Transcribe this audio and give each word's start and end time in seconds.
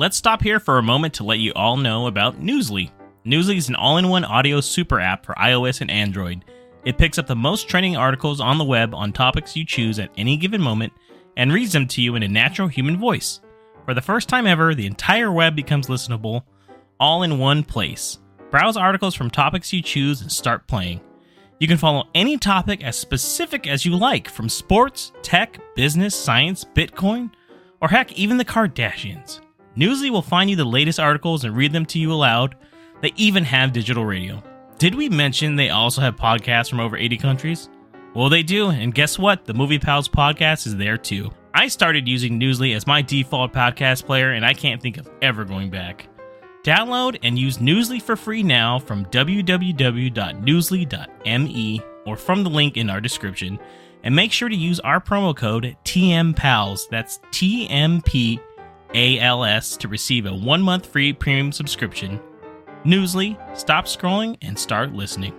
let's 0.00 0.16
stop 0.16 0.40
here 0.42 0.58
for 0.58 0.78
a 0.78 0.82
moment 0.82 1.12
to 1.12 1.24
let 1.24 1.40
you 1.40 1.52
all 1.54 1.76
know 1.76 2.06
about 2.06 2.40
Newsly. 2.40 2.90
Newsly 3.26 3.58
is 3.58 3.68
an 3.68 3.74
all 3.74 3.98
in 3.98 4.08
one 4.08 4.24
audio 4.24 4.62
super 4.62 4.98
app 4.98 5.26
for 5.26 5.34
iOS 5.34 5.82
and 5.82 5.90
Android. 5.90 6.42
It 6.86 6.96
picks 6.96 7.18
up 7.18 7.26
the 7.26 7.36
most 7.36 7.68
trending 7.68 7.98
articles 7.98 8.40
on 8.40 8.56
the 8.56 8.64
web 8.64 8.94
on 8.94 9.12
topics 9.12 9.54
you 9.54 9.66
choose 9.66 9.98
at 9.98 10.08
any 10.16 10.38
given 10.38 10.62
moment 10.62 10.94
and 11.36 11.52
reads 11.52 11.74
them 11.74 11.86
to 11.88 12.00
you 12.00 12.14
in 12.14 12.22
a 12.22 12.28
natural 12.28 12.66
human 12.66 12.96
voice. 12.96 13.40
For 13.84 13.92
the 13.92 14.00
first 14.00 14.30
time 14.30 14.46
ever, 14.46 14.74
the 14.74 14.86
entire 14.86 15.30
web 15.30 15.54
becomes 15.54 15.88
listenable 15.88 16.44
all 16.98 17.22
in 17.22 17.38
one 17.38 17.62
place. 17.62 18.20
Browse 18.50 18.78
articles 18.78 19.14
from 19.14 19.28
topics 19.28 19.70
you 19.70 19.82
choose 19.82 20.22
and 20.22 20.32
start 20.32 20.66
playing. 20.66 21.02
You 21.58 21.68
can 21.68 21.76
follow 21.76 22.08
any 22.14 22.38
topic 22.38 22.82
as 22.82 22.96
specific 22.96 23.66
as 23.66 23.84
you 23.84 23.94
like, 23.96 24.30
from 24.30 24.48
sports, 24.48 25.12
tech, 25.20 25.60
business, 25.76 26.16
science, 26.16 26.64
Bitcoin, 26.64 27.30
or 27.82 27.88
heck, 27.88 28.12
even 28.14 28.38
the 28.38 28.46
Kardashians. 28.46 29.40
Newsly 29.80 30.10
will 30.10 30.20
find 30.20 30.50
you 30.50 30.56
the 30.56 30.64
latest 30.64 31.00
articles 31.00 31.44
and 31.44 31.56
read 31.56 31.72
them 31.72 31.86
to 31.86 31.98
you 31.98 32.12
aloud. 32.12 32.54
They 33.00 33.14
even 33.16 33.44
have 33.44 33.72
digital 33.72 34.04
radio. 34.04 34.42
Did 34.76 34.94
we 34.94 35.08
mention 35.08 35.56
they 35.56 35.70
also 35.70 36.02
have 36.02 36.16
podcasts 36.16 36.68
from 36.68 36.80
over 36.80 36.98
80 36.98 37.16
countries? 37.16 37.70
Well, 38.14 38.28
they 38.28 38.42
do, 38.42 38.68
and 38.68 38.94
guess 38.94 39.18
what? 39.18 39.46
The 39.46 39.54
Movie 39.54 39.78
Pals 39.78 40.06
podcast 40.06 40.66
is 40.66 40.76
there 40.76 40.98
too. 40.98 41.30
I 41.54 41.68
started 41.68 42.06
using 42.06 42.38
Newsly 42.38 42.76
as 42.76 42.86
my 42.86 43.00
default 43.00 43.54
podcast 43.54 44.04
player, 44.04 44.32
and 44.32 44.44
I 44.44 44.52
can't 44.52 44.82
think 44.82 44.98
of 44.98 45.08
ever 45.22 45.46
going 45.46 45.70
back. 45.70 46.08
Download 46.62 47.18
and 47.22 47.38
use 47.38 47.56
Newsly 47.56 48.02
for 48.02 48.16
free 48.16 48.42
now 48.42 48.78
from 48.78 49.06
www.newsly.me 49.06 51.80
or 52.04 52.18
from 52.18 52.44
the 52.44 52.50
link 52.50 52.76
in 52.76 52.90
our 52.90 53.00
description. 53.00 53.58
And 54.02 54.14
make 54.14 54.32
sure 54.32 54.50
to 54.50 54.56
use 54.56 54.78
our 54.80 55.00
promo 55.00 55.34
code 55.34 55.74
TMPALS, 55.84 56.90
that's 56.90 57.18
TMPALS, 58.92 59.78
to 59.78 59.88
receive 59.88 60.26
a 60.26 60.34
one 60.34 60.62
month 60.62 60.86
free 60.86 61.12
premium 61.12 61.52
subscription. 61.52 62.20
Newsly, 62.84 63.38
stop 63.56 63.86
scrolling 63.86 64.36
and 64.42 64.58
start 64.58 64.92
listening. 64.92 65.34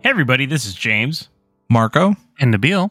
Hey, 0.00 0.10
everybody, 0.10 0.46
this 0.46 0.66
is 0.66 0.74
James. 0.74 1.28
Marco. 1.70 2.14
And 2.38 2.54
Nabil. 2.54 2.90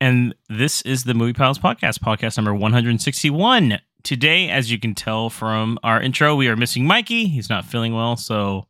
And 0.00 0.34
this 0.48 0.82
is 0.82 1.04
the 1.04 1.14
Movie 1.14 1.32
Pals 1.32 1.58
Podcast, 1.58 2.00
podcast 2.00 2.36
number 2.36 2.54
161. 2.54 3.78
Today, 4.02 4.50
as 4.50 4.70
you 4.70 4.78
can 4.78 4.94
tell 4.94 5.30
from 5.30 5.78
our 5.82 6.02
intro, 6.02 6.34
we 6.34 6.48
are 6.48 6.56
missing 6.56 6.86
Mikey. 6.86 7.26
He's 7.28 7.48
not 7.48 7.64
feeling 7.64 7.94
well, 7.94 8.16
so. 8.16 8.66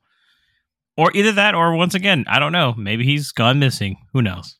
Or 0.96 1.10
either 1.14 1.32
that, 1.32 1.54
or 1.54 1.74
once 1.74 1.94
again, 1.94 2.24
I 2.28 2.38
don't 2.38 2.52
know. 2.52 2.74
Maybe 2.76 3.04
he's 3.04 3.32
gone 3.32 3.58
missing. 3.58 3.96
Who 4.12 4.22
knows? 4.22 4.58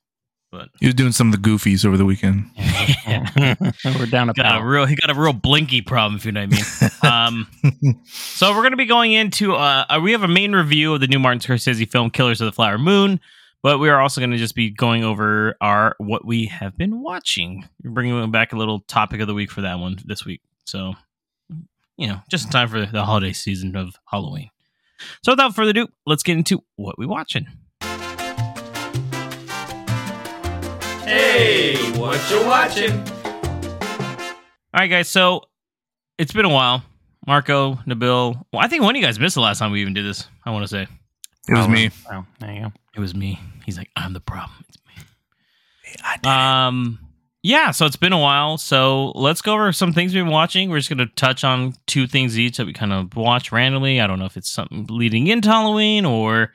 But 0.55 0.69
he 0.79 0.87
was 0.87 0.95
doing 0.95 1.11
some 1.11 1.33
of 1.33 1.43
the 1.43 1.49
goofies 1.49 1.85
over 1.85 1.97
the 1.97 2.05
weekend. 2.05 2.49
we're 3.99 4.07
down 4.07 4.31
a 4.31 4.35
got 4.35 4.61
a 4.61 4.65
real 4.65 4.87
he 4.87 4.95
got 4.95 5.11
a 5.11 5.21
real 5.21 5.33
blinky 5.33 5.81
problem, 5.81 6.15
if 6.15 6.25
you 6.25 6.31
know 6.31 6.47
what 6.47 6.93
I 7.05 7.11
mean. 7.11 7.47
um, 7.93 8.05
so 8.07 8.51
we're 8.51 8.63
going 8.63 8.71
to 8.71 8.77
be 8.77 8.87
going 8.87 9.13
into 9.13 9.55
uh, 9.55 9.99
we 10.01 10.13
have 10.13 10.23
a 10.23 10.29
main 10.29 10.53
review 10.53 10.95
of 10.95 11.01
the 11.01 11.09
new 11.09 11.19
Martin 11.19 11.41
Scorsese 11.41 11.91
film 11.91 12.11
Killers 12.11 12.41
of 12.41 12.47
the 12.47 12.53
Flower 12.53 12.79
Moon. 12.79 13.19
But 13.65 13.79
we 13.79 13.89
are 13.89 14.01
also 14.01 14.21
going 14.21 14.31
to 14.31 14.37
just 14.37 14.55
be 14.55 14.71
going 14.71 15.03
over 15.03 15.57
our 15.61 15.97
what 15.99 16.25
we 16.25 16.47
have 16.47 16.77
been 16.77 17.03
watching. 17.03 17.67
We're 17.83 17.91
bringing 17.91 18.31
back 18.31 18.53
a 18.53 18.57
little 18.57 18.81
topic 18.81 19.21
of 19.21 19.27
the 19.27 19.35
week 19.35 19.51
for 19.51 19.63
that 19.63 19.81
one 19.81 19.99
this 20.05 20.25
week. 20.25 20.43
So, 20.67 20.93
you 21.97 22.07
know, 22.07 22.21
just 22.31 22.45
in 22.45 22.51
time 22.53 22.69
for 22.69 22.85
the 22.85 23.05
holiday 23.05 23.33
season 23.33 23.75
of 23.75 23.97
Halloween. 24.07 24.51
So, 25.23 25.33
without 25.33 25.55
further 25.55 25.71
ado, 25.71 25.89
let's 26.07 26.23
get 26.23 26.37
into 26.37 26.63
what 26.77 26.99
we 26.99 27.07
watching. 27.07 27.47
Hey, 31.05 31.77
what 31.99 32.31
you 32.31 32.45
watching? 32.47 32.93
All 34.75 34.81
right, 34.81 34.89
guys. 34.89 35.09
So 35.09 35.43
it's 36.19 36.33
been 36.33 36.47
a 36.47 36.49
while. 36.49 36.83
Marco, 37.27 37.75
Nabil. 37.87 38.43
Well, 38.53 38.63
I 38.63 38.69
think 38.69 38.83
one 38.83 38.97
of 38.97 39.01
you 39.01 39.07
guys 39.07 39.21
missed 39.21 39.35
the 39.35 39.41
last 39.41 39.59
time 39.59 39.71
we 39.71 39.81
even 39.81 39.95
did 39.95 40.05
this. 40.05 40.27
I 40.45 40.51
want 40.51 40.65
to 40.65 40.69
say 40.69 40.83
it 40.83 41.53
was 41.53 41.67
oh, 41.67 41.69
me. 41.69 41.91
Oh, 42.11 42.25
there 42.41 42.53
you 42.53 42.61
go. 42.63 42.73
It 42.97 43.01
was 43.01 43.15
me. 43.15 43.39
He's 43.65 43.77
like, 43.77 43.91
I'm 43.97 44.13
the 44.13 44.21
problem. 44.21 44.65
It's 44.69 44.79
me. 44.87 46.31
um, 46.31 46.99
yeah. 47.45 47.73
So 47.73 47.85
it's 47.85 47.95
been 47.95 48.15
a 48.15 48.19
while. 48.19 48.57
So 48.57 49.13
let's 49.15 49.43
go 49.43 49.53
over 49.53 49.71
some 49.71 49.93
things 49.93 50.15
we've 50.15 50.25
been 50.25 50.33
watching. 50.33 50.71
We're 50.71 50.79
just 50.79 50.89
going 50.89 51.07
to 51.07 51.15
touch 51.15 51.45
on 51.45 51.75
two 51.87 52.07
things 52.07 52.39
each 52.39 52.57
that 52.57 52.67
we 52.67 52.73
kind 52.73 52.91
of 52.91 53.15
watch 53.15 53.53
randomly. 53.53 54.01
I 54.01 54.07
don't 54.07 54.19
know 54.19 54.25
if 54.25 54.39
it's 54.39 54.51
something 54.51 54.87
leading 54.89 55.27
into 55.27 55.51
Halloween 55.51 56.07
or 56.07 56.53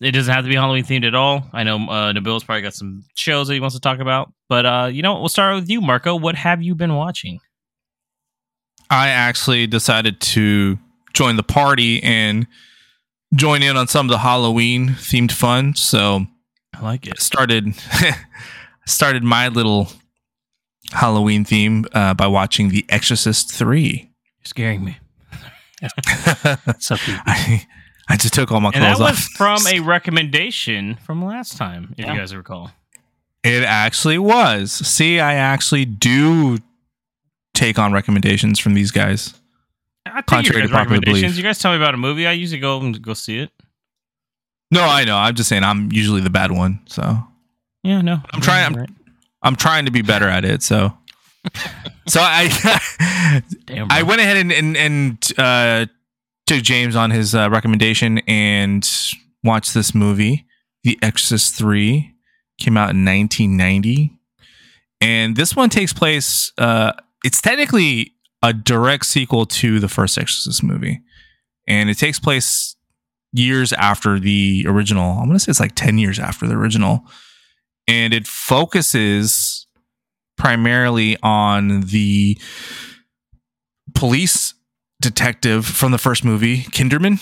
it 0.00 0.12
doesn't 0.12 0.32
have 0.32 0.44
to 0.44 0.48
be 0.48 0.56
Halloween 0.56 0.84
themed 0.84 1.06
at 1.06 1.14
all. 1.14 1.46
I 1.52 1.62
know 1.62 1.76
uh, 1.76 2.12
Nabil's 2.14 2.42
probably 2.42 2.62
got 2.62 2.72
some 2.72 3.04
shows 3.16 3.48
that 3.48 3.54
he 3.54 3.60
wants 3.60 3.76
to 3.76 3.82
talk 3.82 4.00
about. 4.00 4.32
But 4.48 4.64
uh, 4.64 4.88
you 4.90 5.02
know, 5.02 5.12
what? 5.12 5.20
we'll 5.20 5.28
start 5.28 5.56
with 5.56 5.68
you, 5.68 5.82
Marco. 5.82 6.16
What 6.16 6.36
have 6.36 6.62
you 6.62 6.74
been 6.74 6.94
watching? 6.94 7.40
I 8.88 9.08
actually 9.08 9.66
decided 9.66 10.22
to 10.22 10.78
join 11.12 11.36
the 11.36 11.42
party 11.42 12.02
and 12.02 12.46
join 13.34 13.62
in 13.62 13.76
on 13.76 13.88
some 13.88 14.06
of 14.06 14.10
the 14.10 14.18
Halloween 14.18 14.88
themed 14.88 15.32
fun. 15.32 15.74
So 15.74 16.24
I 16.74 16.80
like 16.80 17.06
it. 17.06 17.20
Started 17.20 17.74
started 18.88 19.22
my 19.22 19.48
little 19.48 19.88
Halloween 20.90 21.44
theme 21.44 21.84
uh, 21.92 22.14
by 22.14 22.26
watching 22.26 22.70
The 22.70 22.84
Exorcist 22.88 23.52
Three. 23.52 24.10
You're 24.38 24.44
scaring 24.44 24.84
me. 24.84 24.98
I, 25.82 27.66
I 28.08 28.16
just 28.16 28.34
took 28.34 28.50
all 28.50 28.60
my 28.60 28.72
clothes 28.72 28.98
and 28.98 29.06
that 29.06 29.12
off. 29.12 29.18
from 29.36 29.60
a 29.66 29.80
recommendation 29.86 30.96
from 30.96 31.24
last 31.24 31.56
time, 31.56 31.94
if 31.96 32.04
yeah. 32.04 32.12
you 32.12 32.18
guys 32.18 32.34
recall. 32.34 32.72
It 33.44 33.62
actually 33.62 34.18
was. 34.18 34.72
See, 34.72 35.20
I 35.20 35.34
actually 35.34 35.84
do 35.84 36.58
take 37.54 37.78
on 37.78 37.92
recommendations 37.92 38.58
from 38.58 38.74
these 38.74 38.90
guys. 38.90 39.34
I 40.04 40.22
Contrary 40.22 40.62
to 40.62 40.68
popular 40.68 41.00
belief. 41.00 41.36
You 41.36 41.42
guys 41.42 41.58
tell 41.58 41.70
me 41.70 41.76
about 41.76 41.94
a 41.94 41.98
movie. 41.98 42.26
I 42.26 42.32
usually 42.32 42.60
go 42.60 42.80
and 42.80 43.00
go 43.00 43.14
see 43.14 43.38
it. 43.38 43.50
No, 44.70 44.82
I 44.82 45.04
know. 45.04 45.16
I'm 45.16 45.34
just 45.34 45.48
saying 45.48 45.64
I'm 45.64 45.92
usually 45.92 46.20
the 46.20 46.30
bad 46.30 46.50
one. 46.50 46.80
So 46.86 47.18
yeah, 47.82 48.00
no. 48.00 48.20
I'm 48.32 48.40
trying. 48.40 48.66
I'm, 48.66 48.74
right. 48.74 48.90
I'm 49.42 49.56
trying 49.56 49.84
to 49.84 49.90
be 49.90 50.02
better 50.02 50.28
at 50.28 50.44
it. 50.44 50.62
So 50.62 50.92
so 52.06 52.20
I 52.22 53.42
Damn, 53.66 53.88
I 53.90 54.02
went 54.02 54.20
ahead 54.20 54.36
and 54.36 54.52
and, 54.52 54.76
and 54.76 55.32
uh, 55.38 55.86
took 56.46 56.62
James 56.62 56.96
on 56.96 57.10
his 57.10 57.34
uh, 57.34 57.48
recommendation 57.50 58.18
and 58.26 58.88
watched 59.44 59.74
this 59.74 59.94
movie, 59.94 60.46
The 60.84 60.98
Exorcist 61.02 61.54
Three. 61.54 62.14
Came 62.60 62.76
out 62.76 62.90
in 62.90 63.04
1990, 63.04 64.18
and 65.00 65.36
this 65.36 65.54
one 65.54 65.68
takes 65.68 65.92
place. 65.92 66.52
Uh, 66.58 66.92
it's 67.24 67.40
technically 67.40 68.14
a 68.42 68.52
direct 68.52 69.06
sequel 69.06 69.46
to 69.46 69.78
the 69.78 69.86
first 69.86 70.18
Exorcist 70.18 70.64
movie, 70.64 71.00
and 71.68 71.88
it 71.88 71.98
takes 71.98 72.18
place 72.18 72.74
years 73.32 73.72
after 73.74 74.18
the 74.18 74.64
original. 74.66 75.20
I'm 75.20 75.28
gonna 75.28 75.38
say 75.38 75.50
it's 75.50 75.60
like 75.60 75.76
ten 75.76 75.98
years 75.98 76.18
after 76.18 76.48
the 76.48 76.56
original, 76.56 77.04
and 77.88 78.12
it 78.12 78.26
focuses 78.26 79.66
primarily 80.36 81.16
on 81.22 81.80
the 81.80 82.38
police 83.94 84.54
detective 85.00 85.66
from 85.66 85.90
the 85.90 85.98
first 85.98 86.24
movie, 86.24 86.62
Kinderman. 86.64 87.20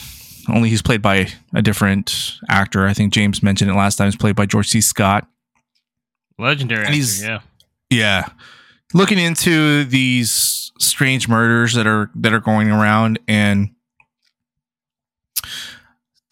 Only 0.48 0.68
he's 0.68 0.82
played 0.82 1.02
by 1.02 1.28
a 1.54 1.62
different 1.62 2.36
actor. 2.48 2.86
I 2.86 2.92
think 2.92 3.12
James 3.12 3.42
mentioned 3.42 3.70
it 3.70 3.74
last 3.74 3.96
time. 3.96 4.08
He's 4.08 4.16
played 4.16 4.36
by 4.36 4.46
George 4.46 4.68
C. 4.68 4.80
Scott. 4.80 5.26
Legendary 6.38 6.84
actor, 6.84 6.96
yeah. 7.22 7.40
Yeah. 7.90 8.26
Looking 8.92 9.18
into 9.18 9.84
these 9.84 10.72
strange 10.78 11.28
murders 11.28 11.74
that 11.74 11.86
are 11.86 12.10
that 12.16 12.32
are 12.32 12.40
going 12.40 12.70
around 12.70 13.18
and 13.26 13.70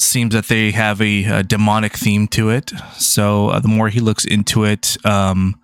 seems 0.04 0.34
that 0.34 0.46
they 0.46 0.70
have 0.70 1.00
a, 1.00 1.24
a 1.24 1.42
demonic 1.42 1.94
theme 1.94 2.28
to 2.28 2.50
it. 2.50 2.72
So 2.98 3.48
uh, 3.48 3.60
the 3.60 3.68
more 3.68 3.88
he 3.88 4.00
looks 4.00 4.24
into 4.24 4.64
it 4.64 4.96
um, 5.04 5.60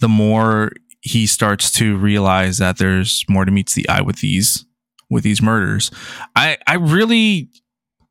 the 0.00 0.08
more 0.08 0.72
he 1.02 1.26
starts 1.26 1.70
to 1.72 1.96
realize 1.96 2.58
that 2.58 2.78
there's 2.78 3.24
more 3.28 3.44
to 3.44 3.52
meets 3.52 3.74
the 3.74 3.88
eye 3.88 4.00
with 4.00 4.20
these 4.20 4.66
with 5.08 5.22
these 5.24 5.40
murders. 5.40 5.90
I 6.34 6.58
i 6.66 6.74
really 6.74 7.48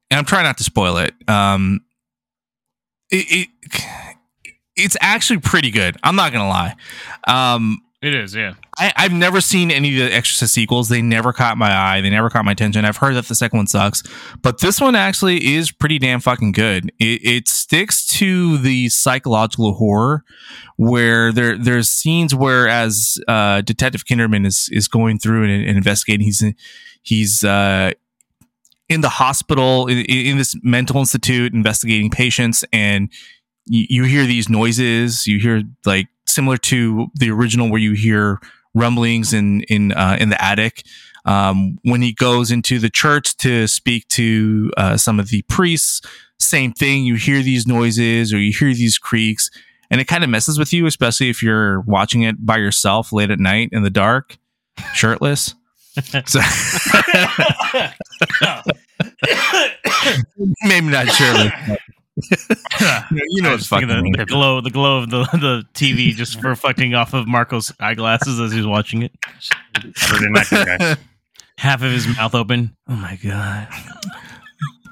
and 0.09 0.17
i'm 0.17 0.25
trying 0.25 0.43
not 0.43 0.57
to 0.57 0.63
spoil 0.63 0.97
it 0.97 1.13
um 1.27 1.81
it, 3.11 3.25
it 3.29 3.83
it's 4.75 4.95
actually 5.01 5.39
pretty 5.39 5.71
good. 5.71 5.97
I'm 6.03 6.15
not 6.15 6.31
gonna 6.31 6.47
lie. 6.47 6.75
Um 7.27 7.81
it 8.01 8.13
is, 8.13 8.33
yeah. 8.33 8.53
I, 8.77 8.93
have 8.95 9.11
never 9.11 9.41
seen 9.41 9.71
any 9.71 9.99
of 9.99 10.09
the 10.09 10.15
Exorcist 10.15 10.53
sequels. 10.53 10.87
They 10.87 11.01
never 11.01 11.33
caught 11.33 11.57
my 11.57 11.69
eye. 11.69 11.99
They 11.99 12.09
never 12.09 12.29
caught 12.29 12.45
my 12.45 12.53
attention. 12.53 12.85
I've 12.85 12.97
heard 12.97 13.15
that 13.15 13.25
the 13.25 13.35
second 13.35 13.57
one 13.57 13.67
sucks, 13.67 14.03
but 14.41 14.61
this 14.61 14.79
one 14.79 14.95
actually 14.95 15.55
is 15.55 15.71
pretty 15.71 15.99
damn 15.99 16.21
fucking 16.21 16.53
good. 16.53 16.91
It, 16.97 17.25
it 17.25 17.47
sticks 17.49 18.05
to 18.17 18.57
the 18.57 18.87
psychological 18.87 19.73
horror, 19.73 20.23
where 20.77 21.33
there 21.33 21.57
there's 21.57 21.89
scenes 21.89 22.33
where 22.33 22.69
as 22.69 23.17
uh, 23.27 23.61
Detective 23.61 24.05
Kinderman 24.05 24.45
is 24.45 24.69
is 24.71 24.87
going 24.87 25.19
through 25.19 25.43
and, 25.43 25.67
and 25.67 25.77
investigating, 25.77 26.25
he's 26.25 26.43
he's 27.01 27.43
uh, 27.43 27.91
in 28.87 29.01
the 29.01 29.09
hospital 29.09 29.87
in, 29.87 29.99
in 30.05 30.37
this 30.37 30.55
mental 30.63 30.97
institute 30.97 31.53
investigating 31.53 32.09
patients 32.09 32.63
and 32.71 33.11
you, 33.69 33.85
you 33.89 34.03
hear 34.03 34.25
these 34.25 34.49
noises. 34.49 35.27
You 35.27 35.39
hear 35.39 35.63
like 35.85 36.07
similar 36.29 36.57
to 36.57 37.07
the 37.15 37.31
original, 37.31 37.69
where 37.69 37.81
you 37.81 37.93
hear 37.93 38.39
rumblings 38.73 39.33
in 39.33 39.61
in 39.63 39.91
uh, 39.93 40.17
in 40.19 40.29
the 40.29 40.41
attic. 40.43 40.83
Um, 41.25 41.77
when 41.83 42.01
he 42.01 42.13
goes 42.13 42.49
into 42.49 42.79
the 42.79 42.89
church 42.89 43.35
to 43.37 43.67
speak 43.67 44.07
to 44.09 44.71
uh, 44.77 44.97
some 44.97 45.19
of 45.19 45.29
the 45.29 45.41
priests, 45.43 46.01
same 46.39 46.71
thing. 46.71 47.03
You 47.03 47.15
hear 47.15 47.41
these 47.43 47.67
noises 47.67 48.33
or 48.33 48.39
you 48.39 48.53
hear 48.57 48.73
these 48.73 48.97
creaks, 48.97 49.51
and 49.91 49.99
it 49.99 50.05
kind 50.05 50.23
of 50.23 50.29
messes 50.29 50.57
with 50.57 50.71
you, 50.71 50.85
especially 50.85 51.29
if 51.29 51.43
you're 51.43 51.81
watching 51.81 52.21
it 52.23 52.45
by 52.45 52.57
yourself 52.57 53.11
late 53.11 53.31
at 53.31 53.39
night 53.39 53.69
in 53.71 53.83
the 53.83 53.89
dark, 53.89 54.37
shirtless. 54.93 55.55
so, 56.25 56.39
maybe 60.63 60.87
not 60.87 61.07
shirtless. 61.09 61.51
You 63.11 63.41
know, 63.41 63.53
it's 63.53 63.67
fucking 63.67 63.87
the, 63.87 64.15
the, 64.17 64.25
glow, 64.25 64.61
the 64.61 64.69
glow 64.69 64.99
of 64.99 65.09
the 65.09 65.23
the 65.33 65.63
TV 65.73 66.13
just 66.13 66.41
reflecting 66.43 66.93
off 66.93 67.13
of 67.13 67.27
Marco's 67.27 67.71
eyeglasses 67.79 68.39
as 68.39 68.51
he's 68.51 68.65
watching 68.65 69.03
it. 69.03 69.11
Half 71.57 71.81
of 71.81 71.91
his 71.91 72.07
mouth 72.07 72.35
open. 72.35 72.75
Oh 72.87 72.95
my 72.95 73.17
god. 73.23 73.67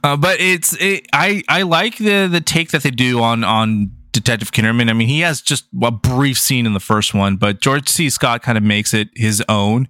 Uh, 0.04 0.18
but 0.18 0.40
it's 0.40 0.76
it, 0.80 1.08
I 1.14 1.44
I 1.48 1.64
like 1.64 1.98
the 1.98 2.28
the 2.28 2.42
take 2.42 2.72
that 2.72 2.84
they 2.84 2.92
do 2.92 3.22
on 3.22 3.44
on 3.44 3.92
Detective 4.12 4.52
Kinderman. 4.52 4.90
I 4.90 4.94
mean, 4.94 5.08
he 5.08 5.22
has 5.22 5.42
just 5.42 5.66
a 5.82 5.92
brief 5.92 6.40
scene 6.40 6.66
in 6.66 6.74
the 6.74 6.80
first 6.80 7.14
one, 7.14 7.38
but 7.38 7.62
George 7.62 7.88
C. 7.88 8.10
Scott 8.10 8.42
kind 8.42 8.58
of 8.58 8.64
makes 8.64 8.94
it 8.94 9.10
his 9.16 9.44
own, 9.48 9.88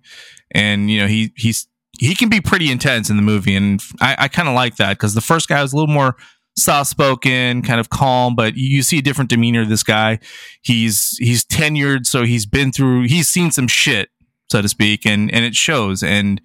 and 0.52 0.90
you 0.92 1.00
know 1.00 1.08
he 1.08 1.34
he's 1.36 1.68
he 2.00 2.14
can 2.14 2.30
be 2.30 2.42
pretty 2.42 2.72
intense 2.72 3.10
in 3.10 3.16
the 3.16 3.22
movie, 3.22 3.56
and 3.56 3.82
I, 4.02 4.16
I 4.20 4.28
kind 4.28 4.48
of 4.48 4.56
like 4.56 4.76
that 4.78 4.92
because 4.92 5.14
the 5.14 5.22
first 5.22 5.48
guy 5.50 5.62
was 5.62 5.74
a 5.74 5.76
little 5.76 5.94
more 5.94 6.16
soft 6.58 6.90
spoken, 6.90 7.62
kind 7.62 7.80
of 7.80 7.90
calm, 7.90 8.36
but 8.36 8.56
you 8.56 8.82
see 8.82 9.00
a 9.00 9.02
different 9.02 9.30
demeanor. 9.30 9.62
of 9.62 9.70
This 9.70 9.84
guy, 9.84 10.20
he's 10.62 11.18
he's 11.20 11.46
tenured, 11.46 12.06
so 12.06 12.24
he's 12.24 12.46
been 12.46 12.72
through, 12.72 13.04
he's 13.04 13.30
seen 13.30 13.52
some 13.52 13.68
shit, 13.68 14.10
so 14.52 14.62
to 14.62 14.68
speak, 14.68 15.06
and 15.06 15.32
and 15.34 15.46
it 15.46 15.56
shows. 15.56 16.04
And 16.04 16.42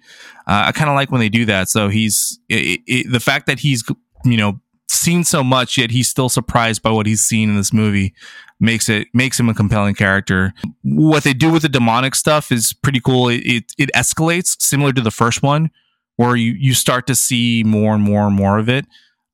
uh, 0.47 0.65
I 0.67 0.71
kind 0.71 0.89
of 0.89 0.95
like 0.95 1.11
when 1.11 1.19
they 1.19 1.29
do 1.29 1.45
that. 1.45 1.69
So 1.69 1.89
he's 1.89 2.39
it, 2.49 2.81
it, 2.87 3.11
the 3.11 3.19
fact 3.19 3.47
that 3.47 3.59
he's 3.59 3.83
you 4.23 4.37
know 4.37 4.59
seen 4.87 5.23
so 5.23 5.43
much, 5.43 5.77
yet 5.77 5.91
he's 5.91 6.07
still 6.07 6.29
surprised 6.29 6.81
by 6.81 6.91
what 6.91 7.05
he's 7.05 7.21
seen 7.21 7.49
in 7.49 7.55
this 7.55 7.73
movie 7.73 8.13
makes 8.59 8.87
it 8.87 9.07
makes 9.13 9.39
him 9.39 9.49
a 9.49 9.53
compelling 9.53 9.95
character. 9.95 10.53
What 10.83 11.23
they 11.23 11.33
do 11.33 11.51
with 11.51 11.63
the 11.63 11.69
demonic 11.69 12.15
stuff 12.15 12.51
is 12.51 12.73
pretty 12.73 12.99
cool. 12.99 13.29
It 13.29 13.41
it, 13.45 13.73
it 13.77 13.91
escalates 13.95 14.55
similar 14.59 14.93
to 14.93 15.01
the 15.01 15.11
first 15.11 15.43
one, 15.43 15.71
where 16.15 16.35
you 16.35 16.53
you 16.57 16.73
start 16.73 17.07
to 17.07 17.15
see 17.15 17.63
more 17.65 17.93
and 17.93 18.03
more 18.03 18.27
and 18.27 18.35
more 18.35 18.57
of 18.57 18.69
it. 18.69 18.85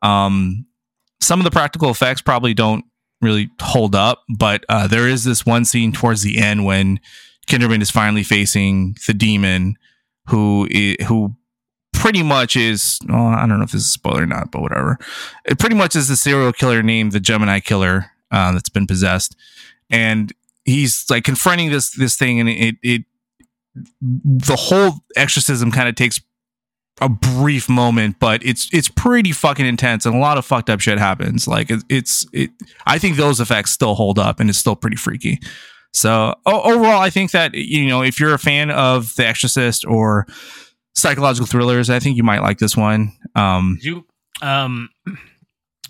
Um, 0.01 0.65
some 1.21 1.39
of 1.39 1.43
the 1.43 1.51
practical 1.51 1.89
effects 1.89 2.21
probably 2.21 2.53
don't 2.53 2.85
really 3.21 3.49
hold 3.61 3.95
up, 3.95 4.23
but 4.37 4.65
uh, 4.69 4.87
there 4.87 5.07
is 5.07 5.23
this 5.23 5.45
one 5.45 5.65
scene 5.65 5.91
towards 5.91 6.21
the 6.21 6.39
end 6.39 6.65
when 6.65 6.99
Kinderman 7.47 7.81
is 7.81 7.91
finally 7.91 8.23
facing 8.23 8.95
the 9.07 9.13
demon, 9.13 9.75
who 10.27 10.67
who 11.07 11.35
pretty 11.93 12.23
much 12.23 12.55
is 12.55 12.99
well, 13.07 13.27
I 13.27 13.45
don't 13.45 13.57
know 13.57 13.65
if 13.65 13.71
this 13.71 13.81
is 13.81 13.87
a 13.87 13.91
spoiler 13.91 14.23
or 14.23 14.27
not, 14.27 14.51
but 14.51 14.61
whatever. 14.61 14.97
It 15.45 15.59
pretty 15.59 15.75
much 15.75 15.95
is 15.95 16.07
the 16.07 16.15
serial 16.15 16.53
killer 16.53 16.81
named 16.83 17.11
the 17.11 17.19
Gemini 17.19 17.59
Killer 17.59 18.11
uh, 18.31 18.51
that's 18.53 18.69
been 18.69 18.87
possessed, 18.87 19.35
and 19.89 20.31
he's 20.63 21.05
like 21.09 21.23
confronting 21.23 21.71
this 21.71 21.91
this 21.91 22.15
thing, 22.15 22.39
and 22.39 22.49
it 22.49 22.75
it 22.81 23.03
the 24.01 24.55
whole 24.55 25.03
exorcism 25.15 25.71
kind 25.71 25.89
of 25.89 25.95
takes 25.95 26.19
a 27.01 27.09
brief 27.09 27.69
moment, 27.69 28.17
but 28.19 28.45
it's 28.45 28.69
it's 28.73 28.89
pretty 28.89 29.31
fucking 29.31 29.65
intense 29.65 30.05
and 30.05 30.15
a 30.15 30.19
lot 30.19 30.37
of 30.37 30.45
fucked 30.45 30.69
up 30.69 30.79
shit 30.79 30.97
happens. 30.97 31.47
Like 31.47 31.69
it, 31.69 31.83
it's 31.89 32.25
it. 32.33 32.51
I 32.85 32.97
think 32.99 33.17
those 33.17 33.39
effects 33.39 33.71
still 33.71 33.95
hold 33.95 34.19
up 34.19 34.39
and 34.39 34.49
it's 34.49 34.59
still 34.59 34.75
pretty 34.75 34.97
freaky. 34.97 35.39
So 35.93 36.35
overall, 36.45 37.01
I 37.01 37.09
think 37.09 37.31
that 37.31 37.53
you 37.53 37.87
know 37.87 38.03
if 38.03 38.19
you're 38.19 38.33
a 38.33 38.39
fan 38.39 38.69
of 38.71 39.15
The 39.15 39.25
Exorcist 39.25 39.85
or 39.85 40.27
psychological 40.95 41.47
thrillers, 41.47 41.89
I 41.89 41.99
think 41.99 42.17
you 42.17 42.23
might 42.23 42.41
like 42.41 42.59
this 42.59 42.77
one. 42.77 43.11
Um, 43.35 43.79
you 43.81 44.05
um, 44.41 44.89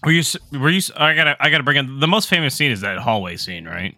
were 0.03 0.11
you 0.11 0.23
were 0.53 0.69
you? 0.69 0.81
I 0.95 1.13
gotta 1.13 1.35
I 1.39 1.49
gotta 1.49 1.63
bring 1.63 1.77
in 1.77 1.99
the 1.99 2.07
most 2.07 2.29
famous 2.29 2.55
scene 2.55 2.71
is 2.71 2.81
that 2.81 2.97
hallway 2.99 3.35
scene, 3.37 3.65
right? 3.65 3.95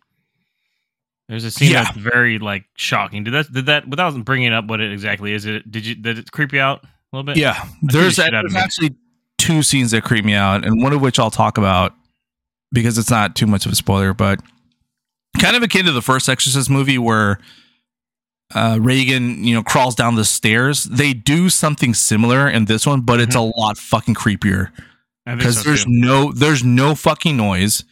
There's 1.30 1.46
a 1.46 1.52
scene 1.52 1.72
yeah. 1.72 1.84
that's 1.84 1.98
very 1.98 2.40
like 2.40 2.66
shocking. 2.76 3.24
Did 3.24 3.34
that 3.34 3.54
did 3.54 3.68
that 3.68 3.88
without 3.88 4.14
bringing 4.26 4.52
up 4.54 4.66
what 4.66 4.82
it 4.82 4.92
exactly 4.92 5.34
is? 5.34 5.46
It 5.46 5.70
did 5.70 5.86
you 5.86 5.96
did 5.96 6.18
it 6.18 6.32
creep 6.32 6.52
you 6.52 6.60
out? 6.60 6.84
A 7.12 7.16
little 7.16 7.26
bit? 7.26 7.38
Yeah, 7.38 7.66
there's, 7.82 8.18
there's 8.18 8.56
actually 8.56 8.96
two 9.38 9.64
scenes 9.64 9.92
that 9.92 10.04
creep 10.04 10.24
me 10.24 10.34
out, 10.34 10.66
and 10.66 10.82
one 10.82 10.94
of 10.94 11.02
which 11.02 11.20
I'll 11.20 11.32
talk 11.32 11.58
about 11.58 11.94
because 12.72 12.98
it's 12.98 13.10
not 13.10 13.36
too 13.36 13.48
much 13.48 13.66
of 13.66 13.72
a 13.72 13.76
spoiler, 13.76 14.14
but 14.14 14.40
kind 15.40 15.56
of 15.56 15.64
akin 15.64 15.86
to 15.86 15.92
the 15.92 16.02
first 16.02 16.30
Exorcist 16.30 16.70
movie 16.70 16.98
where 16.98 17.40
uh, 18.54 18.78
Regan, 18.82 19.44
you 19.44 19.56
know, 19.56 19.64
crawls 19.64 19.96
down 19.96 20.16
the 20.16 20.26
stairs. 20.26 20.84
They 20.86 21.14
do 21.14 21.50
something 21.50 21.94
similar 21.94 22.50
in 22.50 22.66
this 22.66 22.86
one, 22.86 23.02
but 23.02 23.20
it's 23.20 23.36
mm-hmm. 23.36 23.52
a 23.52 23.60
lot 23.60 23.78
fucking 23.78 24.16
creepier 24.16 24.72
because 25.26 25.62
so 25.62 25.70
there's 25.70 25.86
too. 25.86 25.92
no 25.92 26.32
there's 26.32 26.64
no 26.64 26.96
fucking 26.96 27.36
noise, 27.38 27.84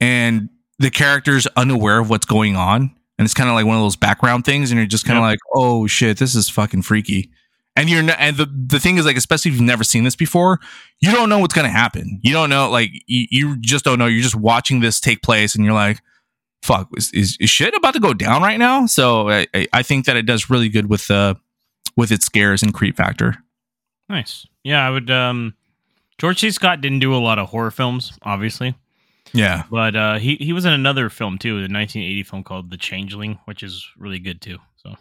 and 0.00 0.48
the 0.78 0.90
character's 0.90 1.46
unaware 1.56 1.98
of 1.98 2.10
what's 2.10 2.26
going 2.26 2.56
on, 2.56 2.94
and 3.18 3.24
it's 3.24 3.34
kind 3.34 3.48
of 3.48 3.54
like 3.54 3.66
one 3.66 3.76
of 3.76 3.82
those 3.82 3.96
background 3.96 4.44
things, 4.44 4.70
and 4.70 4.78
you're 4.78 4.86
just 4.86 5.04
kind 5.04 5.18
of 5.18 5.22
yep. 5.22 5.32
like, 5.32 5.38
oh 5.54 5.86
shit, 5.86 6.18
this 6.18 6.34
is 6.34 6.48
fucking 6.48 6.82
freaky 6.82 7.30
and 7.78 7.88
you're 7.88 8.02
and 8.18 8.36
the 8.36 8.46
the 8.46 8.80
thing 8.80 8.98
is 8.98 9.06
like 9.06 9.16
especially 9.16 9.50
if 9.50 9.54
you've 9.56 9.64
never 9.64 9.84
seen 9.84 10.02
this 10.02 10.16
before 10.16 10.58
you 11.00 11.12
don't 11.12 11.28
know 11.28 11.38
what's 11.38 11.54
going 11.54 11.64
to 11.66 11.70
happen. 11.70 12.18
You 12.22 12.32
don't 12.32 12.50
know 12.50 12.68
like 12.70 12.90
you, 13.06 13.26
you, 13.30 13.56
just 13.60 13.84
don't 13.84 14.00
know. 14.00 14.06
You're 14.06 14.22
just 14.22 14.34
watching 14.34 14.80
this 14.80 14.98
take 14.98 15.22
place 15.22 15.54
and 15.54 15.64
you're 15.64 15.74
like 15.74 16.00
fuck 16.62 16.88
is, 16.96 17.12
is, 17.14 17.36
is 17.38 17.48
shit 17.48 17.72
about 17.74 17.94
to 17.94 18.00
go 18.00 18.12
down 18.12 18.42
right 18.42 18.58
now? 18.58 18.86
So 18.86 19.30
I, 19.30 19.46
I 19.72 19.82
think 19.82 20.06
that 20.06 20.16
it 20.16 20.26
does 20.26 20.50
really 20.50 20.68
good 20.68 20.90
with 20.90 21.10
uh 21.10 21.34
with 21.96 22.10
its 22.10 22.26
scares 22.26 22.62
and 22.62 22.74
creep 22.74 22.96
factor. 22.96 23.36
Nice. 24.08 24.46
Yeah 24.64 24.84
i 24.84 24.90
would 24.90 25.10
um 25.10 25.54
george 26.18 26.40
c. 26.40 26.50
Scott 26.50 26.80
didn't 26.80 26.98
do 26.98 27.14
a 27.14 27.18
lot 27.18 27.38
of 27.38 27.48
horror 27.48 27.70
films 27.70 28.18
obviously. 28.22 28.74
Yeah. 29.32 29.64
But 29.70 29.94
uh 29.94 30.18
he 30.18 30.34
he 30.36 30.52
was 30.52 30.64
in 30.64 30.72
another 30.72 31.08
film 31.10 31.38
too 31.38 31.54
the 31.54 31.72
1980 31.72 32.22
film 32.24 32.42
called 32.42 32.70
the 32.70 32.76
changeling 32.76 33.38
which 33.44 33.62
is 33.62 33.86
really 33.96 34.18
good 34.18 34.40
too. 34.40 34.58
So 34.76 34.90
if 34.90 34.98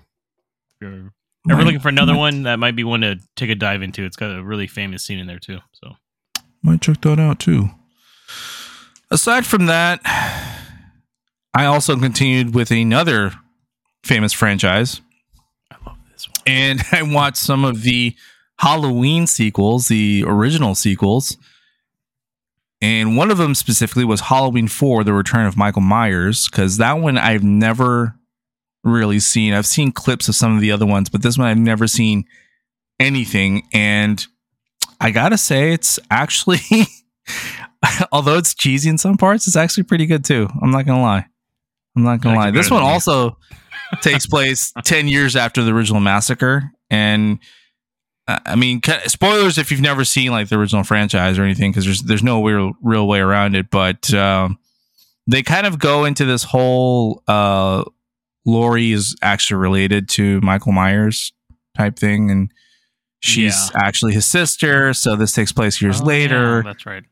you're 0.79 1.11
if 1.49 1.57
we're 1.57 1.63
looking 1.63 1.79
for 1.79 1.89
another 1.89 2.15
one, 2.15 2.43
that 2.43 2.59
might 2.59 2.75
be 2.75 2.83
one 2.83 3.01
to 3.01 3.19
take 3.35 3.49
a 3.49 3.55
dive 3.55 3.81
into. 3.81 4.03
It's 4.03 4.17
got 4.17 4.37
a 4.37 4.43
really 4.43 4.67
famous 4.67 5.03
scene 5.03 5.19
in 5.19 5.27
there 5.27 5.39
too. 5.39 5.59
So 5.73 5.95
might 6.61 6.81
check 6.81 7.01
that 7.01 7.19
out 7.19 7.39
too. 7.39 7.69
Aside 9.09 9.45
from 9.45 9.67
that, 9.67 10.01
I 11.53 11.65
also 11.65 11.95
continued 11.97 12.53
with 12.53 12.71
another 12.71 13.33
famous 14.03 14.33
franchise. 14.33 15.01
I 15.71 15.77
love 15.85 15.97
this 16.11 16.27
one. 16.27 16.35
And 16.45 16.81
I 16.91 17.03
watched 17.03 17.37
some 17.37 17.63
of 17.63 17.83
the 17.83 18.15
Halloween 18.59 19.27
sequels, 19.27 19.87
the 19.87 20.23
original 20.27 20.75
sequels. 20.75 21.37
And 22.81 23.17
one 23.17 23.31
of 23.31 23.37
them 23.37 23.55
specifically 23.55 24.05
was 24.05 24.21
Halloween 24.21 24.67
4, 24.67 25.03
The 25.03 25.13
Return 25.13 25.47
of 25.47 25.57
Michael 25.57 25.81
Myers, 25.81 26.47
because 26.47 26.77
that 26.77 26.93
one 26.93 27.17
I've 27.17 27.43
never 27.43 28.15
really 28.87 29.19
seen. 29.19 29.53
I've 29.53 29.65
seen 29.65 29.91
clips 29.91 30.27
of 30.27 30.35
some 30.35 30.55
of 30.55 30.61
the 30.61 30.71
other 30.71 30.85
ones, 30.85 31.09
but 31.09 31.21
this 31.21 31.37
one 31.37 31.47
I've 31.47 31.57
never 31.57 31.87
seen 31.87 32.25
anything. 32.99 33.67
And 33.73 34.25
I 34.99 35.11
gotta 35.11 35.37
say, 35.37 35.73
it's 35.73 35.99
actually, 36.09 36.59
although 38.11 38.37
it's 38.37 38.53
cheesy 38.53 38.89
in 38.89 38.97
some 38.97 39.17
parts, 39.17 39.47
it's 39.47 39.55
actually 39.55 39.83
pretty 39.83 40.05
good 40.05 40.25
too. 40.25 40.47
I'm 40.61 40.71
not 40.71 40.85
gonna 40.85 41.01
lie. 41.01 41.25
I'm 41.95 42.03
not 42.03 42.21
gonna 42.21 42.37
lie. 42.37 42.51
This 42.51 42.71
one 42.71 42.83
also 42.83 43.37
takes 44.01 44.25
place 44.25 44.73
10 44.83 45.07
years 45.07 45.35
after 45.35 45.63
the 45.63 45.71
original 45.71 46.01
massacre. 46.01 46.71
And 46.89 47.39
uh, 48.27 48.39
I 48.45 48.55
mean, 48.55 48.81
spoilers 49.05 49.57
if 49.57 49.71
you've 49.71 49.81
never 49.81 50.03
seen 50.03 50.31
like 50.31 50.49
the 50.49 50.57
original 50.57 50.83
franchise 50.83 51.37
or 51.37 51.43
anything, 51.43 51.71
because 51.71 51.85
there's 51.85 52.01
there's 52.03 52.23
no 52.23 52.43
real 52.43 52.73
real 52.81 53.07
way 53.07 53.19
around 53.19 53.55
it. 53.55 53.69
But 53.69 54.13
um, 54.13 54.59
they 55.27 55.43
kind 55.43 55.65
of 55.65 55.79
go 55.79 56.05
into 56.05 56.25
this 56.25 56.43
whole 56.43 57.23
uh, 57.27 57.83
Laurie 58.47 58.93
is 58.93 59.15
actually 59.21 59.57
related 59.57 60.07
to 60.07 60.39
Michael 60.41 60.71
Myers 60.71 61.33
type 61.75 61.99
thing, 61.99 62.31
and 62.31 62.51
she's 63.19 63.69
yeah. 63.71 63.81
actually 63.83 64.13
his 64.13 64.25
sister. 64.25 64.93
So 64.93 65.15
this 65.15 65.33
takes 65.33 65.51
place 65.51 65.81
years 65.81 66.01
oh, 66.01 66.05
later. 66.05 66.57
Yeah, 66.57 66.61
that's 66.63 66.85
right. 66.85 67.03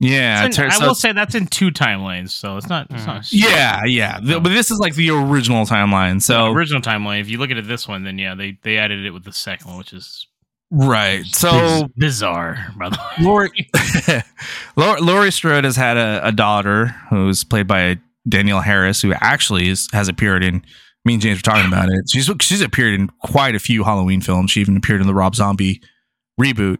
Yeah, 0.00 0.44
in, 0.44 0.52
I 0.56 0.78
will 0.78 0.94
say 0.94 1.10
that's 1.10 1.34
in 1.34 1.48
two 1.48 1.72
timelines, 1.72 2.30
so 2.30 2.56
it's 2.56 2.68
not. 2.68 2.86
It's 2.90 3.04
not 3.04 3.22
mm-hmm. 3.22 3.36
yeah, 3.36 3.84
yeah, 3.84 4.20
oh. 4.22 4.38
but 4.38 4.50
this 4.50 4.70
is 4.70 4.78
like 4.78 4.94
the 4.94 5.10
original 5.10 5.64
timeline. 5.64 6.22
So 6.22 6.44
the 6.44 6.52
original 6.52 6.80
timeline. 6.80 7.20
If 7.20 7.28
you 7.28 7.38
look 7.38 7.50
at 7.50 7.56
it 7.56 7.66
this 7.66 7.88
one, 7.88 8.04
then 8.04 8.16
yeah, 8.16 8.36
they 8.36 8.58
they 8.62 8.76
added 8.76 9.04
it 9.04 9.10
with 9.10 9.24
the 9.24 9.32
second 9.32 9.66
one, 9.66 9.78
which 9.78 9.92
is 9.92 10.28
right. 10.70 11.26
So 11.26 11.88
bizarre, 11.96 12.72
by 12.78 12.90
the 12.90 12.98
way. 13.18 13.24
Laurie, 14.76 15.00
Laurie 15.00 15.30
Strode 15.32 15.64
has 15.64 15.74
had 15.74 15.96
a, 15.96 16.28
a 16.28 16.30
daughter 16.30 16.94
who's 17.10 17.42
played 17.42 17.66
by 17.66 17.98
Danielle 18.28 18.60
Harris, 18.60 19.00
who 19.02 19.12
actually 19.14 19.68
is, 19.68 19.88
has 19.92 20.08
appeared 20.08 20.44
in. 20.44 20.62
Me 21.04 21.14
and 21.14 21.22
James 21.22 21.38
were 21.38 21.42
talking 21.42 21.66
about 21.66 21.88
it. 21.88 22.04
She's 22.10 22.28
she's 22.40 22.60
appeared 22.60 22.94
in 22.94 23.08
quite 23.22 23.54
a 23.54 23.58
few 23.60 23.84
Halloween 23.84 24.20
films. 24.20 24.50
She 24.50 24.60
even 24.60 24.76
appeared 24.76 25.00
in 25.00 25.06
the 25.06 25.14
Rob 25.14 25.34
Zombie 25.34 25.80
reboot, 26.38 26.78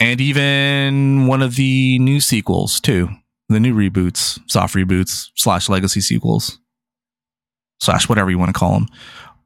and 0.00 0.20
even 0.20 1.26
one 1.26 1.40
of 1.40 1.56
the 1.56 1.98
new 2.00 2.20
sequels 2.20 2.80
too. 2.80 3.08
the 3.48 3.60
new 3.60 3.74
reboots, 3.74 4.38
soft 4.50 4.74
reboots 4.74 5.28
slash 5.36 5.68
legacy 5.68 6.00
sequels 6.00 6.58
slash 7.80 8.08
whatever 8.08 8.30
you 8.30 8.38
want 8.38 8.48
to 8.48 8.58
call 8.58 8.74
them. 8.74 8.88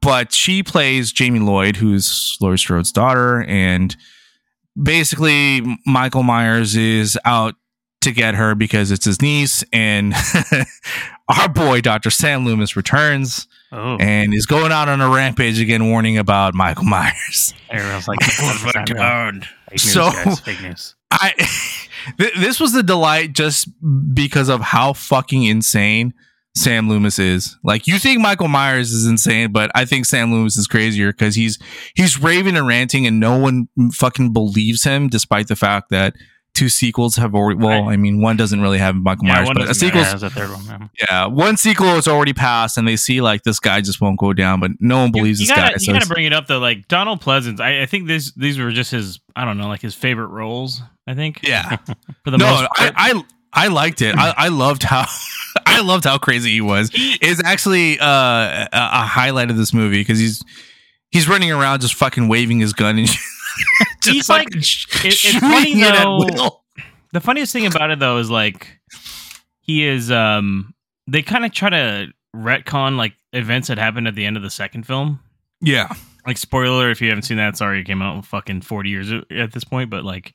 But 0.00 0.32
she 0.32 0.62
plays 0.62 1.12
Jamie 1.12 1.40
Lloyd, 1.40 1.76
who's 1.76 2.36
Laurie 2.40 2.58
Strode's 2.58 2.92
daughter, 2.92 3.44
and 3.44 3.96
basically 4.80 5.62
Michael 5.86 6.22
Myers 6.22 6.76
is 6.76 7.18
out 7.24 7.54
to 8.06 8.12
get 8.12 8.34
her 8.34 8.54
because 8.54 8.90
it's 8.90 9.04
his 9.04 9.20
niece, 9.20 9.64
and 9.72 10.14
our 11.28 11.48
boy 11.48 11.80
Dr. 11.80 12.10
Sam 12.10 12.44
Loomis 12.44 12.76
returns 12.76 13.46
oh. 13.72 13.96
and 14.00 14.32
is 14.32 14.46
going 14.46 14.72
out 14.72 14.88
on 14.88 15.00
a 15.00 15.08
rampage 15.08 15.60
again, 15.60 15.90
warning 15.90 16.16
about 16.16 16.54
Michael 16.54 16.84
Myers. 16.84 17.52
Everyone's 17.70 18.08
like, 18.08 18.18
"Oh 18.40 18.72
my 18.74 18.84
god!" 18.84 19.44
Fake 19.44 19.72
news, 19.72 19.92
so 19.92 20.10
guys, 20.10 20.40
fake 20.40 20.62
news. 20.62 20.94
I 21.10 21.34
th- 22.18 22.34
this 22.34 22.60
was 22.60 22.74
a 22.74 22.82
delight 22.82 23.32
just 23.32 23.68
because 24.14 24.48
of 24.48 24.60
how 24.60 24.92
fucking 24.92 25.42
insane 25.42 26.14
Sam 26.56 26.88
Loomis 26.88 27.18
is. 27.18 27.58
Like 27.64 27.86
you 27.86 27.98
think 27.98 28.20
Michael 28.20 28.48
Myers 28.48 28.92
is 28.92 29.06
insane, 29.06 29.50
but 29.50 29.70
I 29.74 29.84
think 29.84 30.06
Sam 30.06 30.32
Loomis 30.32 30.56
is 30.56 30.68
crazier 30.68 31.12
because 31.12 31.34
he's 31.34 31.58
he's 31.94 32.20
raving 32.20 32.56
and 32.56 32.66
ranting, 32.66 33.06
and 33.06 33.18
no 33.18 33.36
one 33.36 33.68
fucking 33.92 34.32
believes 34.32 34.84
him, 34.84 35.08
despite 35.08 35.48
the 35.48 35.56
fact 35.56 35.90
that 35.90 36.14
two 36.56 36.68
sequels 36.68 37.16
have 37.16 37.34
already. 37.34 37.58
Well, 37.58 37.84
right. 37.84 37.92
I 37.92 37.96
mean, 37.96 38.20
one 38.20 38.36
doesn't 38.36 38.60
really 38.60 38.78
have 38.78 38.96
Michael 38.96 39.26
yeah, 39.26 39.34
Myers, 39.34 39.50
but 39.54 39.70
a 39.70 39.74
sequel. 39.74 40.00
a 40.00 40.30
third 40.30 40.50
one. 40.50 40.64
Yeah. 40.64 41.06
yeah, 41.08 41.26
one 41.26 41.56
sequel 41.56 41.86
has 41.88 42.08
already 42.08 42.32
passed, 42.32 42.78
and 42.78 42.88
they 42.88 42.96
see 42.96 43.20
like 43.20 43.42
this 43.42 43.60
guy 43.60 43.80
just 43.80 44.00
won't 44.00 44.18
go 44.18 44.32
down, 44.32 44.58
but 44.58 44.72
no 44.80 44.98
one 44.98 45.12
believes 45.12 45.38
you, 45.38 45.44
you 45.44 45.48
this 45.48 45.56
gotta, 45.56 45.70
guy. 45.70 45.76
You 45.78 45.86
so 45.86 45.92
gotta 45.92 46.08
bring 46.08 46.24
it 46.24 46.32
up 46.32 46.46
though. 46.46 46.58
Like 46.58 46.88
Donald 46.88 47.20
Pleasence, 47.20 47.60
I, 47.60 47.82
I, 47.82 47.86
think 47.86 48.08
this 48.08 48.32
these 48.32 48.58
were 48.58 48.72
just 48.72 48.90
his. 48.90 49.20
I 49.36 49.44
don't 49.44 49.58
know, 49.58 49.68
like 49.68 49.82
his 49.82 49.94
favorite 49.94 50.28
roles. 50.28 50.80
I 51.06 51.14
think. 51.14 51.40
Yeah. 51.42 51.76
For 52.24 52.30
the 52.30 52.38
no, 52.38 52.46
most 52.46 52.70
part. 52.74 52.92
I, 52.96 53.12
I 53.12 53.22
I 53.52 53.68
liked 53.68 54.02
it. 54.02 54.16
I, 54.16 54.34
I 54.36 54.48
loved 54.48 54.82
how 54.82 55.06
I 55.66 55.80
loved 55.82 56.04
how 56.04 56.18
crazy 56.18 56.50
he 56.50 56.60
was. 56.60 56.90
Is 57.20 57.40
actually 57.44 57.98
uh, 58.00 58.06
a, 58.06 58.68
a 58.72 59.06
highlight 59.06 59.50
of 59.50 59.56
this 59.56 59.72
movie 59.72 60.00
because 60.00 60.18
he's 60.18 60.42
he's 61.10 61.28
running 61.28 61.52
around 61.52 61.80
just 61.80 61.94
fucking 61.94 62.28
waving 62.28 62.60
his 62.60 62.72
gun 62.72 62.98
and 62.98 63.08
he's 64.04 64.28
like 64.28 64.48
it, 64.50 64.66
it's 65.04 65.32
funny 65.38 65.80
though. 65.80 66.62
The 67.12 67.20
funniest 67.20 67.52
thing 67.52 67.66
about 67.66 67.90
it 67.90 67.98
though 67.98 68.18
is 68.18 68.30
like 68.30 68.78
he 69.60 69.84
is 69.84 70.10
um 70.10 70.74
they 71.06 71.22
kind 71.22 71.44
of 71.44 71.52
try 71.52 71.70
to 71.70 72.08
retcon 72.34 72.96
like 72.96 73.14
events 73.32 73.68
that 73.68 73.78
happened 73.78 74.08
at 74.08 74.14
the 74.14 74.24
end 74.24 74.36
of 74.36 74.42
the 74.42 74.50
second 74.50 74.86
film. 74.86 75.20
Yeah. 75.60 75.92
Like 76.26 76.38
spoiler 76.38 76.90
if 76.90 77.00
you 77.00 77.08
haven't 77.08 77.22
seen 77.22 77.36
that, 77.36 77.56
sorry 77.56 77.80
it 77.80 77.84
came 77.84 78.02
out 78.02 78.24
fucking 78.26 78.62
40 78.62 78.90
years 78.90 79.12
at 79.30 79.52
this 79.52 79.64
point, 79.64 79.90
but 79.90 80.04
like 80.04 80.34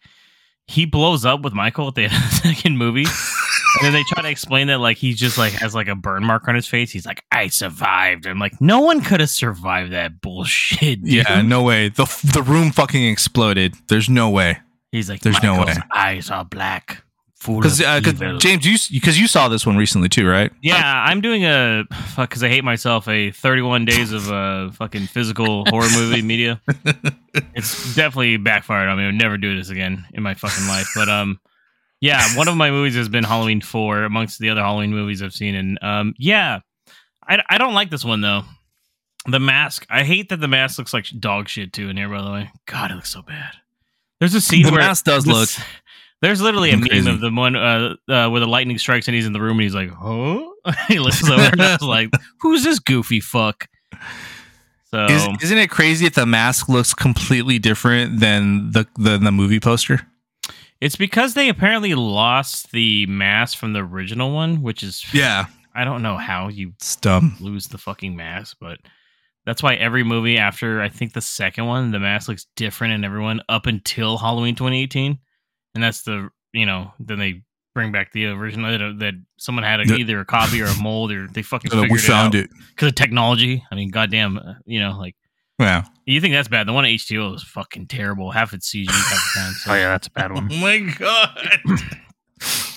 he 0.67 0.85
blows 0.85 1.25
up 1.25 1.41
with 1.41 1.53
Michael 1.53 1.87
at 1.87 1.95
the 1.95 2.03
end 2.03 2.13
of 2.13 2.21
the 2.21 2.35
second 2.55 2.77
movie. 2.77 3.05
And 3.79 3.85
then 3.85 3.93
they 3.93 4.03
try 4.03 4.21
to 4.21 4.29
explain 4.29 4.67
that 4.67 4.79
like 4.79 4.97
he 4.97 5.13
just 5.13 5.37
like 5.37 5.53
has 5.53 5.73
like 5.73 5.87
a 5.87 5.95
burn 5.95 6.25
mark 6.25 6.47
on 6.47 6.55
his 6.55 6.67
face. 6.67 6.91
He's 6.91 7.05
like, 7.05 7.23
I 7.31 7.47
survived. 7.47 8.27
I'm 8.27 8.39
like, 8.39 8.59
no 8.59 8.81
one 8.81 9.01
could 9.01 9.19
have 9.19 9.29
survived 9.29 9.91
that 9.93 10.21
bullshit. 10.21 11.03
Dude. 11.03 11.13
Yeah, 11.13 11.41
no 11.41 11.63
way. 11.63 11.89
The 11.89 12.05
the 12.33 12.43
room 12.43 12.71
fucking 12.71 13.05
exploded. 13.05 13.75
There's 13.87 14.09
no 14.09 14.29
way. 14.29 14.59
He's 14.91 15.09
like, 15.09 15.21
there's 15.21 15.41
no 15.41 15.63
way. 15.63 15.75
Eyes 15.93 16.29
are 16.29 16.43
black. 16.43 17.03
Because 17.47 17.81
uh, 17.81 17.99
James, 18.37 18.65
you 18.67 18.77
because 18.99 19.19
you 19.19 19.25
saw 19.25 19.47
this 19.47 19.65
one 19.65 19.75
recently 19.75 20.09
too, 20.09 20.27
right? 20.27 20.51
Yeah, 20.61 20.79
I'm 20.83 21.21
doing 21.21 21.43
a 21.43 21.85
fuck 22.09 22.29
because 22.29 22.43
I 22.43 22.49
hate 22.49 22.63
myself. 22.63 23.07
A 23.07 23.31
31 23.31 23.85
days 23.85 24.11
of 24.11 24.31
uh, 24.31 24.69
fucking 24.71 25.07
physical 25.07 25.65
horror 25.65 25.87
movie 25.95 26.21
media. 26.21 26.61
It's 27.55 27.95
definitely 27.95 28.37
backfired 28.37 28.89
on 28.89 28.97
me. 28.99 29.05
I 29.05 29.07
would 29.07 29.15
never 29.15 29.37
do 29.37 29.55
this 29.55 29.69
again 29.69 30.05
in 30.13 30.21
my 30.21 30.35
fucking 30.35 30.67
life. 30.67 30.87
But 30.95 31.09
um, 31.09 31.39
yeah, 32.01 32.35
one 32.35 32.47
of 32.47 32.57
my 32.57 32.71
movies 32.71 32.95
has 32.95 33.07
been 33.07 33.23
Halloween 33.23 33.61
Four 33.61 34.03
amongst 34.03 34.39
the 34.39 34.49
other 34.49 34.61
Halloween 34.61 34.91
movies 34.91 35.21
I've 35.21 35.33
seen, 35.33 35.55
and 35.55 35.79
um, 35.81 36.13
yeah, 36.17 36.59
I 37.25 37.41
I 37.49 37.57
don't 37.57 37.73
like 37.73 37.89
this 37.89 38.03
one 38.03 38.21
though. 38.21 38.43
The 39.27 39.39
mask, 39.39 39.85
I 39.89 40.03
hate 40.03 40.29
that 40.29 40.41
the 40.41 40.47
mask 40.47 40.79
looks 40.79 40.93
like 40.93 41.05
dog 41.19 41.47
shit 41.47 41.73
too 41.73 41.89
in 41.89 41.97
here. 41.97 42.09
By 42.09 42.23
the 42.23 42.31
way, 42.31 42.51
God, 42.65 42.91
it 42.91 42.95
looks 42.95 43.11
so 43.11 43.21
bad. 43.21 43.53
There's 44.19 44.33
a 44.33 44.41
scene 44.41 44.65
the 44.65 44.71
where 44.71 44.81
mask 44.81 45.05
does 45.05 45.27
look 45.27 45.49
there's 46.21 46.41
literally 46.41 46.71
a 46.71 46.77
meme 46.77 47.07
of 47.07 47.19
the 47.19 47.31
one 47.31 47.55
uh, 47.55 47.95
uh, 48.07 48.29
where 48.29 48.39
the 48.39 48.47
lightning 48.47 48.77
strikes 48.77 49.07
and 49.07 49.15
he's 49.15 49.25
in 49.25 49.33
the 49.33 49.41
room 49.41 49.57
and 49.57 49.61
he's 49.61 49.75
like, 49.75 49.89
"Huh?" 49.89 50.47
he 50.87 50.99
looks 50.99 51.27
over 51.27 51.41
and 51.41 51.61
I 51.61 51.73
was 51.73 51.81
like, 51.81 52.09
"Who's 52.39 52.63
this 52.63 52.79
goofy 52.79 53.19
fuck?" 53.19 53.67
So 54.91 55.05
Is, 55.05 55.25
not 55.25 55.41
it 55.41 55.69
crazy 55.69 56.05
that 56.05 56.15
the 56.15 56.25
mask 56.25 56.67
looks 56.67 56.93
completely 56.93 57.59
different 57.59 58.19
than 58.19 58.71
the 58.71 58.85
than 58.97 59.23
the 59.23 59.31
movie 59.31 59.59
poster? 59.59 60.01
It's 60.81 60.95
because 60.95 61.35
they 61.35 61.47
apparently 61.47 61.93
lost 61.93 62.71
the 62.71 63.05
mask 63.05 63.57
from 63.57 63.73
the 63.73 63.83
original 63.83 64.31
one, 64.31 64.61
which 64.61 64.83
is 64.83 65.05
yeah. 65.13 65.45
I 65.73 65.85
don't 65.85 66.01
know 66.01 66.17
how 66.17 66.49
you 66.49 66.73
it's 66.75 66.97
dumb. 66.97 67.37
lose 67.39 67.69
the 67.69 67.77
fucking 67.77 68.15
mask, 68.15 68.57
but 68.59 68.79
that's 69.45 69.63
why 69.63 69.75
every 69.75 70.03
movie 70.03 70.37
after 70.37 70.81
I 70.81 70.89
think 70.89 71.13
the 71.13 71.21
second 71.21 71.65
one, 71.65 71.91
the 71.91 71.99
mask 71.99 72.27
looks 72.27 72.47
different 72.57 72.93
in 72.93 73.05
everyone 73.05 73.41
up 73.47 73.67
until 73.67 74.17
Halloween 74.17 74.55
2018 74.55 75.17
and 75.73 75.83
that's 75.83 76.03
the 76.03 76.29
you 76.53 76.65
know 76.65 76.91
then 76.99 77.19
they 77.19 77.41
bring 77.73 77.91
back 77.91 78.11
the 78.11 78.25
original 78.25 78.69
that, 78.69 78.99
that 78.99 79.13
someone 79.37 79.63
had 79.63 79.79
a, 79.79 79.85
the, 79.85 79.95
either 79.95 80.19
a 80.19 80.25
copy 80.25 80.61
or 80.61 80.65
a 80.65 80.75
mold 80.81 81.11
or 81.11 81.27
they 81.27 81.41
fucking 81.41 81.71
we 81.89 81.97
found 81.97 82.35
it 82.35 82.49
because 82.69 82.89
of 82.89 82.95
technology. 82.95 83.63
I 83.71 83.75
mean, 83.75 83.89
goddamn, 83.89 84.37
uh, 84.37 84.55
you 84.65 84.81
know, 84.81 84.97
like 84.97 85.15
yeah. 85.61 85.83
You 86.05 86.19
think 86.19 86.33
that's 86.33 86.47
bad? 86.47 86.67
The 86.67 86.73
one 86.73 86.85
at 86.85 86.89
H2O 86.89 87.35
is 87.35 87.43
fucking 87.43 87.87
terrible. 87.87 88.31
Half 88.31 88.53
its 88.53 88.69
CG 88.69 88.89
half 88.89 89.33
the 89.33 89.39
time. 89.39 89.53
So. 89.53 89.71
Oh 89.71 89.75
yeah, 89.75 89.89
that's 89.89 90.07
a 90.07 90.11
bad 90.11 90.31
one. 90.31 90.49
oh 90.51 90.57
my 90.57 90.79
god. 90.97 91.51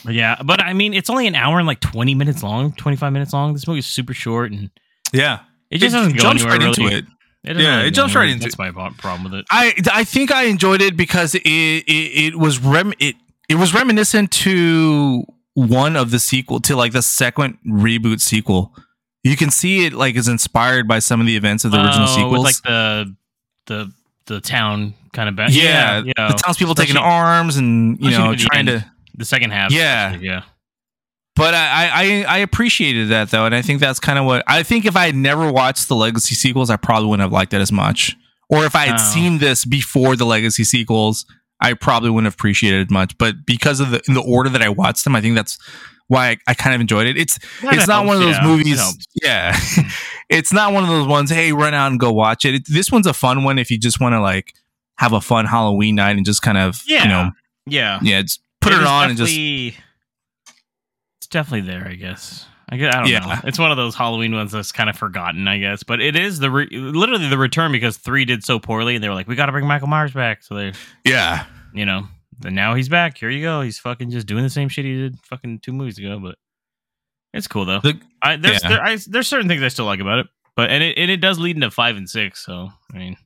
yeah, 0.09 0.37
but 0.45 0.61
I 0.61 0.73
mean, 0.73 0.95
it's 0.95 1.11
only 1.11 1.27
an 1.27 1.35
hour 1.35 1.59
and 1.59 1.67
like 1.67 1.81
twenty 1.81 2.15
minutes 2.15 2.43
long, 2.43 2.73
twenty 2.73 2.97
five 2.97 3.13
minutes 3.13 3.33
long. 3.33 3.55
This 3.55 3.67
movie 3.67 3.81
is 3.81 3.87
super 3.87 4.15
short 4.15 4.53
and 4.53 4.71
yeah, 5.13 5.41
it 5.71 5.79
just 5.79 5.95
it 5.95 5.99
doesn't 5.99 6.17
go 6.17 6.31
anywhere 6.31 6.53
right 6.53 6.61
really. 6.61 6.85
into 6.85 6.97
it. 6.97 7.05
It 7.45 7.57
yeah, 7.59 7.83
it 7.83 7.91
jumps 7.91 8.15
right 8.15 8.29
into. 8.29 8.43
it. 8.43 8.57
That's 8.57 8.59
my 8.59 8.71
problem 8.71 9.25
with 9.25 9.35
it. 9.35 9.47
I 9.51 9.75
I 9.93 10.05
think 10.05 10.31
I 10.31 10.45
enjoyed 10.45 10.81
it 10.81 10.97
because 10.97 11.35
it 11.35 11.43
it, 11.45 11.85
it 11.87 12.37
was 12.37 12.59
rem 12.59 12.93
it 12.99 13.17
it 13.49 13.57
was 13.57 13.75
reminiscent 13.75 14.31
to 14.33 15.25
one 15.55 15.97
of 15.97 16.11
the 16.11 16.19
sequel 16.19 16.61
to 16.61 16.77
like 16.77 16.93
the 16.93 17.03
second 17.03 17.59
reboot 17.67 18.21
sequel. 18.21 18.75
You 19.25 19.37
can 19.37 19.51
see 19.51 19.87
it 19.87 19.93
like 19.93 20.15
is 20.15 20.29
inspired 20.29 20.87
by 20.87 21.01
some 21.01 21.21
of 21.21 21.27
the 21.27 21.37
events 21.37 21.65
of 21.65 21.73
the 21.73 21.79
oh, 21.79 21.85
original 21.85 22.07
sequels, 22.07 22.45
like 22.45 22.63
the 22.63 23.17
the 23.67 23.93
the 24.27 24.41
town 24.41 24.95
kind 25.13 25.29
of. 25.29 25.37
Ba- 25.37 25.47
yeah, 25.51 26.03
yeah, 26.05 26.13
yeah, 26.17 26.29
the 26.29 26.35
townspeople 26.35 26.77
taking 26.77 26.97
arms 26.97 27.57
and 27.57 27.99
you 28.01 28.11
know 28.11 28.37
trying 28.37 28.67
to 28.67 28.85
the 29.17 29.25
second 29.25 29.51
half. 29.51 29.73
Yeah, 29.73 30.15
yeah 30.15 30.43
but 31.37 31.55
I, 31.55 31.91
I 31.93 32.25
I 32.29 32.39
appreciated 32.39 33.09
that 33.09 33.31
though, 33.31 33.45
and 33.45 33.55
I 33.55 33.63
think 33.63 33.81
that's 33.81 33.99
kind 33.99 34.19
of 34.19 34.25
what 34.25 34.45
I 34.47 34.63
think. 34.63 34.85
If 34.85 34.97
I 34.97 35.07
had 35.07 35.17
never 35.17 35.51
watched 35.51 35.89
the 35.89 35.97
Legacy 35.97 36.35
sequels, 36.35 36.71
I 36.71 36.77
probably 36.77 37.09
wouldn't 37.09 37.25
have 37.25 37.33
liked 37.33 37.53
it 37.53 37.61
as 37.61 37.73
much. 37.73 38.17
Or 38.49 38.65
if 38.65 38.77
I 38.77 38.87
had 38.87 39.01
oh. 39.01 39.13
seen 39.13 39.39
this 39.39 39.65
before 39.65 40.15
the 40.17 40.27
Legacy 40.27 40.63
sequels, 40.65 41.27
I 41.61 41.75
probably 41.75 42.11
wouldn't 42.11 42.27
have 42.27 42.35
appreciated 42.35 42.83
it 42.83 42.91
much. 42.91 43.19
But 43.19 43.47
because 43.47 43.81
of 43.81 43.91
the 43.91 44.01
in 44.07 44.15
the 44.15 44.23
order 44.23 44.49
that 44.51 44.63
I 44.63 44.69
watched 44.69 45.03
them, 45.03 45.17
I 45.17 45.21
think 45.21 45.35
that's 45.35 45.59
why 46.09 46.31
I, 46.31 46.37
I 46.49 46.55
kind 46.55 46.75
of 46.75 46.81
enjoyed 46.81 47.07
it. 47.07 47.17
It's 47.17 47.39
that 47.63 47.75
it's 47.75 47.87
not 47.87 48.05
helps, 48.05 48.09
one 48.09 48.17
of 48.17 48.23
those 48.23 48.37
yeah, 48.37 48.47
movies. 48.47 49.07
Yeah, 49.23 49.53
hmm. 49.57 49.89
it's 50.29 50.53
not 50.53 50.73
one 50.73 50.83
of 50.83 50.89
those 50.91 51.07
ones. 51.07 51.31
Hey, 51.31 51.53
run 51.53 51.75
out 51.75 51.91
and 51.91 52.01
go 52.01 52.13
watch 52.13 52.45
it. 52.45 52.55
it 52.55 52.63
this 52.69 52.91
one's 52.91 53.07
a 53.07 53.15
fun 53.15 53.45
one 53.45 53.59
if 53.59 53.71
you 53.71 53.79
just 53.79 54.01
want 54.01 54.13
to 54.13 54.21
like 54.21 54.55
have 54.99 55.13
a 55.13 55.21
fun 55.21 55.47
Halloween 55.47 55.95
night 55.95 56.17
and 56.17 56.27
just 56.27 56.43
kind 56.43 56.59
of 56.59 56.83
yeah. 56.87 57.03
you 57.03 57.09
know 57.09 57.31
yeah 57.67 57.99
yeah 58.03 58.23
just 58.23 58.41
put 58.61 58.73
it, 58.73 58.81
it 58.81 58.87
on 58.87 59.09
and 59.09 59.19
just 59.19 59.35
it's 61.25 61.31
definitely 61.31 61.69
there, 61.73 61.89
I 61.89 61.95
guess. 61.95 62.47
I, 62.69 62.77
guess, 62.77 62.95
I 62.95 63.01
don't 63.01 63.09
yeah. 63.09 63.19
know. 63.21 63.41
It's 63.45 63.59
one 63.59 63.71
of 63.71 63.77
those 63.77 63.95
Halloween 63.95 64.35
ones 64.35 64.53
that's 64.53 64.73
kind 64.73 64.91
of 64.91 64.97
forgotten, 64.97 65.49
I 65.49 65.59
guess. 65.59 65.83
But 65.83 66.01
it 66.01 66.17
is 66.17 66.39
the 66.39 66.51
re- 66.51 66.69
literally 66.71 67.29
the 67.29 67.39
return 67.39 67.73
because 67.73 67.97
three 67.97 68.25
did 68.25 68.45
so 68.45 68.59
poorly, 68.59 68.95
and 68.95 69.05
they 69.05 69.09
were 69.09 69.15
like, 69.15 69.29
"We 69.29 69.37
got 69.37 69.47
to 69.47 69.53
bring 69.53 69.67
Michael 69.67 69.89
Myers 69.89 70.13
back." 70.13 70.43
So 70.43 70.55
they, 70.55 70.73
yeah, 71.05 71.47
you 71.73 71.87
know, 71.87 72.07
and 72.45 72.55
now 72.55 72.75
he's 72.75 72.89
back. 72.89 73.19
Here 73.19 73.31
you 73.31 73.43
go. 73.43 73.61
He's 73.61 73.79
fucking 73.79 74.11
just 74.11 74.27
doing 74.27 74.43
the 74.43 74.51
same 74.51 74.69
shit 74.69 74.85
he 74.85 74.97
did 74.97 75.19
fucking 75.21 75.61
two 75.61 75.73
movies 75.73 75.99
ago. 75.99 76.19
But 76.19 76.37
it's 77.33 77.47
cool 77.47 77.65
though. 77.65 77.81
The, 77.81 78.01
I, 78.23 78.37
there's 78.37 78.63
yeah. 78.63 78.69
there, 78.69 78.83
I, 78.83 78.99
there's 79.09 79.29
certain 79.29 79.49
things 79.49 79.63
I 79.63 79.69
still 79.69 79.85
like 79.85 80.01
about 80.01 80.21
it, 80.21 80.27
but 80.57 80.71
and 80.71 80.83
it 80.83 80.97
and 80.97 81.11
it 81.11 81.19
does 81.19 81.39
lead 81.39 81.57
into 81.57 81.71
five 81.71 81.97
and 81.97 82.09
six. 82.09 82.45
So 82.45 82.71
I 82.93 82.99
mean, 82.99 83.17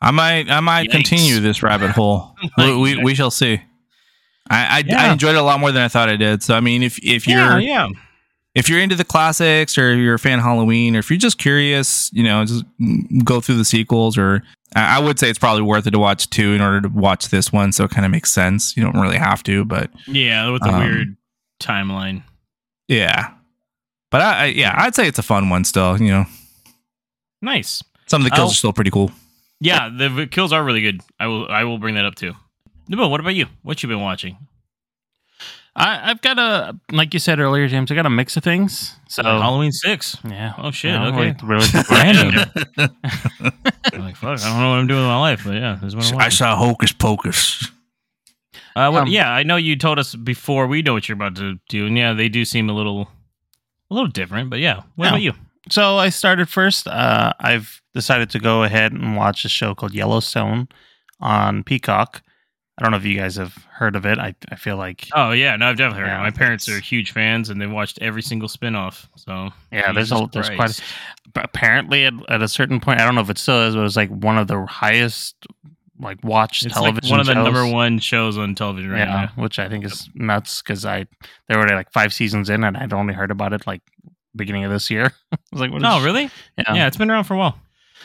I 0.00 0.10
might 0.10 0.50
I 0.50 0.60
might 0.60 0.88
Yikes. 0.88 0.92
continue 0.92 1.40
this 1.40 1.62
rabbit 1.62 1.90
hole. 1.90 2.34
we, 2.58 2.76
we, 2.76 3.02
we 3.02 3.14
shall 3.14 3.30
see. 3.30 3.60
I 4.48 4.78
I, 4.78 4.84
yeah. 4.86 5.02
I, 5.04 5.12
enjoyed 5.12 5.34
it 5.34 5.38
a 5.38 5.42
lot 5.42 5.60
more 5.60 5.72
than 5.72 5.82
I 5.82 5.88
thought 5.88 6.08
I 6.08 6.16
did. 6.16 6.42
So 6.42 6.54
I 6.54 6.60
mean, 6.60 6.82
if 6.82 6.98
if 7.02 7.26
you're 7.26 7.58
yeah, 7.58 7.86
yeah. 7.86 7.88
if 8.54 8.68
you're 8.68 8.80
into 8.80 8.96
the 8.96 9.04
classics 9.04 9.78
or 9.78 9.94
you're 9.94 10.14
a 10.14 10.18
fan 10.18 10.38
of 10.38 10.44
Halloween 10.44 10.94
or 10.94 11.00
if 11.00 11.10
you're 11.10 11.18
just 11.18 11.38
curious, 11.38 12.10
you 12.12 12.22
know, 12.22 12.44
just 12.44 12.64
go 13.24 13.40
through 13.40 13.56
the 13.56 13.64
sequels 13.64 14.18
or 14.18 14.42
I 14.74 14.98
would 14.98 15.18
say 15.18 15.30
it's 15.30 15.38
probably 15.38 15.62
worth 15.62 15.86
it 15.86 15.92
to 15.92 15.98
watch 15.98 16.28
two 16.28 16.52
in 16.52 16.60
order 16.60 16.82
to 16.82 16.88
watch 16.88 17.28
this 17.28 17.52
one. 17.52 17.72
So 17.72 17.84
it 17.84 17.90
kind 17.90 18.04
of 18.04 18.10
makes 18.10 18.32
sense. 18.32 18.76
You 18.76 18.82
don't 18.82 19.00
really 19.00 19.16
have 19.16 19.42
to, 19.44 19.64
but 19.64 19.90
yeah, 20.06 20.50
with 20.50 20.62
the 20.62 20.70
um, 20.70 20.80
weird 20.80 21.16
timeline. 21.60 22.22
Yeah, 22.88 23.32
but 24.10 24.20
I, 24.22 24.42
I, 24.42 24.44
yeah, 24.46 24.74
I'd 24.76 24.94
say 24.94 25.06
it's 25.06 25.18
a 25.18 25.22
fun 25.22 25.48
one 25.48 25.64
still. 25.64 26.00
You 26.00 26.08
know, 26.08 26.24
nice. 27.40 27.82
Some 28.06 28.22
of 28.22 28.24
the 28.24 28.30
kills 28.30 28.48
I'll, 28.48 28.50
are 28.52 28.54
still 28.54 28.72
pretty 28.72 28.90
cool. 28.90 29.12
Yeah, 29.60 29.88
the 29.88 30.28
kills 30.30 30.52
are 30.52 30.62
really 30.62 30.82
good. 30.82 31.00
I 31.18 31.26
will 31.26 31.48
I 31.48 31.64
will 31.64 31.78
bring 31.78 31.94
that 31.94 32.04
up 32.04 32.16
too. 32.16 32.34
No, 32.88 33.08
what 33.08 33.20
about 33.20 33.34
you? 33.34 33.46
What 33.62 33.82
you 33.82 33.88
been 33.88 34.00
watching? 34.00 34.36
I, 35.78 36.10
I've 36.10 36.22
got 36.22 36.38
a 36.38 36.74
like 36.90 37.12
you 37.12 37.20
said 37.20 37.38
earlier, 37.38 37.68
James. 37.68 37.90
I 37.90 37.94
got 37.94 38.06
a 38.06 38.10
mix 38.10 38.36
of 38.36 38.42
things. 38.42 38.94
So 39.08 39.22
Like 39.22 39.42
Halloween 39.42 39.72
six. 39.72 40.16
yeah. 40.26 40.54
Oh 40.56 40.70
shit. 40.70 40.92
you 40.92 40.98
know, 40.98 41.08
okay. 41.08 41.28
like, 41.34 41.42
really 41.42 41.66
Random. 41.90 42.50
I'm 43.92 44.00
like 44.00 44.16
fuck. 44.16 44.40
I 44.40 44.48
don't 44.48 44.60
know 44.60 44.70
what 44.70 44.78
I'm 44.78 44.86
doing 44.86 45.00
with 45.00 45.08
my 45.08 45.20
life, 45.20 45.42
but 45.44 45.54
yeah, 45.54 45.74
this 45.80 45.88
is 45.88 45.96
what 45.96 46.12
I'm 46.12 46.18
I 46.18 46.28
saw 46.30 46.56
Hocus 46.56 46.92
Pocus. 46.92 47.68
Uh, 48.74 48.90
well, 48.92 48.98
Um, 49.02 49.08
yeah, 49.08 49.30
I 49.30 49.42
know 49.42 49.56
you 49.56 49.76
told 49.76 49.98
us 49.98 50.14
before 50.14 50.66
we 50.66 50.82
know 50.82 50.92
what 50.94 51.08
you're 51.08 51.16
about 51.16 51.36
to 51.36 51.58
do, 51.68 51.86
and 51.86 51.96
yeah, 51.96 52.12
they 52.12 52.28
do 52.28 52.44
seem 52.44 52.68
a 52.68 52.74
little, 52.74 53.08
a 53.90 53.94
little 53.94 54.08
different. 54.10 54.50
But 54.50 54.58
yeah, 54.60 54.82
what 54.96 55.04
Yeah. 55.06 55.10
about 55.10 55.22
you? 55.22 55.32
So 55.70 55.96
I 55.96 56.10
started 56.10 56.48
first. 56.48 56.86
Uh, 56.86 57.32
I've 57.40 57.80
decided 57.94 58.28
to 58.30 58.38
go 58.38 58.62
ahead 58.64 58.92
and 58.92 59.16
watch 59.16 59.44
a 59.44 59.48
show 59.48 59.74
called 59.74 59.94
Yellowstone 59.94 60.68
on 61.20 61.64
Peacock. 61.64 62.22
I 62.78 62.82
don't 62.82 62.90
know 62.90 62.98
if 62.98 63.04
you 63.04 63.16
guys 63.16 63.36
have 63.36 63.54
heard 63.70 63.96
of 63.96 64.04
it. 64.04 64.18
I, 64.18 64.34
I 64.50 64.56
feel 64.56 64.76
like 64.76 65.08
Oh 65.14 65.32
yeah, 65.32 65.56
no, 65.56 65.68
I've 65.68 65.78
definitely 65.78 66.02
heard. 66.02 66.08
Yeah, 66.08 66.20
it. 66.20 66.24
My 66.24 66.30
parents 66.30 66.68
are 66.68 66.78
huge 66.78 67.12
fans, 67.12 67.48
and 67.48 67.60
they've 67.60 67.70
watched 67.70 67.98
every 68.02 68.22
single 68.22 68.48
spinoff. 68.48 69.06
So 69.16 69.50
yeah, 69.72 69.92
there's 69.92 70.12
a, 70.12 70.16
Jesus 70.16 70.30
there's 70.32 70.50
quite. 70.50 70.78
A, 70.78 71.40
apparently, 71.42 72.04
at, 72.04 72.14
at 72.28 72.42
a 72.42 72.48
certain 72.48 72.80
point, 72.80 73.00
I 73.00 73.04
don't 73.04 73.14
know 73.14 73.22
if 73.22 73.30
it 73.30 73.38
still 73.38 73.62
is, 73.62 73.74
but 73.74 73.80
it 73.80 73.84
was 73.84 73.96
like 73.96 74.10
one 74.10 74.36
of 74.36 74.46
the 74.46 74.66
highest 74.66 75.36
like 75.98 76.22
watched 76.22 76.66
it's 76.66 76.74
television 76.74 77.02
like 77.04 77.10
one 77.10 77.20
of 77.20 77.26
the 77.26 77.32
shows. 77.32 77.44
number 77.44 77.66
one 77.66 77.98
shows 77.98 78.36
on 78.36 78.54
television 78.54 78.90
right 78.90 78.98
yeah, 78.98 79.30
now. 79.36 79.42
which 79.42 79.58
I 79.58 79.68
think 79.68 79.84
is 79.84 80.10
nuts 80.14 80.60
because 80.60 80.84
I 80.84 81.06
they 81.48 81.56
were 81.56 81.66
like 81.68 81.90
five 81.92 82.12
seasons 82.12 82.50
in, 82.50 82.64
and 82.64 82.76
I'd 82.76 82.92
only 82.92 83.14
heard 83.14 83.30
about 83.30 83.52
it 83.52 83.66
like 83.66 83.82
beginning 84.34 84.64
of 84.64 84.70
this 84.70 84.90
year. 84.90 85.12
I 85.32 85.38
was 85.52 85.60
like, 85.60 85.72
what 85.72 85.82
is 85.82 85.88
Oh 85.88 86.04
really? 86.04 86.30
Yeah. 86.58 86.74
Yeah, 86.74 86.86
it's 86.86 86.96
been 86.96 87.10
around 87.10 87.24
for 87.24 87.34
a 87.34 87.38
while. 87.38 87.58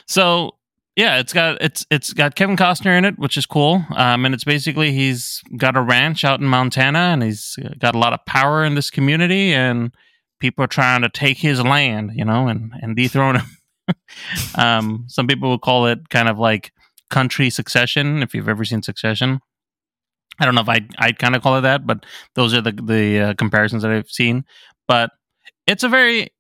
So 0.05 0.55
yeah, 0.95 1.19
it's 1.19 1.31
got 1.31 1.61
it's 1.61 1.85
it's 1.89 2.11
got 2.13 2.35
Kevin 2.35 2.57
Costner 2.57 2.97
in 2.97 3.05
it, 3.05 3.17
which 3.17 3.37
is 3.37 3.45
cool. 3.45 3.83
Um, 3.95 4.25
and 4.25 4.33
it's 4.33 4.43
basically 4.43 4.91
he's 4.91 5.41
got 5.55 5.77
a 5.77 5.81
ranch 5.81 6.25
out 6.25 6.41
in 6.41 6.47
Montana, 6.47 6.99
and 6.99 7.23
he's 7.23 7.57
got 7.79 7.95
a 7.95 7.99
lot 7.99 8.13
of 8.13 8.25
power 8.25 8.65
in 8.65 8.75
this 8.75 8.89
community, 8.89 9.53
and 9.53 9.93
people 10.39 10.63
are 10.63 10.67
trying 10.67 11.01
to 11.01 11.09
take 11.09 11.37
his 11.37 11.63
land, 11.63 12.11
you 12.13 12.25
know, 12.25 12.47
and 12.47 12.73
and 12.81 12.95
dethrone 12.95 13.35
him. 13.37 13.95
um, 14.55 15.05
some 15.07 15.27
people 15.27 15.49
would 15.51 15.61
call 15.61 15.85
it 15.85 16.09
kind 16.09 16.27
of 16.27 16.37
like 16.37 16.73
country 17.09 17.49
succession, 17.49 18.21
if 18.21 18.33
you've 18.33 18.49
ever 18.49 18.65
seen 18.65 18.81
Succession. 18.81 19.39
I 20.39 20.45
don't 20.45 20.55
know 20.55 20.61
if 20.61 20.69
I 20.69 20.75
I'd, 20.75 20.95
I'd 20.97 21.19
kind 21.19 21.35
of 21.35 21.41
call 21.41 21.57
it 21.57 21.61
that, 21.61 21.87
but 21.87 22.05
those 22.35 22.53
are 22.53 22.61
the 22.61 22.71
the 22.71 23.19
uh, 23.19 23.33
comparisons 23.35 23.83
that 23.83 23.91
I've 23.91 24.09
seen. 24.09 24.43
But 24.87 25.11
it's 25.67 25.83
a 25.83 25.89
very 25.89 26.31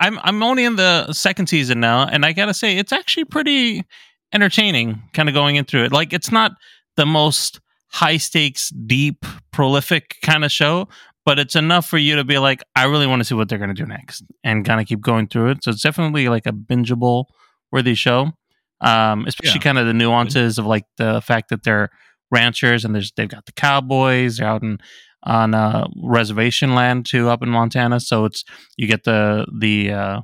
I'm 0.00 0.18
I'm 0.22 0.42
only 0.42 0.64
in 0.64 0.76
the 0.76 1.12
second 1.12 1.48
season 1.48 1.78
now, 1.80 2.06
and 2.06 2.24
I 2.24 2.32
gotta 2.32 2.54
say 2.54 2.76
it's 2.78 2.92
actually 2.92 3.26
pretty 3.26 3.84
entertaining. 4.32 5.02
Kind 5.12 5.28
of 5.28 5.34
going 5.34 5.56
in 5.56 5.64
through 5.64 5.84
it, 5.84 5.92
like 5.92 6.12
it's 6.12 6.32
not 6.32 6.52
the 6.96 7.06
most 7.06 7.60
high 7.88 8.16
stakes, 8.16 8.70
deep, 8.70 9.24
prolific 9.52 10.16
kind 10.22 10.44
of 10.44 10.52
show, 10.52 10.88
but 11.26 11.38
it's 11.38 11.56
enough 11.56 11.86
for 11.86 11.98
you 11.98 12.16
to 12.16 12.24
be 12.24 12.38
like, 12.38 12.62
I 12.76 12.84
really 12.84 13.06
want 13.06 13.20
to 13.20 13.24
see 13.24 13.34
what 13.34 13.48
they're 13.48 13.58
gonna 13.58 13.74
do 13.74 13.86
next, 13.86 14.22
and 14.42 14.64
kind 14.64 14.80
of 14.80 14.86
keep 14.86 15.00
going 15.00 15.28
through 15.28 15.50
it. 15.50 15.64
So 15.64 15.70
it's 15.70 15.82
definitely 15.82 16.28
like 16.28 16.46
a 16.46 16.52
bingeable 16.52 17.26
worthy 17.70 17.94
show. 17.94 18.32
Um, 18.80 19.26
especially 19.26 19.58
Yeah. 19.58 19.62
kind 19.64 19.78
of 19.78 19.86
the 19.86 19.92
nuances 19.92 20.56
of 20.58 20.64
like 20.64 20.86
the 20.96 21.20
fact 21.20 21.50
that 21.50 21.62
they're 21.64 21.90
ranchers 22.30 22.84
and 22.84 22.94
there's 22.94 23.12
they've 23.12 23.28
got 23.28 23.44
the 23.44 23.52
cowboys. 23.52 24.38
They're 24.38 24.48
out 24.48 24.62
in 24.62 24.78
on 25.22 25.54
uh, 25.54 25.86
reservation 26.02 26.74
land 26.74 27.06
too 27.06 27.28
up 27.28 27.42
in 27.42 27.48
Montana, 27.48 28.00
so 28.00 28.24
it's 28.24 28.44
you 28.76 28.86
get 28.86 29.04
the 29.04 29.46
the 29.58 29.92
uh, 29.92 30.20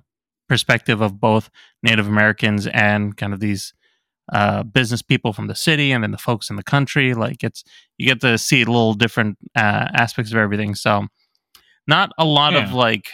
perspective 0.49 1.01
of 1.01 1.21
both 1.21 1.51
Native 1.83 2.09
Americans 2.09 2.67
and 2.67 3.17
kind 3.17 3.33
of 3.33 3.41
these 3.41 3.75
uh, 4.33 4.63
business 4.63 5.03
people 5.03 5.33
from 5.33 5.47
the 5.47 5.55
city, 5.55 5.93
and 5.93 6.03
then 6.03 6.11
the 6.11 6.19
folks 6.19 6.51
in 6.51 6.57
the 6.57 6.63
country. 6.63 7.15
Like 7.15 7.45
it's 7.45 7.63
you 7.99 8.07
get 8.07 8.21
to 8.23 8.39
see 8.39 8.65
little 8.65 8.95
different 8.95 9.39
uh, 9.55 9.89
aspects 9.95 10.33
of 10.33 10.39
everything. 10.39 10.75
So 10.75 11.07
not 11.87 12.11
a 12.19 12.25
lot 12.25 12.55
of 12.55 12.73
like 12.73 13.11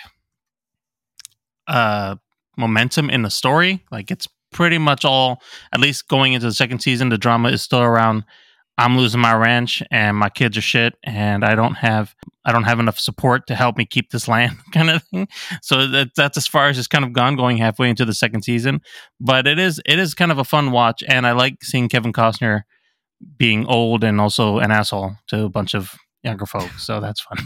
uh, 1.66 2.16
momentum 2.56 3.10
in 3.10 3.22
the 3.22 3.30
story. 3.30 3.84
Like 3.90 4.10
it's 4.10 4.28
pretty 4.52 4.78
much 4.78 5.04
all. 5.04 5.42
At 5.72 5.80
least 5.80 6.08
going 6.08 6.32
into 6.32 6.46
the 6.46 6.54
second 6.54 6.80
season, 6.80 7.08
the 7.08 7.18
drama 7.18 7.50
is 7.50 7.62
still 7.62 7.80
around. 7.82 8.24
I'm 8.78 8.96
losing 8.96 9.20
my 9.20 9.34
ranch 9.34 9.82
and 9.90 10.16
my 10.16 10.28
kids 10.30 10.56
are 10.56 10.62
shit 10.62 10.94
and 11.04 11.44
I 11.44 11.54
don't 11.54 11.74
have 11.74 12.14
I 12.44 12.52
don't 12.52 12.64
have 12.64 12.80
enough 12.80 12.98
support 12.98 13.46
to 13.48 13.54
help 13.54 13.76
me 13.76 13.84
keep 13.84 14.10
this 14.10 14.26
land 14.28 14.56
kind 14.72 14.90
of 14.90 15.02
thing. 15.04 15.28
So 15.62 15.86
that, 15.86 16.14
that's 16.16 16.36
as 16.36 16.46
far 16.46 16.68
as 16.68 16.78
it's 16.78 16.88
kind 16.88 17.04
of 17.04 17.12
gone 17.12 17.36
going 17.36 17.58
halfway 17.58 17.90
into 17.90 18.04
the 18.04 18.14
second 18.14 18.42
season. 18.42 18.80
But 19.20 19.46
it 19.46 19.58
is 19.58 19.80
it 19.86 19.98
is 19.98 20.14
kind 20.14 20.32
of 20.32 20.38
a 20.38 20.44
fun 20.44 20.70
watch 20.72 21.02
and 21.06 21.26
I 21.26 21.32
like 21.32 21.62
seeing 21.62 21.88
Kevin 21.88 22.12
Costner 22.12 22.62
being 23.36 23.66
old 23.66 24.02
and 24.04 24.20
also 24.20 24.58
an 24.58 24.70
asshole 24.70 25.12
to 25.28 25.44
a 25.44 25.48
bunch 25.48 25.74
of 25.74 25.94
younger 26.22 26.46
folks. 26.46 26.84
So 26.84 27.00
that's 27.00 27.20
fun. 27.20 27.38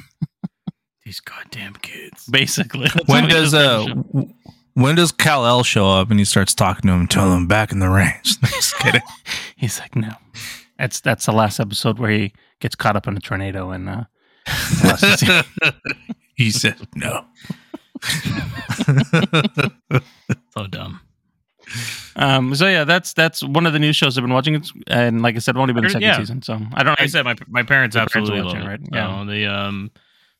These 1.04 1.20
goddamn 1.20 1.74
kids. 1.74 2.26
Basically. 2.26 2.88
When 3.06 3.28
does 3.28 3.52
does 3.52 3.54
uh 3.54 3.58
in 3.58 3.62
the 3.62 3.94
show. 3.94 4.02
w- 4.12 4.34
when 4.74 4.94
does 4.94 5.10
Kal-El 5.10 5.62
show 5.62 5.88
up 5.88 6.10
and 6.10 6.18
he 6.18 6.26
starts 6.26 6.54
talking 6.54 6.88
to 6.88 6.92
him, 6.92 7.06
telling 7.06 7.34
him 7.34 7.46
back 7.46 7.72
in 7.72 7.78
the 7.78 7.88
range? 7.88 8.38
Just 8.42 8.76
kidding. 8.78 9.00
He's 9.56 9.80
like, 9.80 9.96
no. 9.96 10.12
That's 10.78 11.00
that's 11.00 11.26
the 11.26 11.32
last 11.32 11.58
episode 11.60 11.98
where 11.98 12.10
he 12.10 12.32
gets 12.60 12.74
caught 12.74 12.96
up 12.96 13.06
in 13.06 13.16
a 13.16 13.20
tornado 13.20 13.70
and 13.70 13.88
uh 13.88 14.04
the 14.46 14.96
last 15.02 15.20
season. 15.20 15.44
he 16.34 16.50
said 16.50 16.76
no. 16.94 17.24
So 20.56 20.66
dumb. 20.66 21.00
Um, 22.14 22.54
so 22.54 22.66
yeah, 22.68 22.84
that's 22.84 23.12
that's 23.12 23.42
one 23.42 23.66
of 23.66 23.72
the 23.72 23.78
new 23.78 23.92
shows 23.92 24.16
I've 24.16 24.22
been 24.24 24.32
watching. 24.32 24.54
It's, 24.54 24.72
and 24.86 25.20
like 25.20 25.34
I 25.36 25.38
said, 25.38 25.56
I've 25.56 25.60
only 25.60 25.74
been 25.74 25.84
in 25.84 25.88
the 25.88 25.92
second 25.92 26.02
Yeah. 26.08 26.16
season, 26.18 26.40
so 26.42 26.54
I 26.74 26.82
don't. 26.82 26.92
Like 26.92 27.00
I 27.02 27.06
said 27.06 27.24
my 27.24 27.34
my 27.48 27.62
parents 27.62 27.94
Your 27.96 28.06
parents 28.06 28.30
absolutely 28.30 28.38
love 28.38 28.46
watching, 28.54 28.62
it. 28.62 28.68
right? 28.68 28.80
Yeah. 28.92 29.18
Yeah. 29.18 29.24
the 29.24 29.46
um 29.46 29.90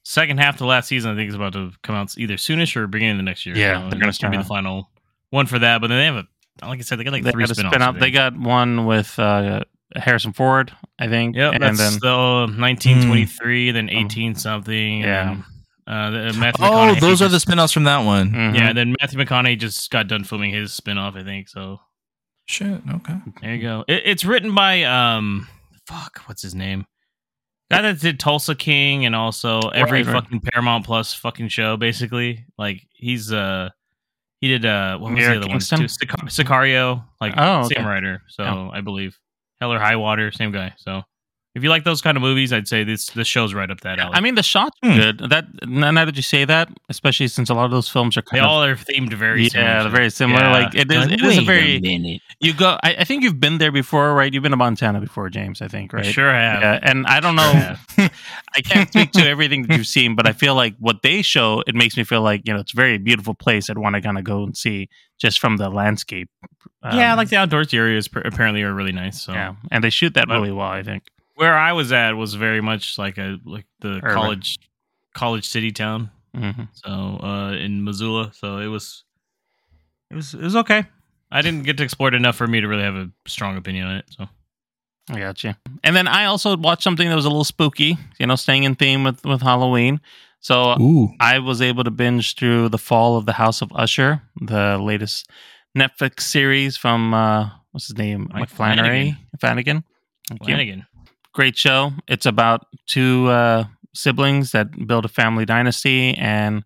second 0.04 0.38
half 0.38 0.54
of 0.54 0.58
the 0.60 0.66
last 0.66 0.88
season 0.88 1.10
I 1.10 1.16
think 1.16 1.28
is 1.28 1.34
about 1.34 1.52
to 1.54 1.72
come 1.82 1.96
out 1.96 2.16
either 2.16 2.34
soonish 2.34 2.76
or 2.76 2.86
beginning 2.86 3.12
of 3.12 3.16
the 3.18 3.22
next 3.24 3.44
year. 3.44 3.56
Yeah, 3.56 3.82
so 3.82 3.90
they're 3.90 3.98
gonna 4.00 4.12
gonna 4.20 4.30
be 4.30 4.36
the 4.38 4.44
final 4.48 4.90
one 5.30 5.46
for 5.46 5.58
that. 5.58 5.80
But 5.80 5.88
then 5.88 5.98
they 5.98 6.04
have 6.06 6.16
a 6.16 6.66
like 6.66 6.78
I 6.78 6.82
said 6.82 6.98
they 6.98 7.04
got 7.04 7.12
like 7.12 7.24
they 7.24 7.32
three 7.32 7.46
spin-offs. 7.46 7.74
Spin-off. 7.74 7.98
They 7.98 8.10
got 8.10 8.38
one 8.38 8.86
with 8.86 9.18
uh, 9.18 9.64
Harrison 9.94 10.32
Ford, 10.32 10.72
I 10.98 11.06
think. 11.08 11.36
Yep, 11.36 11.54
and 11.54 11.62
that's 11.62 11.78
then 11.78 11.98
the 12.00 12.52
1923, 12.58 13.70
then 13.70 13.88
18 13.90 14.34
something. 14.34 15.00
Yeah. 15.00 15.36
and, 15.86 16.16
uh, 16.16 16.32
Matthew 16.38 16.64
Oh, 16.66 16.94
those 16.96 17.22
are 17.22 17.28
the 17.28 17.38
spin-offs 17.40 17.72
from 17.72 17.84
that 17.84 17.98
one. 18.04 18.30
Mhm. 18.32 18.56
Yeah, 18.58 18.72
then 18.72 18.94
Matthew 19.00 19.18
McConaughey 19.18 19.58
just 19.58 19.90
got 19.90 20.08
done 20.08 20.24
filming 20.24 20.52
his 20.52 20.72
spin-off, 20.72 21.14
I 21.16 21.22
think. 21.22 21.48
So 21.48 21.78
Shit. 22.48 22.80
Okay. 22.94 23.14
there 23.42 23.54
you 23.54 23.62
go. 23.62 23.84
It, 23.88 24.02
it's 24.04 24.24
written 24.24 24.54
by 24.54 24.84
um, 24.84 25.48
fuck, 25.88 26.20
what's 26.26 26.42
his 26.42 26.54
name? 26.54 26.84
Guy 27.70 27.82
that 27.82 27.98
did 28.00 28.20
Tulsa 28.20 28.54
King 28.54 29.04
and 29.06 29.16
also 29.16 29.58
every 29.74 30.02
Right, 30.04 30.12
right. 30.14 30.22
fucking 30.22 30.40
Paramount 30.40 30.84
Plus 30.86 31.12
fucking 31.12 31.48
show, 31.48 31.76
basically. 31.76 32.44
Like 32.56 32.82
he's 32.92 33.32
uh, 33.32 33.70
he 34.40 34.46
did 34.46 34.64
uh, 34.64 34.98
what 34.98 35.10
was 35.12 35.18
Mayor 35.18 35.30
the 35.30 35.36
other 35.40 35.48
Kingstown? 35.48 35.80
one? 35.80 35.88
too? 35.88 35.92
Sic- 35.92 36.46
Sicario, 36.46 37.04
like 37.20 37.34
Oh, 37.36 37.64
okay. 37.64 37.74
same 37.74 37.84
writer. 37.86 38.22
So 38.28 38.44
Yeah. 38.44 38.70
I 38.72 38.80
believe 38.82 39.18
Hell 39.60 39.72
or 39.72 39.78
High 39.78 39.96
Water, 39.96 40.30
same 40.32 40.52
guy. 40.52 40.74
So 40.78 41.02
if 41.56 41.62
you 41.64 41.70
like 41.70 41.84
those 41.84 42.02
kind 42.02 42.16
of 42.16 42.22
movies, 42.22 42.52
I'd 42.52 42.68
say 42.68 42.84
this 42.84 43.06
this 43.10 43.26
show's 43.26 43.54
right 43.54 43.70
up 43.70 43.80
that 43.80 43.98
alley. 43.98 44.12
I 44.14 44.20
mean, 44.20 44.34
the 44.36 44.42
shots 44.42 44.76
are 44.82 44.90
Hmm. 44.92 44.96
good. 44.98 45.18
That 45.30 45.46
now 45.66 45.90
now 45.90 46.04
that 46.04 46.14
you 46.14 46.22
say 46.22 46.44
that, 46.44 46.68
especially 46.88 47.28
since 47.28 47.48
a 47.50 47.54
lot 47.54 47.64
of 47.64 47.70
those 47.70 47.88
films 47.88 48.16
are 48.16 48.22
they 48.30 48.38
of 48.38 48.44
all 48.44 48.62
are 48.62 48.76
themed 48.76 49.12
very 49.14 49.44
yeah, 49.44 49.48
similar. 49.48 49.82
they're 49.82 49.90
very 49.92 50.10
similar. 50.10 50.40
Yeah. 50.42 50.52
Like 50.52 50.74
it 50.74 50.92
is, 50.92 50.98
Like, 51.06 51.12
it 51.12 51.22
is 51.22 51.38
a 51.38 51.42
very 51.42 51.80
minute. 51.80 52.20
you 52.40 52.52
go. 52.52 52.78
I, 52.82 52.96
I 53.00 53.04
think 53.04 53.24
you've 53.24 53.40
been 53.40 53.58
there 53.58 53.72
before, 53.72 54.14
right? 54.14 54.32
You've 54.32 54.42
been 54.42 54.52
to 54.52 54.56
Montana 54.56 55.00
before, 55.00 55.28
James. 55.30 55.62
I 55.62 55.68
think, 55.68 55.94
I 55.94 55.98
right? 55.98 56.06
sure 56.06 56.30
have. 56.32 56.60
Yeah, 56.62 56.78
and 56.82 57.06
I 57.06 57.20
don't 57.20 57.36
know. 57.36 57.42
have. 57.52 57.80
I 58.54 58.60
can't 58.60 58.88
speak 58.90 59.12
to 59.12 59.26
everything 59.26 59.62
that 59.62 59.76
you've 59.76 59.86
seen, 59.86 60.14
but 60.14 60.26
I 60.26 60.32
feel 60.32 60.54
like 60.54 60.74
what 60.78 61.02
they 61.02 61.22
show, 61.22 61.62
it 61.66 61.74
makes 61.74 61.96
me 61.96 62.04
feel 62.04 62.20
like 62.22 62.42
you 62.46 62.52
know 62.54 62.60
it's 62.60 62.72
a 62.74 62.76
very 62.76 62.98
beautiful 62.98 63.34
place. 63.34 63.70
I'd 63.70 63.78
want 63.78 63.94
to 63.96 64.02
kind 64.02 64.18
of 64.18 64.24
go 64.24 64.42
and 64.44 64.56
see 64.56 64.88
just 65.18 65.38
from 65.40 65.56
the 65.56 65.70
landscape. 65.70 66.28
yeah, 66.84 67.12
Um, 67.12 67.16
like 67.16 67.30
the 67.30 67.36
outdoors 67.36 67.72
areas 67.72 68.08
apparently 68.14 68.62
are 68.62 68.74
really 68.74 68.92
nice. 68.92 69.22
So 69.22 69.32
yeah, 69.32 69.54
and 69.70 69.82
they 69.82 69.90
shoot 69.90 70.12
that 70.14 70.28
But- 70.28 70.34
really 70.34 70.52
well. 70.52 70.68
I 70.68 70.82
think. 70.82 71.04
Where 71.36 71.54
I 71.54 71.72
was 71.72 71.92
at 71.92 72.12
was 72.12 72.34
very 72.34 72.60
much 72.60 72.98
like 72.98 73.18
a 73.18 73.38
like 73.44 73.66
the 73.80 74.00
Urban. 74.02 74.12
college 74.12 74.58
college 75.14 75.48
city 75.48 75.70
town. 75.70 76.10
hmm 76.34 76.64
So 76.72 76.90
uh, 76.90 77.52
in 77.52 77.84
Missoula, 77.84 78.32
so 78.34 78.58
it 78.58 78.66
was 78.66 79.04
it 80.10 80.16
was 80.16 80.34
it 80.34 80.42
was 80.42 80.56
okay. 80.56 80.84
I 81.30 81.42
didn't 81.42 81.64
get 81.64 81.76
to 81.78 81.84
explore 81.84 82.08
it 82.08 82.14
enough 82.14 82.36
for 82.36 82.46
me 82.46 82.60
to 82.60 82.68
really 82.68 82.82
have 82.82 82.94
a 82.94 83.10
strong 83.26 83.56
opinion 83.56 83.86
on 83.86 83.96
it. 83.96 84.06
So 84.08 84.28
I 85.10 85.18
got 85.20 85.44
you. 85.44 85.54
And 85.84 85.94
then 85.94 86.08
I 86.08 86.24
also 86.24 86.56
watched 86.56 86.82
something 86.82 87.08
that 87.08 87.14
was 87.14 87.24
a 87.24 87.28
little 87.28 87.44
spooky. 87.44 87.96
You 88.18 88.26
know, 88.26 88.36
staying 88.36 88.64
in 88.64 88.74
theme 88.74 89.04
with 89.04 89.24
with 89.24 89.42
Halloween. 89.42 90.00
So 90.40 90.80
Ooh. 90.80 91.10
I 91.20 91.38
was 91.40 91.60
able 91.60 91.84
to 91.84 91.90
binge 91.90 92.36
through 92.36 92.68
the 92.68 92.78
Fall 92.78 93.16
of 93.16 93.26
the 93.26 93.32
House 93.32 93.62
of 93.62 93.72
Usher, 93.74 94.22
the 94.40 94.78
latest 94.78 95.28
Netflix 95.76 96.20
series 96.20 96.76
from 96.76 97.12
uh, 97.12 97.50
what's 97.72 97.88
his 97.88 97.98
name, 97.98 98.30
Mike 98.32 98.50
McFlannery, 98.50 99.16
Flanagan. 99.40 99.84
Thank 100.28 100.40
you. 100.42 100.46
Flanagan. 100.46 100.86
Great 101.36 101.58
show. 101.58 101.92
It's 102.08 102.24
about 102.24 102.64
two 102.86 103.26
uh, 103.26 103.64
siblings 103.94 104.52
that 104.52 104.86
build 104.86 105.04
a 105.04 105.08
family 105.08 105.44
dynasty, 105.44 106.14
and 106.14 106.64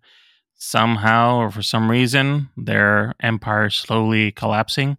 somehow 0.54 1.38
or 1.38 1.50
for 1.50 1.61
some 1.61 1.90
reason, 1.90 2.50
their 2.56 3.16
empire 3.20 3.68
slowly 3.68 4.30
collapsing. 4.30 4.96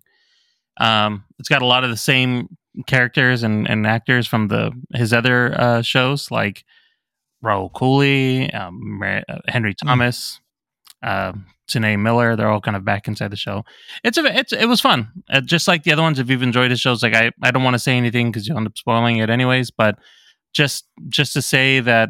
Um, 0.77 1.23
it's 1.39 1.47
got 1.47 1.61
a 1.61 1.65
lot 1.65 1.85
of 1.85 1.89
the 1.89 1.95
same 1.95 2.57
characters 2.85 3.43
and, 3.43 3.65
and 3.69 3.87
actors 3.87 4.27
from 4.27 4.49
the 4.49 4.73
his 4.93 5.13
other 5.13 5.57
uh, 5.57 5.81
shows, 5.81 6.29
like 6.31 6.65
Rahul 7.41 7.71
Kohli, 7.71 8.53
um, 8.53 9.01
uh, 9.01 9.21
Henry 9.47 9.73
Thomas, 9.73 10.41
uh, 11.03 11.33
T'Nia 11.67 11.99
Miller. 11.99 12.35
They're 12.35 12.49
all 12.49 12.61
kind 12.61 12.77
of 12.77 12.85
back 12.85 13.07
inside 13.07 13.31
the 13.31 13.37
show. 13.37 13.63
It's 14.03 14.17
a 14.17 14.25
it's 14.37 14.53
it 14.53 14.67
was 14.67 14.81
fun. 14.81 15.11
Uh, 15.29 15.41
just 15.41 15.67
like 15.67 15.83
the 15.83 15.93
other 15.93 16.01
ones. 16.01 16.19
If 16.19 16.29
you've 16.29 16.43
enjoyed 16.43 16.71
the 16.71 16.77
shows, 16.77 17.03
like 17.03 17.15
I 17.15 17.31
I 17.41 17.51
don't 17.51 17.63
want 17.63 17.75
to 17.75 17.79
say 17.79 17.97
anything 17.97 18.31
because 18.31 18.47
you 18.47 18.55
end 18.55 18.67
up 18.67 18.77
spoiling 18.77 19.17
it 19.17 19.29
anyways. 19.29 19.71
But 19.71 19.97
just 20.53 20.85
just 21.09 21.33
to 21.33 21.41
say 21.41 21.79
that 21.79 22.09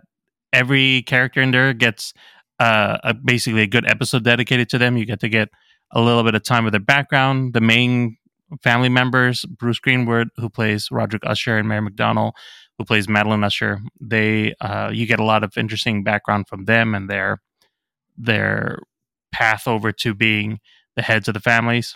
every 0.53 1.03
character 1.03 1.41
in 1.41 1.51
there 1.51 1.73
gets 1.73 2.13
uh, 2.59 2.97
a, 3.03 3.13
basically 3.13 3.61
a 3.61 3.67
good 3.67 3.89
episode 3.89 4.23
dedicated 4.23 4.69
to 4.69 4.77
them. 4.77 4.97
You 4.97 5.05
get 5.05 5.19
to 5.21 5.29
get 5.29 5.49
a 5.91 6.01
little 6.01 6.23
bit 6.23 6.35
of 6.35 6.43
time 6.43 6.63
with 6.63 6.73
their 6.73 6.79
background. 6.79 7.53
The 7.53 7.61
main 7.61 8.17
family 8.63 8.89
members, 8.89 9.45
Bruce 9.45 9.79
Greenwood, 9.79 10.29
who 10.37 10.49
plays 10.49 10.89
Roderick 10.91 11.23
Usher, 11.25 11.57
and 11.57 11.67
Mary 11.67 11.87
McDonnell, 11.87 12.33
who 12.77 12.85
plays 12.85 13.07
Madeline 13.07 13.43
Usher. 13.43 13.79
They 13.99 14.53
uh, 14.61 14.89
you 14.93 15.05
get 15.05 15.19
a 15.19 15.25
lot 15.25 15.43
of 15.43 15.57
interesting 15.57 16.03
background 16.03 16.47
from 16.47 16.65
them 16.65 16.95
and 16.95 17.09
their 17.09 17.41
their 18.21 18.79
path 19.31 19.67
over 19.67 19.91
to 19.91 20.13
being 20.13 20.59
the 20.95 21.01
heads 21.01 21.27
of 21.27 21.33
the 21.33 21.39
families. 21.39 21.95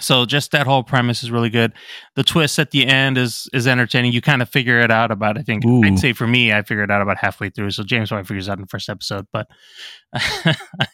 So 0.00 0.26
just 0.26 0.52
that 0.52 0.64
whole 0.66 0.84
premise 0.84 1.24
is 1.24 1.30
really 1.32 1.50
good. 1.50 1.72
The 2.14 2.22
twist 2.22 2.60
at 2.60 2.70
the 2.70 2.86
end 2.86 3.18
is 3.18 3.48
is 3.52 3.66
entertaining. 3.66 4.12
You 4.12 4.20
kind 4.20 4.42
of 4.42 4.48
figure 4.48 4.78
it 4.78 4.92
out 4.92 5.10
about 5.10 5.36
I 5.36 5.42
think 5.42 5.64
Ooh. 5.64 5.82
I'd 5.82 5.98
say 5.98 6.12
for 6.12 6.24
me 6.26 6.52
I 6.52 6.62
figured 6.62 6.88
it 6.88 6.92
out 6.92 7.02
about 7.02 7.16
halfway 7.18 7.50
through. 7.50 7.72
So 7.72 7.82
James 7.82 8.10
probably 8.10 8.24
figures 8.24 8.48
out 8.48 8.58
in 8.58 8.60
the 8.60 8.68
first 8.68 8.88
episode, 8.88 9.26
but 9.32 9.48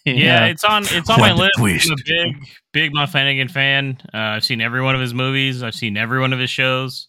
Yeah, 0.06 0.46
it's 0.46 0.64
on 0.64 0.84
it's 0.90 1.10
on 1.10 1.20
my 1.20 1.32
What 1.34 1.50
the 1.56 1.62
list. 1.62 1.86
twist? 1.86 1.90
I'm 1.90 1.92
a 1.98 2.02
big 2.32 2.46
big 2.72 2.94
Mike 2.94 3.10
Flanagan 3.10 3.48
fan. 3.48 3.98
Uh, 4.14 4.16
I've 4.18 4.44
seen 4.44 4.60
every 4.62 4.80
one 4.82 4.94
of 4.94 5.00
his 5.02 5.12
movies. 5.12 5.62
I've 5.62 5.74
seen 5.74 5.96
every 5.98 6.20
one 6.20 6.32
of 6.32 6.38
his 6.38 6.50
shows. 6.50 7.08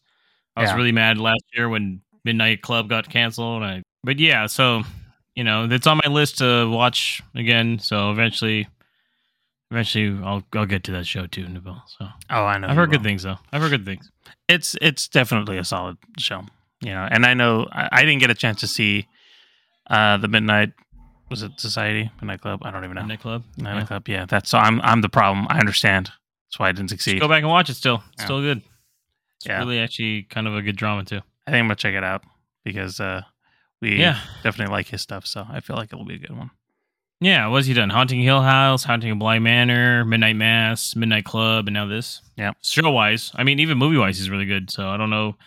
I 0.57 0.61
was 0.61 0.71
Yeah. 0.71 0.75
really 0.75 0.91
mad 0.91 1.17
last 1.17 1.43
year 1.53 1.69
when 1.69 2.01
Midnight 2.25 2.61
Club 2.61 2.89
got 2.89 3.07
canceled. 3.09 3.63
I, 3.63 3.83
but 4.03 4.19
yeah, 4.19 4.47
so 4.47 4.83
you 5.35 5.43
know 5.43 5.67
it's 5.69 5.87
on 5.87 5.99
my 6.03 6.11
list 6.11 6.37
to 6.39 6.69
watch 6.69 7.21
again. 7.35 7.79
So 7.79 8.11
eventually, 8.11 8.67
eventually 9.71 10.17
I'll 10.23 10.43
I'll 10.53 10.65
get 10.65 10.83
to 10.85 10.91
that 10.93 11.05
show 11.05 11.27
too, 11.27 11.45
Nabil. 11.45 11.79
So 11.97 12.07
oh 12.29 12.45
I 12.45 12.57
know 12.57 12.67
I've 12.67 12.75
heard 12.75 12.91
good 12.91 13.03
things 13.03 13.23
though. 13.23 13.37
I've 13.51 13.61
heard 13.61 13.71
good 13.71 13.85
things. 13.85 14.11
it's 14.47 14.75
it's 14.81 15.07
definitely 15.07 15.57
a 15.57 15.63
solid 15.63 15.97
show 16.19 16.41
you 16.81 16.91
know 16.91 17.07
and 17.09 17.25
i 17.25 17.33
know 17.33 17.65
i, 17.71 17.87
I 17.91 18.01
didn't 18.05 18.19
get 18.19 18.29
a 18.29 18.33
chance 18.35 18.59
to 18.59 18.67
see 18.67 19.07
uh 19.89 20.17
the 20.17 20.27
midnight 20.27 20.73
was 21.31 21.41
it 21.41 21.51
society 21.57 22.11
midnight 22.21 22.41
club 22.41 22.59
i 22.63 22.69
don't 22.69 22.83
even 22.83 22.95
know 22.95 23.01
Midnight 23.01 23.21
Club. 23.21 23.43
midnight 23.55 23.75
Yeah. 23.81 23.85
club 23.85 24.07
yeah 24.09 24.25
that's 24.25 24.49
so 24.49 24.57
i'm 24.57 24.81
i'm 24.81 24.99
the 25.01 25.07
problem 25.09 25.47
i 25.49 25.57
understand 25.59 26.07
that's 26.47 26.59
why 26.59 26.67
i 26.67 26.71
didn't 26.73 26.89
succeed 26.89 27.13
Just 27.13 27.21
go 27.21 27.29
back 27.29 27.43
and 27.43 27.49
watch 27.49 27.69
it. 27.69 27.75
Still, 27.75 28.03
it's 28.13 28.21
Yeah. 28.23 28.25
still 28.25 28.41
good. 28.41 28.61
It's 29.37 29.45
Yeah. 29.47 29.59
really 29.59 29.79
actually 29.79 30.23
kind 30.23 30.47
of 30.47 30.55
a 30.55 30.61
good 30.61 30.75
drama 30.75 31.05
too. 31.05 31.21
i 31.47 31.51
think 31.51 31.61
i'm 31.61 31.65
gonna 31.67 31.75
check 31.75 31.93
it 31.95 32.03
out 32.03 32.23
because 32.65 32.99
uh 32.99 33.21
we 33.91 33.99
Yeah. 33.99 34.19
definitely 34.43 34.71
like 34.73 34.87
his 34.87 35.01
stuff 35.01 35.25
so 35.25 35.45
i 35.49 35.59
feel 35.59 35.75
like 35.75 35.91
it'll 35.93 36.05
be 36.05 36.15
a 36.15 36.19
good 36.19 36.35
one 36.37 36.51
Yeah, 37.21 37.47
what's 37.47 37.65
he 37.65 37.73
done? 37.73 37.89
Haunting 37.91 38.19
Hill 38.21 38.41
House, 38.41 38.83
Haunting 38.83 39.11
of 39.11 39.19
Bly 39.19 39.39
Manor, 39.39 40.03
Midnight 40.03 40.35
Mass, 40.35 40.97
Midnight 40.97 41.23
Club, 41.23 41.67
and 41.67 41.73
now 41.73 41.85
this. 41.87 42.21
Yeah. 42.35 42.51
Show 42.61 42.91
wise, 42.91 43.31
I 43.35 43.43
mean, 43.45 43.59
even 43.59 43.77
movie 43.77 43.95
wise, 43.97 44.17
he's 44.17 44.29
really 44.29 44.45
good. 44.45 44.69
So 44.69 44.89
I 44.89 44.97
don't 44.97 45.09
know. 45.09 45.37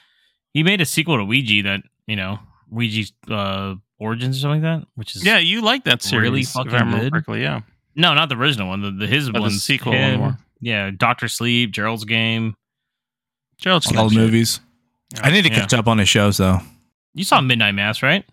He 0.55 0.63
made 0.63 0.81
a 0.81 0.87
sequel 0.87 1.19
to 1.19 1.25
Ouija 1.27 1.63
that 1.69 1.83
you 2.07 2.17
know 2.17 2.39
Ouija's 2.71 3.13
uh, 3.31 3.75
Origins 4.01 4.39
or 4.39 4.41
something 4.41 4.63
like 4.63 4.81
that, 4.81 4.89
which 4.95 5.15
is 5.15 5.23
yeah 5.27 5.39
you 5.39 5.61
like 5.61 5.85
that 5.85 6.03
series 6.03 6.23
Really 6.23 6.41
if 6.41 6.49
fucking 6.49 6.91
good? 6.91 7.13
correctly 7.13 7.43
yeah 7.43 7.61
no, 7.95 8.15
not 8.15 8.31
the 8.31 8.37
original 8.37 8.69
one. 8.69 8.81
The, 8.81 8.91
the 8.91 9.07
his 9.07 9.29
Oh, 9.29 9.33
the 9.33 9.41
one, 9.41 9.51
sequel 9.51 9.93
one 9.93 10.17
more. 10.19 10.39
Yeah, 10.61 10.91
Doctor 10.97 11.29
Sleep, 11.29 11.71
Gerald's 11.71 12.05
Game. 12.07 12.55
Gerald's 13.59 13.87
All 13.95 14.09
the 14.09 14.15
good. 14.15 14.25
movies. 14.25 14.61
I 15.23 15.31
need 15.31 15.43
to 15.43 15.51
Yeah. 15.51 15.61
catch 15.61 15.75
up 15.75 15.87
on 15.87 15.99
his 15.99 16.09
shows 16.09 16.39
though. 16.39 16.61
You 17.19 17.25
saw 17.25 17.41
Midnight 17.41 17.73
Mass, 17.73 18.03
right? 18.03 18.25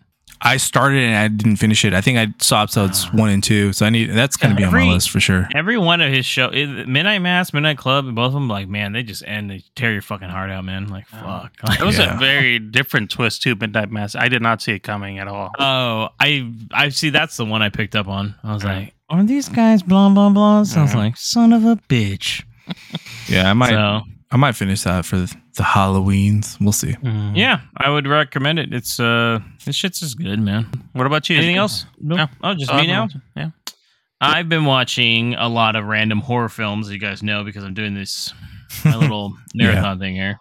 I 0.42 0.58
started 0.58 1.02
and 1.02 1.16
I 1.16 1.28
didn't 1.28 1.56
finish 1.56 1.82
it. 1.84 1.94
I 1.94 2.02
think 2.02 2.18
I 2.18 2.28
saw 2.44 2.62
episodes 2.62 3.06
Ah. 3.10 3.16
one 3.16 3.30
and 3.30 3.42
two, 3.42 3.72
so 3.72 3.86
I 3.86 3.90
need 3.90 4.10
that's 4.10 4.36
going 4.36 4.50
to 4.54 4.56
be 4.56 4.64
on 4.64 4.72
my 4.72 4.84
list 4.84 5.08
for 5.10 5.18
sure. 5.18 5.48
Every 5.54 5.78
one 5.78 6.02
of 6.02 6.12
his 6.12 6.26
show, 6.26 6.50
Midnight 6.50 7.20
Mass, 7.20 7.54
Midnight 7.54 7.78
Club, 7.78 8.14
both 8.14 8.26
of 8.28 8.32
them, 8.34 8.46
like 8.48 8.68
man, 8.68 8.92
they 8.92 9.02
just 9.02 9.24
end. 9.26 9.50
They 9.50 9.64
tear 9.76 9.92
your 9.92 10.02
fucking 10.02 10.28
heart 10.28 10.50
out, 10.50 10.64
man. 10.64 10.88
Like 10.88 11.06
Oh. 11.14 11.48
fuck. 11.62 11.80
it 11.80 11.84
was 11.84 11.96
Yeah. 11.98 12.16
a 12.16 12.18
very 12.18 12.58
different 12.58 13.10
twist 13.10 13.42
too 13.42 13.54
midnight 13.58 13.90
mass 13.90 14.14
i 14.14 14.28
did 14.28 14.42
not 14.42 14.60
see 14.60 14.72
it 14.72 14.80
coming 14.82 15.18
at 15.18 15.26
all 15.26 15.52
Oh, 15.58 16.10
I 16.20 16.52
I 16.70 16.90
see. 16.90 17.08
That's 17.10 17.36
the 17.38 17.44
one 17.46 17.62
I 17.62 17.70
picked 17.70 17.96
up 17.96 18.06
on. 18.06 18.34
I 18.44 18.52
was 18.52 18.62
like, 18.62 18.92
are 19.08 19.24
these 19.24 19.48
guys 19.48 19.82
blah 19.82 20.10
blah 20.10 20.28
blah? 20.28 20.64
Sounds 20.64 20.94
like 20.94 21.16
son 21.16 21.52
of 21.54 21.64
a 21.64 21.76
bitch. 21.88 22.42
Yeah, 23.28 23.50
I 23.50 23.54
might 23.54 23.70
So 23.70 24.02
I 24.30 24.36
might 24.36 24.52
finish 24.52 24.82
that 24.82 25.04
for 25.06 25.16
the 25.16 25.34
Halloweens. 25.62 26.58
We'll 26.60 26.72
see. 26.72 26.92
Mhm. 26.92 27.36
yeah, 27.36 27.60
I 27.76 27.90
would 27.90 28.06
recommend 28.06 28.58
it. 28.58 28.72
It's 28.74 28.98
uh, 29.00 29.40
this 29.64 29.76
shit's 29.76 30.00
just 30.00 30.18
good, 30.18 30.40
man. 30.40 30.66
what 30.92 31.06
about 31.06 31.28
you 31.30 31.36
Anything 31.36 31.56
else? 31.56 31.86
No. 32.00 32.16
No. 32.16 32.26
Oh, 32.42 32.54
just 32.54 32.70
Oh, 32.72 32.76
me 32.78 32.86
no. 32.86 33.06
now. 33.06 33.08
yeah 33.36 33.50
I've 34.20 34.48
been 34.48 34.64
watching 34.64 35.34
a 35.34 35.48
lot 35.48 35.76
of 35.76 35.84
random 35.84 36.20
horror 36.20 36.48
films. 36.48 36.86
as 36.88 36.92
You 36.94 36.98
guys 36.98 37.22
know 37.22 37.44
because 37.44 37.64
I'm 37.64 37.74
doing 37.74 37.94
this 37.94 38.32
my 38.84 38.96
little 39.02 39.34
Yeah. 39.54 39.72
marathon 39.72 39.98
thing 39.98 40.14
here. 40.14 40.38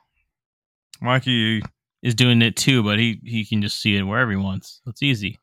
Marky 1.01 1.61
is 2.01 2.15
doing 2.15 2.41
it 2.41 2.55
too, 2.55 2.83
but 2.83 2.99
he 2.99 3.19
he 3.23 3.45
can 3.45 3.61
just 3.61 3.81
see 3.81 3.95
it 3.97 4.03
wherever 4.03 4.31
he 4.31 4.37
wants. 4.37 4.81
It's 4.87 5.03
easy. 5.03 5.39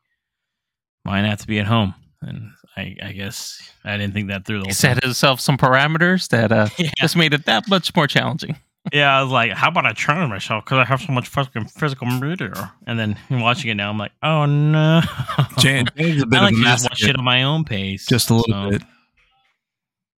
Mine 1.05 1.25
have 1.25 1.39
to 1.39 1.47
be 1.47 1.59
at 1.59 1.67
home, 1.67 1.93
and 2.21 2.49
I 2.77 2.95
I 3.03 3.11
guess 3.11 3.61
I 3.83 3.97
didn't 3.97 4.13
think 4.13 4.29
that 4.29 4.45
through 4.45 4.59
the 4.59 4.65
he 4.65 4.69
whole 4.69 4.73
set 4.75 5.03
himself 5.03 5.39
some 5.39 5.57
parameters 5.57 6.29
that 6.29 6.51
uh, 6.51 6.69
Yeah. 6.79 6.89
just 6.97 7.15
made 7.15 7.33
it 7.33 7.45
that 7.45 7.67
much 7.69 7.95
more 7.95 8.07
challenging. 8.07 8.55
Yeah, 8.91 9.17
I 9.17 9.23
was 9.23 9.31
like, 9.31 9.51
how 9.53 9.69
about 9.69 9.85
I 9.85 9.93
challenge 9.93 10.29
myself 10.29 10.65
because 10.65 10.77
I 10.79 10.83
have 10.83 11.01
so 11.01 11.13
much 11.13 11.29
fucking 11.29 11.67
physical 11.67 12.05
meter. 12.05 12.53
And 12.85 12.99
then 12.99 13.17
watching 13.29 13.71
it 13.71 13.75
now, 13.75 13.89
I'm 13.89 13.97
like, 13.97 14.11
oh 14.21 14.45
no. 14.45 15.01
Jan- 15.59 15.85
James 15.95 16.17
is 16.17 16.23
a 16.23 16.25
bit 16.25 16.39
I 16.39 16.43
like 16.43 16.53
of 16.53 16.59
a 16.59 16.63
to 16.63 16.69
just 16.69 16.83
watch 16.83 16.91
masochist. 16.93 16.97
shit 17.05 17.15
at 17.15 17.23
my 17.23 17.43
own 17.43 17.63
pace. 17.63 18.05
just 18.05 18.29
a 18.29 18.33
little 18.33 18.53
So, 18.65 18.69
bit. 18.71 18.81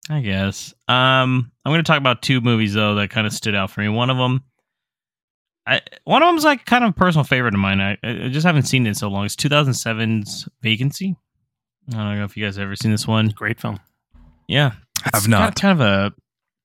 I 0.08 0.20
guess. 0.20 0.72
Um, 0.88 1.50
I'm 1.64 1.70
going 1.72 1.78
to 1.84 1.86
talk 1.86 1.98
about 1.98 2.22
two 2.22 2.40
movies 2.40 2.72
though 2.74 2.94
that 2.96 3.10
kind 3.10 3.26
of 3.26 3.32
stood 3.34 3.54
out 3.54 3.70
for 3.70 3.80
me. 3.82 3.88
One 3.88 4.08
of 4.10 4.16
them, 4.16 4.42
I 5.66 5.80
one 6.04 6.22
of 6.22 6.28
them's 6.28 6.44
like 6.44 6.64
kind 6.66 6.84
of 6.84 6.90
a 6.90 6.94
personal 6.94 7.24
favorite 7.24 7.54
of 7.54 7.60
mine. 7.60 7.80
I, 7.80 7.96
I 8.02 8.28
just 8.28 8.46
haven't 8.46 8.64
seen 8.64 8.86
it 8.86 8.90
in 8.90 8.94
so 8.94 9.08
long. 9.08 9.24
It's 9.26 9.36
2007's 9.36 10.48
Vacancy. 10.62 11.16
I 11.90 11.96
don't 11.96 12.18
know 12.18 12.24
if 12.24 12.36
you 12.36 12.44
guys 12.44 12.56
have 12.56 12.64
ever 12.64 12.76
seen 12.76 12.90
this 12.90 13.06
one. 13.06 13.28
Great 13.28 13.60
film. 13.60 13.78
Yeah, 14.48 14.72
I've 15.04 15.10
It's 15.14 15.28
not. 15.28 15.54
got 15.54 15.60
kind 15.60 15.80
of 15.80 15.86
a 15.86 16.12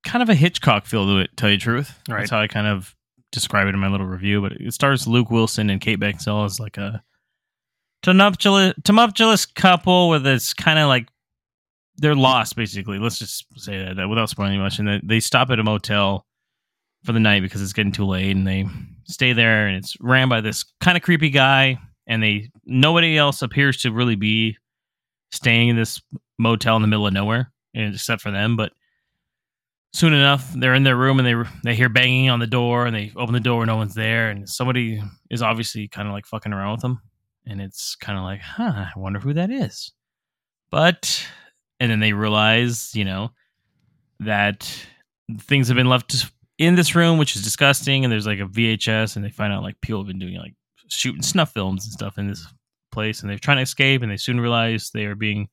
kind 0.04 0.24
of 0.24 0.30
a 0.30 0.36
Hitchcock 0.36 0.86
feel 0.86 1.06
to 1.06 1.20
it. 1.20 1.30
Tell 1.36 1.50
you 1.50 1.58
the 1.58 1.62
truth, 1.62 2.00
Right. 2.08 2.20
That's 2.20 2.32
how 2.32 2.40
I 2.40 2.48
kind 2.48 2.68
of 2.68 2.96
describe 3.32 3.68
it 3.68 3.74
in 3.74 3.80
my 3.80 3.88
little 3.88 4.08
review. 4.08 4.42
But 4.42 4.54
it 4.54 4.74
stars 4.74 5.08
Luke 5.08 5.30
Wilson 5.30 5.70
and 5.70 5.82
Kate 5.82 6.00
Beckinsale 6.00 6.46
as 6.46 6.60
like 6.60 6.78
a 6.78 7.04
tumultuous, 8.02 8.74
tumultuous 8.84 9.46
couple 9.46 10.10
with 10.10 10.24
this 10.24 10.54
kind 10.54 10.80
of 10.80 10.88
like 10.88 11.08
they're 11.98 12.16
lost 12.16 12.56
basically. 12.56 12.98
Let's 12.98 13.20
just 13.20 13.46
say 13.56 13.84
that, 13.84 13.98
that 13.98 14.10
without 14.10 14.30
spoiling 14.30 14.60
much. 14.60 14.80
And 14.80 14.88
they, 14.88 15.02
they 15.04 15.20
stop 15.20 15.50
at 15.50 15.60
a 15.60 15.64
motel 15.64 16.26
for 17.04 17.12
the 17.12 17.20
night 17.20 17.42
because 17.42 17.62
it's 17.62 17.74
getting 17.74 17.92
too 17.92 18.06
late, 18.06 18.36
and 18.36 18.46
they 18.46 18.66
stay 19.06 19.34
there. 19.34 19.68
And 19.68 19.78
it's 19.78 19.96
ran 20.02 20.30
by 20.30 20.42
this 20.42 20.66
kind 20.82 20.98
of 20.98 21.04
creepy 21.04 21.30
guy, 21.30 21.78
and 22.08 22.22
they 22.22 22.50
nobody 22.66 23.18
else 23.18 23.42
appears 23.42 23.78
to 23.82 23.92
really 23.92 24.16
be 24.16 24.58
staying 25.32 25.70
in 25.70 25.76
this 25.76 26.02
motel 26.38 26.76
in 26.76 26.82
the 26.82 26.88
middle 26.88 27.08
of 27.08 27.14
nowhere, 27.14 27.52
except 27.74 28.22
for 28.22 28.32
them. 28.32 28.56
But 28.56 28.74
soon 29.94 30.14
enough, 30.14 30.52
they're 30.54 30.76
in 30.76 30.84
their 30.84 30.98
room 30.98 31.20
and 31.20 31.28
they 31.28 31.50
they 31.64 31.76
hear 31.76 31.90
banging 31.90 32.30
on 32.30 32.40
the 32.40 32.48
door, 32.48 32.86
and 32.86 32.96
they 32.96 33.12
open 33.16 33.34
the 33.34 33.40
door, 33.40 33.64
and 33.64 33.68
no 33.68 33.78
one's 33.78 33.96
there, 33.96 34.30
and 34.30 34.48
somebody 34.48 35.02
is 35.30 35.42
obviously 35.42 35.88
kind 35.88 36.08
of 36.08 36.14
like 36.14 36.26
fucking 36.26 36.54
around 36.54 36.74
with 36.74 36.82
them, 36.82 37.02
and 37.46 37.62
it's 37.62 37.96
kind 37.96 38.18
of 38.18 38.24
like, 38.24 38.42
huh, 38.42 38.86
I 38.96 39.00
wonder 39.00 39.20
who 39.20 39.34
that 39.34 39.50
is. 39.50 39.92
But 40.72 41.26
and 41.80 41.90
then 41.90 42.00
they 42.00 42.14
realize, 42.14 42.92
you 42.94 43.06
know, 43.06 43.32
that 44.20 44.72
things 45.40 45.68
have 45.68 45.78
been 45.78 45.90
left 45.90 46.26
in 46.58 46.76
this 46.76 46.94
room, 46.94 47.18
which 47.18 47.36
is 47.36 47.44
disgusting, 47.44 48.04
and 48.04 48.12
there's 48.12 48.28
like 48.28 48.40
a 48.40 48.46
VHS, 48.46 49.16
and 49.16 49.26
they 49.26 49.30
find 49.30 49.54
out 49.54 49.64
like 49.64 49.80
people 49.82 50.02
have 50.02 50.08
been 50.08 50.20
doing 50.20 50.36
like 50.36 50.54
shooting 50.90 51.22
snuff 51.22 51.54
films 51.54 51.86
and 51.86 51.94
stuff 51.94 52.18
in 52.18 52.28
this 52.28 52.46
place, 52.92 53.22
and 53.22 53.30
they're 53.30 53.40
trying 53.40 53.58
to 53.58 53.64
escape, 53.64 54.02
and 54.02 54.12
they 54.12 54.18
soon 54.18 54.40
realize 54.40 54.92
they 54.92 55.06
are 55.06 55.16
being 55.16 55.48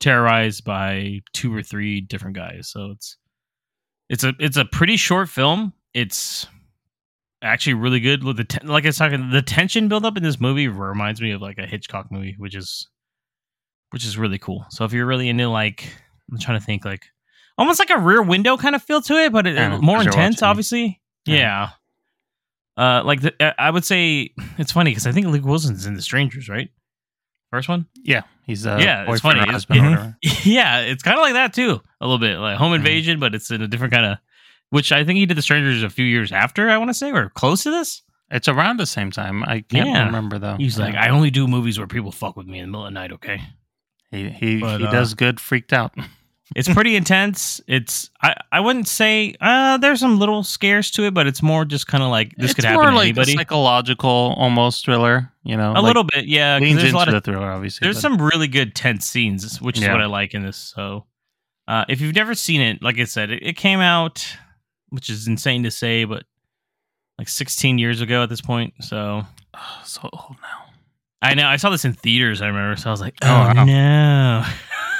terrorized 0.00 0.64
by 0.64 1.20
two 1.32 1.54
or 1.54 1.62
three 1.62 2.00
different 2.00 2.36
guys. 2.36 2.68
So 2.68 2.90
it's 2.90 3.16
it's 4.12 4.22
a 4.22 4.32
it's 4.38 4.56
a 4.56 4.64
pretty 4.64 4.96
short 4.96 5.28
film. 5.28 5.72
It's 5.94 6.46
actually 7.42 7.74
really 7.74 7.98
good. 7.98 8.22
With 8.22 8.36
the 8.36 8.44
ten, 8.44 8.68
like 8.68 8.84
I 8.84 8.88
was 8.90 8.96
talking, 8.98 9.30
the 9.30 9.42
tension 9.42 9.88
buildup 9.88 10.16
in 10.16 10.22
this 10.22 10.38
movie 10.38 10.68
reminds 10.68 11.20
me 11.20 11.32
of 11.32 11.42
like 11.42 11.58
a 11.58 11.66
Hitchcock 11.66 12.12
movie, 12.12 12.36
which 12.38 12.54
is 12.54 12.88
which 13.90 14.04
is 14.04 14.16
really 14.16 14.38
cool. 14.38 14.64
So 14.70 14.84
if 14.84 14.92
you're 14.92 15.06
really 15.06 15.28
into 15.28 15.48
like, 15.48 15.92
I'm 16.30 16.38
trying 16.38 16.60
to 16.60 16.64
think 16.64 16.84
like 16.84 17.02
almost 17.58 17.78
like 17.80 17.90
a 17.90 17.98
Rear 17.98 18.22
Window 18.22 18.56
kind 18.56 18.74
of 18.74 18.82
feel 18.82 19.02
to 19.02 19.14
it, 19.14 19.32
but 19.32 19.46
it, 19.46 19.54
Yeah, 19.56 19.78
more 19.78 19.98
intense, 20.14 20.42
obviously. 20.42 21.00
Yeah. 21.26 21.36
Yeah. 21.36 21.68
Uh, 22.74 23.02
like 23.04 23.20
the, 23.20 23.34
I- 23.42 23.66
I 23.66 23.70
would 23.70 23.84
say 23.84 24.30
it's 24.58 24.72
funny 24.72 24.90
because 24.92 25.06
I 25.06 25.12
think 25.12 25.26
Luke 25.26 25.44
Wilson's 25.44 25.84
in 25.84 25.94
The 25.94 26.00
Strangers, 26.02 26.48
right? 26.48 26.70
First 27.50 27.68
one. 27.68 27.86
Yeah, 28.02 28.22
he's 28.44 28.66
uh, 28.66 28.78
Yeah, 28.80 29.04
it's 29.10 29.20
funny. 29.20 29.40
It's- 29.40 29.64
whatever. 29.68 30.16
yeah, 30.44 30.80
it's 30.80 31.02
kind 31.02 31.16
of 31.16 31.22
like 31.22 31.34
that 31.34 31.52
too, 31.54 31.80
a 32.00 32.06
little 32.06 32.18
bit 32.18 32.38
like 32.38 32.56
home 32.58 32.74
invasion, 32.74 33.18
but 33.20 33.34
it's 33.34 33.50
in 33.50 33.62
a 33.62 33.68
different 33.68 33.92
kind 33.92 34.06
of. 34.06 34.18
Which 34.70 34.90
I 34.90 35.04
think 35.04 35.18
he 35.18 35.26
did 35.26 35.36
The 35.36 35.42
Strangers 35.42 35.82
a 35.82 35.90
few 35.90 36.06
years 36.06 36.32
after. 36.32 36.70
I 36.70 36.78
want 36.78 36.88
to 36.88 36.94
say, 36.94 37.10
or 37.12 37.28
close 37.28 37.62
to 37.64 37.70
this. 37.70 38.02
It's 38.30 38.48
around 38.48 38.78
the 38.78 38.86
same 38.86 39.10
time. 39.10 39.42
I 39.44 39.60
can't 39.60 39.88
Yeah. 39.90 40.06
remember 40.06 40.38
though. 40.38 40.56
He's 40.56 40.78
like, 40.78 40.94
I 40.94 41.10
only 41.10 41.30
do 41.30 41.46
movies 41.46 41.76
where 41.78 41.86
people 41.86 42.10
fuck 42.10 42.36
with 42.36 42.46
me 42.46 42.58
in 42.58 42.64
the 42.64 42.70
middle 42.70 42.86
of 42.86 42.90
the 42.92 42.94
night. 42.98 43.12
Okay. 43.12 43.42
he 44.10 44.30
he, 44.30 44.60
but, 44.60 44.80
he 44.80 44.86
uh, 44.86 44.90
does 44.90 45.12
good. 45.14 45.38
Freaked 45.40 45.72
out. 45.74 45.94
It's 46.54 46.68
pretty 46.72 46.96
intense. 46.96 47.60
It's 47.66 48.10
I, 48.22 48.34
I 48.52 48.60
wouldn't 48.60 48.88
say 48.88 49.34
uh 49.40 49.78
there's 49.78 50.00
some 50.00 50.18
little 50.18 50.42
scares 50.42 50.90
to 50.92 51.04
it, 51.04 51.14
but 51.14 51.26
it's 51.26 51.42
more 51.42 51.64
just 51.64 51.86
kind 51.86 52.02
of 52.02 52.10
like 52.10 52.34
this 52.36 52.46
it's 52.50 52.54
could 52.54 52.64
happen 52.64 52.80
more 52.82 52.90
to 52.90 52.96
like 52.96 53.04
anybody. 53.06 53.32
a 53.32 53.36
psychological 53.36 54.34
almost 54.36 54.84
thriller. 54.84 55.30
You 55.44 55.56
know, 55.56 55.72
a 55.76 55.82
little 55.82 56.04
bit, 56.04 56.26
yeah. 56.26 56.58
leans 56.58 56.74
There's 56.76 56.84
a 56.84 56.86
into 56.88 56.98
lot 56.98 57.08
of 57.08 57.14
the 57.14 57.20
thriller. 57.20 57.50
Obviously, 57.50 57.84
there's 57.84 57.96
but- 57.96 58.02
some 58.02 58.20
really 58.22 58.48
good 58.48 58.74
tense 58.74 59.06
scenes, 59.06 59.60
which 59.60 59.76
is 59.78 59.82
Yeah. 59.82 59.92
what 59.92 60.00
I 60.00 60.06
like 60.06 60.34
in 60.34 60.42
this. 60.42 60.56
So, 60.56 61.06
uh, 61.66 61.84
if 61.88 62.00
you've 62.00 62.14
never 62.14 62.34
seen 62.34 62.60
it, 62.60 62.80
like 62.82 62.98
I 63.00 63.04
said, 63.04 63.30
it, 63.30 63.42
it 63.42 63.56
came 63.56 63.80
out, 63.80 64.24
which 64.90 65.10
is 65.10 65.26
insane 65.26 65.62
to 65.64 65.70
say, 65.72 66.04
but 66.04 66.22
like 67.18 67.28
16 67.28 67.78
years 67.78 68.00
ago 68.00 68.22
at 68.22 68.28
this 68.28 68.40
point. 68.40 68.74
So 68.80 69.22
Oh, 69.54 69.80
so 69.84 70.08
old 70.12 70.36
now. 70.42 70.72
I 71.20 71.34
know 71.34 71.46
I 71.46 71.56
saw 71.56 71.70
this 71.70 71.84
in 71.84 71.92
theaters. 71.92 72.40
I 72.42 72.46
remember, 72.48 72.74
so 72.76 72.88
I 72.88 72.92
was 72.92 73.00
like, 73.00 73.14
Oh, 73.22 73.26
oh, 73.28 73.54
wow. 73.54 73.64
no. 73.64 74.44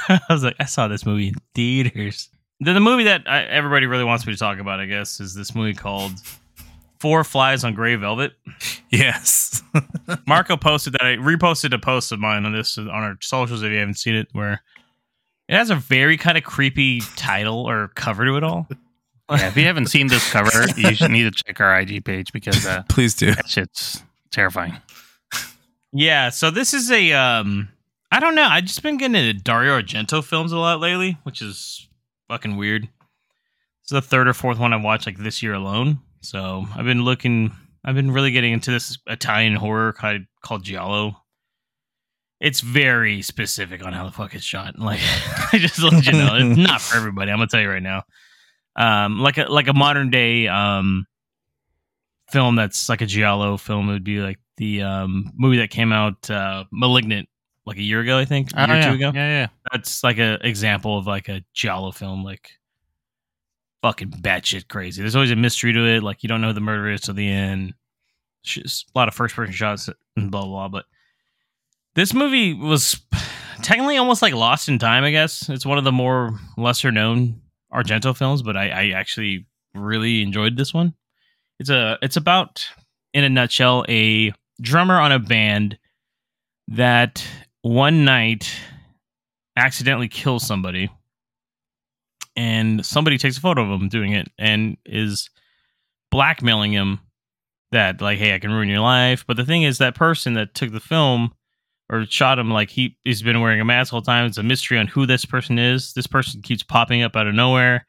I 0.09 0.19
was 0.29 0.43
like, 0.43 0.55
I 0.59 0.65
saw 0.65 0.87
this 0.87 1.05
movie 1.05 1.29
in 1.29 1.35
theaters. 1.55 2.29
Then 2.59 2.75
the 2.75 2.81
movie 2.81 3.03
that 3.05 3.23
I, 3.25 3.43
everybody 3.43 3.85
really 3.85 4.03
wants 4.03 4.25
me 4.25 4.33
to 4.33 4.39
talk 4.39 4.59
about, 4.59 4.79
I 4.79 4.85
guess, 4.85 5.19
is 5.19 5.33
this 5.33 5.53
movie 5.53 5.73
called 5.73 6.13
Four 6.99 7.23
Flies 7.23 7.63
on 7.63 7.73
Gray 7.73 7.95
Velvet. 7.95 8.33
Yes. 8.89 9.61
Marco 10.27 10.55
posted 10.55 10.93
that 10.93 11.01
I 11.01 11.15
reposted 11.15 11.73
a 11.73 11.79
post 11.79 12.11
of 12.11 12.19
mine 12.19 12.45
on 12.45 12.53
this 12.53 12.77
on 12.77 12.87
our 12.89 13.17
socials 13.21 13.63
if 13.63 13.71
you 13.71 13.79
haven't 13.79 13.95
seen 13.97 14.15
it, 14.15 14.27
where 14.31 14.61
it 15.49 15.55
has 15.55 15.69
a 15.69 15.75
very 15.75 16.15
kind 16.15 16.37
of 16.37 16.43
creepy 16.43 17.01
title 17.15 17.67
or 17.67 17.89
cover 17.89 18.23
to 18.25 18.37
it 18.37 18.43
all. 18.43 18.67
Yeah, 19.29 19.47
if 19.47 19.57
you 19.57 19.65
haven't 19.65 19.87
seen 19.87 20.07
this 20.07 20.29
cover, 20.31 20.65
you 20.77 20.93
should 20.95 21.11
need 21.11 21.23
to 21.23 21.43
check 21.43 21.59
our 21.59 21.79
IG 21.79 22.05
page 22.05 22.31
because 22.31 22.65
uh, 22.65 22.83
Please 22.87 23.15
do. 23.15 23.33
that 23.33 23.49
shit's 23.49 24.03
terrifying. 24.31 24.77
Yeah, 25.91 26.29
so 26.29 26.51
this 26.51 26.73
is 26.73 26.89
a 26.91 27.13
um 27.13 27.69
I 28.13 28.19
don't 28.19 28.35
know. 28.35 28.47
I've 28.47 28.65
just 28.65 28.83
been 28.83 28.97
getting 28.97 29.15
into 29.15 29.41
Dario 29.41 29.81
Argento 29.81 30.23
films 30.23 30.51
a 30.51 30.57
lot 30.59 30.79
lately, 30.79 31.17
which 31.23 31.41
is 31.41 31.89
fucking 32.27 32.57
weird. 32.57 32.87
It's 33.81 33.89
the 33.89 34.03
third 34.03 34.27
or 34.27 34.35
fourth 34.35 34.59
one 34.59 34.71
I 34.71 34.75
watched 34.75 35.07
like 35.07 35.17
this 35.17 35.41
year 35.41 35.55
alone. 35.55 35.97
So 36.21 36.63
I've 36.75 36.85
been 36.85 37.03
looking 37.03 37.51
I've 37.83 37.95
been 37.95 38.11
really 38.11 38.29
getting 38.29 38.53
into 38.53 38.69
this 38.69 38.99
Italian 39.07 39.55
horror 39.55 39.93
kind 39.93 40.27
called 40.43 40.63
Giallo. 40.63 41.15
It's 42.39 42.61
very 42.61 43.23
specific 43.23 43.83
on 43.83 43.93
how 43.93 44.05
the 44.05 44.11
fuck 44.11 44.35
it's 44.35 44.43
shot. 44.43 44.75
Like 44.79 44.99
I 45.51 45.57
just 45.57 45.79
let 45.79 46.05
you 46.05 46.13
know, 46.13 46.35
it's 46.35 46.55
not 46.55 46.81
for 46.81 46.95
everybody. 46.97 47.31
I'm 47.31 47.37
gonna 47.37 47.47
tell 47.47 47.61
you 47.61 47.69
right 47.69 47.81
now. 47.81 48.03
Um, 48.75 49.21
like 49.21 49.39
a 49.39 49.45
like 49.45 49.67
a 49.67 49.73
modern 49.73 50.11
day 50.11 50.47
um 50.47 51.07
film 52.29 52.55
that's 52.57 52.89
like 52.89 53.01
a 53.01 53.07
giallo 53.07 53.57
film. 53.57 53.87
Would 53.87 54.03
be 54.03 54.19
like 54.19 54.37
the 54.57 54.83
um 54.83 55.31
movie 55.35 55.57
that 55.57 55.71
came 55.71 55.91
out, 55.91 56.29
uh, 56.29 56.65
*Malignant*, 56.71 57.27
like 57.65 57.77
a 57.77 57.81
year 57.81 58.01
ago, 58.01 58.17
I 58.17 58.25
think, 58.25 58.51
a 58.53 58.61
Oh, 58.63 58.65
year 58.67 58.75
yeah. 58.81 58.89
two 58.89 58.95
ago. 58.95 59.11
Yeah, 59.13 59.29
yeah. 59.29 59.47
That's 59.71 60.03
like 60.03 60.17
an 60.17 60.39
example 60.41 60.97
of 60.97 61.07
like 61.07 61.29
a 61.29 61.43
giallo 61.53 61.91
film, 61.91 62.23
like 62.23 62.51
fucking 63.81 64.11
batshit 64.11 64.67
crazy. 64.67 65.01
There's 65.01 65.15
always 65.15 65.31
a 65.31 65.35
mystery 65.35 65.73
to 65.73 65.85
it. 65.85 66.03
Like 66.03 66.23
you 66.23 66.29
don't 66.29 66.41
know 66.41 66.47
who 66.47 66.53
the 66.53 66.61
murderer 66.61 66.91
is 66.91 67.01
till 67.01 67.13
the 67.13 67.27
end. 67.27 67.73
It's 68.43 68.53
just 68.53 68.89
a 68.93 68.97
lot 68.99 69.07
of 69.07 69.13
first 69.13 69.35
person 69.35 69.53
shots 69.53 69.89
and 70.17 70.31
blah 70.31 70.41
blah. 70.45 70.67
blah. 70.67 70.79
But 70.79 70.85
this 71.95 72.13
movie 72.13 72.53
was 72.53 72.99
technically 73.61 73.97
almost 73.97 74.21
like 74.21 74.33
Lost 74.33 74.67
in 74.69 74.79
Time. 74.79 75.03
I 75.03 75.11
guess 75.11 75.47
it's 75.49 75.65
one 75.65 75.77
of 75.77 75.83
the 75.83 75.91
more 75.91 76.39
lesser 76.57 76.91
known 76.91 77.41
Argento 77.73 78.15
films, 78.15 78.41
but 78.41 78.57
I, 78.57 78.69
I 78.69 78.89
actually 78.89 79.45
really 79.73 80.21
enjoyed 80.21 80.57
this 80.57 80.73
one. 80.73 80.93
It's 81.59 81.69
a 81.69 81.97
it's 82.01 82.17
about 82.17 82.65
in 83.13 83.23
a 83.23 83.29
nutshell 83.29 83.85
a 83.87 84.33
drummer 84.61 84.99
on 84.99 85.11
a 85.11 85.19
band 85.19 85.77
that 86.69 87.25
one 87.63 88.05
night 88.05 88.53
accidentally 89.55 90.09
kills 90.09 90.45
somebody 90.45 90.89
and 92.35 92.85
somebody 92.85 93.17
takes 93.17 93.37
a 93.37 93.41
photo 93.41 93.61
of 93.63 93.81
him 93.81 93.89
doing 93.89 94.11
it 94.11 94.27
and 94.37 94.77
is 94.85 95.29
blackmailing 96.11 96.73
him 96.73 96.99
that 97.71 98.01
like 98.01 98.19
hey 98.19 98.35
i 98.35 98.39
can 98.39 98.51
ruin 98.51 98.69
your 98.69 98.79
life. 98.79 99.25
But 99.27 99.37
the 99.37 99.45
thing 99.45 99.63
is 99.63 99.77
that 99.77 99.95
person 99.95 100.33
that 100.35 100.53
took 100.53 100.71
the 100.71 100.79
film 100.79 101.33
or 101.89 102.05
shot 102.05 102.37
him 102.39 102.51
like 102.51 102.69
he 102.69 102.97
he's 103.03 103.21
been 103.21 103.41
wearing 103.41 103.61
a 103.61 103.65
mask 103.65 103.93
all 103.93 104.01
the 104.01 104.05
time. 104.05 104.25
It's 104.25 104.37
a 104.37 104.43
mystery 104.43 104.77
on 104.77 104.87
who 104.87 105.05
this 105.05 105.25
person 105.25 105.57
is. 105.57 105.93
This 105.93 106.07
person 106.07 106.41
keeps 106.41 106.63
popping 106.63 107.01
up 107.01 107.15
out 107.15 107.27
of 107.27 107.33
nowhere. 107.33 107.85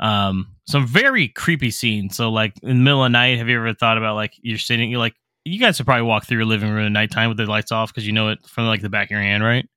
Um 0.00 0.48
some 0.66 0.86
very 0.86 1.28
creepy 1.28 1.70
scenes 1.70 2.16
so 2.16 2.28
like 2.30 2.52
in 2.62 2.68
the 2.68 2.74
middle 2.74 3.04
of 3.04 3.06
the 3.06 3.10
night 3.10 3.38
have 3.38 3.48
you 3.48 3.56
ever 3.56 3.72
thought 3.72 3.96
about 3.96 4.16
like 4.16 4.32
you're 4.42 4.58
sitting 4.58 4.90
you're 4.90 4.98
like 4.98 5.14
you 5.46 5.58
guys 5.60 5.76
should 5.76 5.86
probably 5.86 6.02
walk 6.02 6.24
through 6.26 6.38
your 6.38 6.46
living 6.46 6.70
room 6.70 6.86
at 6.86 6.92
nighttime 6.92 7.28
with 7.28 7.36
the 7.38 7.46
lights 7.46 7.72
off 7.72 7.90
because 7.92 8.06
you 8.06 8.12
know 8.12 8.28
it 8.30 8.38
from 8.46 8.66
like 8.66 8.82
the 8.82 8.88
back 8.90 9.06
of 9.08 9.10
your 9.12 9.20
hand 9.20 9.42
right 9.44 9.68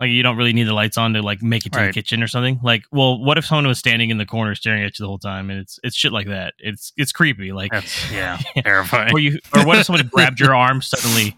like 0.00 0.08
you 0.10 0.22
don't 0.22 0.36
really 0.38 0.52
need 0.54 0.64
the 0.64 0.72
lights 0.72 0.96
on 0.96 1.12
to 1.12 1.20
like 1.22 1.42
make 1.42 1.66
it 1.66 1.72
to 1.72 1.78
the 1.78 1.92
kitchen 1.92 2.22
or 2.22 2.26
something 2.26 2.58
like 2.62 2.82
well 2.90 3.22
what 3.22 3.36
if 3.36 3.44
someone 3.44 3.66
was 3.66 3.78
standing 3.78 4.08
in 4.10 4.16
the 4.18 4.24
corner 4.24 4.54
staring 4.54 4.82
at 4.82 4.98
you 4.98 5.02
the 5.04 5.08
whole 5.08 5.18
time 5.18 5.50
and 5.50 5.60
it's 5.60 5.78
it's 5.82 5.94
shit 5.94 6.12
like 6.12 6.26
that 6.26 6.54
it's 6.58 6.92
it's 6.96 7.12
creepy 7.12 7.52
like 7.52 7.70
That's 7.70 8.10
yeah, 8.10 8.38
terrifying. 8.64 9.12
or 9.12 9.18
you 9.18 9.38
or 9.54 9.66
what 9.66 9.78
if 9.78 9.84
someone 9.86 10.06
grabbed 10.12 10.40
your 10.40 10.54
arm 10.54 10.80
suddenly 10.82 11.36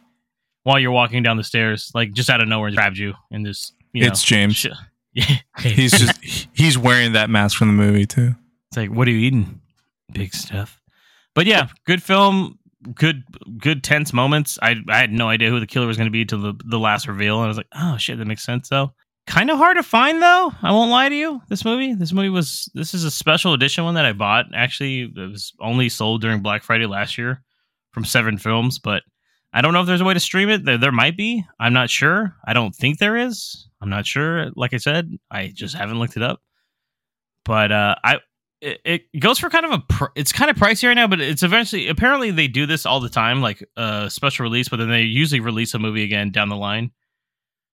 while 0.63 0.79
you're 0.79 0.93
walking 0.93 1.23
down 1.25 1.37
the 1.37 1.43
stairs 1.45 1.91
like 1.95 2.13
just 2.13 2.31
out 2.31 2.41
of 2.41 2.47
nowhere 2.49 2.71
grabbed 2.71 2.99
you 2.99 3.15
and 3.33 3.45
just 3.45 3.75
you 3.93 4.03
know 4.03 4.09
It's 4.09 4.23
James. 4.23 4.55
shit. 4.57 4.73
yeah 5.13 5.39
He's 5.59 5.91
just 5.91 6.49
he's 6.53 6.79
wearing 6.79 7.13
that 7.15 7.29
mask 7.29 7.59
from 7.59 7.67
the 7.69 7.75
movie 7.75 8.07
too. 8.07 8.35
It's 8.71 8.77
like, 8.79 8.91
what 8.91 9.07
are 9.09 9.11
you 9.11 9.19
eating? 9.19 9.61
Big 10.13 10.33
stuff. 10.33 10.81
But 11.35 11.45
yeah, 11.47 11.69
good 11.85 12.03
film, 12.03 12.59
good 12.95 13.25
good 13.59 13.83
tense 13.83 14.13
moments. 14.13 14.59
I 14.63 14.77
I 14.89 14.99
had 14.99 15.13
no 15.13 15.29
idea 15.29 15.51
who 15.51 15.61
the 15.61 15.67
killer 15.67 15.87
was 15.87 15.97
going 15.97 16.07
to 16.07 16.13
be 16.13 16.25
till 16.25 16.41
the 16.41 16.55
the 16.65 16.79
last 16.79 17.07
reveal, 17.09 17.37
and 17.37 17.45
I 17.45 17.49
was 17.49 17.57
like, 17.57 17.69
oh 17.75 17.97
shit, 17.97 18.19
that 18.19 18.27
makes 18.27 18.45
sense 18.45 18.69
though. 18.69 18.93
Kind 19.27 19.51
of 19.51 19.59
hard 19.59 19.77
to 19.77 19.83
find 19.83 20.21
though. 20.21 20.53
I 20.63 20.73
won't 20.73 20.91
lie 20.91 21.09
to 21.09 21.15
you. 21.15 21.41
This 21.49 21.65
movie, 21.65 21.95
this 21.95 22.13
movie 22.13 22.29
was 22.29 22.69
this 22.75 22.93
is 22.93 23.05
a 23.05 23.11
special 23.11 23.55
edition 23.55 23.85
one 23.85 23.95
that 23.95 24.05
I 24.05 24.13
bought. 24.13 24.47
Actually, 24.55 25.13
it 25.15 25.31
was 25.31 25.53
only 25.61 25.89
sold 25.89 26.21
during 26.21 26.43
Black 26.43 26.63
Friday 26.63 26.87
last 26.87 27.17
year 27.17 27.43
from 27.93 28.05
Seven 28.05 28.37
Films, 28.37 28.79
but 28.79 29.03
I 29.53 29.61
don't 29.61 29.73
know 29.75 29.81
if 29.81 29.87
there's 29.87 30.01
a 30.01 30.05
way 30.05 30.15
to 30.15 30.21
stream 30.21 30.49
it. 30.49 30.65
There, 30.65 30.79
there 30.79 30.93
might 30.93 31.17
be. 31.17 31.45
I'm 31.61 31.73
not 31.73 31.91
sure. 31.91 32.35
I 32.47 32.53
don't 32.53 32.75
think 32.75 32.99
there 32.99 33.17
is. 33.17 33.69
I'm 33.81 33.91
not 33.91 34.07
sure. 34.07 34.51
Like 34.57 34.73
I 34.73 34.79
said, 34.79 35.11
I 35.31 35.53
just 35.55 35.77
haven't 35.77 35.99
looked 35.99 36.17
it 36.17 36.23
up. 36.23 36.41
But 37.45 37.71
uh, 37.71 37.97
I 38.03 38.19
it, 38.63 39.21
goes 39.21 39.39
for 39.39 39.51
kind 39.51 39.67
of 39.67 39.73
a 39.73 39.79
pr- 39.81 40.05
it's 40.15 40.33
kind 40.33 40.51
of 40.51 40.57
pricey 40.57 40.87
right 40.87 40.95
now 40.95 41.09
but 41.09 41.21
it's 41.21 41.43
eventually 41.43 41.89
apparently 41.89 42.31
they 42.31 42.47
do 42.49 42.65
this 42.65 42.87
all 42.87 43.01
the 43.01 43.09
time 43.09 43.41
like 43.41 43.67
uh 43.77 44.09
special 44.09 44.45
release 44.45 44.69
but 44.69 44.77
then 44.77 44.89
they 44.89 45.03
usually 45.03 45.41
release 45.41 45.75
a 45.75 45.79
movie 45.79 46.05
again 46.05 46.31
down 46.31 46.49
the 46.49 46.57
line. 46.57 46.91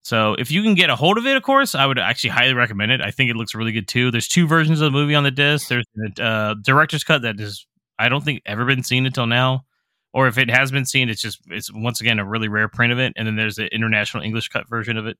So 0.02 0.34
if 0.38 0.52
you 0.52 0.62
can 0.62 0.74
get 0.74 0.88
a 0.90 0.96
hold 0.96 1.18
of 1.18 1.26
it 1.26 1.36
of 1.36 1.42
course 1.42 1.74
i 1.74 1.84
would 1.86 1.98
actually 1.98 2.30
highly 2.30 2.54
recommend 2.54 2.92
it. 2.92 3.00
I 3.00 3.10
think 3.10 3.30
it 3.30 3.36
looks 3.36 3.54
really 3.54 3.72
good 3.72 3.88
too. 3.88 4.10
There's 4.10 4.28
two 4.28 4.46
versions 4.46 4.80
of 4.80 4.92
the 4.92 4.98
movie 4.98 5.14
on 5.14 5.24
the 5.24 5.30
disc. 5.32 5.68
There's 5.68 5.86
a 6.18 6.22
uh, 6.22 6.54
director's 6.62 7.04
cut 7.04 7.22
that 7.22 7.40
is 7.40 7.66
i 7.98 8.08
don't 8.08 8.24
think 8.24 8.42
ever 8.46 8.64
been 8.64 8.84
seen 8.84 9.06
until 9.06 9.26
now. 9.26 9.64
Or 10.12 10.28
if 10.28 10.38
it 10.38 10.50
has 10.50 10.70
been 10.70 10.86
seen 10.86 11.08
it's 11.08 11.20
just 11.20 11.40
it's 11.48 11.72
once 11.72 12.00
again 12.00 12.18
a 12.20 12.24
really 12.24 12.48
rare 12.48 12.68
print 12.68 12.92
of 12.92 12.98
it 13.00 13.12
and 13.16 13.26
then 13.26 13.36
there's 13.36 13.56
the 13.56 13.66
international 13.74 14.22
english 14.22 14.48
cut 14.48 14.68
version 14.68 14.96
of 14.96 15.06
it. 15.06 15.18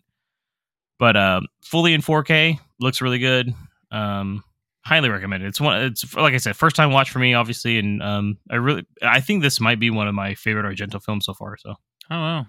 But 0.99 1.17
um 1.17 1.47
fully 1.63 1.93
in 1.93 2.03
4k 2.03 2.61
looks 2.79 3.03
really 3.03 3.19
good. 3.19 3.53
Um 3.91 4.45
highly 4.87 5.09
recommend 5.09 5.43
it. 5.43 5.49
It's 5.49 5.61
one. 5.61 5.81
It's 5.83 6.15
like 6.15 6.35
I 6.35 6.39
said, 6.39 6.57
first 6.57 6.77
time 6.77 6.93
watch 6.93 7.11
for 7.11 7.19
me, 7.19 7.35
obviously, 7.35 7.79
and 7.79 8.03
um, 8.03 8.39
I 8.51 8.55
really, 8.57 8.87
I 9.03 9.21
think 9.21 9.43
this 9.43 9.61
might 9.61 9.81
be 9.81 9.91
one 9.91 10.07
of 10.09 10.15
my 10.15 10.35
favorite 10.35 10.65
Argento 10.65 11.03
films 11.03 11.27
so 11.27 11.35
far. 11.35 11.57
So 11.57 11.71
oh 11.71 11.77
wow, 12.11 12.47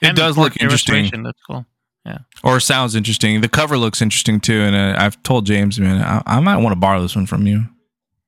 It 0.00 0.08
And 0.08 0.16
does 0.16 0.36
look 0.36 0.60
interesting. 0.60 1.22
That's 1.22 1.40
cool. 1.46 1.64
Yeah, 2.04 2.18
or 2.44 2.60
sounds 2.60 2.94
interesting. 2.94 3.40
The 3.40 3.48
cover 3.48 3.76
looks 3.78 4.00
interesting 4.00 4.38
too. 4.40 4.60
And 4.60 4.76
uh, 4.76 4.94
I've 4.98 5.20
told 5.22 5.46
James, 5.46 5.80
man, 5.80 6.00
I, 6.02 6.22
I 6.26 6.40
might 6.40 6.58
want 6.58 6.72
to 6.72 6.78
borrow 6.78 7.02
this 7.02 7.16
one 7.16 7.26
from 7.26 7.46
you. 7.46 7.64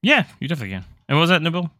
yeah, 0.02 0.24
you 0.40 0.48
definitely 0.48 0.74
can. 0.74 0.84
And 1.08 1.16
what 1.16 1.22
was 1.22 1.30
that, 1.30 1.42
Nabil? 1.42 1.70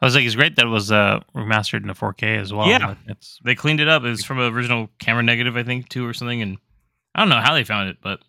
I 0.00 0.04
was 0.04 0.14
like, 0.14 0.24
it's 0.24 0.34
great 0.34 0.56
that 0.56 0.66
it 0.66 0.70
was 0.70 0.92
uh, 0.92 1.20
remastered 1.34 1.82
in 1.82 1.88
into 1.88 1.94
4K 1.94 2.38
as 2.38 2.52
well. 2.52 2.68
Yeah. 2.68 2.94
It's 3.06 3.38
They 3.44 3.54
cleaned 3.54 3.80
it 3.80 3.88
up. 3.88 4.04
It 4.04 4.10
was 4.10 4.24
from 4.24 4.38
an 4.38 4.52
original 4.52 4.88
camera 4.98 5.22
negative, 5.22 5.56
I 5.56 5.62
think, 5.62 5.88
too, 5.88 6.06
or 6.06 6.12
something. 6.12 6.42
And 6.42 6.58
I 7.14 7.20
don't 7.20 7.28
know 7.28 7.40
how 7.40 7.54
they 7.54 7.64
found 7.64 7.88
it, 7.88 7.96
but 8.02 8.20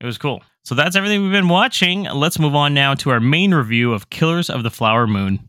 it 0.00 0.06
was 0.06 0.18
cool. 0.18 0.42
So 0.64 0.74
that's 0.74 0.96
everything 0.96 1.22
we've 1.22 1.32
been 1.32 1.48
watching. 1.48 2.04
Let's 2.04 2.38
move 2.38 2.54
on 2.54 2.72
now 2.74 2.94
to 2.94 3.10
our 3.10 3.20
main 3.20 3.52
review 3.52 3.92
of 3.92 4.10
Killers 4.10 4.48
of 4.48 4.62
the 4.62 4.70
Flower 4.70 5.06
Moon. 5.06 5.40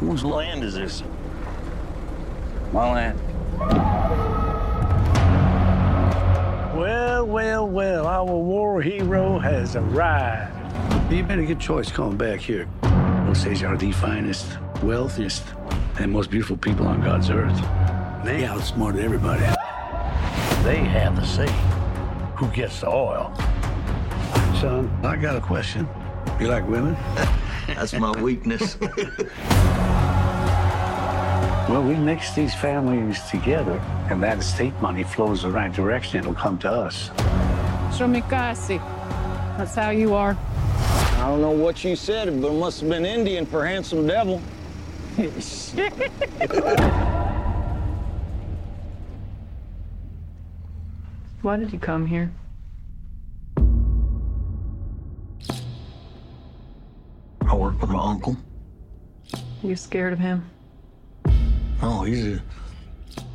Whose 0.00 0.24
land 0.24 0.64
is 0.64 0.74
this? 0.74 1.02
My 2.72 2.92
land. 2.92 3.20
Well, 6.76 7.26
well, 7.26 7.68
well, 7.68 8.06
our 8.06 8.24
war 8.24 8.82
hero 8.82 9.38
has 9.38 9.76
arrived. 9.76 11.12
You 11.12 11.22
made 11.24 11.38
a 11.38 11.46
good 11.46 11.60
choice 11.60 11.92
coming 11.92 12.16
back 12.16 12.40
here. 12.40 12.68
Osage 13.28 13.62
are 13.62 13.76
the 13.76 13.92
finest, 13.92 14.58
wealthiest, 14.82 15.44
and 16.00 16.10
most 16.10 16.30
beautiful 16.30 16.56
people 16.56 16.88
on 16.88 17.00
God's 17.00 17.30
earth. 17.30 17.56
They 18.24 18.44
outsmarted 18.44 19.04
everybody. 19.04 19.44
They 20.64 20.78
have 20.78 21.14
the 21.16 21.24
say. 21.24 21.83
Who 22.36 22.48
gets 22.48 22.80
the 22.80 22.88
oil? 22.88 23.32
Son, 24.60 24.90
I 25.04 25.16
got 25.16 25.36
a 25.36 25.40
question. 25.40 25.88
You 26.40 26.48
like 26.48 26.66
women? 26.68 26.96
That's 27.68 27.92
my 27.92 28.10
weakness. 28.20 28.76
Well, 31.66 31.82
we 31.82 31.94
mix 31.94 32.34
these 32.34 32.54
families 32.54 33.22
together, 33.30 33.80
and 34.10 34.22
that 34.22 34.38
estate 34.38 34.74
money 34.82 35.02
flows 35.02 35.42
the 35.42 35.50
right 35.50 35.72
direction. 35.72 36.20
It'll 36.20 36.34
come 36.34 36.58
to 36.58 36.70
us. 36.70 37.08
Shomikasi. 37.88 38.78
That's 39.56 39.74
how 39.74 39.88
you 39.88 40.12
are. 40.12 40.36
I 41.16 41.26
don't 41.26 41.40
know 41.40 41.52
what 41.52 41.82
you 41.82 41.96
said, 41.96 42.26
but 42.42 42.52
it 42.52 42.58
must 42.58 42.82
have 42.82 42.90
been 42.90 43.06
Indian 43.06 43.46
for 43.46 43.64
handsome 43.64 44.06
devil. 44.06 44.42
Why 51.44 51.58
did 51.58 51.74
you 51.74 51.78
come 51.78 52.06
here? 52.06 52.32
I 57.46 57.54
work 57.54 57.78
for 57.78 57.86
my 57.86 58.02
uncle. 58.02 58.34
You 59.62 59.76
scared 59.76 60.14
of 60.14 60.18
him? 60.18 60.48
Oh, 61.82 62.02
he's 62.04 62.26
a 62.26 62.42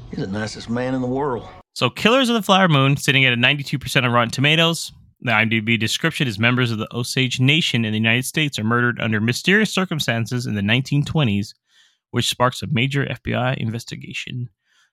he's 0.09 0.21
the 0.21 0.25
nicest 0.25 0.71
man 0.71 0.95
in 0.95 1.03
the 1.03 1.07
world. 1.07 1.47
So, 1.75 1.91
Killers 1.91 2.29
of 2.29 2.33
the 2.33 2.41
Flower 2.41 2.67
Moon 2.67 2.97
sitting 2.97 3.25
at 3.25 3.33
a 3.33 3.35
92% 3.35 4.03
on 4.03 4.11
Rotten 4.11 4.31
Tomatoes. 4.31 4.91
The 5.21 5.31
IMDb 5.31 5.79
description 5.79 6.27
is 6.27 6.39
members 6.39 6.71
of 6.71 6.79
the 6.79 6.91
Osage 6.91 7.39
Nation 7.39 7.85
in 7.85 7.91
the 7.91 7.99
United 7.99 8.25
States 8.25 8.57
are 8.57 8.63
murdered 8.63 8.99
under 8.99 9.21
mysterious 9.21 9.71
circumstances 9.71 10.47
in 10.47 10.55
the 10.55 10.61
1920s, 10.61 11.53
which 12.09 12.27
sparks 12.27 12.63
a 12.63 12.67
major 12.71 13.05
FBI 13.05 13.57
investigation. 13.57 14.49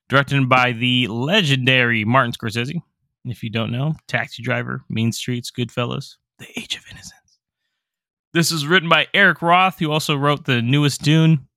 Directed 0.07 0.47
by 0.47 0.71
the 0.71 1.07
legendary 1.07 2.05
Martin 2.05 2.31
Scorsese. 2.31 2.83
If 3.29 3.43
you 3.43 3.49
don't 3.49 3.71
know, 3.71 3.95
Taxi 4.07 4.41
Driver, 4.41 4.83
Mean 4.89 5.11
Streets, 5.11 5.51
Goodfellas, 5.51 6.15
The 6.39 6.47
Age 6.59 6.75
of 6.75 6.83
Innocence. 6.89 7.13
This 8.33 8.51
is 8.51 8.67
written 8.67 8.89
by 8.89 9.07
Eric 9.13 9.41
Roth, 9.41 9.79
who 9.79 9.91
also 9.91 10.15
wrote 10.15 10.45
the 10.45 10.61
newest 10.61 11.01
Dune, 11.01 11.47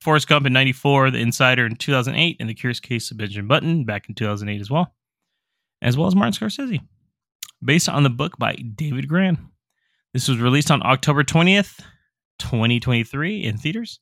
Forrest 0.00 0.28
Gump 0.28 0.46
in 0.46 0.52
94, 0.52 1.10
The 1.10 1.18
Insider 1.18 1.66
in 1.66 1.76
2008, 1.76 2.36
and 2.40 2.48
The 2.48 2.54
Curious 2.54 2.80
Case 2.80 3.10
of 3.10 3.16
Benjamin 3.16 3.48
Button 3.48 3.84
back 3.84 4.08
in 4.08 4.14
2008 4.14 4.60
as 4.60 4.70
well, 4.70 4.94
as 5.80 5.96
well 5.96 6.06
as 6.06 6.14
Martin 6.14 6.32
Scorsese. 6.32 6.80
Based 7.64 7.88
on 7.88 8.02
the 8.02 8.10
book 8.10 8.38
by 8.38 8.54
David 8.54 9.08
Grann. 9.08 9.38
This 10.12 10.28
was 10.28 10.38
released 10.38 10.70
on 10.70 10.84
October 10.84 11.24
20th, 11.24 11.80
2023 12.38 13.44
in 13.44 13.56
theaters. 13.56 14.00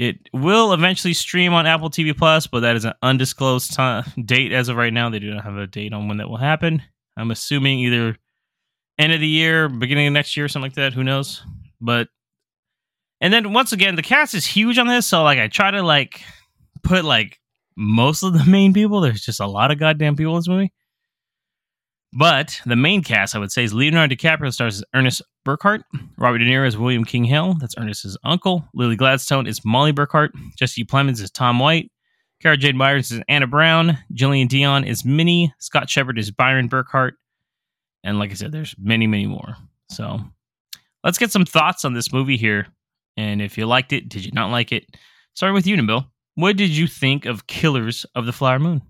It 0.00 0.30
will 0.32 0.72
eventually 0.72 1.12
stream 1.12 1.52
on 1.52 1.66
Apple 1.66 1.90
TV 1.90 2.16
Plus, 2.16 2.46
but 2.46 2.60
that 2.60 2.74
is 2.74 2.86
an 2.86 2.94
undisclosed 3.02 3.74
time, 3.74 4.10
date 4.24 4.50
as 4.50 4.70
of 4.70 4.76
right 4.76 4.94
now. 4.94 5.10
They 5.10 5.18
do 5.18 5.34
not 5.34 5.44
have 5.44 5.58
a 5.58 5.66
date 5.66 5.92
on 5.92 6.08
when 6.08 6.16
that 6.16 6.30
will 6.30 6.38
happen. 6.38 6.80
I'm 7.18 7.30
assuming 7.30 7.80
either 7.80 8.16
end 8.98 9.12
of 9.12 9.20
the 9.20 9.28
year, 9.28 9.68
beginning 9.68 10.06
of 10.06 10.14
next 10.14 10.38
year, 10.38 10.48
something 10.48 10.70
like 10.70 10.76
that. 10.76 10.94
Who 10.94 11.04
knows? 11.04 11.44
But 11.82 12.08
and 13.20 13.30
then 13.30 13.52
once 13.52 13.74
again, 13.74 13.94
the 13.94 14.00
cast 14.00 14.32
is 14.32 14.46
huge 14.46 14.78
on 14.78 14.86
this, 14.86 15.06
so 15.06 15.22
like 15.22 15.38
I 15.38 15.48
try 15.48 15.70
to 15.70 15.82
like 15.82 16.22
put 16.82 17.04
like 17.04 17.38
most 17.76 18.22
of 18.22 18.32
the 18.32 18.44
main 18.50 18.72
people. 18.72 19.02
There's 19.02 19.20
just 19.20 19.40
a 19.40 19.46
lot 19.46 19.70
of 19.70 19.78
goddamn 19.78 20.16
people 20.16 20.32
in 20.32 20.38
this 20.38 20.48
movie. 20.48 20.72
But 22.12 22.60
the 22.66 22.76
main 22.76 23.02
cast, 23.02 23.36
I 23.36 23.38
would 23.38 23.52
say, 23.52 23.62
is 23.62 23.72
Leonardo 23.72 24.14
DiCaprio 24.14 24.52
stars 24.52 24.78
as 24.78 24.84
Ernest 24.94 25.22
Burkhart. 25.46 25.82
Robert 26.18 26.38
De 26.38 26.44
Niro 26.44 26.66
is 26.66 26.76
William 26.76 27.04
King 27.04 27.24
Hale. 27.24 27.54
That's 27.54 27.76
Ernest's 27.78 28.16
uncle. 28.24 28.64
Lily 28.74 28.96
Gladstone 28.96 29.46
is 29.46 29.64
Molly 29.64 29.92
Burkhart. 29.92 30.30
Jesse 30.56 30.84
Plemons 30.84 31.20
is 31.20 31.30
Tom 31.30 31.60
White. 31.60 31.90
Cara 32.42 32.56
Jade 32.56 32.74
Myers 32.74 33.12
is 33.12 33.22
Anna 33.28 33.46
Brown. 33.46 33.98
Jillian 34.12 34.48
Dion 34.48 34.84
is 34.84 35.04
Minnie. 35.04 35.52
Scott 35.58 35.88
Shepherd 35.88 36.18
is 36.18 36.30
Byron 36.30 36.68
Burkhart. 36.68 37.12
And 38.02 38.18
like 38.18 38.30
I 38.30 38.34
said, 38.34 38.50
there's 38.50 38.74
many, 38.78 39.06
many 39.06 39.26
more. 39.26 39.56
So 39.90 40.20
let's 41.04 41.18
get 41.18 41.30
some 41.30 41.44
thoughts 41.44 41.84
on 41.84 41.92
this 41.92 42.12
movie 42.12 42.36
here. 42.36 42.66
And 43.16 43.42
if 43.42 43.58
you 43.58 43.66
liked 43.66 43.92
it, 43.92 44.08
did 44.08 44.24
you 44.24 44.32
not 44.32 44.50
like 44.50 44.72
it? 44.72 44.96
Starting 45.34 45.54
with 45.54 45.66
you, 45.66 45.76
Nabil. 45.76 46.06
What 46.34 46.56
did 46.56 46.70
you 46.70 46.86
think 46.86 47.26
of 47.26 47.46
Killers 47.46 48.06
of 48.14 48.26
the 48.26 48.32
Flower 48.32 48.58
Moon? 48.58 48.82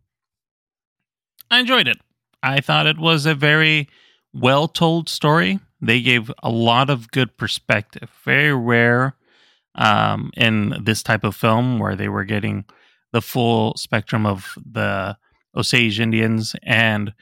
I 1.50 1.58
enjoyed 1.58 1.88
it. 1.88 1.98
I 2.42 2.60
thought 2.60 2.86
it 2.86 2.98
was 2.98 3.26
a 3.26 3.34
very 3.34 3.88
well 4.32 4.68
told 4.68 5.08
story. 5.08 5.60
They 5.80 6.00
gave 6.00 6.30
a 6.42 6.50
lot 6.50 6.90
of 6.90 7.10
good 7.10 7.36
perspective. 7.36 8.10
Very 8.24 8.54
rare 8.54 9.16
um, 9.74 10.30
in 10.36 10.76
this 10.82 11.02
type 11.02 11.24
of 11.24 11.36
film 11.36 11.78
where 11.78 11.96
they 11.96 12.08
were 12.08 12.24
getting 12.24 12.64
the 13.12 13.22
full 13.22 13.74
spectrum 13.76 14.26
of 14.26 14.54
the 14.70 15.16
Osage 15.56 16.00
Indians 16.00 16.54
and 16.62 17.12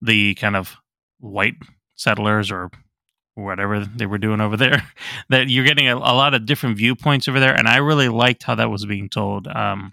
the 0.00 0.34
kind 0.34 0.56
of 0.56 0.76
white 1.18 1.56
settlers 1.96 2.50
or 2.50 2.70
whatever 3.34 3.80
they 3.80 4.06
were 4.06 4.18
doing 4.18 4.40
over 4.40 4.56
there. 4.56 4.82
that 5.28 5.48
you're 5.48 5.64
getting 5.64 5.88
a, 5.88 5.96
a, 5.96 6.14
lot 6.14 6.34
of 6.34 6.46
different 6.46 6.76
viewpoints 6.76 7.28
over 7.28 7.40
there, 7.40 7.54
and 7.54 7.68
I 7.68 7.78
really 7.78 8.08
liked 8.08 8.44
how 8.44 8.54
that 8.54 8.70
was 8.70 8.86
being 8.86 9.08
told. 9.08 9.48
Um, 9.48 9.92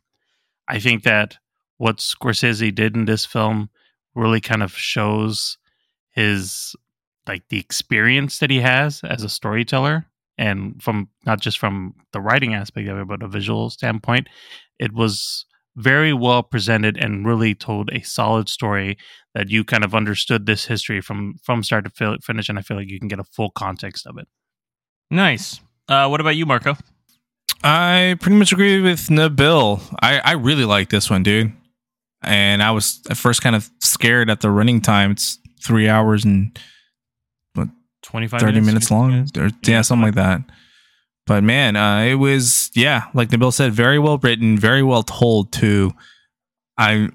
I 0.67 0.79
think 0.79 1.03
that 1.03 1.37
what 1.77 1.97
Scorsese 1.97 2.73
did 2.73 2.95
in 2.95 3.05
this 3.05 3.25
film 3.25 3.69
really 4.15 4.41
kind 4.41 4.63
of 4.63 4.73
shows 4.73 5.57
his 6.11 6.75
like 7.27 7.43
the 7.49 7.59
experience 7.59 8.39
that 8.39 8.49
he 8.49 8.59
has 8.59 9.01
as 9.03 9.23
a 9.23 9.29
storyteller 9.29 10.05
and 10.37 10.81
from 10.81 11.07
not 11.25 11.39
just 11.39 11.59
from 11.59 11.93
the 12.13 12.21
writing 12.21 12.53
aspect 12.53 12.87
of 12.87 12.97
it 12.97 13.07
but 13.07 13.23
a 13.23 13.27
visual 13.27 13.69
standpoint 13.69 14.27
it 14.79 14.93
was 14.93 15.45
very 15.75 16.11
well 16.13 16.43
presented 16.43 16.97
and 16.97 17.25
really 17.25 17.55
told 17.55 17.89
a 17.91 18.01
solid 18.01 18.49
story 18.49 18.97
that 19.33 19.49
you 19.49 19.63
kind 19.63 19.83
of 19.83 19.95
understood 19.95 20.45
this 20.45 20.65
history 20.65 20.99
from 20.99 21.35
from 21.43 21.63
start 21.63 21.85
to 21.85 22.17
finish 22.21 22.49
and 22.49 22.59
i 22.59 22.61
feel 22.61 22.77
like 22.77 22.89
you 22.89 22.99
can 22.99 23.07
get 23.07 23.19
a 23.19 23.23
full 23.23 23.51
context 23.51 24.05
of 24.05 24.17
it. 24.17 24.27
Nice. 25.09 25.59
Uh, 25.87 26.07
what 26.07 26.21
about 26.21 26.35
you 26.35 26.45
marco? 26.45 26.75
I 27.63 28.17
pretty 28.19 28.37
much 28.37 28.51
agree 28.51 28.81
with 28.81 29.07
nabil. 29.07 29.81
I 30.01 30.19
i 30.19 30.31
really 30.33 30.65
like 30.65 30.89
this 30.89 31.09
one 31.09 31.23
dude 31.23 31.53
and 32.23 32.61
I 32.61 32.71
was 32.71 33.01
at 33.09 33.17
first 33.17 33.41
kind 33.41 33.55
of 33.55 33.69
scared 33.79 34.29
at 34.29 34.41
the 34.41 34.49
running 34.49 34.81
time. 34.81 35.11
It's 35.11 35.39
three 35.63 35.87
hours 35.87 36.25
and 36.25 36.57
what 37.53 37.69
25 38.03 38.39
30 38.41 38.51
minutes, 38.53 38.65
minutes 38.65 38.91
long? 38.91 39.09
minutes? 39.11 39.37
Or, 39.37 39.49
yeah, 39.63 39.81
something 39.81 40.05
like 40.05 40.15
that. 40.15 40.41
But 41.27 41.43
man 41.43 41.75
uh, 41.75 42.01
it 42.01 42.15
was 42.15 42.71
yeah 42.73 43.05
like 43.13 43.29
nabil 43.29 43.53
said 43.53 43.73
very 43.73 43.99
well 43.99 44.17
written 44.17 44.57
very 44.57 44.83
well 44.83 45.03
told 45.03 45.51
too. 45.51 45.91
I 46.77 47.09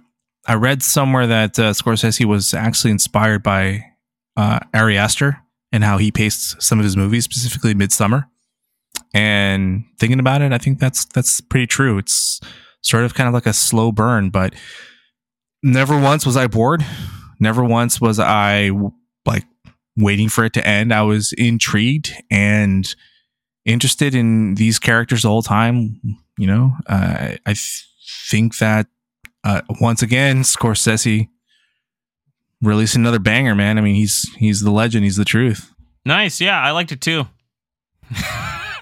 i 0.46 0.54
read 0.54 0.82
somewhere 0.82 1.26
that 1.26 1.58
uh, 1.58 1.72
scorsese 1.72 2.24
was 2.24 2.54
actually 2.54 2.92
inspired 2.92 3.42
by 3.42 3.84
uh, 4.36 4.60
ari 4.72 4.96
aster 4.96 5.38
and 5.72 5.82
how 5.82 5.98
he 5.98 6.12
paced 6.12 6.62
some 6.62 6.78
of 6.78 6.84
his 6.84 6.96
movies 6.96 7.24
specifically 7.24 7.74
Midsommar. 7.74 8.26
And 9.12 9.84
thinking 9.98 10.20
about 10.20 10.40
it 10.40 10.52
i 10.52 10.58
think 10.58 10.78
that's 10.78 11.04
that's 11.06 11.40
pretty 11.40 11.66
true. 11.66 11.98
It's 11.98 12.40
sort 12.82 13.04
of 13.04 13.14
kind 13.14 13.26
of 13.26 13.34
like 13.34 13.46
a 13.46 13.52
slow 13.52 13.90
burn 13.90 14.30
but 14.30 14.54
never 15.62 15.98
once 15.98 16.26
was 16.26 16.36
I 16.36 16.46
bored. 16.46 16.84
Never 17.40 17.64
once 17.64 18.00
was 18.00 18.18
I 18.18 18.70
like 19.26 19.44
waiting 19.96 20.28
for 20.28 20.44
it 20.44 20.52
to 20.54 20.66
end. 20.66 20.92
I 20.92 21.02
was 21.02 21.32
intrigued 21.32 22.12
and 22.30 22.86
interested 23.64 24.14
in 24.14 24.54
these 24.54 24.78
characters 24.78 25.22
the 25.22 25.28
whole 25.28 25.42
time. 25.42 26.00
You 26.38 26.46
know, 26.46 26.72
uh, 26.86 27.36
I 27.44 27.52
th- 27.52 27.88
think 28.30 28.58
that 28.58 28.86
uh, 29.44 29.62
once 29.80 30.02
again, 30.02 30.42
Scorsese 30.42 31.28
released 32.62 32.96
another 32.96 33.18
banger. 33.18 33.54
Man, 33.54 33.78
I 33.78 33.80
mean, 33.80 33.94
he's 33.94 34.30
he's 34.36 34.60
the 34.60 34.70
legend. 34.70 35.04
He's 35.04 35.16
the 35.16 35.24
truth. 35.24 35.72
Nice. 36.04 36.40
Yeah, 36.40 36.60
I 36.60 36.70
liked 36.70 36.92
it 36.92 37.00
too. 37.00 37.26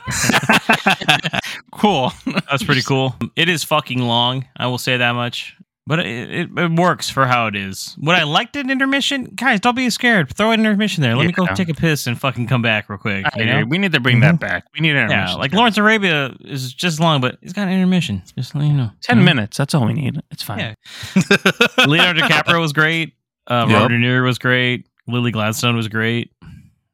cool. 1.72 2.12
That's 2.26 2.62
pretty 2.62 2.82
cool. 2.82 3.14
It 3.36 3.48
is 3.48 3.64
fucking 3.64 4.00
long. 4.00 4.46
I 4.56 4.66
will 4.66 4.78
say 4.78 4.96
that 4.96 5.12
much. 5.12 5.56
But 5.86 5.98
it, 5.98 6.30
it, 6.30 6.58
it, 6.58 6.70
works 6.72 7.10
for 7.10 7.26
how 7.26 7.46
it 7.46 7.54
is. 7.54 7.94
What 7.98 8.16
I 8.16 8.22
liked 8.22 8.56
in 8.56 8.70
intermission, 8.70 9.24
guys, 9.34 9.60
don't 9.60 9.76
be 9.76 9.90
scared. 9.90 10.34
Throw 10.34 10.50
an 10.50 10.60
intermission 10.60 11.02
there. 11.02 11.14
Let 11.14 11.24
yeah. 11.24 11.26
me 11.26 11.32
go 11.34 11.46
take 11.54 11.68
a 11.68 11.74
piss 11.74 12.06
and 12.06 12.18
fucking 12.18 12.46
come 12.46 12.62
back 12.62 12.88
real 12.88 12.98
quick. 12.98 13.26
You 13.36 13.44
know? 13.44 13.64
We 13.68 13.76
need 13.76 13.92
to 13.92 14.00
bring 14.00 14.16
mm-hmm. 14.16 14.38
that 14.38 14.40
back. 14.40 14.64
We 14.72 14.80
need 14.80 14.92
intermission. 14.92 15.28
Yeah, 15.28 15.34
like 15.34 15.52
Lawrence 15.52 15.76
Arabia 15.76 16.34
is 16.40 16.72
just 16.72 17.00
long, 17.00 17.20
but 17.20 17.36
it's 17.42 17.52
got 17.52 17.68
an 17.68 17.74
intermission. 17.74 18.22
Just 18.34 18.54
let 18.54 18.64
you 18.64 18.72
know. 18.72 18.90
10 19.02 19.16
mm-hmm. 19.16 19.24
minutes. 19.26 19.58
That's 19.58 19.74
all 19.74 19.84
we 19.86 19.92
need. 19.92 20.18
It's 20.30 20.42
fine. 20.42 20.58
Yeah. 20.58 20.74
Leonardo 21.86 22.22
DiCaprio 22.22 22.60
was 22.60 22.72
great. 22.72 23.12
Uh, 23.46 23.66
yep. 23.68 23.82
Robert 23.82 23.88
De 23.90 23.98
Niro 23.98 24.24
was 24.24 24.38
great. 24.38 24.86
Lily 25.06 25.32
Gladstone 25.32 25.76
was 25.76 25.88
great. 25.88 26.32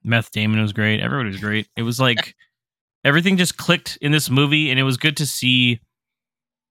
Meth 0.02 0.32
Damon 0.32 0.60
was 0.60 0.72
great. 0.72 1.00
Everybody 1.00 1.28
was 1.28 1.40
great. 1.40 1.68
It 1.76 1.82
was 1.82 2.00
like 2.00 2.34
everything 3.04 3.36
just 3.36 3.56
clicked 3.56 3.98
in 4.00 4.12
this 4.12 4.30
movie, 4.30 4.70
and 4.70 4.80
it 4.80 4.82
was 4.82 4.96
good 4.96 5.16
to 5.18 5.26
see 5.26 5.80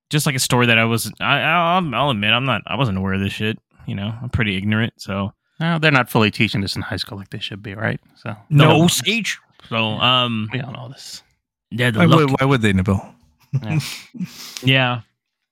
just 0.09 0.25
like 0.25 0.35
a 0.35 0.39
story 0.39 0.67
that 0.67 0.77
I 0.77 0.85
was. 0.85 1.11
I, 1.19 1.39
I'll, 1.39 1.95
I'll 1.95 2.09
admit 2.09 2.31
I'm 2.31 2.45
not. 2.45 2.61
I 2.67 2.75
wasn't 2.75 2.97
aware 2.97 3.13
of 3.13 3.21
this 3.21 3.33
shit. 3.33 3.59
You 3.85 3.95
know, 3.95 4.13
I'm 4.21 4.29
pretty 4.29 4.55
ignorant. 4.57 4.93
So 4.97 5.33
no, 5.59 5.79
they're 5.79 5.91
not 5.91 6.09
fully 6.09 6.31
teaching 6.31 6.61
this 6.61 6.75
in 6.75 6.81
high 6.81 6.97
school 6.97 7.17
like 7.17 7.29
they 7.29 7.39
should 7.39 7.61
be, 7.61 7.73
right? 7.75 7.99
So 8.15 8.35
no, 8.49 8.87
sage. 8.87 9.39
So 9.67 9.77
um, 9.77 10.49
we 10.53 10.61
all 10.61 10.71
know 10.71 10.89
this. 10.89 11.23
Yeah, 11.71 11.91
why, 11.91 12.05
would, 12.07 12.31
why 12.39 12.45
would 12.45 12.61
they, 12.61 12.73
Nabil? 12.73 13.13
Yeah. 13.61 13.79
yeah. 14.63 15.01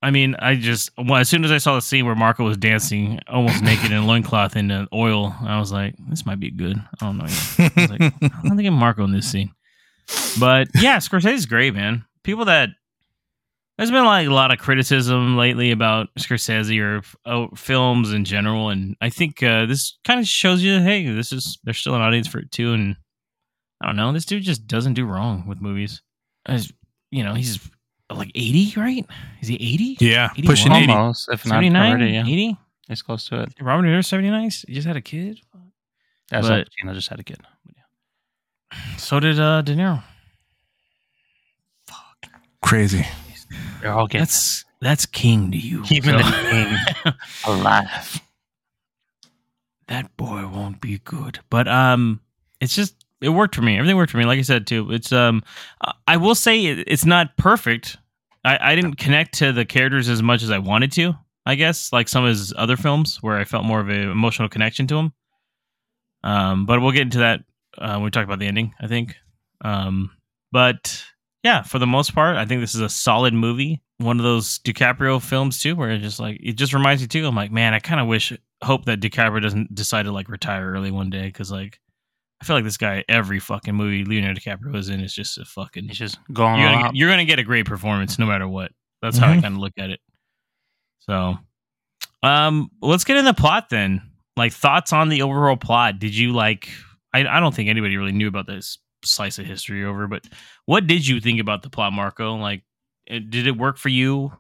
I 0.01 0.11
mean, 0.11 0.35
I 0.39 0.55
just 0.55 0.91
well, 0.97 1.15
as 1.15 1.27
soon 1.27 1.43
as 1.43 1.51
I 1.51 1.57
saw 1.57 1.75
the 1.75 1.81
scene 1.81 2.05
where 2.05 2.15
Marco 2.15 2.43
was 2.43 2.57
dancing 2.57 3.19
almost 3.27 3.63
naked 3.63 3.91
in 3.91 3.97
a 3.97 4.05
loincloth 4.05 4.55
in 4.55 4.67
the 4.67 4.87
oil, 4.93 5.35
I 5.41 5.59
was 5.59 5.71
like, 5.71 5.95
this 6.09 6.25
might 6.25 6.39
be 6.39 6.51
good. 6.51 6.77
I 6.77 7.05
don't 7.05 7.17
know. 7.17 7.25
I 7.25 7.71
was 7.75 7.89
like, 7.89 8.01
I 8.01 8.29
don't 8.43 8.55
think 8.55 8.67
I'm 8.67 8.75
Marco 8.75 9.03
in 9.03 9.11
this 9.11 9.29
scene. 9.29 9.51
But 10.39 10.67
yeah, 10.75 10.97
Scorsese's 10.97 11.47
great, 11.47 11.73
man. 11.73 12.05
People 12.23 12.45
that 12.45 12.69
there's 13.77 13.91
been 13.91 14.05
like 14.05 14.27
a 14.27 14.33
lot 14.33 14.51
of 14.51 14.57
criticism 14.57 15.37
lately 15.37 15.71
about 15.71 16.07
Scorsese 16.17 16.81
or 16.81 17.01
oh, 17.25 17.49
films 17.55 18.11
in 18.11 18.25
general, 18.25 18.69
and 18.69 18.95
I 19.01 19.09
think 19.09 19.43
uh, 19.43 19.65
this 19.67 19.97
kind 20.03 20.19
of 20.19 20.27
shows 20.27 20.63
you, 20.63 20.79
hey, 20.79 21.07
this 21.07 21.31
is 21.31 21.59
there's 21.63 21.77
still 21.77 21.95
an 21.95 22.01
audience 22.01 22.27
for 22.27 22.39
it 22.39 22.51
too. 22.51 22.73
And 22.73 22.95
I 23.81 23.87
don't 23.87 23.95
know, 23.95 24.11
this 24.11 24.25
dude 24.25 24.43
just 24.43 24.65
doesn't 24.65 24.95
do 24.95 25.05
wrong 25.05 25.45
with 25.47 25.61
movies. 25.61 26.01
As, 26.47 26.71
you 27.11 27.23
know, 27.23 27.35
he's 27.35 27.59
like 28.09 28.31
80, 28.33 28.73
right? 28.77 29.05
Is 29.41 29.47
he 29.47 29.55
80? 29.55 29.97
Yeah, 29.99 30.29
81? 30.33 30.47
pushing 30.47 30.71
80. 30.71 30.91
Almost, 30.91 31.29
if 31.31 31.45
not 31.45 31.55
79, 31.55 31.91
already, 31.91 32.11
yeah. 32.13 32.21
80? 32.21 32.57
It's 32.89 33.01
close 33.01 33.27
to 33.27 33.41
it. 33.41 33.53
Robert 33.61 33.83
De 33.83 33.89
Niro 33.89 34.03
79? 34.03 34.43
He 34.67 34.73
just 34.73 34.87
had 34.87 34.95
a 34.95 35.01
kid. 35.01 35.39
That's 36.29 36.47
But- 36.47 36.59
Al 36.59 36.91
Pacino 36.91 36.95
just 36.95 37.09
had 37.09 37.19
a 37.19 37.23
kid. 37.23 37.39
So 38.97 39.19
did 39.19 39.39
uh, 39.39 39.61
De 39.61 39.75
Niro. 39.75 40.03
Fuck. 41.85 42.31
Crazy. 42.61 43.05
They're 43.81 43.93
all 43.93 44.07
getting 44.07 44.21
That's 44.21 44.65
that's 44.81 45.05
king 45.05 45.51
to 45.51 45.57
you. 45.57 45.83
even 45.91 46.19
So- 46.19 46.29
the 46.29 46.47
king 47.03 47.13
alive. 47.45 48.21
that 49.87 50.15
boy 50.17 50.45
won't 50.47 50.81
be 50.81 50.99
good. 50.99 51.39
But 51.49 51.67
um, 51.67 52.19
it's 52.59 52.75
just 52.75 52.95
it 53.21 53.29
worked 53.29 53.55
for 53.55 53.61
me. 53.61 53.77
Everything 53.77 53.97
worked 53.97 54.11
for 54.11 54.17
me. 54.17 54.25
Like 54.25 54.39
I 54.39 54.43
said 54.43 54.67
too, 54.67 54.91
it's 54.91 55.11
um, 55.11 55.43
I- 55.81 55.93
I 56.07 56.17
will 56.17 56.35
say 56.35 56.65
it's 56.65 57.05
not 57.05 57.35
perfect. 57.37 57.97
I 58.43 58.71
I 58.71 58.75
didn't 58.75 58.95
connect 58.95 59.33
to 59.39 59.51
the 59.51 59.65
characters 59.65 60.09
as 60.09 60.21
much 60.21 60.43
as 60.43 60.51
I 60.51 60.59
wanted 60.59 60.91
to. 60.93 61.13
I 61.45 61.55
guess 61.55 61.93
like 61.93 62.09
some 62.09 62.23
of 62.25 62.29
his 62.29 62.53
other 62.57 62.75
films 62.75 63.17
where 63.21 63.37
I 63.37 63.45
felt 63.45 63.63
more 63.63 63.79
of 63.79 63.87
an 63.89 64.09
emotional 64.09 64.49
connection 64.49 64.85
to 64.87 64.97
him. 64.97 65.13
Um, 66.23 66.65
but 66.65 66.81
we'll 66.81 66.91
get 66.91 67.03
into 67.03 67.19
that 67.19 67.41
uh, 67.77 67.93
when 67.93 68.03
we 68.03 68.09
talk 68.11 68.25
about 68.25 68.39
the 68.39 68.47
ending. 68.47 68.73
I 68.81 68.87
think. 68.87 69.15
Um, 69.61 70.11
but 70.51 71.03
yeah, 71.43 71.61
for 71.63 71.79
the 71.79 71.87
most 71.87 72.13
part, 72.13 72.35
I 72.37 72.45
think 72.45 72.61
this 72.61 72.75
is 72.75 72.81
a 72.81 72.89
solid 72.89 73.33
movie. 73.33 73.81
One 73.99 74.19
of 74.19 74.23
those 74.23 74.59
DiCaprio 74.59 75.21
films 75.21 75.59
too, 75.59 75.75
where 75.75 75.89
it 75.91 75.99
just 75.99 76.19
like 76.19 76.39
it 76.41 76.53
just 76.53 76.73
reminds 76.73 77.01
me 77.01 77.07
too. 77.07 77.25
I'm 77.25 77.35
like, 77.35 77.51
man, 77.51 77.73
I 77.73 77.79
kind 77.79 77.99
of 78.01 78.07
wish, 78.07 78.31
hope 78.63 78.85
that 78.85 78.99
DiCaprio 78.99 79.41
doesn't 79.41 79.73
decide 79.73 80.03
to 80.03 80.11
like 80.11 80.29
retire 80.29 80.71
early 80.71 80.91
one 80.91 81.09
day 81.09 81.25
because 81.27 81.51
like 81.51 81.79
I 82.41 82.45
feel 82.45 82.55
like 82.55 82.65
this 82.65 82.77
guy 82.77 83.03
every 83.09 83.39
fucking 83.39 83.73
movie 83.73 84.03
Leonardo 84.05 84.39
DiCaprio 84.39 84.75
is 84.75 84.89
in 84.89 84.99
is 84.99 85.13
just 85.13 85.37
a 85.37 85.45
fucking. 85.45 85.89
It's 85.89 85.97
just 85.97 86.19
going 86.33 86.59
You're 86.59 86.69
gonna, 86.71 86.83
get, 86.83 86.95
you're 86.95 87.09
gonna 87.09 87.25
get 87.25 87.39
a 87.39 87.43
great 87.43 87.65
performance 87.65 88.19
no 88.19 88.25
matter 88.27 88.47
what. 88.47 88.71
That's 89.01 89.17
how 89.17 89.31
I 89.31 89.37
Mhm. 89.37 89.41
kind 89.41 89.55
of 89.55 89.59
look 89.61 89.73
at 89.79 89.89
it. 89.89 89.99
So, 90.99 91.37
um, 92.23 92.69
let's 92.81 93.03
get 93.03 93.17
in 93.17 93.25
the 93.25 93.33
plot 93.33 93.69
then. 93.69 94.01
Like 94.35 94.53
thoughts 94.53 94.93
on 94.93 95.09
the 95.09 95.23
overall 95.23 95.57
plot. 95.57 95.97
Did 95.99 96.15
you 96.15 96.33
like? 96.33 96.69
I 97.13 97.25
I 97.25 97.39
don't 97.39 97.55
think 97.55 97.69
anybody 97.69 97.97
really 97.97 98.11
knew 98.11 98.27
about 98.27 98.45
this 98.45 98.77
slice 99.03 99.39
of 99.39 99.45
history 99.45 99.85
over, 99.85 100.07
but 100.07 100.25
what 100.65 100.87
did 100.87 101.07
you 101.07 101.19
think 101.19 101.39
about 101.39 101.63
the 101.63 101.69
plot, 101.69 101.93
Marco? 101.93 102.35
Like, 102.35 102.63
uh, 103.09 103.19
did 103.29 103.47
it 103.47 103.57
work 103.57 103.77
for 103.77 103.89
you? 103.89 104.31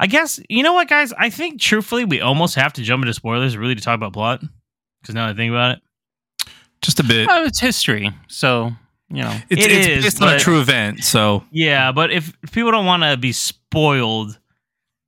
I 0.00 0.06
guess 0.06 0.40
you 0.48 0.62
know 0.62 0.72
what, 0.72 0.88
guys. 0.88 1.12
I 1.12 1.30
think 1.30 1.60
truthfully, 1.60 2.04
we 2.04 2.20
almost 2.20 2.56
have 2.56 2.72
to 2.74 2.82
jump 2.82 3.02
into 3.02 3.14
spoilers 3.14 3.56
really 3.56 3.74
to 3.74 3.80
talk 3.80 3.94
about 3.94 4.12
plot. 4.12 4.42
Because 5.00 5.14
now 5.14 5.26
that 5.26 5.34
I 5.34 5.36
think 5.36 5.50
about 5.50 5.78
it, 5.78 5.82
Just 6.80 7.00
a 7.00 7.04
bit. 7.04 7.28
Oh, 7.30 7.44
it's 7.44 7.60
history, 7.60 8.10
so 8.28 8.72
you 9.08 9.22
know. 9.22 9.36
It's, 9.50 9.64
It 9.64 9.72
it's 9.72 9.86
is, 9.86 10.04
based 10.04 10.22
on 10.22 10.34
a 10.34 10.38
true 10.38 10.60
event, 10.60 11.04
so 11.04 11.44
Yeah, 11.50 11.92
but 11.92 12.10
if 12.12 12.32
if 12.42 12.52
people 12.52 12.70
don't 12.70 12.86
want 12.86 13.02
to 13.02 13.16
be 13.16 13.32
spoiled, 13.32 14.38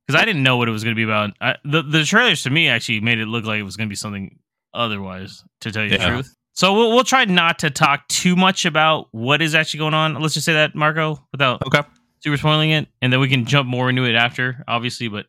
because 0.05 0.21
I 0.21 0.25
didn't 0.25 0.43
know 0.43 0.57
what 0.57 0.67
it 0.69 0.71
was 0.71 0.83
going 0.83 0.95
to 0.95 0.99
be 0.99 1.03
about. 1.03 1.31
I, 1.41 1.55
the 1.63 1.81
the 1.81 2.03
trailers 2.03 2.43
to 2.43 2.49
me 2.49 2.69
actually 2.69 2.99
made 3.01 3.19
it 3.19 3.25
look 3.27 3.45
like 3.45 3.59
it 3.59 3.63
was 3.63 3.75
going 3.75 3.87
to 3.87 3.91
be 3.91 3.97
something 3.97 4.39
otherwise. 4.73 5.43
To 5.61 5.71
tell 5.71 5.83
you 5.83 5.89
the 5.89 5.97
truth, 5.97 6.35
so 6.55 6.73
we'll 6.73 6.91
we'll 6.91 7.03
try 7.03 7.25
not 7.25 7.59
to 7.59 7.69
talk 7.69 8.07
too 8.07 8.35
much 8.35 8.65
about 8.65 9.09
what 9.11 9.41
is 9.41 9.53
actually 9.53 9.79
going 9.79 9.93
on. 9.93 10.15
Let's 10.15 10.33
just 10.33 10.45
say 10.45 10.53
that 10.53 10.73
Marco, 10.73 11.21
without 11.31 11.61
okay. 11.67 11.81
super 12.19 12.37
spoiling 12.37 12.71
it, 12.71 12.87
and 13.01 13.11
then 13.11 13.19
we 13.19 13.27
can 13.27 13.45
jump 13.45 13.67
more 13.67 13.89
into 13.89 14.05
it 14.05 14.15
after, 14.15 14.63
obviously. 14.67 15.09
But 15.09 15.25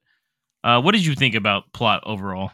uh, 0.63 0.81
what 0.81 0.93
did 0.93 1.05
you 1.05 1.17
think 1.17 1.35
about 1.35 1.73
plot 1.73 2.05
overall? 2.07 2.53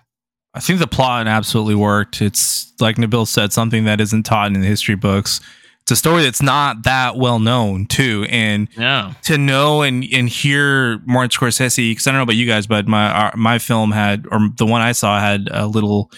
I 0.55 0.61
think 0.61 0.79
the 0.79 0.87
plot 0.87 1.27
absolutely 1.27 1.75
worked. 1.75 2.23
It's 2.23 2.73
like 2.81 2.97
Nabil 2.97 3.27
said, 3.27 3.53
something 3.53 3.85
that 3.85 4.01
isn't 4.01 4.25
taught 4.25 4.49
in 4.49 4.61
the 4.61 4.67
history 4.67 4.97
books. 4.97 5.41
It's 5.83 5.91
a 5.91 5.97
story 5.97 6.23
that's 6.23 6.43
not 6.43 6.85
that 6.85 7.17
well 7.17 7.41
known 7.41 7.87
too, 7.87 8.27
and 8.31 8.69
No, 8.79 9.13
to 9.25 9.37
know 9.37 9.83
and 9.83 10.03
and 10.11 10.31
hear 10.31 10.99
Martin 11.05 11.29
Scorsese. 11.31 11.91
Because 11.91 12.07
I 12.07 12.11
don't 12.11 12.21
know 12.21 12.23
about 12.23 12.37
you 12.37 12.47
guys, 12.47 12.67
but 12.67 12.89
my 12.89 13.11
our, 13.11 13.37
my 13.37 13.59
film 13.59 13.93
had, 13.93 14.27
or 14.31 14.49
the 14.57 14.65
one 14.65 14.81
I 14.81 14.93
saw 14.93 15.21
had 15.21 15.49
a 15.51 15.67
little 15.67 16.11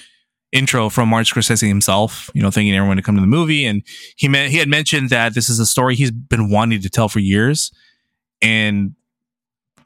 intro 0.55 0.89
from 0.89 1.11
Martin 1.11 1.25
Scorsese 1.27 1.69
himself. 1.69 2.31
You 2.33 2.41
know, 2.41 2.51
thanking 2.51 2.75
everyone 2.75 2.97
to 2.97 3.03
come 3.03 3.17
to 3.17 3.21
the 3.21 3.27
movie, 3.27 3.67
and 3.67 3.83
he 4.17 4.29
meant 4.29 4.51
he 4.51 4.59
had 4.59 4.69
mentioned 4.69 5.11
that 5.11 5.35
this 5.35 5.51
is 5.51 5.59
a 5.59 5.67
story 5.67 5.97
he's 5.97 6.11
been 6.11 6.49
wanting 6.49 6.81
to 6.81 6.89
tell 6.89 7.09
for 7.09 7.19
years, 7.19 7.73
and 8.41 8.95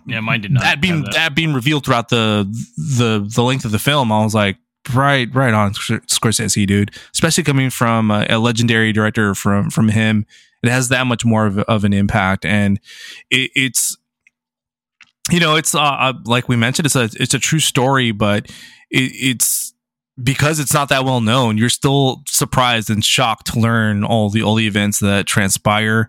yeah, 0.06 0.20
mine 0.20 0.42
did 0.42 0.52
not. 0.52 0.62
that 0.62 0.80
being 0.80 1.04
have 1.04 1.14
that. 1.14 1.34
being 1.34 1.52
revealed 1.52 1.84
throughout 1.84 2.10
the 2.10 2.44
the 2.76 3.28
the 3.34 3.42
length 3.42 3.64
of 3.64 3.72
the 3.72 3.78
film, 3.78 4.12
I 4.12 4.22
was 4.22 4.34
like, 4.34 4.58
right, 4.94 5.28
right 5.34 5.54
on 5.54 5.72
Scor- 5.72 6.06
Scorsese, 6.06 6.66
dude. 6.66 6.92
Especially 7.12 7.42
coming 7.42 7.70
from 7.70 8.10
a, 8.10 8.26
a 8.30 8.38
legendary 8.38 8.92
director 8.92 9.34
from 9.34 9.70
from 9.70 9.88
him, 9.88 10.26
it 10.62 10.70
has 10.70 10.90
that 10.90 11.06
much 11.06 11.24
more 11.24 11.46
of, 11.46 11.58
of 11.58 11.84
an 11.84 11.92
impact, 11.92 12.44
and 12.44 12.78
it, 13.30 13.50
it's 13.54 13.96
you 15.30 15.40
know, 15.40 15.56
it's 15.56 15.74
uh, 15.74 15.80
uh, 15.80 16.12
like 16.24 16.48
we 16.48 16.56
mentioned, 16.56 16.86
it's 16.86 16.96
a 16.96 17.10
it's 17.14 17.34
a 17.34 17.38
true 17.38 17.58
story, 17.58 18.12
but 18.12 18.46
it, 18.90 19.12
it's 19.14 19.74
because 20.22 20.58
it's 20.58 20.74
not 20.74 20.88
that 20.88 21.04
well 21.04 21.20
known. 21.20 21.58
You're 21.58 21.68
still 21.68 22.22
surprised 22.26 22.90
and 22.90 23.04
shocked 23.04 23.52
to 23.52 23.60
learn 23.60 24.04
all 24.04 24.30
the 24.30 24.42
all 24.42 24.54
the 24.54 24.66
events 24.66 24.98
that 25.00 25.26
transpire, 25.26 26.08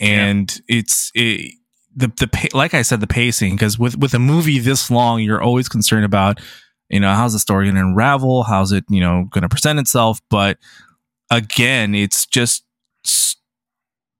and 0.00 0.60
it's 0.68 1.10
it, 1.14 1.54
the 1.94 2.08
the 2.08 2.50
like 2.54 2.74
I 2.74 2.82
said, 2.82 3.00
the 3.00 3.06
pacing 3.06 3.54
because 3.54 3.78
with 3.78 3.96
with 3.98 4.14
a 4.14 4.18
movie 4.18 4.58
this 4.58 4.90
long, 4.90 5.20
you're 5.20 5.42
always 5.42 5.68
concerned 5.68 6.04
about 6.04 6.40
you 6.88 7.00
know 7.00 7.14
how's 7.14 7.32
the 7.32 7.38
story 7.38 7.66
going 7.66 7.76
to 7.76 7.82
unravel, 7.82 8.44
how's 8.44 8.72
it 8.72 8.84
you 8.88 9.00
know 9.00 9.26
going 9.30 9.42
to 9.42 9.48
present 9.48 9.78
itself, 9.78 10.20
but 10.30 10.58
again, 11.30 11.94
it's 11.94 12.26
just 12.26 12.64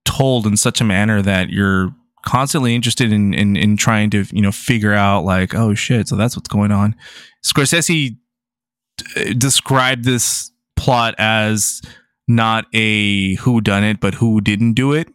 told 0.04 0.46
in 0.46 0.56
such 0.56 0.80
a 0.80 0.84
manner 0.84 1.22
that 1.22 1.48
you're 1.50 1.94
constantly 2.24 2.74
interested 2.74 3.12
in, 3.12 3.34
in 3.34 3.56
in 3.56 3.76
trying 3.76 4.10
to 4.10 4.24
you 4.30 4.42
know 4.42 4.52
figure 4.52 4.92
out 4.92 5.24
like 5.24 5.54
oh 5.54 5.74
shit 5.74 6.06
so 6.06 6.16
that's 6.16 6.36
what's 6.36 6.48
going 6.48 6.70
on. 6.70 6.94
Scorsese 7.44 8.16
d- 8.96 9.34
described 9.34 10.04
this 10.04 10.50
plot 10.76 11.14
as 11.18 11.80
not 12.28 12.66
a 12.72 13.34
who 13.36 13.60
done 13.60 13.84
it 13.84 14.00
but 14.00 14.14
who 14.14 14.40
didn't 14.40 14.72
do 14.74 14.92
it 14.92 15.08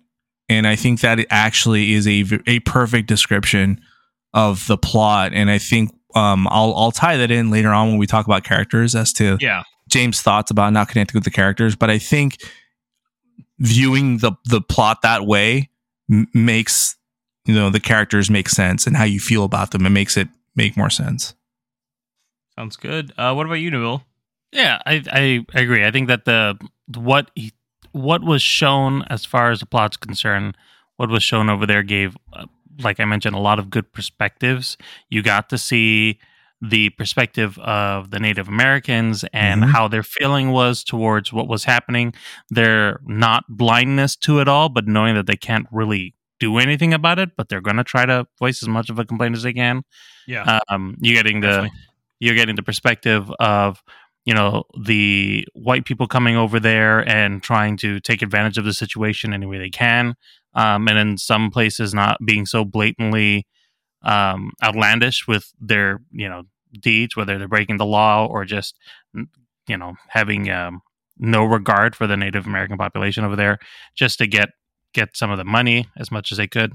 and 0.50 0.68
i 0.68 0.76
think 0.76 1.02
that 1.02 1.20
it 1.20 1.28
actually 1.30 1.94
is 1.94 2.08
a 2.08 2.24
a 2.46 2.60
perfect 2.62 3.08
description 3.08 3.80
of 4.34 4.66
the 4.68 4.78
plot 4.78 5.32
and 5.34 5.50
i 5.50 5.58
think 5.58 5.92
um 6.16 6.48
i'll 6.50 6.74
i'll 6.76 6.92
tie 6.92 7.18
that 7.18 7.32
in 7.32 7.50
later 7.50 7.70
on 7.70 7.88
when 7.90 7.98
we 7.98 8.06
talk 8.08 8.26
about 8.26 8.44
characters 8.44 8.96
as 8.96 9.12
to 9.14 9.38
Yeah, 9.42 9.64
James' 9.90 10.22
thoughts 10.22 10.52
about 10.52 10.74
not 10.74 10.90
connecting 10.90 11.18
with 11.18 11.24
the 11.24 11.32
characters, 11.32 11.76
but 11.76 11.90
I 11.90 11.98
think 11.98 12.42
viewing 13.60 14.18
the 14.18 14.34
the 14.46 14.62
plot 14.62 15.02
that 15.02 15.26
way 15.26 15.70
m- 16.12 16.28
makes 16.34 16.96
you 17.46 17.54
know 17.56 17.70
the 17.70 17.80
characters 17.80 18.30
make 18.30 18.50
sense 18.50 18.86
and 18.86 18.98
how 18.98 19.06
you 19.06 19.20
feel 19.20 19.44
about 19.44 19.72
them. 19.72 19.86
It 19.86 19.92
makes 19.92 20.18
it 20.18 20.28
make 20.56 20.76
more 20.76 20.90
sense. 20.90 21.34
Sounds 22.58 22.76
good. 22.76 23.14
Uh, 23.18 23.34
what 23.34 23.46
about 23.46 23.56
you, 23.56 23.70
Nabil? 23.72 24.02
Yeah, 24.52 24.82
I, 24.86 25.04
I 25.12 25.46
I 25.54 25.60
agree. 25.62 25.86
I 25.86 25.92
think 25.92 26.08
that 26.08 26.26
the 26.26 26.58
what 26.96 27.32
he, 27.36 27.52
what 27.92 28.24
was 28.24 28.42
shown 28.42 29.04
as 29.10 29.26
far 29.26 29.52
as 29.52 29.60
the 29.60 29.66
plot's 29.66 29.98
concerned, 29.98 30.58
what 30.96 31.10
was 31.10 31.22
shown 31.22 31.50
over 31.50 31.66
there 31.66 31.84
gave, 31.84 32.18
uh, 32.34 32.46
like 32.80 33.00
I 33.00 33.06
mentioned, 33.06 33.36
a 33.36 33.40
lot 33.40 33.60
of 33.60 33.70
good 33.70 33.92
perspectives. 33.92 34.78
You 35.10 35.22
got 35.22 35.50
to 35.50 35.58
see 35.58 36.18
the 36.62 36.90
perspective 36.92 37.60
of 37.60 38.10
the 38.10 38.20
Native 38.20 38.48
Americans 38.48 39.24
and 39.32 39.64
Mhm. 39.64 39.72
how 39.72 39.88
their 39.88 40.02
feeling 40.02 40.50
was 40.52 40.84
towards 40.84 41.32
what 41.32 41.48
was 41.48 41.66
happening. 41.66 42.14
Their 42.50 43.00
not 43.06 43.44
blindness 43.48 44.16
to 44.18 44.40
it 44.40 44.48
all, 44.48 44.70
but 44.70 44.88
knowing 44.88 45.14
that 45.16 45.28
they 45.28 45.36
can't 45.36 45.68
really 45.72 46.16
do 46.40 46.58
anything 46.58 46.94
about 46.96 47.20
it, 47.20 47.36
but 47.36 47.50
they're 47.50 47.62
going 47.62 47.78
to 47.78 47.84
try 47.84 48.06
to 48.08 48.26
voice 48.40 48.64
as 48.64 48.70
much 48.70 48.90
of 48.90 48.98
a 48.98 49.06
complaint 49.06 49.36
as 49.36 49.44
they 49.44 49.54
can 49.54 49.84
Yeah, 50.28 50.60
um, 50.70 50.96
you're 51.00 51.16
getting 51.16 51.42
the 51.42 51.48
Definitely. 51.48 51.72
You're 52.20 52.36
getting 52.36 52.56
the 52.56 52.64
perspective 52.64 53.32
of 53.40 53.82
you 54.26 54.34
know 54.34 54.64
the 54.84 55.48
white 55.54 55.86
people 55.86 56.08
coming 56.08 56.36
over 56.36 56.60
there 56.60 57.08
and 57.08 57.42
trying 57.42 57.78
to 57.78 58.00
take 58.00 58.22
advantage 58.22 58.58
of 58.58 58.66
the 58.66 58.74
situation 58.74 59.34
any 59.34 59.46
way 59.46 59.58
they 59.58 59.70
can. 59.70 60.16
Um, 60.54 60.88
and 60.88 60.98
in 60.98 61.18
some 61.18 61.52
places 61.52 61.94
not 61.94 62.18
being 62.26 62.46
so 62.46 62.66
blatantly 62.66 63.46
um, 64.04 64.52
outlandish 64.64 65.28
with 65.28 65.52
their 65.60 66.00
you 66.12 66.28
know 66.28 66.44
deeds 66.80 67.16
whether 67.16 67.38
they're 67.38 67.48
breaking 67.48 67.78
the 67.78 67.86
law 67.86 68.26
or 68.26 68.46
just 68.46 68.78
you 69.68 69.78
know 69.78 69.94
having 70.10 70.50
um, 70.50 70.82
no 71.18 71.44
regard 71.44 71.96
for 71.96 72.08
the 72.08 72.18
native 72.18 72.46
american 72.46 72.78
population 72.78 73.24
over 73.24 73.36
there 73.36 73.58
just 73.96 74.18
to 74.20 74.28
get 74.28 74.50
get 74.94 75.16
some 75.16 75.32
of 75.32 75.38
the 75.38 75.46
money 75.46 75.88
as 75.98 76.12
much 76.12 76.32
as 76.32 76.38
they 76.38 76.48
could 76.48 76.74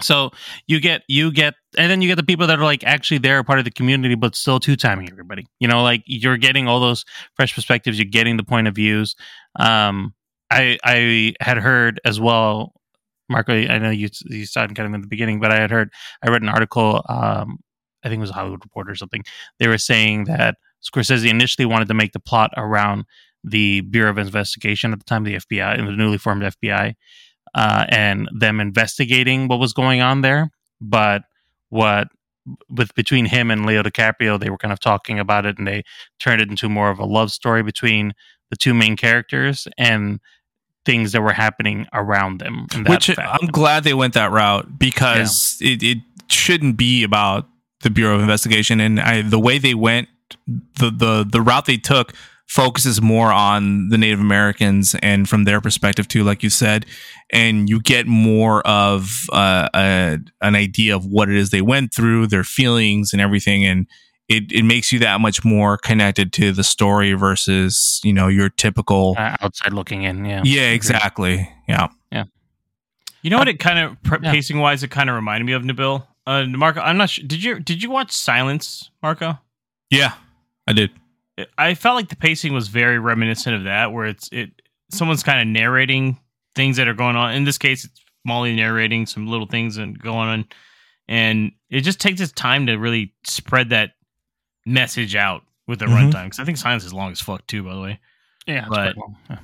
so 0.00 0.30
you 0.66 0.78
get 0.78 1.02
you 1.08 1.32
get 1.32 1.54
and 1.78 1.90
then 1.90 2.02
you 2.02 2.08
get 2.08 2.16
the 2.16 2.22
people 2.22 2.46
that 2.46 2.58
are 2.58 2.64
like 2.64 2.84
actually 2.84 3.18
they're 3.18 3.38
a 3.38 3.44
part 3.44 3.58
of 3.58 3.64
the 3.64 3.70
community 3.70 4.14
but 4.14 4.34
still 4.34 4.60
two-timing 4.60 5.10
everybody 5.10 5.46
you 5.58 5.66
know 5.66 5.82
like 5.82 6.02
you're 6.04 6.36
getting 6.36 6.68
all 6.68 6.80
those 6.80 7.04
fresh 7.34 7.54
perspectives 7.54 7.98
you're 7.98 8.04
getting 8.04 8.36
the 8.36 8.44
point 8.44 8.68
of 8.68 8.74
views 8.74 9.16
um 9.58 10.12
I 10.50 10.78
I 10.84 11.34
had 11.40 11.58
heard 11.58 12.00
as 12.04 12.20
well, 12.20 12.72
Marco. 13.28 13.52
I 13.52 13.78
know 13.78 13.90
you 13.90 14.08
you 14.26 14.46
saw 14.46 14.66
kind 14.66 14.80
of 14.80 14.94
in 14.94 15.00
the 15.00 15.08
beginning, 15.08 15.40
but 15.40 15.52
I 15.52 15.60
had 15.60 15.70
heard 15.70 15.90
I 16.22 16.30
read 16.30 16.42
an 16.42 16.48
article. 16.48 17.04
Um, 17.08 17.58
I 18.04 18.08
think 18.08 18.18
it 18.18 18.20
was 18.20 18.30
a 18.30 18.34
Hollywood 18.34 18.64
Reporter 18.64 18.92
or 18.92 18.96
something. 18.96 19.24
They 19.58 19.68
were 19.68 19.78
saying 19.78 20.24
that 20.24 20.56
Scorsese 20.82 21.28
initially 21.28 21.66
wanted 21.66 21.88
to 21.88 21.94
make 21.94 22.12
the 22.12 22.20
plot 22.20 22.52
around 22.56 23.04
the 23.42 23.80
Bureau 23.80 24.10
of 24.10 24.18
Investigation 24.18 24.92
at 24.92 24.98
the 24.98 25.04
time, 25.04 25.24
the 25.24 25.36
FBI, 25.36 25.78
and 25.78 25.88
the 25.88 25.92
newly 25.92 26.18
formed 26.18 26.42
FBI, 26.42 26.94
uh, 27.56 27.86
and 27.88 28.28
them 28.32 28.60
investigating 28.60 29.48
what 29.48 29.58
was 29.58 29.72
going 29.72 30.02
on 30.02 30.20
there. 30.20 30.52
But 30.80 31.22
what 31.70 32.08
with 32.68 32.94
between 32.94 33.24
him 33.24 33.50
and 33.50 33.66
Leo 33.66 33.82
DiCaprio, 33.82 34.38
they 34.38 34.50
were 34.50 34.58
kind 34.58 34.72
of 34.72 34.78
talking 34.78 35.18
about 35.18 35.46
it, 35.46 35.58
and 35.58 35.66
they 35.66 35.82
turned 36.20 36.40
it 36.40 36.48
into 36.48 36.68
more 36.68 36.90
of 36.90 36.98
a 36.98 37.04
love 37.04 37.32
story 37.32 37.62
between 37.62 38.12
the 38.50 38.56
two 38.56 38.74
main 38.74 38.94
characters 38.94 39.66
and 39.76 40.20
things 40.84 41.10
that 41.12 41.22
were 41.22 41.32
happening 41.32 41.86
around 41.92 42.38
them. 42.38 42.66
Which 42.86 43.06
fact. 43.08 43.42
I'm 43.42 43.48
glad 43.48 43.82
they 43.82 43.94
went 43.94 44.14
that 44.14 44.30
route 44.30 44.78
because 44.78 45.58
yeah. 45.60 45.72
it, 45.72 45.82
it 45.82 45.98
shouldn't 46.28 46.76
be 46.76 47.02
about 47.02 47.48
the 47.80 47.90
Bureau 47.90 48.14
of 48.16 48.20
Investigation, 48.20 48.80
and 48.80 49.00
I, 49.00 49.22
the 49.22 49.40
way 49.40 49.58
they 49.58 49.74
went, 49.74 50.08
the 50.46 50.90
the 50.90 51.26
the 51.28 51.40
route 51.40 51.64
they 51.64 51.78
took 51.78 52.12
focuses 52.46 53.02
more 53.02 53.32
on 53.32 53.88
the 53.88 53.98
Native 53.98 54.20
Americans 54.20 54.94
and 55.02 55.28
from 55.28 55.44
their 55.44 55.60
perspective 55.60 56.08
too, 56.08 56.22
like 56.22 56.42
you 56.42 56.50
said, 56.50 56.86
and 57.32 57.68
you 57.68 57.80
get 57.80 58.06
more 58.06 58.66
of 58.66 59.10
uh, 59.32 59.68
a, 59.74 60.18
an 60.40 60.54
idea 60.54 60.94
of 60.94 61.06
what 61.06 61.28
it 61.28 61.36
is 61.36 61.50
they 61.50 61.60
went 61.60 61.92
through, 61.92 62.28
their 62.28 62.44
feelings, 62.44 63.12
and 63.12 63.20
everything, 63.20 63.64
and 63.64 63.86
it, 64.28 64.50
it 64.52 64.64
makes 64.64 64.92
you 64.92 64.98
that 65.00 65.20
much 65.20 65.44
more 65.44 65.76
connected 65.76 66.32
to 66.34 66.52
the 66.52 66.64
story 66.64 67.12
versus 67.12 68.00
you 68.04 68.12
know 68.12 68.28
your 68.28 68.48
typical 68.48 69.14
uh, 69.18 69.36
outside 69.40 69.72
looking 69.72 70.04
in. 70.04 70.24
Yeah, 70.24 70.42
yeah, 70.44 70.70
exactly. 70.70 71.48
Yeah, 71.68 71.88
yeah. 72.10 72.24
You 73.22 73.30
know 73.30 73.38
what? 73.38 73.48
It 73.48 73.58
kind 73.58 73.78
of 73.78 74.02
pr- 74.02 74.22
yeah. 74.22 74.32
pacing 74.32 74.58
wise, 74.58 74.82
it 74.82 74.90
kind 74.90 75.10
of 75.10 75.16
reminded 75.16 75.44
me 75.44 75.52
of 75.52 75.62
Nabil. 75.62 76.06
Uh, 76.26 76.44
Marco, 76.46 76.80
I'm 76.80 76.96
not 76.96 77.10
sure. 77.10 77.24
Did 77.26 77.42
you 77.42 77.60
did 77.60 77.82
you 77.82 77.90
watch 77.90 78.12
Silence, 78.12 78.90
Marco? 79.02 79.38
Yeah, 79.90 80.14
I 80.66 80.72
did. 80.72 80.90
I 81.58 81.74
felt 81.74 81.96
like 81.96 82.08
the 82.08 82.16
pacing 82.16 82.54
was 82.54 82.68
very 82.68 82.98
reminiscent 82.98 83.56
of 83.56 83.64
that, 83.64 83.92
where 83.92 84.06
it's 84.06 84.28
it 84.32 84.50
someone's 84.90 85.22
kind 85.22 85.40
of 85.40 85.46
narrating 85.46 86.18
things 86.54 86.76
that 86.78 86.88
are 86.88 86.94
going 86.94 87.16
on. 87.16 87.34
In 87.34 87.44
this 87.44 87.58
case, 87.58 87.84
it's 87.84 88.00
Molly 88.24 88.54
narrating 88.54 89.06
some 89.06 89.26
little 89.26 89.46
things 89.46 89.76
and 89.76 89.98
going 89.98 90.28
on, 90.28 90.44
and 91.08 91.52
it 91.70 91.82
just 91.82 92.00
takes 92.00 92.20
its 92.20 92.32
time 92.32 92.66
to 92.66 92.76
really 92.76 93.12
spread 93.24 93.70
that 93.70 93.92
message 94.64 95.14
out 95.14 95.42
with 95.66 95.78
the 95.78 95.86
mm-hmm. 95.86 96.10
runtime. 96.10 96.24
Because 96.24 96.40
I 96.40 96.44
think 96.44 96.58
Silence 96.58 96.84
is 96.84 96.94
long 96.94 97.12
as 97.12 97.20
fuck 97.20 97.46
too, 97.46 97.62
by 97.62 97.74
the 97.74 97.80
way. 97.80 98.00
Yeah, 98.46 98.66
but 98.68 98.96
yeah. 99.28 99.38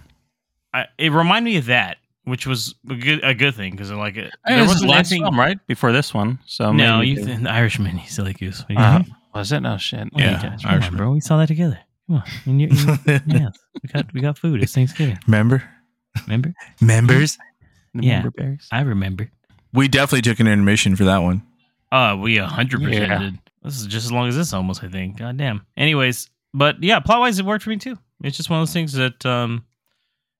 I, 0.72 0.86
it 0.97 1.12
reminded 1.12 1.51
me 1.51 1.57
of 1.59 1.66
that, 1.66 1.99
which 2.24 2.47
was 2.47 2.74
a 2.88 2.95
good 2.95 3.20
a 3.22 3.34
good 3.34 3.55
thing 3.55 3.72
because 3.72 3.90
like 3.93 4.16
it, 4.16 4.32
there 4.47 4.64
was 4.64 4.80
the 4.80 4.86
last 4.86 5.11
film 5.11 5.38
right 5.38 5.59
before 5.66 5.93
this 5.93 6.14
one. 6.14 6.38
So 6.47 6.72
no, 6.72 7.01
you 7.01 7.22
the 7.22 7.51
Irishman, 7.51 7.99
you 7.99 8.07
silly 8.07 8.32
goose. 8.32 8.64
Uh-huh. 8.70 9.03
Was 9.35 9.53
it? 9.53 9.61
No 9.61 9.76
shit. 9.78 10.09
Yeah, 10.14 10.57
yeah 10.62 10.87
on, 10.87 10.97
bro. 10.97 11.11
We 11.12 11.20
saw 11.20 11.39
that 11.39 11.47
together. 11.47 11.78
Come 12.07 12.16
on, 12.16 12.24
in 12.47 12.61
your, 12.61 12.70
in 12.70 13.22
yeah, 13.26 13.51
we 13.83 13.89
got 13.93 14.12
we 14.12 14.20
got 14.20 14.39
food. 14.39 14.62
It's 14.62 14.74
Thanksgiving. 14.74 15.18
Remember? 15.26 15.62
Remember? 16.26 16.55
Members? 16.80 17.39
The 17.95 18.05
yeah, 18.05 18.14
member 18.14 18.30
bears. 18.30 18.68
I 18.70 18.80
remember. 18.80 19.30
We 19.72 19.89
definitely 19.89 20.22
took 20.22 20.41
an 20.41 20.47
intermission 20.47 20.97
for 20.97 21.05
that 21.05 21.18
one. 21.18 21.43
Uh, 21.91 22.16
we 22.20 22.37
hundred 22.37 22.83
percent 22.83 23.20
did. 23.20 23.39
This 23.62 23.80
is 23.80 23.87
just 23.87 24.07
as 24.07 24.12
long 24.12 24.28
as 24.28 24.37
this 24.37 24.53
almost, 24.53 24.83
I 24.83 24.89
think. 24.89 25.18
God 25.18 25.37
damn. 25.37 25.64
Anyways, 25.76 26.28
but 26.53 26.83
yeah, 26.83 27.01
plot 27.01 27.20
wise, 27.20 27.39
it 27.39 27.45
worked 27.45 27.64
for 27.64 27.70
me 27.70 27.76
too. 27.76 27.97
It's 28.24 28.37
just 28.37 28.51
one 28.51 28.61
of 28.61 28.66
those 28.66 28.72
things 28.72 28.93
that 28.95 29.24
um, 29.24 29.64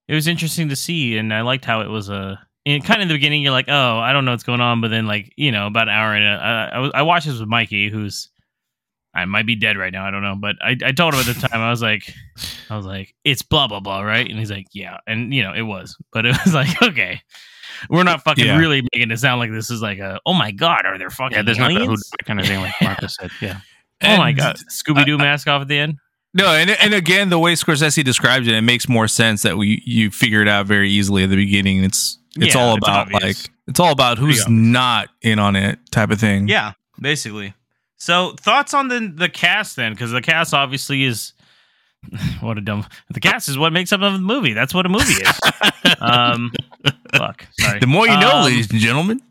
it 0.07 0.13
was 0.13 0.27
interesting 0.27 0.69
to 0.69 0.75
see, 0.75 1.17
and 1.17 1.33
I 1.33 1.41
liked 1.41 1.65
how 1.65 1.81
it 1.81 1.89
was 1.89 2.09
a. 2.09 2.15
Uh, 2.15 2.35
in 2.65 2.81
kind 2.81 3.01
of 3.01 3.03
in 3.03 3.07
the 3.09 3.15
beginning, 3.15 3.41
you're 3.41 3.51
like, 3.51 3.67
oh, 3.67 3.97
I 3.97 4.13
don't 4.13 4.23
know 4.23 4.31
what's 4.31 4.45
going 4.45 4.61
on, 4.61 4.79
but 4.79 4.87
then 4.87 5.05
like 5.05 5.33
you 5.35 5.51
know, 5.51 5.67
about 5.67 5.89
an 5.89 5.93
hour 5.93 6.13
and 6.13 6.23
a, 6.23 6.41
I, 6.41 6.65
I, 6.77 6.79
was, 6.79 6.91
I 6.95 7.01
watched 7.01 7.25
this 7.25 7.37
with 7.37 7.49
Mikey, 7.49 7.89
who's 7.89 8.29
I 9.15 9.25
might 9.25 9.45
be 9.45 9.55
dead 9.55 9.77
right 9.77 9.93
now. 9.93 10.05
I 10.05 10.11
don't 10.11 10.23
know, 10.23 10.35
but 10.35 10.55
I, 10.61 10.75
I 10.83 10.91
told 10.91 11.13
him 11.13 11.19
at 11.19 11.27
the 11.27 11.47
time 11.47 11.61
I 11.61 11.69
was 11.69 11.81
like, 11.81 12.13
I 12.69 12.75
was 12.75 12.85
like, 12.85 13.13
it's 13.23 13.41
blah 13.41 13.67
blah 13.67 13.79
blah, 13.79 14.01
right? 14.01 14.27
And 14.27 14.39
he's 14.39 14.51
like, 14.51 14.67
yeah, 14.73 14.97
and 15.07 15.33
you 15.33 15.43
know 15.43 15.53
it 15.53 15.61
was, 15.61 15.95
but 16.11 16.25
it 16.25 16.35
was 16.45 16.53
like, 16.53 16.81
okay, 16.81 17.21
we're 17.89 18.03
not 18.03 18.23
fucking 18.23 18.45
yeah. 18.45 18.57
really 18.57 18.81
making 18.93 19.11
it 19.11 19.19
sound 19.19 19.39
like 19.39 19.51
this 19.51 19.69
is 19.69 19.81
like 19.81 19.99
a, 19.99 20.19
oh 20.25 20.33
my 20.33 20.51
god, 20.51 20.85
are 20.85 20.97
there 20.97 21.09
fucking 21.09 21.35
yeah, 21.35 21.43
there's 21.43 21.59
aliens? 21.59 21.87
not 21.87 21.99
that 22.19 22.25
kind 22.25 22.39
of 22.39 22.47
thing 22.47 22.59
like 22.59 22.73
Marcus 22.81 23.15
said, 23.19 23.31
yeah. 23.41 23.59
oh 24.03 24.17
my 24.17 24.31
god, 24.31 24.57
Scooby 24.71 25.05
Doo 25.05 25.17
mask 25.17 25.47
off 25.47 25.61
at 25.61 25.67
the 25.67 25.77
end. 25.77 25.97
No, 26.33 26.47
and 26.47 26.71
and 26.71 26.95
again, 26.95 27.29
the 27.29 27.37
way 27.37 27.53
Scorsese 27.53 28.03
describes 28.03 28.47
it, 28.47 28.55
it 28.55 28.61
makes 28.61 28.89
more 28.89 29.07
sense 29.07 29.43
that 29.43 29.57
we 29.57 29.83
you 29.85 30.09
figure 30.09 30.41
it 30.41 30.47
out 30.47 30.65
very 30.65 30.89
easily 30.89 31.23
at 31.23 31.29
the 31.29 31.35
beginning. 31.35 31.83
It's 31.83 32.17
it's 32.35 32.55
yeah, 32.55 32.61
all 32.61 32.75
about 32.75 33.09
it's 33.11 33.23
like 33.23 33.53
it's 33.67 33.79
all 33.79 33.91
about 33.91 34.17
who's 34.17 34.47
not 34.49 35.09
in 35.21 35.37
on 35.37 35.55
it 35.55 35.77
type 35.91 36.09
of 36.09 36.19
thing. 36.19 36.47
Yeah, 36.47 36.73
basically. 36.99 37.53
So 37.97 38.33
thoughts 38.39 38.73
on 38.73 38.87
the 38.87 39.11
the 39.13 39.29
cast 39.29 39.75
then, 39.75 39.93
because 39.93 40.11
the 40.11 40.21
cast 40.21 40.53
obviously 40.53 41.03
is 41.03 41.33
what 42.41 42.57
a 42.57 42.61
dumb. 42.61 42.85
The 43.09 43.19
cast 43.19 43.49
is 43.49 43.57
what 43.57 43.73
makes 43.73 43.93
up 43.93 44.01
of 44.01 44.13
the 44.13 44.19
movie. 44.19 44.53
That's 44.53 44.73
what 44.73 44.85
a 44.85 44.89
movie 44.89 45.13
is. 45.13 45.39
um, 45.99 46.51
fuck. 47.15 47.47
Sorry. 47.59 47.79
The 47.79 47.87
more 47.87 48.07
you 48.07 48.19
know, 48.19 48.37
um, 48.37 48.45
ladies 48.45 48.71
and 48.71 48.79
gentlemen. 48.79 49.21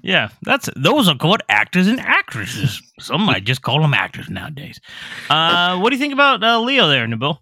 Yeah, 0.00 0.28
that's 0.42 0.68
those 0.76 1.08
are 1.08 1.16
called 1.16 1.42
actors 1.48 1.88
and 1.88 1.98
actresses. 1.98 2.80
Some 3.00 3.22
might 3.22 3.44
just 3.44 3.62
call 3.62 3.80
them 3.80 3.94
actors 3.94 4.30
nowadays. 4.30 4.80
Uh, 5.28 5.78
what 5.78 5.90
do 5.90 5.96
you 5.96 6.00
think 6.00 6.12
about 6.12 6.42
uh, 6.44 6.60
Leo 6.60 6.86
there, 6.88 7.06
Nabil? 7.06 7.36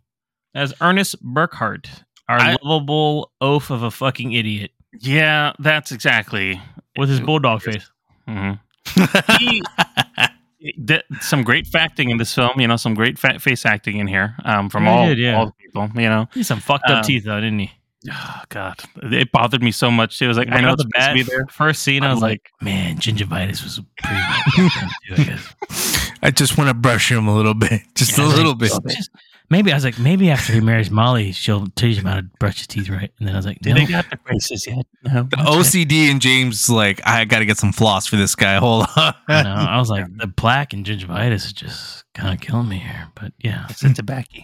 As 0.55 0.73
Ernest 0.81 1.23
Burkhart, 1.23 1.87
our 2.29 2.39
I, 2.39 2.57
lovable 2.63 3.31
oaf 3.43 3.71
of 3.71 3.83
a 3.83 3.91
fucking 3.91 4.33
idiot. 4.33 4.71
Yeah, 4.99 5.53
that's 5.59 5.93
exactly 5.93 6.61
with 6.97 7.11
his 7.11 7.21
bulldog 7.21 7.61
face. 7.63 7.91
Mm-hmm. 8.27 9.37
he, 9.39 9.63
some 11.21 11.43
great 11.43 11.75
acting 11.75 12.11
in 12.11 12.19
this 12.19 12.35
film. 12.35 12.61
You 12.61 12.69
know, 12.69 12.77
some 12.77 12.95
great 12.95 13.19
fat 13.19 13.41
face 13.41 13.65
acting 13.65 13.99
in 13.99 14.07
here 14.07 14.37
um, 14.45 14.69
from 14.69 14.87
all, 14.87 15.07
did, 15.07 15.19
yeah. 15.19 15.37
all 15.37 15.47
the 15.47 15.53
people. 15.53 15.89
You 15.95 16.09
know, 16.09 16.29
he's 16.33 16.47
some 16.47 16.61
fucked 16.61 16.87
up 16.87 16.99
um, 16.99 17.03
teeth 17.03 17.25
though, 17.25 17.41
didn't 17.41 17.59
he? 17.59 17.71
Oh 18.11 18.43
God, 18.49 18.81
it 19.03 19.31
bothered 19.31 19.63
me 19.63 19.73
so 19.73 19.91
much. 19.91 20.21
It 20.23 20.27
was 20.27 20.39
like, 20.39 20.49
I 20.51 20.61
know 20.63 20.75
the 20.75 20.87
bad 20.87 21.15
be 21.15 21.23
there. 21.23 21.47
first 21.51 21.83
scene. 21.83 22.03
I 22.03 22.13
was 22.13 22.23
like, 22.23 22.51
man, 22.63 22.97
gingivitis 22.97 23.63
was 23.63 23.81
pretty. 24.03 24.23
I, 25.31 25.39
I 26.23 26.31
just 26.31 26.57
want 26.57 26.69
to 26.69 26.75
brush 26.75 27.11
him 27.11 27.29
a 27.29 27.35
little 27.35 27.55
bit, 27.55 27.83
just 27.95 28.17
yeah, 28.17 28.25
a 28.25 28.29
little 28.29 28.55
bit. 28.55 28.73
Just, 28.89 29.11
maybe 29.51 29.73
I 29.73 29.75
was 29.75 29.85
like, 29.85 29.99
maybe 29.99 30.31
after 30.31 30.53
he 30.53 30.61
marries 30.61 30.91
Molly, 30.91 31.33
she'll 31.33 31.67
teach 31.77 31.99
him 31.99 32.05
how 32.05 32.17
to 32.17 32.23
brush 32.39 32.59
his 32.59 32.67
teeth 32.67 32.89
right. 32.89 33.11
And 33.19 33.29
then 33.29 33.35
I 33.35 33.39
was 33.39 33.47
like, 33.47 33.59
no. 33.65 33.75
they 33.75 33.87
got 33.87 34.09
the 34.09 34.17
braces 34.17 34.67
yet? 34.67 34.87
No. 35.03 35.25
The 35.25 35.37
OCD 35.37 36.11
and 36.11 36.21
James 36.21 36.71
like, 36.71 37.01
I 37.05 37.25
got 37.25 37.41
to 37.41 37.45
get 37.45 37.59
some 37.59 37.73
floss 37.73 38.07
for 38.07 38.17
this 38.17 38.35
guy. 38.35 38.57
Hold 38.57 38.87
on. 38.97 39.15
I, 39.29 39.43
know, 39.43 39.55
I 39.55 39.79
was 39.79 39.91
like, 39.91 40.07
the 40.17 40.29
plaque 40.29 40.73
and 40.73 40.87
gingivitis 40.87 41.47
is 41.47 41.53
just 41.53 42.05
kind 42.15 42.33
of 42.33 42.41
killing 42.41 42.69
me 42.69 42.79
here. 42.79 43.09
But 43.15 43.33
yeah, 43.39 43.67
it's 43.69 43.83
a 43.83 43.93
tobacco. 43.93 44.43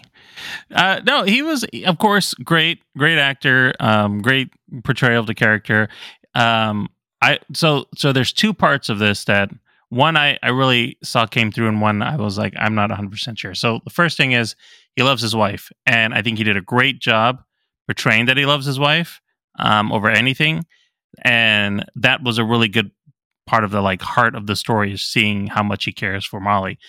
Uh, 0.71 1.01
no, 1.05 1.23
he 1.23 1.41
was, 1.41 1.65
of 1.85 1.97
course, 1.97 2.33
great, 2.35 2.79
great 2.97 3.17
actor, 3.17 3.73
um, 3.79 4.21
great 4.21 4.49
portrayal 4.83 5.21
of 5.21 5.27
the 5.27 5.33
character. 5.33 5.89
Um, 6.35 6.89
I 7.21 7.39
so 7.53 7.85
so 7.95 8.13
there's 8.13 8.31
two 8.31 8.53
parts 8.53 8.89
of 8.89 8.99
this 8.99 9.25
that 9.25 9.49
one 9.89 10.17
I, 10.17 10.37
I 10.43 10.49
really 10.49 10.97
saw 11.01 11.25
came 11.25 11.51
through 11.51 11.67
and 11.67 11.81
one 11.81 12.01
I 12.01 12.15
was 12.17 12.37
like 12.37 12.53
I'm 12.57 12.75
not 12.75 12.89
100% 12.89 13.37
sure. 13.37 13.55
So 13.55 13.79
the 13.83 13.89
first 13.89 14.17
thing 14.17 14.33
is 14.33 14.55
he 14.97 15.03
loves 15.03 15.21
his 15.21 15.35
wife, 15.35 15.71
and 15.85 16.13
I 16.15 16.23
think 16.23 16.39
he 16.39 16.43
did 16.43 16.57
a 16.57 16.61
great 16.61 16.99
job 16.99 17.43
portraying 17.87 18.25
that 18.25 18.35
he 18.35 18.47
loves 18.47 18.65
his 18.65 18.79
wife 18.79 19.21
um, 19.59 19.91
over 19.91 20.09
anything, 20.09 20.65
and 21.21 21.85
that 21.95 22.23
was 22.23 22.39
a 22.39 22.43
really 22.43 22.67
good 22.67 22.89
part 23.45 23.63
of 23.63 23.69
the 23.69 23.79
like 23.79 24.01
heart 24.01 24.33
of 24.33 24.47
the 24.47 24.55
story 24.55 24.91
is 24.91 25.03
seeing 25.03 25.47
how 25.47 25.61
much 25.61 25.85
he 25.85 25.93
cares 25.93 26.25
for 26.25 26.39
Molly. 26.39 26.79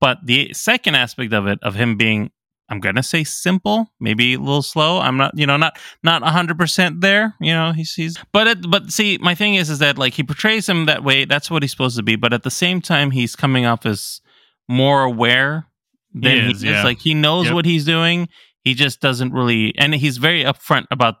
But 0.00 0.18
the 0.24 0.52
second 0.52 0.96
aspect 0.96 1.32
of 1.32 1.46
it, 1.46 1.60
of 1.62 1.76
him 1.76 1.96
being, 1.96 2.32
I'm 2.68 2.80
gonna 2.80 3.04
say 3.04 3.22
simple, 3.22 3.92
maybe 4.00 4.34
a 4.34 4.40
little 4.40 4.62
slow. 4.62 4.98
I'm 4.98 5.16
not, 5.16 5.38
you 5.38 5.46
know, 5.46 5.56
not 5.56 5.78
not 6.02 6.24
hundred 6.24 6.58
percent 6.58 7.00
there. 7.00 7.36
You 7.40 7.52
know, 7.52 7.70
he's 7.70 7.94
he's. 7.94 8.18
But 8.32 8.48
it, 8.48 8.70
but 8.70 8.90
see, 8.90 9.18
my 9.18 9.36
thing 9.36 9.54
is, 9.54 9.70
is 9.70 9.78
that 9.78 9.98
like 9.98 10.14
he 10.14 10.24
portrays 10.24 10.68
him 10.68 10.86
that 10.86 11.04
way. 11.04 11.26
That's 11.26 11.48
what 11.48 11.62
he's 11.62 11.70
supposed 11.70 11.96
to 11.96 12.02
be. 12.02 12.16
But 12.16 12.32
at 12.32 12.42
the 12.42 12.50
same 12.50 12.80
time, 12.80 13.12
he's 13.12 13.36
coming 13.36 13.66
off 13.66 13.86
as 13.86 14.20
more 14.68 15.04
aware 15.04 15.68
than 16.14 16.46
he 16.46 16.50
is. 16.52 16.60
He. 16.60 16.70
Yeah. 16.70 16.84
Like 16.84 16.98
he 16.98 17.14
knows 17.14 17.46
yep. 17.46 17.54
what 17.54 17.64
he's 17.64 17.84
doing. 17.84 18.28
He 18.64 18.74
just 18.74 19.00
doesn't 19.00 19.32
really, 19.32 19.76
and 19.76 19.94
he's 19.94 20.18
very 20.18 20.44
upfront 20.44 20.86
about 20.90 21.16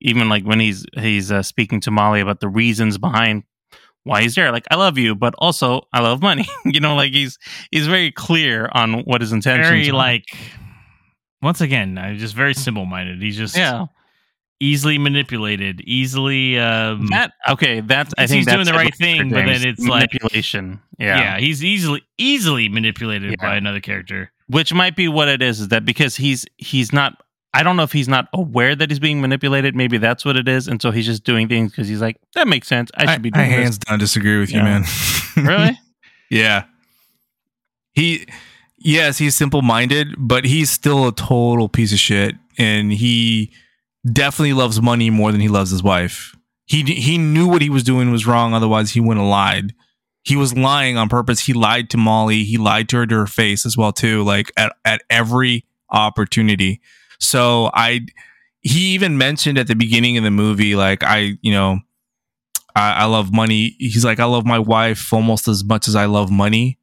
even 0.00 0.28
like 0.28 0.44
when 0.44 0.60
he's 0.60 0.86
he's 0.94 1.30
uh, 1.30 1.42
speaking 1.42 1.80
to 1.82 1.90
Molly 1.90 2.20
about 2.20 2.40
the 2.40 2.48
reasons 2.48 2.98
behind 2.98 3.42
why 4.04 4.22
he's 4.22 4.34
there. 4.34 4.50
Like 4.52 4.64
I 4.70 4.76
love 4.76 4.96
you, 4.96 5.14
but 5.14 5.34
also 5.38 5.82
I 5.92 6.00
love 6.00 6.22
money. 6.22 6.46
you 6.64 6.80
know, 6.80 6.94
like 6.94 7.12
he's 7.12 7.38
he's 7.70 7.86
very 7.86 8.10
clear 8.10 8.68
on 8.72 9.02
what 9.02 9.20
his 9.20 9.32
intentions. 9.32 9.68
Very 9.68 9.90
are. 9.90 9.94
like 9.94 10.24
once 11.42 11.60
again, 11.60 11.98
I'm 11.98 12.16
just 12.16 12.34
very 12.34 12.54
simple 12.54 12.86
minded. 12.86 13.20
He's 13.20 13.36
just 13.36 13.56
yeah 13.56 13.86
easily 14.60 14.98
manipulated, 14.98 15.80
easily. 15.82 16.58
Um, 16.58 17.06
that 17.08 17.32
okay? 17.48 17.80
That's 17.80 18.12
I 18.18 18.26
think 18.26 18.38
he's 18.38 18.46
doing 18.46 18.66
the 18.66 18.72
right 18.72 18.94
thing, 18.94 19.30
but 19.30 19.46
then 19.46 19.66
it's 19.66 19.80
manipulation. 19.80 20.70
Like, 20.70 20.80
yeah, 20.98 21.18
yeah, 21.18 21.38
he's 21.38 21.64
easily 21.64 22.02
easily 22.18 22.68
manipulated 22.68 23.30
yeah. 23.32 23.46
by 23.46 23.56
another 23.56 23.80
character, 23.80 24.32
which 24.48 24.72
might 24.72 24.96
be 24.96 25.08
what 25.08 25.28
it 25.28 25.42
is. 25.42 25.60
Is 25.60 25.68
that 25.68 25.84
because 25.84 26.16
he's 26.16 26.46
he's 26.56 26.92
not 26.92 27.22
I 27.54 27.62
don't 27.62 27.76
know 27.76 27.82
if 27.82 27.92
he's 27.92 28.08
not 28.08 28.28
aware 28.32 28.76
that 28.76 28.90
he's 28.90 28.98
being 28.98 29.20
manipulated. 29.20 29.74
Maybe 29.74 29.98
that's 29.98 30.24
what 30.24 30.36
it 30.36 30.48
is, 30.48 30.68
and 30.68 30.80
so 30.82 30.90
he's 30.90 31.06
just 31.06 31.24
doing 31.24 31.48
things 31.48 31.72
because 31.72 31.88
he's 31.88 32.00
like, 32.00 32.18
that 32.34 32.46
makes 32.46 32.68
sense. 32.68 32.90
I 32.94 33.12
should 33.12 33.22
be 33.22 33.30
I 33.34 33.38
doing 33.38 33.50
this. 33.50 33.58
hands 33.58 33.78
down 33.78 33.98
disagree 33.98 34.38
with 34.38 34.52
you, 34.52 34.62
man. 34.62 34.84
Really? 35.36 35.78
Yeah. 36.30 36.64
He 37.92 38.26
yes, 38.76 39.18
he's 39.18 39.36
simple 39.36 39.62
minded, 39.62 40.14
but 40.18 40.44
he's 40.44 40.68
still 40.68 41.06
a 41.06 41.14
total 41.14 41.68
piece 41.68 41.92
of 41.92 42.00
shit. 42.00 42.34
And 42.58 42.92
he 42.92 43.52
definitely 44.12 44.52
loves 44.52 44.80
money 44.80 45.10
more 45.10 45.32
than 45.32 45.40
he 45.40 45.48
loves 45.48 45.70
his 45.70 45.82
wife. 45.82 46.34
He 46.66 46.82
he 46.82 47.18
knew 47.18 47.48
what 47.48 47.62
he 47.62 47.70
was 47.70 47.82
doing 47.82 48.10
was 48.10 48.26
wrong, 48.26 48.54
otherwise 48.54 48.90
he 48.90 49.00
wouldn't 49.00 49.24
have 49.24 49.30
lied. 49.30 49.74
He 50.22 50.36
was 50.36 50.56
lying 50.56 50.98
on 50.98 51.08
purpose. 51.08 51.40
He 51.40 51.54
lied 51.54 51.88
to 51.90 51.96
Molly. 51.96 52.44
He 52.44 52.58
lied 52.58 52.88
to 52.90 52.98
her 52.98 53.06
to 53.06 53.14
her 53.14 53.26
face 53.26 53.64
as 53.64 53.76
well, 53.76 53.92
too, 53.92 54.22
like 54.24 54.52
at, 54.56 54.74
at 54.84 55.02
every 55.08 55.64
opportunity. 55.90 56.80
So 57.18 57.70
I 57.72 58.00
he 58.60 58.92
even 58.94 59.16
mentioned 59.16 59.56
at 59.58 59.66
the 59.68 59.74
beginning 59.74 60.18
of 60.18 60.24
the 60.24 60.30
movie, 60.30 60.76
like 60.76 61.02
I, 61.02 61.38
you 61.40 61.52
know, 61.52 61.78
I, 62.74 62.92
I 62.92 63.04
love 63.06 63.32
money. 63.32 63.76
He's 63.78 64.04
like, 64.04 64.20
I 64.20 64.24
love 64.24 64.44
my 64.44 64.58
wife 64.58 65.12
almost 65.12 65.48
as 65.48 65.64
much 65.64 65.88
as 65.88 65.96
I 65.96 66.06
love 66.06 66.30
money, 66.30 66.78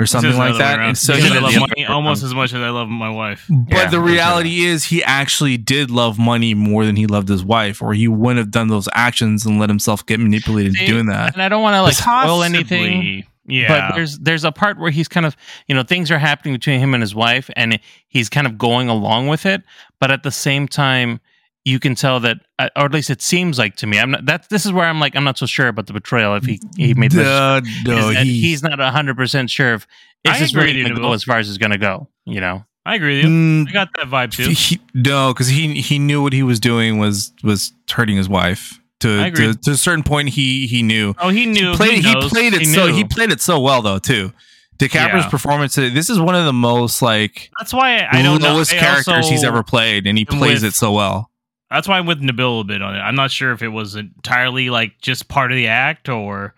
or 0.00 0.06
something 0.06 0.36
like 0.36 0.54
the 0.56 0.64
other 0.64 0.64
way 0.64 0.76
that. 0.76 0.80
And 0.80 0.98
so 0.98 1.14
He 1.14 1.22
he 1.22 1.28
I 1.28 1.38
love 1.40 1.54
money 1.60 1.86
almost 1.86 2.22
as 2.22 2.34
much 2.34 2.52
as 2.52 2.60
I 2.60 2.70
love 2.70 2.88
my 2.88 3.10
wife. 3.10 3.46
But 3.48 3.72
Yeah, 3.76 3.84
the 3.90 3.98
for 3.98 4.02
reality 4.02 4.64
is, 4.64 4.84
he 4.84 5.04
actually 5.04 5.56
did 5.56 5.90
love 5.90 6.18
money 6.18 6.54
more 6.54 6.84
than 6.86 6.96
he 6.96 7.06
loved 7.06 7.28
his 7.28 7.44
wife, 7.44 7.82
or 7.82 7.92
he 7.92 8.08
wouldn't 8.08 8.38
have 8.38 8.50
done 8.50 8.68
those 8.68 8.88
actions 8.94 9.44
and 9.46 9.60
let 9.60 9.68
himself 9.68 10.04
get 10.06 10.18
manipulated 10.18 10.74
See, 10.74 10.86
doing 10.86 11.06
that. 11.06 11.34
And 11.34 11.42
I 11.42 11.48
don't 11.48 11.62
want 11.62 11.74
to 11.74 11.82
like 11.82 11.94
spoil 11.94 12.40
Possibly. 12.40 12.46
anything. 12.46 13.24
Yeah. 13.46 13.68
But 13.88 13.96
there's 13.96 14.18
there's 14.18 14.44
a 14.44 14.52
part 14.52 14.78
where 14.78 14.90
he's 14.90 15.08
kind 15.08 15.26
of 15.26 15.36
you 15.66 15.74
know 15.74 15.82
things 15.82 16.10
are 16.10 16.18
happening 16.18 16.54
between 16.54 16.80
him 16.80 16.94
and 16.94 17.02
his 17.02 17.14
wife, 17.14 17.50
and 17.56 17.78
he's 18.08 18.28
kind 18.28 18.46
of 18.46 18.56
going 18.58 18.88
along 18.88 19.28
with 19.28 19.44
it. 19.44 19.62
But 19.98 20.10
at 20.10 20.22
the 20.22 20.30
same 20.30 20.68
time, 20.68 21.20
you 21.64 21.78
can 21.78 21.94
tell 21.94 22.20
that, 22.20 22.38
uh, 22.58 22.68
or 22.76 22.86
at 22.86 22.92
least 22.92 23.10
it 23.10 23.20
seems 23.22 23.58
like 23.58 23.76
to 23.76 23.86
me. 23.86 23.98
I'm 23.98 24.10
not. 24.12 24.24
That's 24.26 24.48
this 24.48 24.64
is 24.66 24.72
where 24.72 24.86
I'm 24.86 24.98
like 25.00 25.14
I'm 25.16 25.24
not 25.24 25.38
so 25.38 25.46
sure 25.46 25.68
about 25.68 25.86
the 25.86 25.92
betrayal. 25.92 26.34
If 26.36 26.44
he 26.44 26.60
he 26.76 26.94
made 26.94 27.12
this, 27.12 27.24
Duh, 27.24 27.60
no, 27.86 28.10
is 28.10 28.18
he- 28.18 28.40
he's 28.40 28.62
not 28.62 28.78
hundred 28.78 29.16
percent 29.16 29.50
sure 29.50 29.74
if 29.74 29.86
I 30.26 30.32
is 30.34 30.40
this 30.40 30.50
agree 30.50 30.62
really 30.64 30.72
with 30.72 30.76
you, 30.78 30.84
going 30.84 30.96
to 30.96 31.02
go 31.08 31.12
as 31.12 31.24
far 31.24 31.38
as 31.38 31.48
it's 31.48 31.58
going 31.58 31.72
to 31.72 31.78
go. 31.78 32.08
You 32.26 32.40
know. 32.40 32.64
I 32.86 32.94
agree 32.94 33.16
with 33.16 33.26
you. 33.26 33.30
Mm, 33.30 33.68
I 33.68 33.72
got 33.72 33.88
that 33.96 34.06
vibe 34.06 34.32
too. 34.32 34.48
he, 34.50 34.80
no, 34.94 35.34
because 35.34 35.48
he 35.48 35.80
he 35.82 35.98
knew 35.98 36.22
what 36.22 36.32
he 36.32 36.42
was 36.42 36.58
doing 36.60 36.98
was 36.98 37.32
was 37.44 37.72
hurting 37.90 38.16
his 38.16 38.28
wife. 38.28 38.78
To, 39.00 39.30
to 39.30 39.54
to 39.54 39.70
a 39.70 39.76
certain 39.76 40.02
point, 40.02 40.30
he 40.30 40.66
he 40.66 40.82
knew. 40.82 41.14
Oh, 41.18 41.28
he 41.28 41.44
knew. 41.46 41.70
He 41.70 41.76
played, 41.76 42.04
he, 42.04 42.12
knows. 42.14 42.30
played 42.30 42.52
it 42.54 42.60
He 42.60 42.66
so 42.66 42.86
he 42.88 43.04
played 43.04 43.30
it 43.32 43.40
so 43.42 43.60
well 43.60 43.80
though 43.82 43.98
too. 43.98 44.32
DiCaprio's 44.78 45.24
Yeah. 45.24 45.28
performance. 45.28 45.74
This 45.74 46.08
is 46.08 46.18
one 46.18 46.34
of 46.34 46.46
the 46.46 46.52
most 46.54 47.02
like 47.02 47.50
That's 47.58 47.72
why 47.74 48.06
I 48.10 48.22
don't 48.22 48.40
know. 48.42 48.54
lowest 48.54 48.72
I 48.74 48.78
characters 48.78 49.28
he's 49.28 49.44
ever 49.44 49.62
played, 49.62 50.06
and 50.06 50.16
he 50.16 50.24
plays 50.24 50.62
with- 50.62 50.72
it 50.72 50.74
so 50.74 50.92
well. 50.92 51.29
That's 51.70 51.86
why 51.86 51.98
I'm 51.98 52.06
with 52.06 52.20
Nabil 52.20 52.38
a 52.40 52.48
little 52.48 52.64
bit 52.64 52.82
on 52.82 52.96
it. 52.96 52.98
I'm 52.98 53.14
not 53.14 53.30
sure 53.30 53.52
if 53.52 53.62
it 53.62 53.68
was 53.68 53.94
entirely 53.94 54.70
like 54.70 55.00
just 55.00 55.28
part 55.28 55.52
of 55.52 55.56
the 55.56 55.68
act 55.68 56.08
or 56.08 56.54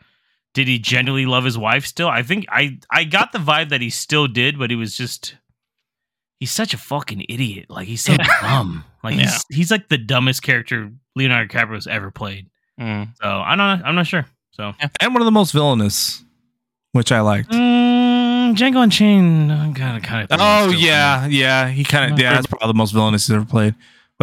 did 0.54 0.68
he 0.68 0.78
genuinely 0.78 1.26
love 1.26 1.44
his 1.44 1.58
wife 1.58 1.84
still. 1.86 2.08
I 2.08 2.22
think 2.22 2.46
I 2.50 2.78
I 2.90 3.04
got 3.04 3.32
the 3.32 3.38
vibe 3.38 3.68
that 3.70 3.80
he 3.80 3.90
still 3.90 4.26
did, 4.26 4.58
but 4.58 4.70
he 4.70 4.76
was 4.76 4.96
just 4.96 5.36
he's 6.40 6.50
such 6.50 6.72
a 6.74 6.78
fucking 6.78 7.26
idiot. 7.28 7.66
Like 7.68 7.88
he's 7.88 8.00
so 8.02 8.16
dumb. 8.40 8.84
Like 9.04 9.16
Yeah. 9.16 9.22
he's 9.30 9.44
he's 9.50 9.70
like 9.70 9.88
the 9.88 9.98
dumbest 9.98 10.42
character 10.42 10.90
Leonardo 11.14 11.52
DiCaprio's 11.52 11.86
ever 11.86 12.10
played. 12.10 12.48
Mm. 12.80 13.08
So 13.22 13.28
I 13.28 13.54
don't 13.54 13.82
I'm 13.84 13.94
not 13.94 14.06
sure. 14.06 14.24
So 14.52 14.72
and 15.00 15.12
one 15.14 15.20
of 15.22 15.26
the 15.26 15.30
most 15.30 15.52
villainous, 15.52 16.24
which 16.92 17.12
I 17.12 17.20
liked. 17.20 17.50
mm, 17.50 18.54
Django 18.54 18.82
Unchained, 18.82 19.52
I 19.52 19.70
gotta 19.72 20.00
kind 20.00 20.26
of. 20.30 20.38
Oh 20.40 20.70
yeah, 20.70 21.26
yeah. 21.26 21.68
He 21.68 21.84
kind 21.84 22.12
of 22.12 22.18
yeah. 22.18 22.34
That's 22.34 22.46
probably 22.46 22.68
the 22.68 22.74
most 22.74 22.92
villainous 22.92 23.26
he's 23.26 23.34
ever 23.36 23.44
played. 23.46 23.74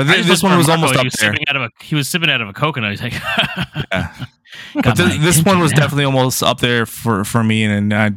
But 0.05 0.07
I 0.13 0.17
this, 0.17 0.25
just 0.25 0.27
this 0.29 0.43
looked 0.43 0.51
one 0.51 0.57
was 0.57 0.67
Marco, 0.67 0.81
almost 0.81 0.99
up 0.99 1.05
was 1.05 1.13
there. 1.19 1.35
Out 1.47 1.55
of 1.55 1.61
a, 1.63 1.69
he 1.83 1.95
was 1.95 2.07
sipping 2.07 2.29
out 2.29 2.41
of 2.41 2.47
a 2.49 2.53
coconut. 2.53 2.91
He's 2.91 3.01
like, 3.01 3.13
Yeah. 3.91 4.13
But 4.73 4.85
my 4.85 4.93
this, 4.93 5.17
this 5.19 5.45
one 5.45 5.59
was 5.59 5.71
now. 5.71 5.79
definitely 5.79 6.05
almost 6.05 6.41
up 6.43 6.59
there 6.59 6.85
for 6.85 7.23
for 7.23 7.43
me, 7.43 7.63
and, 7.63 7.73
and 7.73 7.93
I 7.93 8.11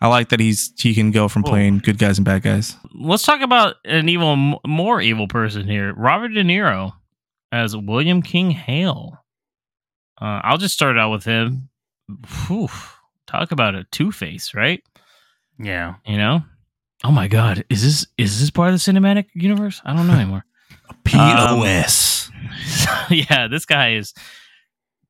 I 0.00 0.08
like 0.08 0.28
that 0.30 0.40
he's 0.40 0.72
he 0.78 0.94
can 0.94 1.10
go 1.10 1.28
from 1.28 1.42
Cool. 1.42 1.52
playing 1.52 1.78
good 1.78 1.98
guys 1.98 2.18
and 2.18 2.24
bad 2.24 2.42
guys. 2.42 2.76
Let's 2.94 3.22
talk 3.24 3.40
about 3.40 3.76
an 3.84 4.08
evil, 4.08 4.60
more 4.66 5.00
evil 5.00 5.26
person 5.28 5.66
here. 5.68 5.92
Robert 5.94 6.28
De 6.30 6.42
Niro 6.42 6.92
as 7.50 7.76
William 7.76 8.22
King 8.22 8.50
Hale. 8.50 9.18
Uh, 10.20 10.40
I'll 10.44 10.58
just 10.58 10.74
start 10.74 10.96
out 10.98 11.10
with 11.10 11.24
him. 11.24 11.68
Whew. 12.46 12.68
Talk 13.26 13.52
about 13.52 13.74
a 13.74 13.84
Two 13.90 14.12
Face, 14.12 14.54
right? 14.54 14.82
Yeah. 15.58 15.94
You 16.06 16.16
know. 16.16 16.42
Oh 17.04 17.10
my 17.10 17.26
God, 17.28 17.64
is 17.68 17.82
this 17.82 18.06
is 18.18 18.40
this 18.40 18.50
part 18.50 18.68
of 18.68 18.74
the 18.74 18.92
cinematic 18.92 19.26
universe? 19.34 19.80
I 19.84 19.94
don't 19.96 20.06
know 20.06 20.14
anymore. 20.20 20.44
POS. 21.04 22.30
yeah, 23.10 23.48
this 23.48 23.64
guy 23.64 23.94
is 23.94 24.14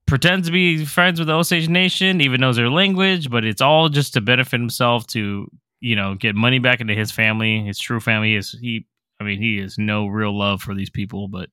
pretends 0.06 0.48
to 0.48 0.52
be 0.52 0.84
friends 0.84 1.18
with 1.18 1.28
the 1.28 1.34
Osage 1.34 1.68
Nation, 1.68 2.20
even 2.20 2.40
knows 2.40 2.56
their 2.56 2.68
language, 2.70 3.30
but 3.30 3.44
it's 3.44 3.60
all 3.62 3.88
just 3.88 4.14
to 4.14 4.20
benefit 4.20 4.58
himself 4.60 5.06
to, 5.08 5.48
you 5.80 5.96
know, 5.96 6.14
get 6.14 6.34
money 6.34 6.58
back 6.58 6.80
into 6.80 6.94
his 6.94 7.10
family, 7.10 7.62
his 7.64 7.78
true 7.78 8.00
family. 8.00 8.30
He 8.30 8.36
is 8.36 8.52
he 8.60 8.86
I 9.20 9.24
mean, 9.24 9.38
he 9.40 9.58
has 9.58 9.78
no 9.78 10.06
real 10.06 10.36
love 10.36 10.60
for 10.62 10.74
these 10.74 10.90
people, 10.90 11.28
but 11.28 11.48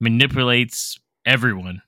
manipulates 0.00 0.98
everyone. 1.24 1.82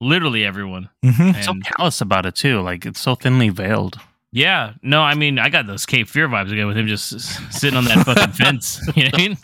Literally 0.00 0.44
everyone. 0.44 0.88
Mhm. 1.04 1.44
So 1.44 1.54
callous 1.64 2.00
about 2.00 2.24
it 2.26 2.34
too. 2.34 2.60
Like 2.62 2.86
it's 2.86 3.00
so 3.00 3.14
thinly 3.14 3.50
veiled. 3.50 3.98
yeah, 4.32 4.72
no, 4.82 5.02
I 5.02 5.14
mean, 5.14 5.38
I 5.38 5.50
got 5.50 5.66
those 5.66 5.84
Cape 5.86 6.08
Fear 6.08 6.28
vibes 6.28 6.52
again 6.52 6.66
with 6.66 6.76
him 6.76 6.86
just 6.86 7.10
sitting 7.52 7.76
on 7.76 7.84
that 7.84 8.06
fucking 8.06 8.32
fence. 8.44 8.80
You 8.96 9.04
know 9.04 9.10
what 9.12 9.20
I 9.20 9.28
mean? 9.28 9.38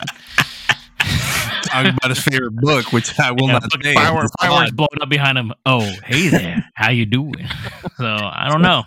Talking 1.67 1.93
about 1.97 2.09
his 2.09 2.19
favorite 2.19 2.55
book, 2.55 2.91
which 2.93 3.19
I 3.19 3.31
will 3.31 3.47
Yeah, 3.47 3.53
not 3.53 3.63
fucking 3.63 3.83
say. 3.83 3.93
fireworks, 3.93 4.25
It's 4.33 4.43
fireworks 4.45 4.71
blowing 4.71 5.01
up 5.01 5.09
behind 5.09 5.37
him. 5.37 5.53
Oh, 5.65 5.81
hey 6.05 6.27
there, 6.29 6.69
how 6.75 6.89
you 6.91 7.05
doing? 7.05 7.47
So 7.97 8.05
I 8.05 8.47
don't 8.49 8.61
know. 8.61 8.83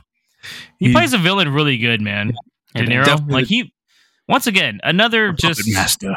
He, 0.79 0.87
He- 0.89 0.93
plays 0.93 1.13
a 1.13 1.19
villain 1.19 1.49
really 1.53 1.79
good, 1.79 2.01
man. 2.01 2.33
De 2.75 2.85
Niro, 2.87 3.31
like 3.31 3.47
he, 3.47 3.73
once 4.29 4.47
again, 4.47 4.81
another 4.85 5.33
just 5.33 5.63
master. 5.67 6.15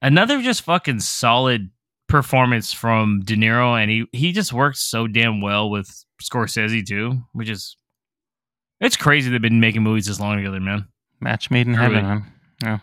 another 0.00 0.40
just 0.40 0.62
fucking 0.62 1.00
solid 1.00 1.70
performance 2.08 2.72
from 2.72 3.20
De 3.24 3.34
Niro, 3.36 3.80
and 3.80 3.90
he 3.90 4.04
he 4.12 4.32
just 4.32 4.52
works 4.52 4.80
so 4.88 5.06
damn 5.08 5.40
well 5.40 5.68
with 5.70 6.04
Scorsese 6.22 6.86
too, 6.86 7.22
which 7.32 7.48
is 7.50 7.76
it's 8.80 8.96
crazy 8.96 9.30
they've 9.30 9.40
been 9.42 9.58
making 9.60 9.82
movies 9.82 10.06
this 10.06 10.20
long 10.20 10.36
together, 10.36 10.60
man. 10.60 10.86
Match 11.20 11.50
made 11.50 11.66
in 11.66 11.74
Truly. 11.74 11.94
heaven. 11.96 12.24
Man. 12.62 12.80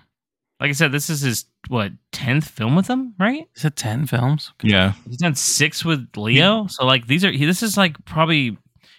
Like 0.60 0.70
I 0.70 0.74
said, 0.74 0.92
this 0.92 1.10
is 1.10 1.22
his 1.22 1.46
what 1.70 1.92
tenth 2.12 2.48
film 2.48 2.76
with 2.76 2.88
him, 2.88 3.14
right? 3.20 3.48
Is 3.56 3.64
it 3.66 3.76
ten 3.76 4.06
films? 4.06 4.52
Yeah. 4.62 4.94
He's 5.08 5.18
done 5.18 5.36
six 5.36 5.86
with 5.86 6.08
Leo, 6.18 6.68
so 6.68 6.86
like 6.86 7.08
these 7.08 7.24
are 7.24 7.32
he, 7.32 7.46
this 7.46 7.64
is 7.64 7.78
like 7.78 7.96
probably 8.06 8.58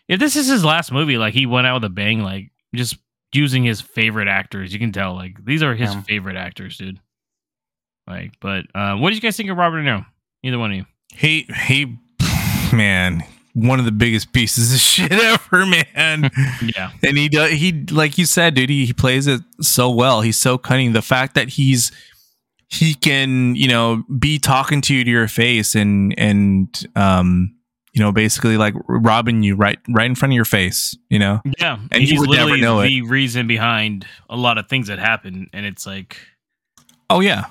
if 0.08 0.18
this 0.18 0.36
is 0.36 0.48
his 0.48 0.64
last 0.64 0.90
movie, 0.90 1.18
like 1.18 1.34
he 1.34 1.46
went 1.46 1.66
out 1.66 1.74
with 1.74 1.84
a 1.84 1.90
bang, 1.92 2.22
like 2.22 2.50
just 2.74 2.96
using 3.34 3.62
his 3.62 3.80
favorite 3.80 4.26
actors. 4.28 4.72
You 4.72 4.78
can 4.78 4.90
tell 4.92 5.14
like 5.14 5.44
these 5.44 5.62
are 5.62 5.74
his 5.74 5.92
Yeah. 5.94 6.02
favorite 6.02 6.36
actors, 6.36 6.78
dude. 6.78 6.98
Like, 8.06 8.32
but 8.40 8.64
uh, 8.74 8.96
what 8.96 9.10
did 9.10 9.16
you 9.16 9.20
guys 9.22 9.36
think 9.36 9.50
of 9.50 9.56
Robert 9.56 9.82
De 9.82 9.88
Niro? 9.88 10.06
Either 10.42 10.58
one 10.58 10.70
of 10.72 10.76
you. 10.78 10.86
He 11.14 11.46
he 11.66 11.98
man, 12.72 13.22
one 13.54 13.78
of 13.78 13.84
the 13.84 13.92
biggest 13.92 14.32
pieces 14.32 14.72
of 14.72 14.78
shit 14.80 15.12
ever, 15.12 15.66
man. 15.66 16.30
Yeah, 16.76 16.90
and 17.02 17.16
he 17.18 17.28
does 17.28 17.52
he 17.52 17.84
like 17.90 18.18
you 18.18 18.26
said, 18.26 18.54
dude, 18.54 18.70
he, 18.70 18.86
he 18.86 18.92
plays 18.92 19.26
it 19.26 19.40
so 19.60 19.90
well. 19.90 20.20
He's 20.20 20.38
so 20.38 20.58
cunning. 20.58 20.92
The 20.92 21.02
fact 21.02 21.34
that 21.34 21.48
he's 21.50 21.90
he 22.68 22.94
can, 22.94 23.56
you 23.56 23.66
know, 23.68 24.04
be 24.18 24.38
talking 24.38 24.80
to 24.82 24.94
you 24.94 25.02
to 25.04 25.10
your 25.10 25.26
face 25.28 25.74
and 25.74 26.14
and 26.18 26.86
um 26.96 27.54
you 27.92 28.00
know, 28.00 28.12
basically 28.12 28.56
like 28.56 28.74
robbing 28.86 29.42
you 29.42 29.56
right 29.56 29.78
right 29.88 30.06
in 30.06 30.14
front 30.14 30.32
of 30.32 30.36
your 30.36 30.44
face, 30.44 30.96
you 31.08 31.18
know. 31.18 31.40
yeah, 31.58 31.78
And 31.90 32.02
you 32.02 32.08
he's 32.10 32.20
would 32.20 32.30
never 32.30 32.42
literally 32.52 32.60
know 32.60 32.80
it. 32.80 32.86
the 32.88 33.02
reason 33.02 33.48
behind 33.48 34.06
a 34.28 34.36
lot 34.36 34.58
of 34.58 34.68
things 34.68 34.86
that 34.86 35.00
happen, 35.00 35.50
and 35.52 35.66
it's 35.66 35.86
like, 35.86 36.16
Oh 37.08 37.18
yeah. 37.18 37.46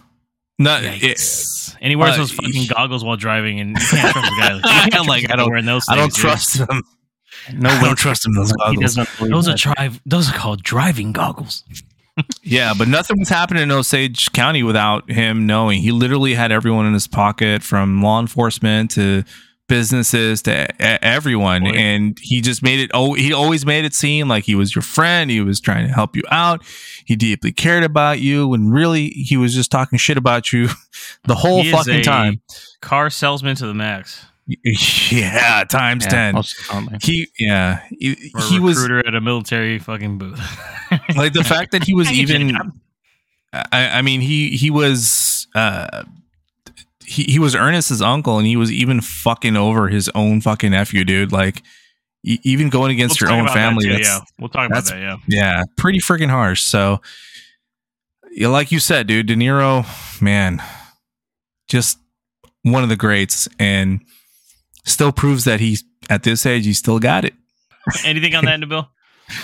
Not 0.59 0.83
yikes. 0.83 1.75
and 1.81 1.89
he 1.89 1.95
wears 1.95 2.15
uh, 2.15 2.17
those 2.17 2.31
fucking 2.31 2.67
goggles 2.67 3.03
while 3.03 3.15
driving, 3.17 3.59
and 3.61 3.69
you 3.71 3.75
can't 3.87 4.11
trust 4.11 4.29
the 4.29 4.37
guy. 4.37 4.53
Like, 4.53 4.85
you 4.85 4.91
trust 4.91 5.07
Like, 5.07 5.31
I 5.31 5.35
don't- 5.37 5.49
wearing 5.49 5.65
those. 5.65 5.85
I 5.89 5.95
don't 5.95 6.03
things, 6.05 6.15
dude. 6.15 6.21
trust 6.21 6.57
him. 6.59 6.83
No 7.53 7.69
I 7.69 7.81
don't 7.81 7.95
trust 7.97 8.25
him 8.25 8.33
those 8.35 8.51
goggles. 8.51 8.95
doesn't 8.95 9.09
Those 9.31 9.47
are 9.47 9.55
drive. 9.55 10.01
Those 10.05 10.29
are 10.29 10.33
called 10.33 10.61
driving 10.61 11.13
goggles. 11.13 11.63
Yeah, 12.43 12.73
but 12.77 12.89
nothing 12.89 13.17
was 13.17 13.29
happening 13.29 13.63
in 13.63 13.71
Osage 13.71 14.33
County 14.33 14.61
without 14.61 15.09
him 15.09 15.47
knowing. 15.47 15.81
He 15.81 15.93
literally 15.93 16.33
had 16.33 16.51
everyone 16.51 16.85
in 16.85 16.93
his 16.93 17.07
pocket, 17.07 17.63
from 17.63 18.01
law 18.01 18.19
enforcement 18.19 18.91
to 18.91 19.23
businesses 19.69 20.41
to 20.41 20.67
everyone, 20.81 21.63
Boy. 21.63 21.69
and 21.69 22.17
he 22.19 22.41
just 22.41 22.61
made 22.61 22.81
it. 22.81 22.91
Oh, 22.93 23.13
he 23.13 23.31
always 23.31 23.65
made 23.65 23.85
it 23.85 23.93
seem 23.93 24.27
like 24.27 24.43
he 24.43 24.55
was 24.55 24.75
your 24.75 24.81
friend. 24.81 25.31
He 25.31 25.39
was 25.39 25.61
trying 25.61 25.87
to 25.87 25.93
help 25.93 26.17
you 26.17 26.23
out. 26.29 26.61
He 27.05 27.15
deeply 27.15 27.53
cared 27.53 27.85
about 27.85 28.19
you, 28.19 28.47
when 28.49 28.69
really 28.69 29.09
he 29.09 29.37
was 29.37 29.53
just 29.55 29.71
talking 29.71 29.97
shit 29.97 30.17
about 30.17 30.51
you 30.51 30.67
the 31.23 31.35
whole 31.35 31.63
He 31.63 31.71
fucking 31.71 32.01
time. 32.03 32.41
Car 32.81 33.09
salesman 33.09 33.55
to 33.55 33.67
the 33.67 33.73
max. 33.73 34.25
Yeah, 35.11 35.63
times 35.69 36.05
Yeah, 36.05 36.31
ten. 36.31 36.43
He 37.01 37.27
yeah, 37.37 37.81
he, 37.97 38.15
he 38.49 38.59
was 38.59 38.77
recruiter 38.77 39.07
at 39.07 39.13
a 39.13 39.21
military 39.21 39.77
fucking 39.77 40.17
booth. 40.17 40.39
like 41.15 41.33
the 41.33 41.43
fact 41.43 41.71
that 41.71 41.83
he 41.83 41.93
was 41.93 42.11
even 42.11 42.57
I, 43.53 43.99
I 43.99 44.01
mean 44.01 44.21
he 44.21 44.57
he 44.57 44.71
was 44.71 45.47
uh 45.53 46.03
he, 47.09 47.23
he 47.23 47.39
was 47.39 47.55
Ernest's 47.55 48.01
uncle, 48.01 48.37
and 48.37 48.45
he 48.45 48.55
was 48.55 48.71
even 48.71 49.01
fucking 49.01 49.57
over 49.57 49.87
his 49.87 50.09
own 50.13 50.41
fucking 50.41 50.71
nephew, 50.71 51.03
dude. 51.03 51.31
Like 51.31 51.63
e- 52.23 52.39
even 52.43 52.69
going 52.69 52.91
against 52.91 53.19
We'll 53.21 53.31
your 53.31 53.39
own 53.39 53.45
about 53.45 53.55
that 53.55 53.59
family. 53.59 53.85
too, 53.85 53.97
yeah, 54.01 54.19
we'll 54.37 54.49
talk 54.49 54.69
about 54.69 54.85
that. 54.85 54.99
Yeah. 54.99 55.17
yeah, 55.27 55.63
pretty 55.75 55.99
freaking 55.99 56.29
harsh. 56.29 56.61
So, 56.61 57.01
yeah, 58.31 58.49
like 58.49 58.71
you 58.71 58.79
said, 58.79 59.07
dude, 59.07 59.25
De 59.25 59.35
Niro, 59.35 59.85
man, 60.21 60.61
just 61.67 61.97
one 62.61 62.83
of 62.83 62.89
the 62.89 62.95
greats, 62.95 63.47
and 63.57 64.01
still 64.85 65.11
proves 65.11 65.45
that 65.45 65.59
he's 65.59 65.83
at 66.09 66.23
this 66.23 66.45
age, 66.45 66.65
he 66.65 66.73
still 66.73 66.99
got 66.99 67.25
it. 67.25 67.33
Anything 68.05 68.35
on 68.35 68.45
that, 68.45 68.59
Nabil? 68.59 68.87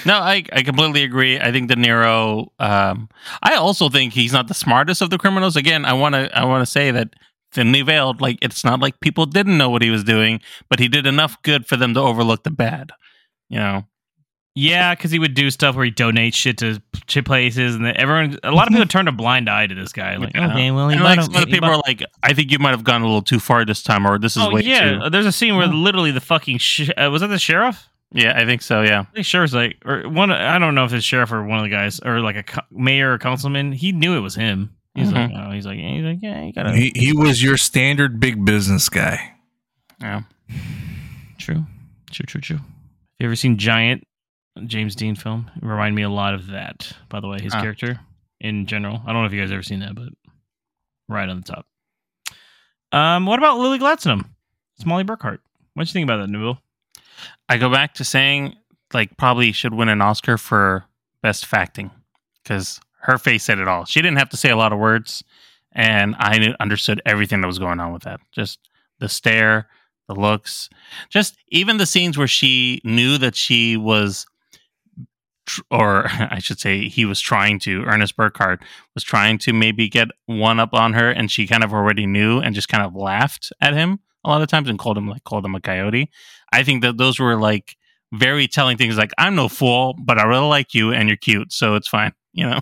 No, 0.05 0.15
I, 0.15 0.43
I 0.51 0.63
completely 0.63 1.03
agree. 1.03 1.39
I 1.39 1.51
think 1.51 1.69
De 1.69 1.75
Niro. 1.75 2.47
Um, 2.59 3.07
I 3.43 3.55
also 3.55 3.89
think 3.89 4.13
he's 4.13 4.33
not 4.33 4.47
the 4.47 4.53
smartest 4.55 5.01
of 5.01 5.09
the 5.11 5.17
criminals. 5.17 5.55
Again, 5.55 5.85
I 5.85 5.93
want 5.93 6.13
to 6.15 6.35
I 6.35 6.43
want 6.45 6.63
to 6.63 6.71
say 6.71 6.89
that 6.91 7.13
thinly 7.55 7.81
veiled. 7.81 8.21
Like 8.21 8.37
it's 8.43 8.63
not 8.63 8.79
like 8.79 8.99
people 8.99 9.25
didn't 9.25 9.57
know 9.57 9.71
what 9.71 9.81
he 9.81 9.89
was 9.89 10.03
doing, 10.03 10.41
but 10.69 10.77
he 10.77 10.87
did 10.87 11.07
enough 11.07 11.41
good 11.41 11.65
for 11.65 11.75
them 11.77 11.95
to 11.95 11.99
overlook 12.01 12.43
the 12.43 12.51
bad. 12.51 12.91
You 13.49 13.57
know, 13.59 13.83
Yeah, 14.53 14.93
because 14.95 15.11
he 15.11 15.19
would 15.19 15.33
do 15.33 15.49
stuff 15.49 15.75
where 15.75 15.85
he 15.85 15.91
donates 15.91 16.33
shit 16.35 16.57
to 16.59 16.81
to 17.07 17.23
places, 17.23 17.75
and 17.75 17.85
everyone, 17.87 18.37
a 18.43 18.51
lot 18.51 18.67
of 18.67 18.73
people 18.73 18.85
turned 18.87 19.07
a 19.07 19.11
blind 19.11 19.49
eye 19.49 19.67
to 19.67 19.73
this 19.75 19.91
guy. 19.93 20.17
Like, 20.17 20.33
Yeah. 20.35 20.49
okay, 20.51 20.71
well, 20.71 20.89
he 20.89 20.95
and 20.95 21.03
like 21.03 21.21
some 21.21 21.35
other 21.35 21.45
people 21.47 21.69
are 21.69 21.81
like, 21.87 22.03
I 22.23 22.33
think 22.33 22.51
you 22.51 22.59
might 22.59 22.71
have 22.71 22.83
gone 22.83 23.01
a 23.01 23.05
little 23.05 23.21
too 23.21 23.39
far 23.39 23.65
this 23.65 23.81
time, 23.83 24.05
or 24.05 24.17
this 24.19 24.37
is 24.37 24.43
oh 24.43 24.51
way 24.51 24.61
yeah, 24.61 24.99
too. 24.99 25.09
there's 25.09 25.25
a 25.25 25.31
scene 25.31 25.55
where 25.55 25.67
literally 25.67 26.11
the 26.11 26.21
fucking 26.21 26.57
sh- 26.59 26.89
uh, 26.97 27.09
was 27.11 27.21
that 27.21 27.27
the 27.27 27.39
sheriff? 27.39 27.87
Yeah, 28.11 28.33
I 28.39 28.45
think 28.45 28.61
so. 28.61 28.81
Yeah, 28.81 29.01
I 29.01 29.13
think 29.13 29.25
sheriff's 29.25 29.53
like, 29.53 29.77
or 29.85 30.07
one. 30.07 30.31
I 30.31 30.57
don't 30.57 30.73
know 30.73 30.85
if 30.85 30.93
it's 30.93 31.03
sheriff 31.05 31.31
or 31.33 31.43
one 31.43 31.57
of 31.59 31.63
the 31.63 31.69
guys, 31.69 31.99
or 31.99 32.21
like 32.21 32.37
a 32.37 32.43
co- 32.43 32.61
mayor 32.71 33.13
or 33.13 33.17
councilman. 33.17 33.73
He 33.73 33.91
knew 33.91 34.15
it 34.15 34.21
was 34.21 34.35
him. 34.35 34.75
He's 34.95 35.11
like, 35.11 35.31
oh, 35.35 35.51
he's 35.51 35.65
like, 35.65 35.77
he's 35.77 36.03
like, 36.03 36.19
yeah, 36.21 36.43
you 36.43 36.53
gotta. 36.53 36.73
He, 36.73 36.91
he 36.95 37.11
was 37.11 37.43
your 37.43 37.57
standard 37.57 38.19
big 38.19 38.45
business 38.45 38.87
guy. 38.89 39.33
yeah. 40.01 40.21
True, 41.37 41.65
true, 42.11 42.25
true, 42.25 42.41
true. 42.41 42.57
Have 42.57 42.65
you 43.19 43.25
ever 43.27 43.35
seen 43.35 43.57
Giant, 43.57 44.03
James 44.65 44.95
Dean 44.95 45.15
film? 45.15 45.51
It 45.57 45.65
remind 45.65 45.95
me 45.95 46.03
a 46.03 46.09
lot 46.09 46.33
of 46.33 46.47
that. 46.47 46.93
By 47.09 47.19
the 47.19 47.27
way, 47.27 47.41
his 47.41 47.53
Ah. 47.53 47.61
character 47.61 47.99
in 48.39 48.65
general. 48.67 49.01
I 49.05 49.11
don't 49.11 49.21
know 49.21 49.25
if 49.25 49.33
you 49.33 49.41
guys 49.41 49.51
ever 49.51 49.63
seen 49.63 49.79
that, 49.81 49.95
but 49.95 50.09
right 51.09 51.27
on 51.27 51.41
the 51.41 51.43
top. 51.43 51.65
Um, 52.91 53.25
what 53.25 53.37
about 53.39 53.57
Lily 53.59 53.77
Gladstone? 53.79 54.23
It's 54.77 54.85
Molly 54.85 55.03
Burkhart. 55.03 55.39
What 55.73 55.83
do 55.85 55.89
you 55.89 55.93
think 55.93 56.05
about 56.09 56.17
that, 56.25 56.29
Nabil? 56.29 56.57
I 57.49 57.57
go 57.57 57.69
back 57.69 57.93
to 57.95 58.05
saying 58.05 58.55
like 58.93 59.17
probably 59.17 59.51
should 59.51 59.73
win 59.73 59.89
an 59.89 60.01
Oscar 60.01 60.37
for 60.37 60.85
best 61.21 61.45
facting 61.45 61.91
because 62.43 62.79
her 63.05 63.17
face 63.19 63.43
said 63.43 63.59
it 63.59 63.67
all. 63.67 63.85
She 63.85 64.01
didn't 64.01 64.17
have 64.17 64.29
to 64.29 64.37
say 64.37 64.49
a 64.49 64.57
lot 64.57 64.73
of 64.73 64.79
words, 64.79 65.23
and 65.71 66.15
I 66.17 66.55
understood 66.59 67.01
everything 67.05 67.41
that 67.41 67.47
was 67.47 67.59
going 67.59 67.79
on 67.79 67.93
with 67.93 68.03
that. 68.03 68.19
Just 68.31 68.59
the 68.99 69.07
stare, 69.07 69.67
the 70.07 70.15
looks, 70.15 70.69
just 71.09 71.37
even 71.49 71.77
the 71.77 71.85
scenes 71.85 72.17
where 72.17 72.27
she 72.27 72.81
knew 72.83 73.19
that 73.19 73.35
she 73.35 73.77
was, 73.77 74.25
or 75.69 76.07
I 76.09 76.39
should 76.39 76.59
say, 76.59 76.89
he 76.89 77.05
was 77.05 77.19
trying 77.19 77.59
to. 77.59 77.83
Ernest 77.83 78.17
Burkhart 78.17 78.61
was 78.95 79.03
trying 79.03 79.37
to 79.39 79.53
maybe 79.53 79.87
get 79.87 80.07
one 80.25 80.59
up 80.59 80.73
on 80.73 80.93
her, 80.93 81.11
and 81.11 81.29
she 81.29 81.45
kind 81.45 81.63
of 81.63 81.73
already 81.73 82.07
knew 82.07 82.39
and 82.39 82.55
just 82.55 82.69
kind 82.69 82.83
of 82.83 82.95
laughed 82.95 83.53
at 83.61 83.73
him 83.73 83.99
a 84.23 84.29
lot 84.29 84.41
of 84.41 84.47
times 84.47 84.67
and 84.67 84.79
called 84.79 84.97
him 84.97 85.07
like 85.07 85.23
called 85.23 85.45
him 85.45 85.53
a 85.53 85.61
coyote. 85.61 86.09
I 86.51 86.63
think 86.63 86.81
that 86.81 86.97
those 86.97 87.19
were 87.19 87.35
like 87.35 87.75
very 88.11 88.47
telling 88.47 88.77
things 88.77 88.97
like 88.97 89.11
I'm 89.19 89.35
no 89.35 89.47
fool, 89.47 89.95
but 90.03 90.17
I 90.17 90.23
really 90.23 90.47
like 90.47 90.73
you 90.73 90.91
and 90.91 91.07
you're 91.07 91.17
cute, 91.17 91.53
so 91.53 91.75
it's 91.75 91.87
fine. 91.87 92.13
You 92.37 92.49
know, 92.49 92.59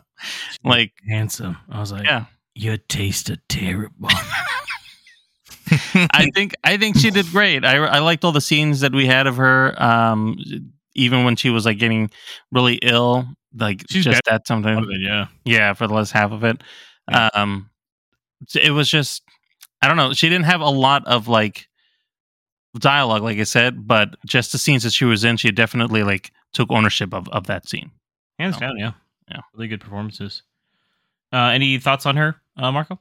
like 0.63 0.93
Handsome. 1.09 1.57
I 1.69 1.79
was 1.79 1.91
like, 1.91 2.05
Yeah. 2.05 2.25
your 2.55 2.77
taste 2.77 3.29
of 3.31 3.39
terrible. 3.49 4.09
I 6.11 6.29
think 6.35 6.55
I 6.63 6.77
think 6.77 6.97
she 6.97 7.09
did 7.09 7.25
great. 7.31 7.65
I 7.65 7.77
I 7.77 7.99
liked 7.99 8.23
all 8.23 8.31
the 8.31 8.41
scenes 8.41 8.81
that 8.81 8.93
we 8.93 9.05
had 9.07 9.27
of 9.27 9.37
her. 9.37 9.81
Um, 9.81 10.37
even 10.95 11.23
when 11.23 11.35
she 11.35 11.49
was 11.49 11.65
like 11.65 11.79
getting 11.79 12.11
really 12.51 12.75
ill, 12.75 13.25
like 13.55 13.83
She's 13.89 14.03
just 14.03 14.21
that 14.25 14.47
of 14.49 14.65
it, 14.65 15.01
yeah. 15.01 15.27
Yeah, 15.45 15.73
for 15.73 15.87
the 15.87 15.93
last 15.93 16.11
half 16.11 16.31
of 16.31 16.43
it. 16.43 16.61
Um, 17.11 17.69
it 18.55 18.71
was 18.71 18.89
just 18.89 19.23
I 19.81 19.87
don't 19.87 19.97
know. 19.97 20.13
She 20.13 20.29
didn't 20.29 20.45
have 20.45 20.61
a 20.61 20.69
lot 20.69 21.07
of 21.07 21.27
like 21.27 21.67
dialogue, 22.77 23.23
like 23.23 23.39
I 23.39 23.43
said, 23.43 23.87
but 23.87 24.15
just 24.25 24.51
the 24.51 24.57
scenes 24.57 24.83
that 24.83 24.93
she 24.93 25.05
was 25.05 25.23
in, 25.23 25.37
she 25.37 25.51
definitely 25.51 26.03
like 26.03 26.31
took 26.53 26.71
ownership 26.71 27.13
of 27.13 27.27
of 27.29 27.47
that 27.47 27.67
scene. 27.67 27.91
Hands 28.37 28.55
Oh. 28.55 28.59
down, 28.59 28.77
yeah. 28.77 28.91
Yeah. 29.29 29.41
Really 29.53 29.67
good 29.67 29.81
performances. 29.81 30.43
Uh, 31.31 31.49
any 31.53 31.79
thoughts 31.79 32.05
on 32.05 32.15
her, 32.17 32.35
uh, 32.57 32.71
Marco? 32.71 32.99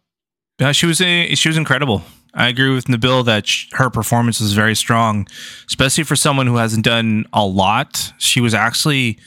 Yeah, 0.58 0.72
she 0.72 0.86
was 0.86 1.00
a, 1.00 1.34
she 1.34 1.48
was 1.48 1.56
incredible. 1.56 2.02
I 2.34 2.48
agree 2.48 2.72
with 2.72 2.86
Nabil 2.86 3.24
that 3.26 3.46
sh- 3.46 3.68
her 3.72 3.90
performance 3.90 4.40
was 4.40 4.54
very 4.54 4.74
strong, 4.74 5.26
especially 5.66 6.04
for 6.04 6.16
someone 6.16 6.46
who 6.46 6.56
hasn't 6.56 6.84
done 6.84 7.26
a 7.32 7.44
lot. 7.44 8.12
She 8.18 8.40
was 8.40 8.54
actually 8.54 9.18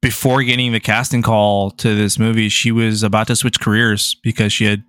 before 0.00 0.42
getting 0.42 0.72
the 0.72 0.80
casting 0.80 1.22
call 1.22 1.70
to 1.72 1.94
this 1.94 2.18
movie, 2.18 2.48
she 2.48 2.70
was 2.70 3.02
about 3.02 3.26
to 3.26 3.36
switch 3.36 3.60
careers 3.60 4.14
because 4.22 4.52
she 4.52 4.64
had 4.64 4.84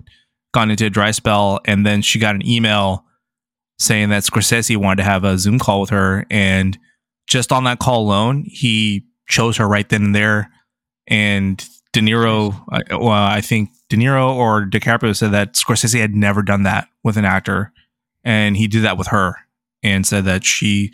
gone 0.53 0.69
into 0.69 0.85
a 0.85 0.89
dry 0.89 1.11
spell, 1.11 1.59
and 1.65 1.85
then 1.85 2.01
she 2.01 2.19
got 2.19 2.35
an 2.35 2.45
email 2.47 3.03
saying 3.79 4.09
that 4.09 4.23
Scorsese 4.23 4.77
wanted 4.77 4.97
to 4.97 5.03
have 5.03 5.23
a 5.23 5.37
Zoom 5.37 5.59
call 5.59 5.81
with 5.81 5.89
her, 5.89 6.25
and 6.29 6.77
just 7.27 7.51
on 7.51 7.63
that 7.65 7.79
call 7.79 8.01
alone, 8.01 8.43
he 8.47 9.05
chose 9.27 9.57
her 9.57 9.67
right 9.67 9.87
then 9.89 10.03
and 10.03 10.15
there. 10.15 10.49
And 11.07 11.57
De 11.93 12.01
Niro, 12.01 12.53
I- 12.69 12.95
well, 12.95 13.09
I 13.11 13.41
think 13.41 13.69
De 13.89 13.95
Niro 13.97 14.29
or 14.35 14.65
DiCaprio 14.65 15.15
said 15.15 15.31
that 15.31 15.53
Scorsese 15.53 15.99
had 15.99 16.13
never 16.15 16.41
done 16.41 16.63
that 16.63 16.87
with 17.03 17.17
an 17.17 17.25
actor, 17.25 17.71
and 18.23 18.57
he 18.57 18.67
did 18.67 18.83
that 18.83 18.97
with 18.97 19.07
her, 19.07 19.35
and 19.83 20.05
said 20.05 20.25
that 20.25 20.43
she 20.45 20.93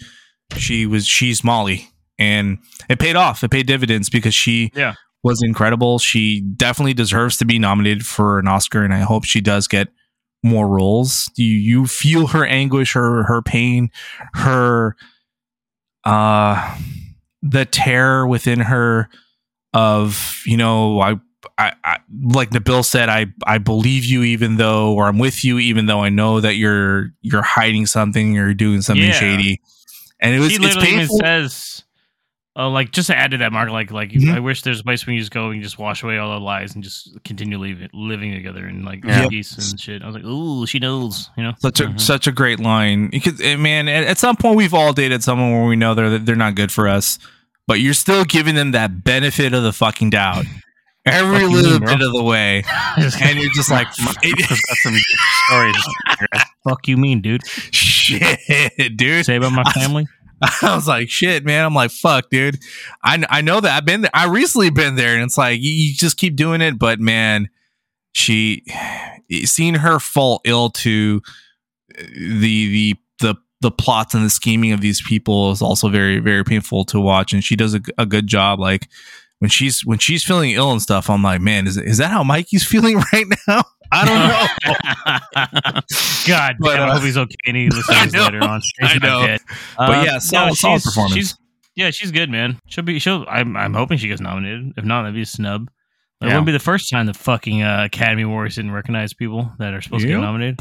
she 0.58 0.86
was 0.86 1.08
she's 1.08 1.44
Molly, 1.44 1.90
and 2.20 2.60
it 2.90 3.00
paid 3.00 3.16
off. 3.16 3.44
It 3.44 3.50
paid 3.50 3.66
dividends 3.66 4.10
because 4.10 4.36
she 4.36 4.72
Yeah. 4.76 4.94
was 5.24 5.42
incredible. 5.44 5.98
She 5.98 6.42
definitely 6.42 6.94
deserves 6.94 7.38
to 7.38 7.46
be 7.46 7.58
nominated 7.58 8.06
for 8.06 8.38
an 8.38 8.48
Oscar, 8.48 8.84
and 8.84 8.94
I 8.94 9.00
hope 9.00 9.24
she 9.26 9.42
does 9.42 9.68
get 9.68 9.88
more 10.44 10.68
roles. 10.68 11.32
You 11.36 11.48
you 11.48 11.88
feel 11.88 12.28
her 12.28 12.46
anguish, 12.46 12.94
her 12.94 13.24
her 13.24 13.42
pain, 13.42 13.90
her 14.36 14.96
uh 16.06 16.78
the 17.42 17.66
terror 17.66 18.28
within 18.28 18.60
her 18.60 19.10
of 19.74 20.42
you 20.46 20.58
know 20.58 21.00
I, 21.02 21.16
I 21.58 21.74
I 21.84 21.98
like 22.22 22.52
Nabil 22.52 22.86
said 22.86 23.10
I 23.10 23.28
I 23.46 23.58
believe 23.58 24.06
you 24.06 24.24
even 24.24 24.58
though 24.58 24.94
or 24.94 25.08
I'm 25.08 25.20
with 25.20 25.44
you 25.44 25.58
even 25.60 25.86
though 25.88 26.02
I 26.04 26.10
know 26.10 26.40
that 26.40 26.56
you're 26.56 27.12
you're 27.22 27.42
hiding 27.42 27.86
something 27.86 28.34
you're 28.34 28.54
doing 28.54 28.82
something 28.82 29.06
Yeah. 29.08 29.12
shady 29.14 29.62
and 30.20 30.34
it 30.36 30.40
was 30.40 30.58
literally 30.60 30.90
even 30.90 31.08
says, 31.10 31.84
"Oh, 32.56 32.70
like 32.70 32.92
just 32.92 33.08
to 33.08 33.18
add 33.18 33.32
to 33.32 33.38
that, 33.40 33.52
Mark. 33.52 33.70
Like, 33.72 33.92
like 33.92 34.12
Mhm. 34.12 34.34
I 34.34 34.40
wish 34.40 34.62
there's 34.62 34.80
a 34.80 34.84
place 34.84 35.06
where 35.06 35.14
you 35.14 35.20
just 35.20 35.32
go 35.34 35.50
and 35.50 35.62
just 35.62 35.78
wash 35.78 36.02
away 36.02 36.18
all 36.18 36.30
the 36.30 36.40
lies 36.40 36.76
and 36.76 36.84
just 36.84 37.18
continue 37.26 37.58
living, 37.58 37.90
living 37.94 38.32
together 38.32 38.66
and 38.66 38.86
like 38.86 39.04
Yeah. 39.04 39.28
peace 39.28 39.72
and 39.72 39.78
shit." 39.82 40.02
I 40.02 40.06
was 40.06 40.16
like, 40.16 40.24
"Ooh, 40.24 40.66
she 40.66 40.80
knows," 40.80 41.30
you 41.36 41.44
know. 41.44 41.54
such 41.60 41.82
a 41.82 41.88
Mhm. 41.88 42.00
such 42.00 42.26
a 42.28 42.32
great 42.32 42.62
line 42.62 43.08
because 43.08 43.38
man 43.58 43.90
at, 43.90 44.06
at 44.06 44.18
some 44.18 44.38
point 44.38 44.56
we've 44.56 44.74
all 44.74 44.94
dated 44.94 45.24
someone 45.24 45.52
where 45.52 45.66
we 45.68 45.76
know 45.76 45.94
they're 45.94 46.18
they're 46.20 46.36
not 46.38 46.56
good 46.56 46.72
for 46.72 46.88
us 46.88 47.20
but 47.68 47.80
you're 47.80 47.94
still 47.94 48.24
giving 48.24 48.56
them 48.56 48.72
that 48.72 49.04
benefit 49.04 49.54
of 49.54 49.64
the 49.64 49.74
fucking 49.74 50.10
doubt 50.10 50.46
every 51.06 51.40
Fuck 51.40 51.42
you 51.42 51.50
little 51.50 51.80
mean, 51.80 51.86
bit 51.86 52.02
of 52.02 52.14
the 52.14 52.24
way 52.24 52.64
and 52.98 53.40
you're 53.40 53.52
just 53.54 53.72
like 53.72 53.88
Just 53.96 54.50
got 54.50 54.78
some 54.78 54.96
stories. 55.48 55.76
Fuck 56.68 56.88
you, 56.88 56.98
mean 56.98 57.22
dude? 57.22 57.42
shit 57.48 58.98
dude 58.98 59.26
Say 59.26 59.36
about 59.36 59.52
my 59.52 59.64
family. 59.72 60.08
I 60.62 60.76
was 60.76 60.88
like, 60.88 61.10
shit, 61.10 61.46
man. 61.46 61.66
I'm 61.66 61.74
like, 61.74 61.92
fuck, 61.92 62.30
dude. 62.30 62.60
I, 63.04 63.24
I 63.30 63.42
know 63.42 63.60
that 63.60 63.78
I've 63.78 63.86
been 63.86 64.02
there. 64.02 64.12
I 64.14 64.26
recently 64.26 64.70
been 64.70 64.96
there, 64.96 65.16
and 65.16 65.24
it's 65.24 65.38
like 65.38 65.60
you, 65.62 65.72
you 65.72 65.94
just 65.94 66.18
keep 66.18 66.36
doing 66.36 66.62
it. 66.62 66.78
But 66.78 67.00
man, 67.00 67.50
she 68.14 68.66
seeing 69.44 69.76
her 69.76 70.00
fall 70.00 70.42
ill 70.46 70.70
to 70.70 71.22
the 71.98 72.70
the 72.70 72.96
the 73.64 73.70
the 73.70 73.72
plots 73.72 74.14
and 74.14 74.26
the 74.26 74.30
scheming 74.30 74.72
of 74.74 74.82
these 74.82 75.02
people 75.02 75.52
is 75.52 75.62
also 75.62 75.90
very 75.90 76.20
very 76.20 76.44
painful 76.44 76.86
to 76.86 77.00
watch. 77.00 77.34
And 77.34 77.44
she 77.44 77.56
does 77.56 77.74
a, 77.74 77.82
a 77.98 78.06
good 78.06 78.28
job. 78.28 78.60
Like 78.60 78.88
when 79.40 79.50
she's 79.50 79.86
when 79.86 80.00
she's 80.00 80.24
feeling 80.24 80.52
ill 80.52 80.72
and 80.72 80.82
stuff, 80.82 81.10
I'm 81.10 81.24
like, 81.24 81.42
man, 81.42 81.66
is 81.68 81.78
is 81.78 81.98
that 81.98 82.12
how 82.12 82.24
Mikey's 82.24 82.66
feeling 82.68 83.02
right 83.14 83.26
now? 83.48 83.64
I 83.92 84.06
don't 84.06 84.28
know. 84.28 85.82
God, 86.28 86.56
But, 86.60 86.76
damn, 86.76 86.84
I 86.88 86.92
uh, 86.92 86.94
hope 86.96 87.04
he's 87.04 87.18
okay 87.18 87.36
and 87.46 87.58
he 87.58 87.66
I 87.72 87.76
listens 87.76 88.14
know. 88.14 88.24
later 88.26 88.44
on. 88.44 88.62
I 88.82 88.98
know. 88.98 89.26
dead. 89.26 89.42
But 89.78 89.90
Uh, 89.90 90.04
yeah, 90.06 90.18
solid- 90.20 90.56
solid 90.56 90.80
she's- 90.82 90.84
performance. 90.86 91.14
she's- 91.14 91.38
yeah, 91.76 91.90
she's 91.90 92.12
good, 92.12 92.30
man. 92.30 92.60
She'll 92.68 92.84
be. 92.84 93.00
She'll. 93.00 93.26
I'm. 93.28 93.58
I'm 93.58 93.74
hoping 93.74 93.98
she 93.98 94.08
gets 94.08 94.22
nominated. 94.22 94.74
If 94.78 94.86
not, 94.86 95.02
that'd 95.02 95.16
be 95.16 95.22
a 95.24 95.26
snub. 95.26 95.70
But 96.20 96.28
It 96.28 96.30
Yeah. 96.30 96.36
wouldn't 96.36 96.46
be 96.46 96.52
the 96.52 96.60
first 96.60 96.88
time 96.92 97.08
the 97.08 97.16
fucking 97.16 97.64
uh, 97.64 97.86
Academy 97.86 98.22
Awards 98.22 98.56
didn't 98.58 98.72
recognize 98.72 99.14
people 99.16 99.52
that 99.58 99.74
are 99.74 99.82
supposed 99.82 100.04
to 100.04 100.08
get 100.08 100.20
nominated. 100.20 100.60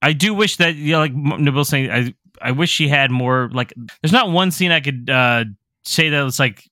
I 0.00 0.14
do 0.14 0.32
wish 0.32 0.56
that, 0.56 0.74
yeah, 0.76 0.96
like 0.98 1.10
M- 1.10 1.44
Nabil 1.44 1.66
saying, 1.66 1.90
I 1.90 2.14
I 2.42 2.52
wish 2.52 2.70
she 2.70 2.88
had 2.88 3.10
more. 3.10 3.50
Like, 3.52 3.72
there's 4.02 4.12
not 4.12 4.30
one 4.30 4.50
scene 4.50 4.70
I 4.72 4.80
could 4.80 5.08
uh, 5.10 5.44
say 5.84 6.08
that 6.10 6.22
was 6.22 6.38
like 6.38 6.64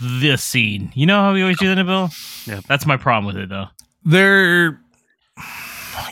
this 0.00 0.42
scene. 0.42 0.90
You 0.94 1.06
know 1.06 1.20
how 1.20 1.32
we 1.32 1.42
always 1.42 1.58
do 1.58 1.74
that, 1.74 1.84
Nabil? 1.84 2.46
Yeah. 2.46 2.60
that's 2.68 2.86
my 2.86 2.96
problem 2.96 3.26
with 3.26 3.36
it, 3.42 3.48
though. 3.48 3.66
there 4.04 4.80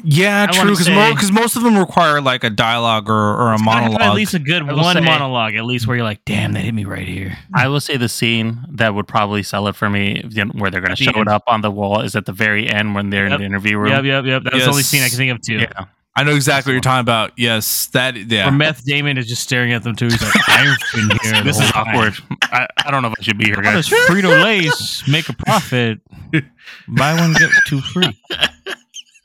Yeah, 0.04 0.46
I 0.48 0.52
true. 0.52 0.70
Because 0.72 0.86
say- 0.86 1.10
because 1.12 1.32
most 1.32 1.56
of 1.56 1.62
them 1.62 1.76
require 1.78 2.20
like 2.20 2.44
a 2.44 2.50
dialogue 2.50 3.08
or, 3.08 3.14
or 3.14 3.52
a 3.52 3.54
It's 3.54 3.62
gotta 3.64 3.80
have 3.80 3.90
monologue. 3.92 4.02
At 4.10 4.14
least 4.14 4.34
a 4.34 4.38
good 4.38 4.66
one 4.66 4.94
say- 4.94 5.00
monologue, 5.00 5.54
at 5.54 5.64
least 5.64 5.86
where 5.86 5.96
you're 5.96 6.04
like, 6.04 6.20
damn, 6.26 6.52
that 6.52 6.60
hit 6.60 6.74
me 6.74 6.84
right 6.84 7.08
here. 7.08 7.38
I 7.54 7.68
will 7.68 7.80
say 7.80 7.96
the 7.96 8.08
scene 8.08 8.58
that 8.72 8.94
would 8.94 9.08
probably 9.08 9.42
sell 9.42 9.66
it 9.68 9.76
for 9.76 9.88
me, 9.88 10.22
you 10.28 10.44
know, 10.44 10.52
where 10.54 10.70
they're 10.70 10.80
going 10.82 10.94
to 10.94 11.02
the 11.02 11.10
show 11.10 11.18
end. 11.18 11.28
it 11.28 11.32
up 11.32 11.44
on 11.46 11.62
the 11.62 11.70
wall, 11.70 12.00
is 12.02 12.14
at 12.16 12.26
the 12.26 12.32
very 12.32 12.68
end 12.68 12.94
when 12.94 13.08
they're 13.10 13.24
Yep. 13.28 13.32
in 13.34 13.40
the 13.40 13.46
interview 13.46 13.78
room. 13.78 13.92
Yep, 13.92 14.04
yep, 14.04 14.24
yep. 14.26 14.42
That's 14.44 14.56
Yes. 14.56 14.64
the 14.64 14.70
only 14.70 14.82
scene 14.82 15.02
I 15.02 15.08
can 15.08 15.16
think 15.16 15.32
of 15.32 15.40
too. 15.40 15.58
Yeah. 15.60 15.84
I 16.20 16.22
know 16.22 16.34
exactly 16.34 16.70
what 16.70 16.74
you're 16.74 16.80
talking 16.82 17.00
about. 17.00 17.32
Yes, 17.38 17.86
that 17.94 18.14
yeah. 18.14 18.44
Where 18.44 18.52
Meth 18.52 18.84
Damon 18.84 19.16
is 19.16 19.26
just 19.26 19.42
staring 19.42 19.72
at 19.72 19.82
them 19.84 19.96
too. 19.96 20.04
He's 20.04 20.20
like, 20.20 20.34
I've 20.48 20.76
been 20.94 21.08
here. 21.22 21.42
This 21.42 21.58
is 21.58 21.72
awkward. 21.74 22.12
I, 22.42 22.68
I 22.76 22.90
don't 22.90 23.00
know 23.00 23.08
if 23.08 23.14
I 23.18 23.22
should 23.22 23.38
be 23.38 23.46
here, 23.46 23.56
guys. 23.56 23.88
does 23.88 23.98
Frito 24.06 24.44
Lay's 24.44 25.02
make 25.08 25.30
a 25.30 25.32
profit? 25.32 25.98
Buy 26.88 27.14
one 27.14 27.32
get 27.32 27.48
two 27.66 27.80
free. 27.80 28.20
That 28.28 28.66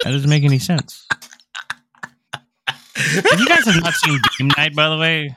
doesn't 0.05 0.29
make 0.29 0.45
any 0.45 0.57
sense. 0.57 1.05
If 2.95 3.39
you 3.41 3.45
guys 3.45 3.65
have 3.65 3.83
not 3.83 3.93
seen 3.95 4.17
Game 4.39 4.51
Night, 4.55 4.73
by 4.73 4.87
the 4.87 4.97
way, 4.97 5.35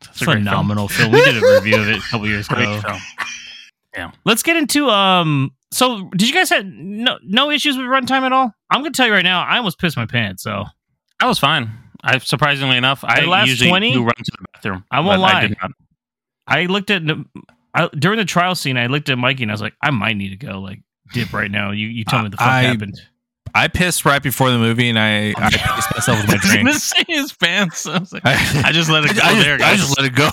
it's 0.00 0.22
a 0.22 0.24
great 0.24 0.34
film. 0.36 0.44
phenomenal 0.46 0.88
film. 0.88 1.12
We 1.12 1.22
did 1.22 1.36
a 1.36 1.54
review 1.54 1.82
of 1.82 1.88
it 1.90 1.98
a 1.98 2.00
couple 2.00 2.26
years 2.28 2.48
ago. 2.48 2.80
film. 3.94 4.12
Let's 4.24 4.42
get 4.42 4.56
into 4.56 4.88
um. 4.88 5.52
So, 5.70 6.08
did 6.16 6.26
you 6.26 6.32
guys 6.32 6.48
have 6.48 6.64
no 6.64 7.18
no 7.22 7.50
issues 7.50 7.76
with 7.76 7.84
runtime 7.84 8.22
at 8.22 8.32
all? 8.32 8.54
I'm 8.70 8.80
gonna 8.80 8.92
tell 8.92 9.06
you 9.06 9.12
right 9.12 9.22
now, 9.22 9.42
I 9.42 9.58
almost 9.58 9.78
pissed 9.78 9.98
my 9.98 10.06
pants. 10.06 10.42
So 10.42 10.64
I 11.24 11.26
was 11.28 11.38
fine. 11.38 11.70
I 12.02 12.18
surprisingly 12.18 12.76
enough, 12.76 13.02
I 13.02 13.22
The 13.22 13.26
last 13.26 13.48
usually 13.48 13.70
20? 13.70 13.92
do 13.94 14.02
run 14.04 14.12
to 14.16 14.32
the 14.38 14.44
bathroom. 14.52 14.84
I 14.90 15.00
won't 15.00 15.20
but 15.20 15.20
lie. 15.20 15.46
did 15.48 15.56
not. 15.62 15.70
I 16.46 16.66
looked 16.66 16.90
at 16.90 17.02
I, 17.74 17.88
during 17.98 18.18
the 18.18 18.26
trial 18.26 18.54
scene. 18.54 18.76
I 18.76 18.86
looked 18.88 19.08
at 19.08 19.16
Mikey 19.16 19.44
and 19.44 19.50
I 19.50 19.54
was 19.54 19.62
like, 19.62 19.74
I 19.82 19.90
might 19.90 20.16
need 20.16 20.38
to 20.38 20.46
go 20.46 20.60
like 20.60 20.80
dip 21.14 21.32
right 21.32 21.50
now. 21.50 21.70
You 21.70 21.88
you 21.88 22.04
tell 22.04 22.18
me 22.18 22.24
what 22.24 22.32
the 22.32 22.36
fuck 22.36 22.46
I- 22.46 22.62
happened. 22.64 23.00
I 23.56 23.68
pissed 23.68 24.04
right 24.04 24.20
before 24.20 24.50
the 24.50 24.58
movie, 24.58 24.88
and 24.88 24.98
I 24.98 25.32
I 25.36 25.48
pissed 25.50 25.94
myself 25.94 26.18
with 26.20 26.26
my 26.28 26.32
I 26.34 26.36
was 26.36 26.42
drink. 26.42 26.66
gonna 26.66 27.04
his 27.20 27.32
pants. 27.32 27.86
I 27.86 27.98
was 27.98 28.12
like, 28.12 28.22
I, 28.26 28.62
I 28.66 28.72
just 28.72 28.90
let 28.90 29.04
it 29.04 29.14
go 29.16 29.22
I 29.22 29.32
just, 29.32 29.44
there, 29.44 29.54
I 29.54 29.58
guys. 29.58 29.78
just 29.78 29.96
let 29.98 30.06
it 30.08 30.14
go. 30.16 30.30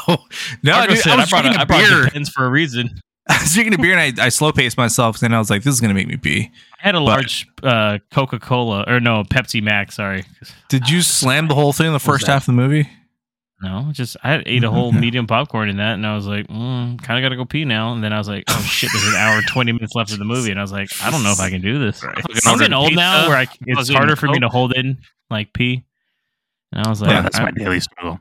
No, 0.63 0.71
Marco 0.73 0.93
dude, 0.95 1.03
said, 1.03 1.11
I 1.11 1.13
I, 1.13 1.17
was 1.17 1.29
brought, 1.29 1.41
drinking 1.43 1.57
a, 1.57 1.61
I 1.61 1.63
a 1.63 1.65
brought 1.67 1.87
beer. 1.87 2.03
Depends 2.05 2.29
for 2.29 2.45
a 2.45 2.49
reason. 2.49 2.89
I 3.31 3.41
was 3.41 3.53
drinking 3.53 3.73
a 3.73 3.77
beer, 3.81 3.97
and 3.97 4.19
I, 4.19 4.25
I 4.25 4.29
slow 4.29 4.51
paced 4.51 4.77
myself. 4.77 5.21
And 5.21 5.33
I 5.35 5.39
was 5.39 5.49
like, 5.49 5.63
"This 5.63 5.73
is 5.73 5.81
gonna 5.81 5.93
make 5.93 6.07
me 6.07 6.17
pee." 6.17 6.51
I 6.81 6.85
had 6.85 6.95
a 6.95 6.99
large 6.99 7.47
uh, 7.63 7.99
Coca 8.11 8.39
Cola 8.39 8.83
or 8.87 8.99
no 8.99 9.23
Pepsi 9.23 9.61
Max. 9.61 9.95
Sorry, 9.95 10.23
Did 10.69 10.89
you 10.89 11.01
slam 11.01 11.47
the 11.47 11.55
whole 11.55 11.73
thing 11.73 11.87
in 11.87 11.93
the 11.93 11.99
first 11.99 12.27
half 12.27 12.43
of 12.43 12.45
the 12.47 12.53
movie? 12.53 12.89
no, 13.63 13.89
just 13.91 14.17
I 14.23 14.41
ate 14.47 14.63
a 14.63 14.71
whole 14.71 14.87
Okay. 14.89 14.99
medium 14.99 15.27
popcorn 15.27 15.69
in 15.69 15.77
that, 15.77 15.93
and 15.93 16.05
I 16.07 16.15
was 16.15 16.25
like, 16.25 16.47
mm, 16.47 16.99
kind 17.03 17.19
of 17.19 17.21
got 17.23 17.29
to 17.29 17.35
go 17.35 17.45
pee 17.45 17.63
now. 17.63 17.93
And 17.93 18.03
then 18.03 18.11
I 18.11 18.17
was 18.17 18.27
like, 18.27 18.43
oh 18.49 18.59
shit, 18.63 18.89
there's 18.91 19.07
an 19.07 19.13
hour 19.15 19.37
and 19.37 19.47
twenty 19.47 19.71
minutes 19.71 19.93
left 19.93 20.11
of 20.11 20.17
the 20.17 20.25
movie, 20.25 20.49
and 20.49 20.59
I 20.59 20.63
was 20.63 20.71
like, 20.71 20.89
I 21.03 21.11
don't 21.11 21.21
know 21.23 21.31
if 21.31 21.39
I 21.39 21.49
can 21.51 21.61
do 21.61 21.77
this. 21.77 22.01
Fucking 22.01 22.23
I'm 22.47 22.57
getting 22.57 22.73
old 22.73 22.95
now, 22.95 23.27
where 23.27 23.37
I, 23.37 23.41
I 23.41 23.47
it's 23.67 23.77
was 23.77 23.89
eating 23.91 23.97
harder 23.99 24.15
for 24.15 24.27
me 24.27 24.39
to 24.39 24.49
hold 24.49 24.73
in 24.75 24.97
like 25.29 25.53
pee. 25.53 25.85
And 26.73 26.87
I 26.87 26.89
was 26.89 27.01
like, 27.01 27.11
yeah, 27.11 27.21
that's 27.21 27.37
I- 27.39 27.43
my 27.43 27.51
daily 27.51 27.79
struggle. 27.81 28.19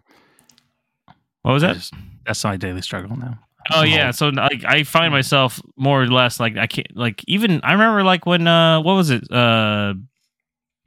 what 1.42 1.52
was 1.52 1.62
that? 1.62 1.76
just- 1.76 1.94
that's 2.26 2.44
my 2.44 2.56
daily 2.58 2.82
struggle 2.82 3.16
now. 3.16 3.38
Oh 3.73 3.83
yeah, 3.83 4.11
so 4.11 4.29
like 4.31 4.64
I 4.64 4.83
find 4.85 5.12
myself 5.12 5.61
more 5.77 6.03
or 6.03 6.07
less 6.09 6.41
like 6.41 6.57
I 6.57 6.66
can't 6.66 6.95
like 6.97 7.23
even 7.29 7.61
I 7.62 7.73
remember 7.73 8.03
like 8.03 8.27
when 8.27 8.47
uh 8.47 8.81
what 8.81 8.95
was 8.95 9.11
it 9.11 9.23
uh 9.31 9.95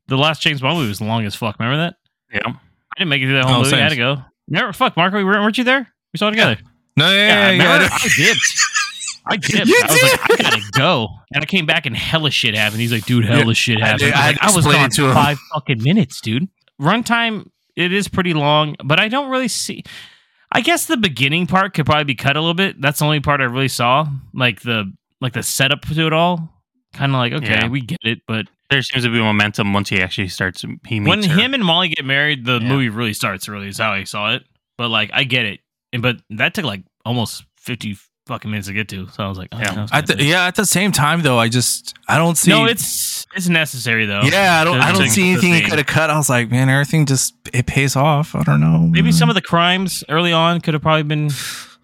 the 0.08 0.18
last 0.18 0.42
James 0.42 0.62
Bond 0.62 0.78
movie 0.78 0.90
was 0.90 1.02
long 1.02 1.26
as 1.26 1.36
fuck. 1.36 1.58
Remember 1.60 1.78
that? 1.84 1.96
Yeah. 2.34 2.42
I 2.46 3.00
didn't 3.00 3.10
make 3.10 3.22
it 3.22 3.26
through 3.26 3.36
that 3.36 3.46
whole 3.46 3.56
Oh, 3.56 3.64
movie. 3.64 3.76
I 3.76 3.80
had 3.80 3.90
to 3.90 3.96
go. 3.96 4.18
Never 4.48 4.74
fuck, 4.74 4.98
Marco. 4.98 5.18
we 5.18 5.24
Weren't 5.24 5.42
weren't 5.42 5.58
you 5.58 5.64
there? 5.64 5.88
We 6.14 6.18
saw 6.18 6.28
it 6.28 6.32
together. 6.32 6.58
No, 6.98 7.10
yeah, 7.12 7.16
yeah, 7.16 7.52
yeah. 7.52 7.74
remember? 7.74 7.96
yeah. 8.20 8.34
I 9.26 9.38
did. 9.38 9.58
I 9.58 9.66
did. 9.66 9.68
You 9.70 9.82
I 9.82 9.92
was 9.92 10.04
like, 10.04 10.32
I 10.40 10.44
gotta 10.44 10.62
go, 10.74 11.08
and 11.34 11.42
I 11.42 11.46
came 11.46 11.66
back 11.66 11.86
and 11.86 11.96
hella 11.96 12.30
shit 12.30 12.56
happened. 12.56 12.82
He's 12.82 12.92
like, 12.92 13.06
dude, 13.06 13.24
hella 13.26 13.54
shit 13.56 13.80
happened. 13.80 14.00
did- 14.02 14.14
I 14.14 14.36
I, 14.42 14.52
was, 14.54 14.66
to 14.66 14.70
like, 14.70 14.78
I 14.80 14.86
was 14.86 14.86
gone 14.86 14.86
it 14.86 14.92
to 14.94 15.06
him. 15.08 15.14
five 15.14 15.40
fucking 15.54 15.82
minutes, 15.82 16.20
dude. 16.22 16.48
Runtime 16.82 17.48
it 17.76 17.92
is 17.94 18.08
pretty 18.10 18.34
long, 18.34 18.76
but 18.84 19.00
I 19.00 19.08
don't 19.08 19.30
really 19.32 19.48
see. 19.48 19.84
I 20.56 20.62
guess 20.62 20.86
the 20.86 20.98
beginning 20.98 21.48
part 21.48 21.74
could 21.74 21.86
probably 21.86 22.04
be 22.04 22.16
cut 22.16 22.38
a 22.38 22.40
little 22.40 22.54
bit. 22.54 22.80
That's 22.80 23.00
the 23.00 23.06
only 23.06 23.20
part 23.20 23.42
I 23.42 23.46
really 23.46 23.68
saw, 23.68 24.08
like 24.34 24.62
the 24.62 24.94
like 25.20 25.34
the 25.34 25.44
setup 25.44 25.82
to 25.88 26.06
it 26.08 26.14
all. 26.14 26.50
Kind 26.94 27.12
of 27.12 27.18
like, 27.18 27.34
okay, 27.34 27.54
Yeah. 27.62 27.68
we 27.70 27.82
get 27.82 28.00
it, 28.04 28.22
but 28.28 28.48
There 28.70 28.82
seems 28.84 29.04
to 29.04 29.10
be 29.12 29.20
momentum 29.20 29.74
once 29.74 29.90
he 29.90 30.00
actually 30.02 30.28
starts. 30.28 30.64
He 30.88 31.00
meets 31.00 31.10
when 31.10 31.24
her. 31.24 31.42
him 31.42 31.54
and 31.56 31.64
Molly 31.66 31.90
get 31.90 32.06
married, 32.06 32.46
the 32.46 32.60
Yeah. 32.62 32.68
movie 32.68 32.90
really 32.90 33.14
starts. 33.14 33.50
Really, 33.50 33.68
is 33.68 33.80
how 33.80 33.92
I 33.94 34.04
saw 34.04 34.34
it. 34.36 34.44
But 34.78 34.90
like, 34.90 35.10
I 35.14 35.24
get 35.24 35.46
it, 35.46 35.60
and 35.92 36.02
but 36.04 36.18
that 36.30 36.54
took 36.54 36.66
like 36.66 36.84
almost 37.04 37.46
fifty 37.58 37.98
fucking 38.26 38.50
minutes 38.50 38.68
to 38.68 38.74
get 38.74 38.88
to. 38.90 39.08
So 39.10 39.24
I 39.24 39.28
was 39.28 39.38
like, 39.38 39.50
oh, 39.52 39.60
Yeah. 39.60 39.88
At 39.92 40.08
the, 40.08 40.24
yeah, 40.24 40.46
at 40.48 40.56
the 40.56 40.66
same 40.66 40.92
time 40.92 41.22
though, 41.22 41.38
I 41.38 41.50
just 41.50 41.94
I 42.08 42.18
don't 42.18 42.36
see. 42.38 42.52
no, 42.52 42.66
it's 42.66 43.26
it's 43.36 43.50
necessary 43.50 44.06
though. 44.06 44.22
yeah, 44.24 44.60
I 44.62 44.64
don't 44.64 44.80
I 44.80 44.92
don't 44.92 45.10
see 45.10 45.32
anything 45.32 45.54
he 45.54 45.62
could 45.62 45.78
have 45.80 45.88
cut. 45.88 46.10
I 46.10 46.18
was 46.18 46.30
like, 46.30 46.50
man, 46.52 46.70
everything 46.70 47.06
just 47.06 47.34
it 47.54 47.66
pays 47.66 47.96
off. 47.96 48.36
I 48.36 48.44
don't 48.44 48.62
know. 48.62 48.80
Maybe 48.80 49.12
some 49.12 49.30
of 49.30 49.36
the 49.36 49.42
crimes 49.42 50.04
early 50.10 50.32
on 50.32 50.62
could 50.62 50.74
have 50.74 50.82
probably 50.84 51.04
been. 51.04 51.30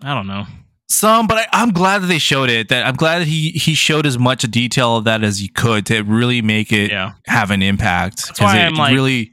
I 0.02 0.14
don't 0.14 0.28
know. 0.28 0.46
some, 0.88 1.28
but 1.28 1.38
I, 1.40 1.48
I'm 1.52 1.72
glad 1.72 2.02
that 2.04 2.08
they 2.08 2.20
showed 2.20 2.50
it. 2.50 2.70
That 2.70 2.86
I'm 2.86 2.96
glad 2.96 3.20
that 3.20 3.28
he 3.28 3.52
he 3.52 3.74
showed 3.74 4.06
as 4.06 4.18
much 4.18 4.44
detail 4.44 4.98
of 4.98 5.04
that 5.06 5.24
as 5.24 5.40
he 5.40 5.48
could 5.50 5.86
to 5.88 6.02
really 6.04 6.42
make 6.42 6.72
it 6.72 6.92
Yeah, 6.92 7.14
have 7.28 7.52
an 7.52 7.62
impact. 7.62 8.28
That's 8.28 8.40
why 8.42 8.60
I'm 8.60 8.76
like- 8.76 8.94
really 8.94 9.32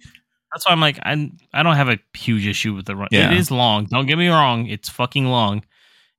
that's 0.52 0.64
why 0.66 0.72
I'm 0.72 0.80
like 0.80 0.98
I 1.02 1.30
I 1.52 1.62
don't 1.62 1.76
have 1.76 1.88
a 1.90 1.98
huge 2.14 2.46
issue 2.46 2.74
with 2.74 2.86
the 2.86 2.96
run. 2.96 3.09
Yeah. 3.12 3.30
It 3.30 3.36
is 3.36 3.50
long. 3.50 3.84
Don't 3.84 4.07
get 4.07 4.16
me 4.18 4.28
wrong. 4.28 4.66
It's 4.66 4.88
fucking 4.88 5.26
long. 5.26 5.62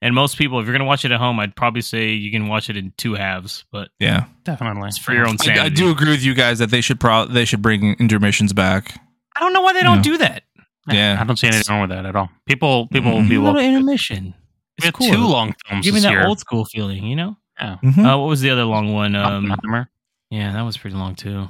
And 0.01 0.13
most 0.13 0.37
people, 0.37 0.59
if 0.59 0.65
you're 0.67 0.73
gonna 0.77 0.85
watch 0.85 1.05
it 1.05 1.11
at 1.11 1.19
home, 1.19 1.39
I'd 1.39 1.55
probably 1.55 1.81
say 1.81 2.11
you 2.11 2.31
can 2.31 2.47
watch 2.47 2.69
it 2.69 2.77
in 2.77 2.93
two 2.97 3.15
halves. 3.15 3.65
But 3.71 3.89
yeah. 3.99 4.25
definitely 4.43 4.87
it's 4.87 4.97
for 4.97 5.13
your 5.13 5.27
own 5.27 5.37
sanity. 5.39 5.59
I, 5.59 5.65
I 5.65 5.69
do 5.69 5.89
agree 5.89 6.09
with 6.11 6.23
you 6.23 6.33
guys 6.35 6.59
that 6.59 6.69
they 6.69 6.81
should 6.81 6.99
pro 6.99 7.25
they 7.25 7.45
should 7.45 7.61
bring 7.63 7.95
intermissions 7.99 8.53
back. 8.53 8.99
I 9.35 9.39
don't 9.39 9.53
know 9.53 9.61
why 9.61 9.73
they 9.73 9.81
don't 9.81 9.97
Yeah. 9.97 10.01
do 10.03 10.17
that. 10.19 10.43
Yeah. 10.89 11.17
I 11.19 11.23
don't 11.23 11.35
see 11.37 11.47
anything 11.47 11.63
wrong 11.69 11.81
with 11.81 11.89
that 11.89 12.05
at 12.05 12.15
all. 12.15 12.29
People, 12.45 12.87
people 12.87 13.11
will 13.11 13.21
Mhm. 13.21 13.29
be 13.29 13.35
A 13.35 13.39
little 13.41 13.55
well. 13.55 13.63
intermission. 13.65 14.33
We 14.79 14.85
had 14.85 14.93
cool. 14.93 15.07
two 15.11 15.17
long 15.17 15.53
films 15.67 15.83
Give 15.85 15.93
me 15.95 15.99
that 16.01 16.11
year. 16.11 16.27
old 16.27 16.39
school 16.39 16.65
feeling, 16.65 17.03
you 17.05 17.15
know. 17.15 17.35
Mhm. 17.59 17.97
Uh, 18.05 18.17
what 18.19 18.27
was 18.27 18.41
the 18.41 18.51
other 18.51 18.63
long 18.65 18.93
one? 18.93 19.15
Um, 19.15 19.51
Oppenheimer. 19.51 19.89
yeah, 20.29 20.53
that 20.53 20.61
was 20.61 20.77
pretty 20.77 20.95
long 20.95 21.15
too. 21.15 21.49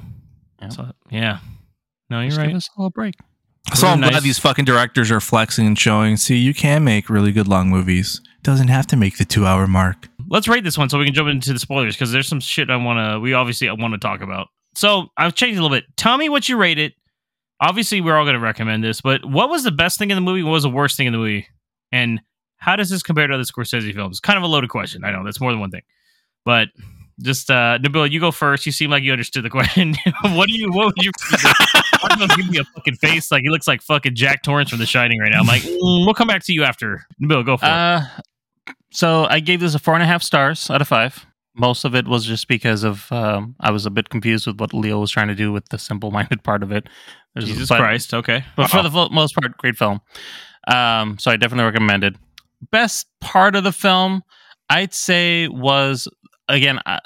Yeah. 0.60 0.68
So, 0.70 0.92
yeah. 1.10 1.38
No, 2.10 2.20
you're 2.20 2.30
Just 2.30 2.38
right. 2.38 2.46
give 2.48 2.56
us 2.56 2.70
all 2.78 2.86
a 2.86 2.90
break. 2.90 3.14
So 3.74 3.86
I'm 3.86 4.00
Really 4.00 4.12
glad 4.12 4.22
these 4.22 4.38
fucking 4.38 4.64
directors 4.64 5.10
are 5.10 5.20
flexing 5.20 5.66
and 5.66 5.78
showing. 5.78 6.16
See, 6.16 6.38
you 6.38 6.54
can 6.54 6.82
make 6.82 7.10
really 7.10 7.30
good 7.32 7.46
long 7.46 7.68
movies. 7.68 8.22
Doesn't 8.42 8.68
have 8.68 8.86
to 8.88 8.96
make 8.96 9.18
the 9.18 9.24
two 9.24 9.46
hour 9.46 9.66
mark. 9.66 10.08
Let's 10.28 10.48
rate 10.48 10.64
this 10.64 10.78
one 10.78 10.88
so 10.88 10.98
we 10.98 11.04
can 11.04 11.14
jump 11.14 11.28
into 11.28 11.52
the 11.52 11.58
spoilers 11.58 11.94
because 11.94 12.12
there's 12.12 12.28
some 12.28 12.40
shit 12.40 12.70
I 12.70 12.76
want 12.76 12.98
to. 12.98 13.20
We 13.20 13.32
obviously 13.34 13.70
want 13.70 13.94
to 13.94 13.98
talk 13.98 14.20
about. 14.20 14.48
So 14.74 15.08
I've 15.16 15.34
changed 15.34 15.58
a 15.58 15.62
little 15.62 15.76
bit. 15.76 15.84
Tell 15.96 16.16
me 16.16 16.28
what 16.28 16.48
you 16.48 16.56
rate 16.56 16.78
it. 16.78 16.94
Obviously, 17.60 18.00
we're 18.00 18.16
all 18.16 18.24
going 18.24 18.34
to 18.34 18.40
recommend 18.40 18.84
this, 18.84 19.00
but 19.00 19.24
what 19.24 19.50
was 19.50 19.64
the 19.64 19.72
best 19.72 19.98
thing 19.98 20.10
in 20.10 20.14
the 20.14 20.20
movie? 20.20 20.44
What 20.44 20.52
was 20.52 20.62
the 20.62 20.70
worst 20.70 20.96
thing 20.96 21.08
in 21.08 21.12
the 21.12 21.18
movie? 21.18 21.48
And 21.90 22.20
how 22.56 22.76
does 22.76 22.88
this 22.88 23.02
compare 23.02 23.26
to 23.26 23.34
other 23.34 23.42
Scorsese 23.42 23.92
films? 23.92 24.20
Kind 24.20 24.36
of 24.36 24.44
a 24.44 24.46
loaded 24.46 24.70
question. 24.70 25.04
I 25.04 25.10
know 25.10 25.24
that's 25.24 25.40
more 25.40 25.50
than 25.50 25.58
one 25.58 25.72
thing, 25.72 25.82
but 26.44 26.68
just 27.20 27.50
uh, 27.50 27.78
Nabil, 27.82 28.10
you 28.10 28.20
go 28.20 28.30
first. 28.30 28.64
You 28.66 28.72
seem 28.72 28.90
like 28.90 29.02
you 29.02 29.10
understood 29.10 29.44
the 29.44 29.50
question. 29.50 29.96
what 30.22 30.48
do 30.48 30.54
you? 30.54 30.70
What 30.70 30.86
would 30.86 31.04
you? 31.04 31.10
Marco's 32.00 32.36
giving 32.36 32.52
me 32.52 32.58
a 32.58 32.64
fucking 32.64 32.94
face 32.94 33.32
like 33.32 33.42
he 33.42 33.48
looks 33.48 33.66
like 33.66 33.82
fucking 33.82 34.14
Jack 34.14 34.42
Torrance 34.42 34.70
from 34.70 34.78
The 34.78 34.86
Shining 34.86 35.18
right 35.18 35.30
now. 35.32 35.40
I'm 35.40 35.46
like, 35.46 35.62
mm, 35.62 36.04
we'll 36.04 36.14
come 36.14 36.28
back 36.28 36.44
to 36.44 36.52
you 36.52 36.62
after. 36.62 37.06
Nabil, 37.20 37.44
go 37.44 37.56
for 37.56 37.66
it. 37.66 37.68
So 38.90 39.26
I 39.28 39.40
gave 39.40 39.60
this 39.60 39.74
a 39.74 39.78
four 39.78 39.94
and 39.94 40.02
a 40.02 40.06
half 40.06 40.22
stars 40.22 40.70
out 40.70 40.80
of 40.80 40.88
five. 40.88 41.26
Most 41.54 41.84
of 41.84 41.94
it 41.94 42.06
was 42.06 42.24
just 42.24 42.46
because 42.48 42.84
of 42.84 43.10
um, 43.10 43.56
I 43.60 43.70
was 43.70 43.84
a 43.84 43.90
bit 43.90 44.08
confused 44.10 44.46
with 44.46 44.60
what 44.60 44.72
Leo 44.72 45.00
was 45.00 45.10
trying 45.10 45.28
to 45.28 45.34
do 45.34 45.52
with 45.52 45.68
the 45.70 45.78
simple-minded 45.78 46.42
part 46.44 46.62
of 46.62 46.72
it. 46.72 46.88
There's- 47.34 47.48
Jesus 47.48 47.68
but- 47.68 47.78
Christ. 47.78 48.14
Okay. 48.14 48.44
but 48.56 48.70
for 48.70 48.82
the 48.82 48.90
most 49.10 49.34
part, 49.34 49.56
great 49.58 49.76
film. 49.76 50.00
Um, 50.66 51.18
so 51.18 51.30
I 51.30 51.36
definitely 51.36 51.64
recommend 51.64 52.04
it. 52.04 52.16
Best 52.70 53.06
part 53.20 53.54
of 53.56 53.64
the 53.64 53.72
film, 53.72 54.22
I'd 54.68 54.92
say, 54.92 55.48
was 55.48 56.08
again 56.48 56.80
uh, 56.86 56.98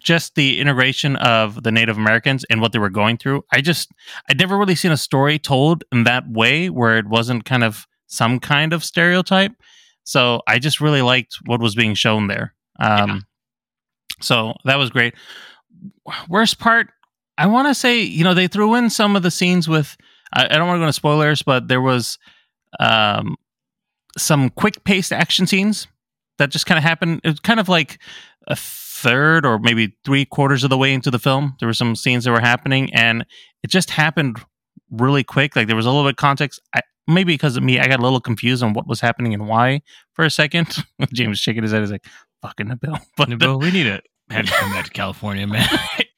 just 0.00 0.34
the 0.34 0.60
integration 0.60 1.16
of 1.16 1.62
the 1.62 1.72
Native 1.72 1.96
Americans 1.96 2.44
and 2.50 2.60
what 2.60 2.72
they 2.72 2.78
were 2.78 2.90
going 2.90 3.16
through. 3.16 3.44
I 3.52 3.60
just 3.60 3.90
I'd 4.28 4.38
never 4.38 4.58
really 4.58 4.74
seen 4.74 4.92
a 4.92 4.96
story 4.96 5.38
told 5.38 5.84
in 5.92 6.04
that 6.04 6.28
way 6.28 6.68
where 6.68 6.98
it 6.98 7.06
wasn't 7.06 7.44
kind 7.44 7.64
of 7.64 7.86
some 8.06 8.38
kind 8.40 8.72
of 8.72 8.84
stereotype. 8.84 9.52
So 10.08 10.40
I 10.46 10.58
just 10.58 10.80
really 10.80 11.02
liked 11.02 11.36
what 11.44 11.60
was 11.60 11.74
being 11.74 11.94
shown 11.94 12.28
there. 12.28 12.54
Um, 12.80 13.26
So 14.20 14.54
that 14.64 14.78
was 14.78 14.90
great. 14.90 15.14
Worst 16.28 16.58
part, 16.58 16.88
I 17.36 17.46
want 17.46 17.68
to 17.68 17.74
say, 17.74 18.00
you 18.00 18.24
know, 18.24 18.34
they 18.34 18.48
threw 18.48 18.74
in 18.74 18.90
some 18.90 19.16
of 19.16 19.22
the 19.22 19.30
scenes 19.30 19.68
with. 19.68 19.96
I, 20.32 20.46
I 20.46 20.58
don't 20.58 20.66
want 20.66 20.76
to 20.76 20.80
go 20.80 20.86
into 20.86 20.92
spoilers, 20.92 21.42
but 21.42 21.68
there 21.68 21.80
was 21.80 22.18
um, 22.80 23.36
some 24.16 24.50
quick 24.50 24.82
paced 24.84 25.12
action 25.12 25.46
scenes 25.46 25.86
that 26.38 26.50
just 26.50 26.66
kind 26.66 26.78
of 26.78 26.84
happened. 26.84 27.20
It 27.22 27.28
was 27.28 27.40
kind 27.40 27.60
of 27.60 27.68
like 27.68 27.98
a 28.46 28.56
third 28.56 29.46
or 29.46 29.58
maybe 29.58 29.94
three 30.04 30.24
quarters 30.24 30.64
of 30.64 30.70
the 30.70 30.78
way 30.78 30.92
into 30.92 31.10
the 31.10 31.18
film. 31.18 31.54
There 31.60 31.68
were 31.68 31.74
some 31.74 31.94
scenes 31.94 32.24
that 32.24 32.32
were 32.32 32.40
happening, 32.40 32.92
and 32.94 33.24
it 33.62 33.70
just 33.70 33.90
happened 33.90 34.38
really 34.90 35.24
quick. 35.24 35.56
Like 35.56 35.66
there 35.66 35.76
was 35.76 35.86
a 35.86 35.90
little 35.90 36.04
bit 36.04 36.10
of 36.12 36.16
context. 36.16 36.60
I, 36.74 36.80
maybe 37.06 37.34
because 37.34 37.56
of 37.56 37.62
me, 37.62 37.78
I 37.78 37.86
got 37.86 38.00
a 38.00 38.02
little 38.02 38.20
confused 38.20 38.62
on 38.62 38.72
what 38.72 38.86
was 38.86 39.00
happening 39.00 39.34
and 39.34 39.48
why 39.48 39.82
for 40.14 40.24
a 40.24 40.30
second. 40.30 40.74
James 41.12 41.38
shaking 41.38 41.62
his 41.62 41.72
head 41.72 41.82
is 41.82 41.90
like, 41.90 42.04
"Fucking 42.42 42.66
Nabil." 42.66 43.00
But 43.16 43.28
Nabil, 43.30 43.60
we 43.60 43.70
need 43.70 43.86
it. 43.86 44.04
have 44.30 44.44
you 44.44 44.52
come 44.52 44.70
back 44.72 44.84
to 44.84 44.90
California, 44.90 45.46
man. 45.46 45.66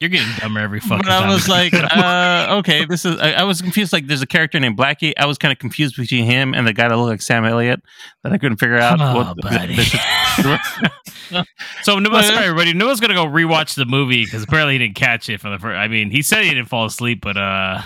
You're 0.01 0.09
getting 0.09 0.27
dumber 0.37 0.59
every 0.59 0.81
fucking 0.81 0.97
But 0.97 1.03
time. 1.19 1.29
I 1.29 1.33
was 1.33 1.47
like, 1.47 1.73
uh, 1.73 2.57
okay, 2.59 2.83
this 2.83 3.05
is. 3.05 3.17
I, 3.21 3.31
I 3.31 3.43
was 3.43 3.61
confused. 3.61 3.93
Like, 3.93 4.07
there's 4.07 4.21
a 4.21 4.27
character 4.27 4.59
named 4.59 4.77
Blackie. 4.77 5.13
I 5.17 5.25
was 5.25 5.37
kind 5.37 5.53
of 5.53 5.59
confused 5.59 5.95
between 5.95 6.25
him 6.25 6.53
and 6.53 6.67
the 6.67 6.73
guy 6.73 6.89
that 6.89 6.97
looked 6.97 7.09
like 7.09 7.21
Sam 7.21 7.45
Elliott 7.45 7.79
that 8.23 8.33
I 8.33 8.37
couldn't 8.37 8.57
figure 8.57 8.77
out. 8.79 8.99
Oh, 8.99 9.15
what 9.15 9.35
the- 9.37 9.41
buddy. 9.43 9.75
the- 9.75 11.45
so 11.83 11.99
Noah, 11.99 12.23
sorry, 12.23 12.45
everybody. 12.47 12.73
Noah's 12.73 12.99
gonna 12.99 13.13
go 13.13 13.25
rewatch 13.25 13.75
the 13.75 13.85
movie 13.85 14.25
because 14.25 14.43
apparently 14.43 14.73
he 14.73 14.79
didn't 14.79 14.95
catch 14.95 15.29
it 15.29 15.39
for 15.39 15.49
the 15.49 15.57
first. 15.57 15.77
I 15.77 15.87
mean, 15.87 16.11
he 16.11 16.21
said 16.21 16.43
he 16.43 16.49
didn't 16.49 16.67
fall 16.67 16.85
asleep, 16.85 17.21
but 17.21 17.37
uh, 17.37 17.81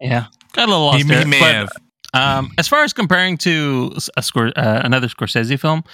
yeah, 0.00 0.26
got 0.52 0.68
a 0.68 0.70
little 0.70 0.86
lost 0.86 0.98
He, 0.98 1.04
there. 1.04 1.20
he 1.20 1.24
may 1.26 1.40
but, 1.40 1.54
have. 1.54 1.68
Um, 2.14 2.50
as 2.56 2.66
far 2.66 2.82
as 2.82 2.94
comparing 2.94 3.36
to 3.38 3.92
a 4.16 4.22
Scor- 4.22 4.52
uh, 4.56 4.80
another 4.84 5.06
Scorsese 5.06 5.60
film, 5.60 5.84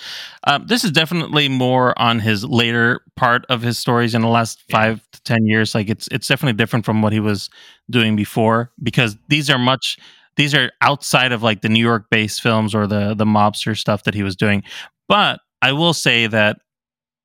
um, 0.47 0.65
this 0.69 0.85
is 0.85 0.93
definitely 0.93 1.49
more 1.49 1.99
on 2.01 2.21
his 2.21 2.45
later 2.45 3.01
part 3.17 3.45
of 3.49 3.63
his 3.63 3.77
stories 3.77 4.15
in 4.15 4.23
the 4.23 4.29
last 4.29 4.63
five 4.71 5.01
to 5.13 5.23
ten 5.23 5.45
years. 5.47 5.75
Like 5.75 5.89
it's 5.91 6.07
it's 6.13 6.29
definitely 6.29 6.57
different 6.57 6.85
from 6.85 7.03
what 7.03 7.13
he 7.13 7.19
was 7.19 7.51
doing 7.91 8.15
before 8.15 8.71
because 8.81 9.17
these 9.29 9.51
are 9.51 9.59
much 9.59 9.99
these 10.37 10.55
are 10.55 10.71
outside 10.81 11.33
of 11.33 11.43
like 11.43 11.61
the 11.63 11.69
New 11.69 11.83
York 11.83 12.07
based 12.09 12.41
films 12.41 12.73
or 12.73 12.87
the 12.87 13.15
the 13.15 13.25
mobster 13.25 13.77
stuff 13.77 14.05
that 14.05 14.15
he 14.15 14.23
was 14.23 14.37
doing. 14.37 14.63
But 15.09 15.41
I 15.61 15.73
will 15.73 15.95
say 15.95 16.29
that 16.29 16.59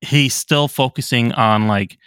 he's 0.00 0.34
still 0.34 0.66
focusing 0.66 1.32
on 1.32 1.68
like 1.68 1.98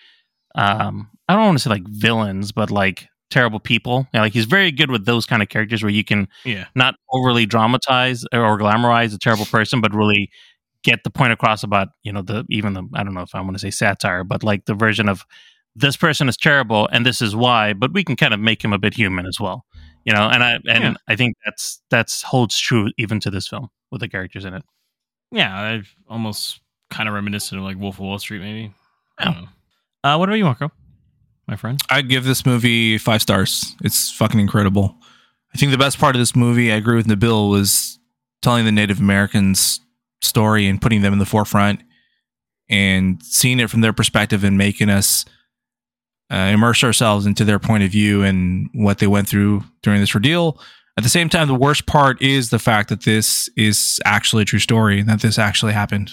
um 0.55 1.09
I 1.29 1.35
don't 1.35 1.45
want 1.45 1.57
to 1.59 1.63
say 1.63 1.69
like 1.69 1.87
villains, 1.87 2.51
but 2.51 2.69
like 2.69 3.07
terrible 3.31 3.59
people. 3.59 4.07
Yeah, 4.13 4.21
like 4.21 4.33
he's 4.33 4.45
very 4.45 4.71
good 4.71 4.91
with 4.91 5.05
those 5.05 5.25
kind 5.25 5.41
of 5.41 5.49
characters 5.49 5.81
where 5.81 5.91
you 5.91 6.03
can 6.03 6.27
yeah, 6.45 6.65
not 6.75 6.95
overly 7.11 7.45
dramatize 7.45 8.23
or 8.33 8.57
glamorize 8.59 9.13
a 9.15 9.17
terrible 9.17 9.45
person, 9.51 9.81
but 9.81 9.93
really 9.93 10.29
get 10.83 11.03
the 11.03 11.09
point 11.11 11.31
across 11.31 11.63
about 11.63 11.89
you 12.03 12.11
know 12.11 12.21
the 12.21 12.45
even 12.49 12.73
the 12.73 12.83
I 12.93 13.03
don't 13.03 13.13
know 13.13 13.21
if 13.21 13.33
I 13.33 13.41
want 13.41 13.53
to 13.53 13.59
say 13.59 13.71
satire, 13.71 14.23
but 14.23 14.43
like 14.43 14.65
the 14.65 14.73
version 14.75 15.09
of 15.09 15.25
this 15.75 15.95
person 15.97 16.27
is 16.27 16.35
terrible 16.37 16.87
and 16.91 17.05
this 17.05 17.21
is 17.21 17.35
why, 17.35 17.73
but 17.73 17.93
we 17.93 18.03
can 18.03 18.15
kind 18.15 18.33
of 18.33 18.39
make 18.39 18.63
him 18.63 18.73
a 18.73 18.77
bit 18.79 18.93
human 18.93 19.25
as 19.25 19.39
well, 19.39 19.65
you 20.05 20.13
know. 20.13 20.27
And 20.29 20.43
I 20.43 20.53
and 20.69 20.83
Yeah. 20.83 20.93
I 21.07 21.15
think 21.15 21.35
that's 21.45 21.81
that's 21.89 22.21
holds 22.23 22.59
true 22.59 22.91
even 22.97 23.19
to 23.21 23.31
this 23.31 23.47
film 23.47 23.69
with 23.91 24.01
the 24.01 24.09
characters 24.09 24.43
in 24.45 24.53
it. 24.53 24.63
yeah. 25.31 25.57
I've 25.59 25.95
almost 26.09 26.59
kind 26.89 27.07
of 27.07 27.15
reminiscent 27.15 27.57
of 27.59 27.63
like 27.65 27.77
Wolf 27.77 27.95
of 27.95 28.01
Wall 28.01 28.19
Street, 28.19 28.39
maybe. 28.41 28.73
I 29.17 29.25
don't 29.25 29.35
know. 29.43 29.47
Uh, 30.03 30.17
what 30.17 30.27
about 30.27 30.35
you, 30.35 30.43
Marco? 30.45 30.71
My 31.51 31.57
friend. 31.57 31.81
I'd 31.89 32.07
give 32.07 32.23
this 32.23 32.45
movie 32.45 32.97
five 32.97 33.21
stars. 33.21 33.75
It's 33.83 34.09
fucking 34.09 34.39
incredible. 34.39 34.95
I 35.53 35.57
think 35.57 35.73
the 35.73 35.77
best 35.77 35.99
part 35.99 36.15
of 36.15 36.21
this 36.21 36.33
movie, 36.33 36.71
I 36.71 36.77
agree 36.77 36.95
with 36.95 37.07
Nabil, 37.07 37.51
was 37.51 37.99
telling 38.41 38.63
the 38.63 38.71
Native 38.71 39.01
Americans 39.01 39.81
story 40.21 40.65
and 40.65 40.81
putting 40.81 41.01
them 41.01 41.11
in 41.11 41.19
the 41.19 41.25
forefront 41.25 41.81
and 42.69 43.21
seeing 43.21 43.59
it 43.59 43.69
from 43.69 43.81
their 43.81 43.91
perspective 43.91 44.45
and 44.45 44.57
making 44.57 44.89
us 44.89 45.25
uh, 46.31 46.51
immerse 46.53 46.85
ourselves 46.85 47.25
into 47.25 47.43
their 47.43 47.59
point 47.59 47.83
of 47.83 47.91
view 47.91 48.23
and 48.23 48.69
what 48.73 48.99
they 48.99 49.07
went 49.07 49.27
through 49.27 49.61
during 49.81 49.99
this 49.99 50.15
ordeal. 50.15 50.57
At 50.95 51.03
the 51.03 51.09
same 51.09 51.27
time, 51.27 51.49
the 51.49 51.53
worst 51.53 51.85
part 51.85 52.21
is 52.21 52.49
the 52.49 52.59
fact 52.59 52.87
that 52.87 53.03
this 53.03 53.49
is 53.57 53.99
actually 54.05 54.43
a 54.43 54.45
true 54.45 54.59
story, 54.59 55.01
and 55.01 55.09
that 55.09 55.19
this 55.19 55.37
actually 55.37 55.73
happened. 55.73 56.11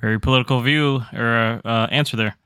Very 0.00 0.20
political 0.20 0.60
view 0.60 1.02
or 1.12 1.60
uh, 1.64 1.68
uh, 1.68 1.88
answer 1.90 2.16
there. 2.16 2.36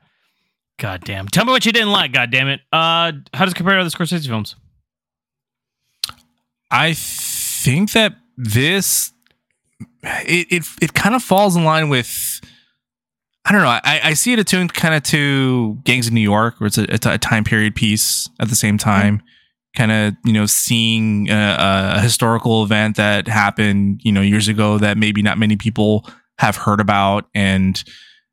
God 0.81 1.03
damn. 1.05 1.29
Tell 1.29 1.45
me 1.45 1.53
what 1.53 1.67
you 1.67 1.73
didn't 1.73 1.93
like. 1.93 2.13
God 2.13 2.31
damn 2.31 2.49
it. 2.49 2.63
Uh, 2.73 3.13
how 3.35 3.45
does 3.45 3.53
it 3.53 3.57
compare 3.57 3.75
to 3.75 3.81
other 3.81 3.91
Scorsese 3.91 4.27
films? 4.27 4.57
I 6.71 6.95
think 6.95 7.93
that 7.93 8.17
this 8.39 9.13
it 10.03 10.47
it, 10.51 10.65
it 10.81 10.95
kind 10.95 11.15
of 11.15 11.23
falls 11.23 11.55
in 11.55 11.65
line 11.65 11.91
with 11.91 12.41
I 13.45 13.53
don't 13.53 13.63
know. 13.63 13.69
I, 13.69 14.01
I 14.05 14.15
see 14.15 14.33
it 14.33 14.39
attuned 14.39 14.73
kind 14.73 14.95
of 14.95 15.03
to 15.05 15.79
Gangs 15.85 16.07
of 16.07 16.15
New 16.15 16.21
York, 16.21 16.61
where 16.61 16.67
it's 16.67 16.79
a, 16.79 16.93
it's 16.93 17.07
a 17.07 17.19
time 17.19 17.45
period 17.45 17.75
piece 17.75 18.29
at 18.39 18.49
the 18.49 18.55
same 18.55 18.79
time. 18.79 19.23
Kind 19.77 19.93
of, 19.93 20.15
you 20.25 20.33
know, 20.33 20.47
seeing 20.47 21.29
a, 21.31 21.95
a 21.97 22.01
historical 22.01 22.63
event 22.65 22.97
that 22.97 23.29
happened, 23.29 24.01
you 24.03 24.13
know, 24.13 24.21
years 24.21 24.49
ago 24.49 24.79
that 24.79 24.97
maybe 24.97 25.23
not 25.23 25.39
many 25.39 25.57
people 25.57 26.09
have 26.39 26.57
heard 26.57 26.81
about 26.81 27.29
and 27.35 27.83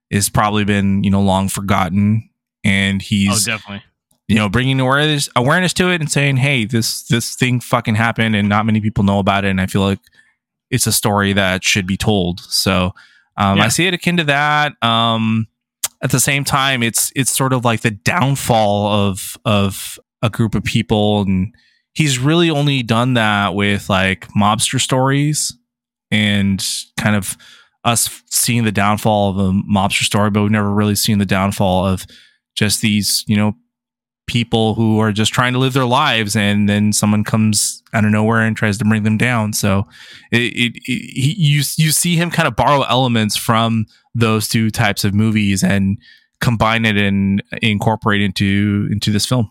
is 0.09 0.29
probably 0.29 0.63
been, 0.63 1.03
you 1.03 1.09
know, 1.09 1.21
long 1.21 1.49
forgotten. 1.49 2.26
And 2.63 3.01
he's 3.01 3.47
oh, 3.47 3.51
definitely. 3.51 3.83
you 4.27 4.35
know 4.35 4.49
bringing 4.49 4.79
awareness 4.79 5.29
awareness 5.35 5.73
to 5.73 5.89
it 5.89 6.01
and 6.01 6.11
saying 6.11 6.37
hey 6.37 6.65
this 6.65 7.03
this 7.03 7.35
thing 7.35 7.59
fucking 7.59 7.95
happened 7.95 8.35
and 8.35 8.49
not 8.49 8.65
many 8.65 8.81
people 8.81 9.03
know 9.03 9.19
about 9.19 9.45
it 9.45 9.49
and 9.49 9.61
i 9.61 9.65
feel 9.67 9.81
like 9.83 9.99
it's 10.69 10.85
a 10.87 10.91
story 10.91 11.31
that 11.33 11.63
should 11.63 11.87
be 11.87 11.95
told 11.95 12.41
so 12.41 12.91
um, 13.37 13.57
Yeah. 13.57 13.63
i 13.65 13.67
see 13.69 13.87
it 13.87 13.93
akin 13.93 14.17
to 14.17 14.23
that 14.25 14.73
um, 14.83 15.47
at 16.01 16.11
the 16.11 16.19
same 16.19 16.43
time 16.43 16.83
it's 16.83 17.09
it's 17.15 17.31
sort 17.31 17.53
of 17.53 17.63
like 17.63 17.81
the 17.81 17.91
downfall 17.91 18.87
of 18.87 19.37
of 19.45 19.97
a 20.21 20.29
group 20.29 20.55
of 20.55 20.63
people 20.63 21.21
and 21.21 21.53
he's 21.93 22.19
really 22.19 22.49
only 22.49 22.83
done 22.83 23.13
that 23.13 23.53
with 23.55 23.89
like 23.89 24.27
mobster 24.29 24.79
stories 24.81 25.55
and 26.11 26.65
kind 26.97 27.15
of 27.15 27.37
us 27.85 28.21
seeing 28.29 28.65
the 28.65 28.71
downfall 28.73 29.29
of 29.29 29.37
a 29.37 29.51
mobster 29.51 30.03
story 30.03 30.29
but 30.29 30.41
we've 30.41 30.51
never 30.51 30.73
really 30.73 30.95
seen 30.95 31.17
the 31.19 31.25
downfall 31.25 31.85
of 31.85 32.05
just 32.57 32.81
these 32.81 33.23
you 33.27 33.35
know 33.35 33.55
people 34.25 34.73
who 34.73 34.99
are 34.99 35.13
just 35.13 35.31
trying 35.31 35.53
to 35.53 35.59
live 35.59 35.71
their 35.71 35.85
lives 35.85 36.35
and 36.35 36.67
then 36.67 36.91
someone 36.91 37.23
comes 37.23 37.81
out 37.93 38.03
of 38.03 38.11
nowhere 38.11 38.41
and 38.41 38.57
tries 38.57 38.77
to 38.77 38.83
bring 38.83 39.03
them 39.03 39.17
down 39.17 39.53
so 39.53 39.87
it, 40.31 40.41
it, 40.53 40.75
it 40.75 40.81
he, 40.85 41.33
you 41.37 41.61
you 41.77 41.91
see 41.91 42.17
him 42.17 42.29
kind 42.29 42.47
of 42.47 42.55
borrow 42.55 42.81
elements 42.83 43.37
from 43.37 43.85
those 44.13 44.49
two 44.49 44.69
types 44.69 45.05
of 45.05 45.13
movies 45.13 45.63
and 45.63 45.97
combine 46.41 46.83
it 46.83 46.97
and 46.97 47.41
incorporate 47.61 48.21
into 48.21 48.89
into 48.91 49.11
this 49.11 49.25
film 49.25 49.49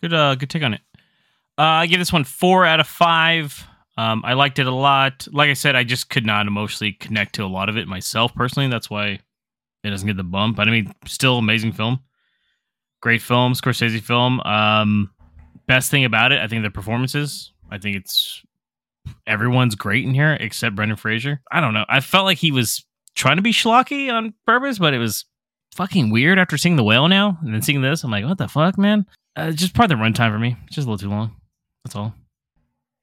Good, 0.00 0.12
uh, 0.12 0.34
good 0.34 0.50
take 0.50 0.62
on 0.62 0.74
it. 0.74 0.80
Uh, 1.58 1.62
I 1.62 1.86
give 1.86 1.98
this 1.98 2.12
one 2.12 2.24
four 2.24 2.66
out 2.66 2.80
of 2.80 2.86
five. 2.86 3.66
Um, 3.96 4.22
I 4.24 4.34
liked 4.34 4.58
it 4.58 4.66
a 4.66 4.74
lot. 4.74 5.26
Like 5.32 5.48
I 5.48 5.54
said, 5.54 5.74
I 5.74 5.84
just 5.84 6.10
could 6.10 6.26
not 6.26 6.46
emotionally 6.46 6.92
connect 6.92 7.34
to 7.36 7.44
a 7.44 7.46
lot 7.46 7.68
of 7.68 7.78
it 7.78 7.88
myself 7.88 8.34
personally. 8.34 8.68
That's 8.68 8.90
why 8.90 9.20
it 9.86 9.90
doesn't 9.90 10.06
get 10.06 10.16
the 10.16 10.24
bump. 10.24 10.56
But 10.56 10.68
I 10.68 10.70
mean, 10.70 10.92
still 11.06 11.38
amazing 11.38 11.72
film, 11.72 12.00
great 13.00 13.22
film, 13.22 13.52
Scorsese 13.52 14.00
film. 14.00 14.40
Um, 14.40 15.10
best 15.66 15.90
thing 15.90 16.04
about 16.04 16.32
it, 16.32 16.40
I 16.40 16.48
think 16.48 16.62
the 16.62 16.70
performances. 16.70 17.52
I 17.70 17.78
think 17.78 17.96
it's 17.96 18.42
everyone's 19.26 19.74
great 19.74 20.04
in 20.04 20.14
here 20.14 20.36
except 20.40 20.76
Brendan 20.76 20.96
Fraser. 20.96 21.40
I 21.50 21.60
don't 21.60 21.74
know. 21.74 21.84
I 21.88 22.00
felt 22.00 22.24
like 22.24 22.38
he 22.38 22.52
was 22.52 22.84
trying 23.14 23.36
to 23.36 23.42
be 23.42 23.52
schlocky 23.52 24.12
on 24.12 24.34
purpose, 24.46 24.78
but 24.78 24.94
it 24.94 24.98
was 24.98 25.24
fucking 25.74 26.10
weird 26.10 26.38
after 26.38 26.56
seeing 26.56 26.76
the 26.76 26.84
whale 26.84 27.08
now 27.08 27.38
and 27.42 27.54
then 27.54 27.62
seeing 27.62 27.82
this. 27.82 28.02
I'm 28.02 28.10
like, 28.10 28.24
what 28.24 28.38
the 28.38 28.48
fuck, 28.48 28.78
man? 28.78 29.06
Uh, 29.36 29.52
just 29.52 29.74
part 29.74 29.90
of 29.90 29.98
the 29.98 30.02
runtime 30.02 30.32
for 30.32 30.38
me. 30.38 30.56
It's 30.66 30.76
just 30.76 30.86
a 30.86 30.90
little 30.90 31.08
too 31.08 31.14
long. 31.14 31.36
That's 31.84 31.96
all. 31.96 32.14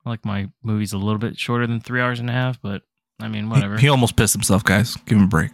I 0.05 0.09
like 0.09 0.25
my 0.25 0.49
movies 0.63 0.93
a 0.93 0.97
little 0.97 1.19
bit 1.19 1.39
shorter 1.39 1.67
than 1.67 1.79
three 1.79 2.01
hours 2.01 2.19
and 2.19 2.29
a 2.29 2.33
half, 2.33 2.61
but 2.61 2.81
I 3.21 3.27
mean, 3.27 3.49
whatever. 3.49 3.77
he 3.77 3.87
almost 3.87 4.17
pissed 4.17 4.33
himself 4.33 4.63
guys 4.63 4.95
give 5.05 5.17
him 5.17 5.25
a 5.25 5.27
break 5.27 5.51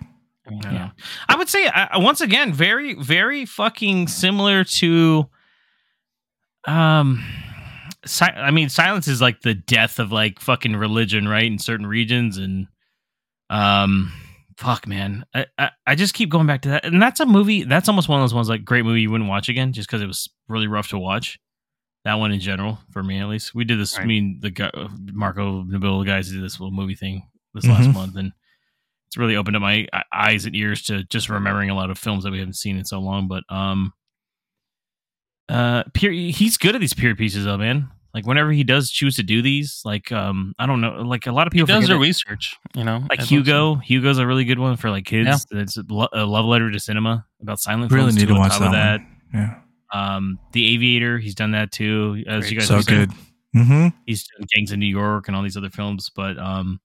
I, 0.66 0.72
yeah. 0.72 0.89
I 1.28 1.36
would 1.36 1.50
say 1.50 1.66
uh, 1.68 2.00
once 2.00 2.22
again, 2.22 2.54
very, 2.54 2.93
very 2.95 3.45
fucking 3.45 4.08
similar 4.08 4.64
to. 4.64 5.30
Um, 6.68 7.24
si- 8.06 8.26
I 8.26 8.52
mean, 8.52 8.70
silence 8.70 9.08
is 9.08 9.22
like 9.22 9.41
the 9.41 9.54
death 9.54 10.00
of 10.00 10.12
like 10.12 10.39
fucking 10.39 10.76
religion, 10.76 11.28
right? 11.28 11.45
In 11.45 11.60
certain 11.60 11.88
regions, 11.88 12.38
and 12.38 12.68
um, 13.50 14.12
fuck, 14.58 14.86
man, 14.88 15.26
I, 15.34 15.45
I 15.58 15.70
I 15.88 15.95
just 15.95 16.14
keep 16.14 16.30
going 16.30 16.47
back 16.47 16.62
to 16.64 16.70
that, 16.70 16.86
and 16.86 17.02
that's 17.02 17.20
a 17.20 17.26
movie. 17.26 17.64
That's 17.64 17.88
almost 17.88 18.10
one 18.10 18.20
of 18.20 18.24
those 18.24 18.34
ones 18.34 18.50
like 18.50 18.66
great 18.66 18.86
movie 18.86 19.02
you 19.02 19.12
wouldn't 19.12 19.30
watch 19.30 19.50
again 19.50 19.74
just 19.74 19.88
because 19.88 20.02
it 20.02 20.08
was 20.08 20.30
really 20.47 20.68
rough 20.68 20.89
to 20.89 21.00
watch. 21.00 21.39
That 22.06 22.16
one 22.16 22.32
in 22.32 22.39
general, 22.39 22.80
for 22.91 23.04
me 23.04 23.20
at 23.20 23.28
least, 23.28 23.54
we 23.54 23.66
did 23.66 23.80
this. 23.80 23.97
I 24.00 24.06
mean, 24.06 24.39
the 24.41 24.50
guy, 24.52 24.72
Marco 25.12 25.64
Nabil, 25.64 26.06
guys 26.06 26.32
did 26.32 26.41
this 26.43 26.60
little 26.60 26.72
movie 26.72 26.95
thing 26.95 27.28
this 27.54 27.66
last 27.66 27.88
Mhm. 27.89 27.93
month, 27.93 28.16
and 28.16 28.32
it's 29.10 29.18
really 29.18 29.36
opened 29.36 29.55
up 29.55 29.62
my 29.62 29.88
eyes 30.14 30.45
and 30.45 30.55
ears 30.55 30.84
to 30.84 31.03
just 31.05 31.30
remembering 31.30 31.70
a 31.72 31.76
lot 31.76 31.89
of 31.89 31.97
films 31.97 32.24
that 32.24 32.32
we 32.32 32.38
haven't 32.39 32.53
seen 32.57 32.78
in 32.78 32.86
so 32.86 32.99
long. 32.99 33.28
But 33.28 33.43
um, 33.49 33.91
uh, 35.49 35.84
period. 35.93 36.36
He's 36.36 36.57
good 36.57 36.76
at 36.76 36.82
these 36.82 36.93
period 36.93 37.18
pieces, 37.18 37.45
though, 37.45 37.57
man. 37.57 37.89
Like 38.14 38.26
whenever 38.26 38.51
he 38.51 38.64
does 38.64 38.89
choose 38.89 39.16
to 39.18 39.24
do 39.24 39.41
these, 39.41 39.82
like 39.86 40.12
um, 40.12 40.53
I 40.57 40.66
don't 40.66 40.82
know, 40.82 41.01
like 41.01 41.28
a 41.28 41.32
lot 41.32 41.45
of 41.47 41.53
He 41.53 41.60
people 41.60 41.68
does 41.76 41.88
their 41.88 41.95
the 41.97 41.99
that- 41.99 42.07
research, 42.07 42.55
you 42.76 42.84
know. 42.84 42.99
like 43.10 43.14
It 43.14 43.22
looks- 43.22 43.30
Hugo. 43.30 43.76
Hugo's 43.76 44.18
a 44.18 44.26
really 44.26 44.45
good 44.45 44.57
one 44.60 44.78
for 44.78 44.89
like 44.89 45.05
kids. 45.05 45.45
It's 45.51 45.78
a, 45.78 45.84
lo- 45.88 46.07
a 46.14 46.26
love 46.26 46.45
letter 46.45 46.72
to 46.72 46.80
cinema 46.80 47.26
about 47.41 47.60
silent 47.60 47.91
really 47.91 48.05
films. 48.05 48.16
need 48.16 48.22
too, 48.22 48.28
to 48.28 48.34
on 48.34 48.39
watch 48.39 48.51
top 48.57 48.72
that, 48.72 48.95
of 49.01 49.01
that. 49.34 49.60
yeah 49.93 50.14
Um, 50.16 50.39
The 50.53 50.74
Aviator, 50.74 51.20
he's 51.20 51.36
done 51.36 51.51
that 51.51 51.72
too. 51.72 52.24
As 52.28 52.41
Great. 52.41 52.51
you 52.51 52.57
guys 52.60 52.68
so 52.68 52.82
good 52.82 53.12
mm-hmm 53.55 53.88
He's 54.05 54.28
done 54.38 54.47
Gangs 54.55 54.72
of 54.72 54.78
New 54.80 54.86
York 54.88 55.28
and 55.28 55.36
all 55.36 55.41
these 55.43 55.57
other 55.57 55.72
films, 55.72 56.10
but 56.16 56.38
um, 56.39 56.80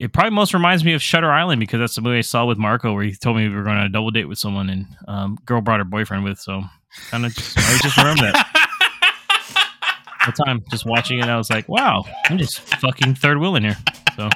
it 0.00 0.12
probably 0.12 0.30
most 0.30 0.54
reminds 0.54 0.84
me 0.84 0.92
of 0.94 1.02
Shutter 1.02 1.30
Island 1.30 1.60
because 1.60 1.78
that's 1.80 1.94
the 1.94 2.00
movie 2.02 2.18
I 2.18 2.22
saw 2.22 2.46
with 2.46 2.58
Marco 2.58 2.92
where 2.92 3.04
he 3.04 3.14
told 3.14 3.36
me 3.36 3.48
we 3.48 3.54
were 3.54 3.62
going 3.62 3.76
on 3.76 3.86
a 3.86 3.88
double 3.88 4.10
date 4.10 4.24
with 4.26 4.38
someone 4.38 4.68
and 4.68 4.86
um, 5.06 5.38
girl 5.46 5.60
brought 5.60 5.78
her 5.80 5.84
boyfriend 5.84 6.24
with, 6.24 6.38
so 6.38 6.62
kind 7.10 7.24
of 7.26 7.34
just, 7.34 7.56
I 7.58 7.78
just 7.82 7.96
remember 7.96 8.22
that. 8.22 8.50
The 10.26 10.32
time 10.46 10.62
just 10.70 10.86
watching 10.86 11.18
it, 11.18 11.26
I 11.26 11.36
was 11.36 11.50
like, 11.50 11.68
"Wow, 11.68 12.06
I'm 12.30 12.38
just 12.38 12.58
fucking 12.80 13.16
third 13.16 13.36
wheel 13.38 13.56
in 13.56 13.64
here." 13.64 13.76
So. 14.16 14.30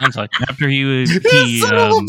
Sounds 0.00 0.16
like 0.16 0.30
After 0.46 0.68
he 0.68 0.84
was, 0.84 1.10
he, 1.32 1.64
um, 1.64 2.04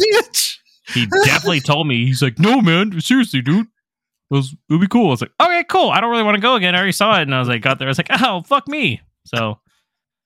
he 0.94 1.08
definitely 1.24 1.62
told 1.62 1.88
me 1.88 2.06
he's 2.06 2.22
like, 2.22 2.38
no 2.38 2.62
man, 2.62 3.00
seriously, 3.00 3.42
dude. 3.42 3.68
It 3.68 4.34
was, 4.34 4.54
it'll 4.70 4.82
be 4.82 4.88
cool. 4.88 5.08
I 5.08 5.10
was 5.12 5.22
like, 5.22 5.32
okay, 5.42 5.64
cool. 5.70 5.92
I 5.92 6.02
don't 6.02 6.10
really 6.12 6.24
want 6.24 6.36
to 6.36 6.42
go 6.42 6.56
again. 6.56 6.76
I 6.76 6.80
already 6.80 6.92
saw 6.92 7.18
it, 7.20 7.22
and 7.22 7.34
I 7.34 7.40
was 7.40 7.48
like, 7.48 7.62
got 7.62 7.80
there. 7.80 7.88
I 7.88 7.92
was 7.92 8.00
like, 8.00 8.10
oh, 8.22 8.42
fuck 8.42 8.68
me. 8.68 9.00
So 9.28 9.60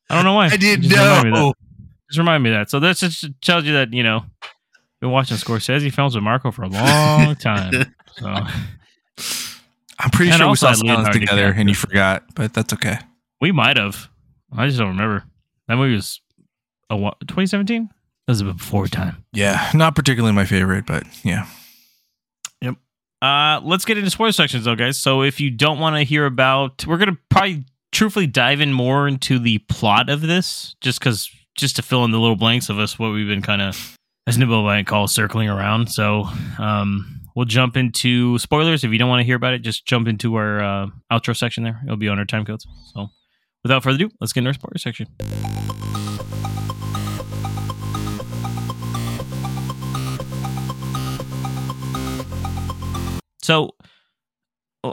I 0.09 0.15
don't 0.15 0.23
know 0.23 0.33
why. 0.33 0.45
I 0.47 0.57
didn't 0.57 0.85
Just 0.85 0.95
remind 0.95 1.23
me 1.25 1.29
of 1.29 1.35
that. 1.35 1.41
know. 1.41 1.53
Just 2.09 2.17
remind 2.19 2.43
me 2.43 2.49
of 2.51 2.55
that. 2.57 2.69
So 2.69 2.79
that 2.79 2.97
just 2.97 3.25
tells 3.41 3.65
you 3.65 3.73
that 3.73 3.93
you 3.93 4.03
know, 4.03 4.25
been 5.01 5.11
watching 5.11 5.37
Scorsese 5.37 5.91
films 5.93 6.15
with 6.15 6.23
Marco 6.23 6.51
for 6.51 6.63
a 6.63 6.69
long 6.69 7.35
time. 7.35 7.93
So 8.17 8.27
I'm 8.27 10.09
pretty 10.11 10.31
And 10.31 10.39
sure 10.39 10.49
we 10.49 10.55
saw 10.55 10.69
had 10.69 10.77
Silence 10.77 11.09
together 11.09 11.53
DiCaprio. 11.53 11.59
and 11.59 11.69
you 11.69 11.75
forgot, 11.75 12.23
but 12.35 12.53
that's 12.53 12.73
okay. 12.73 12.97
we 13.41 13.51
might 13.51 13.77
have. 13.77 14.09
I 14.51 14.65
just 14.67 14.79
don't 14.79 14.89
remember. 14.89 15.23
That 15.67 15.75
movie 15.77 15.93
was 15.95 16.19
a 16.89 16.95
2017. 16.95 17.87
That 18.27 18.31
was 18.31 18.43
before 18.43 18.87
time. 18.87 19.23
Yeah, 19.31 19.69
not 19.73 19.95
particularly 19.95 20.33
my 20.35 20.45
favorite, 20.45 20.85
but 20.85 21.03
yeah. 21.23 21.45
Yep. 22.61 22.75
Uh, 23.21 23.61
let's 23.63 23.85
get 23.85 23.97
into 23.97 24.09
spoiler 24.09 24.31
sections 24.31 24.65
though, 24.65 24.75
guys. 24.75 24.97
So 24.97 25.21
if 25.21 25.39
you 25.39 25.51
don't 25.51 25.79
want 25.79 25.95
to 25.95 26.03
hear 26.03 26.25
about, 26.25 26.85
we're 26.87 26.97
gonna 26.97 27.17
probably 27.29 27.63
truthfully 27.91 28.27
dive 28.27 28.59
in 28.61 28.73
more 28.73 29.07
into 29.07 29.39
the 29.39 29.59
plot 29.59 30.09
of 30.09 30.21
this, 30.21 30.75
just 30.81 30.99
because, 30.99 31.29
just 31.55 31.75
to 31.75 31.81
fill 31.81 32.05
in 32.05 32.11
the 32.11 32.19
little 32.19 32.35
blanks 32.35 32.69
of 32.69 32.79
us, 32.79 32.97
what 32.97 33.11
we've 33.11 33.27
been 33.27 33.41
kind 33.41 33.61
of, 33.61 33.95
as 34.27 34.37
Nabil 34.37 34.63
might 34.63 34.87
call, 34.87 35.07
circling 35.07 35.49
around. 35.49 35.87
So, 35.91 36.25
um, 36.57 37.21
we'll 37.35 37.45
jump 37.45 37.77
into 37.77 38.37
spoilers. 38.37 38.83
If 38.83 38.91
you 38.91 38.97
don't 38.97 39.09
want 39.09 39.21
to 39.21 39.25
hear 39.25 39.35
about 39.35 39.53
it, 39.53 39.59
just 39.59 39.85
jump 39.85 40.07
into 40.07 40.35
our 40.35 40.61
uh, 40.61 40.87
outro 41.11 41.35
section 41.35 41.63
there. 41.63 41.81
It'll 41.85 41.97
be 41.97 42.09
on 42.09 42.19
our 42.19 42.25
time 42.25 42.45
codes. 42.45 42.67
So, 42.93 43.07
without 43.63 43.83
further 43.83 43.95
ado, 43.95 44.11
let's 44.19 44.33
get 44.33 44.39
into 44.39 44.49
our 44.49 44.53
spoiler 44.53 44.77
section. 44.77 45.07
So, 53.41 53.71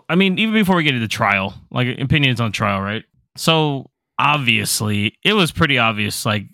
I 0.08 0.14
mean, 0.14 0.38
even 0.38 0.54
before 0.54 0.76
we 0.76 0.82
get 0.82 0.94
into 0.94 1.08
trial, 1.08 1.54
like 1.70 1.98
opinions 1.98 2.40
on 2.40 2.52
trial, 2.52 2.80
right? 2.80 3.04
So 3.36 3.90
obviously, 4.18 5.16
it 5.24 5.32
was 5.34 5.52
pretty 5.52 5.78
obvious, 5.78 6.24
like, 6.26 6.44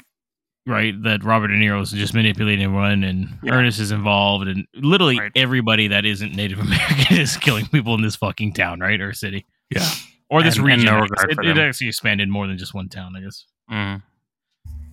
right, 0.67 0.95
that 1.03 1.25
Robert 1.25 1.49
De 1.49 1.55
Niro 1.55 1.79
was 1.81 1.91
just 1.93 2.15
manipulating 2.15 2.65
everyone, 2.65 3.03
and 3.05 3.39
Yeah. 3.43 3.55
Ernest 3.55 3.81
is 3.81 3.91
involved, 3.91 4.47
and 4.49 4.67
literally 4.75 5.19
Right. 5.19 5.33
everybody 5.35 5.89
that 5.89 6.05
isn't 6.05 6.35
Native 6.35 6.59
American 6.61 7.17
is 7.19 7.37
killing 7.37 7.67
people 7.67 7.95
in 7.95 8.03
this 8.03 8.17
fucking 8.17 8.53
town, 8.55 8.81
right, 8.81 9.01
or 9.01 9.13
city, 9.13 9.45
Yeah. 9.75 9.89
or 10.31 10.43
this 10.43 10.57
And- 10.57 10.69
and 10.69 10.79
region. 10.79 10.95
no 10.95 11.01
regard 11.01 11.31
it, 11.31 11.35
for 11.35 11.43
it 11.43 11.47
them. 11.55 11.59
actually 11.59 11.89
expanded 11.89 12.29
more 12.29 12.47
than 12.47 12.59
just 12.59 12.75
one 12.75 12.89
town, 12.89 13.15
I 13.17 13.21
guess. 13.23 13.45
Mm. 13.71 14.03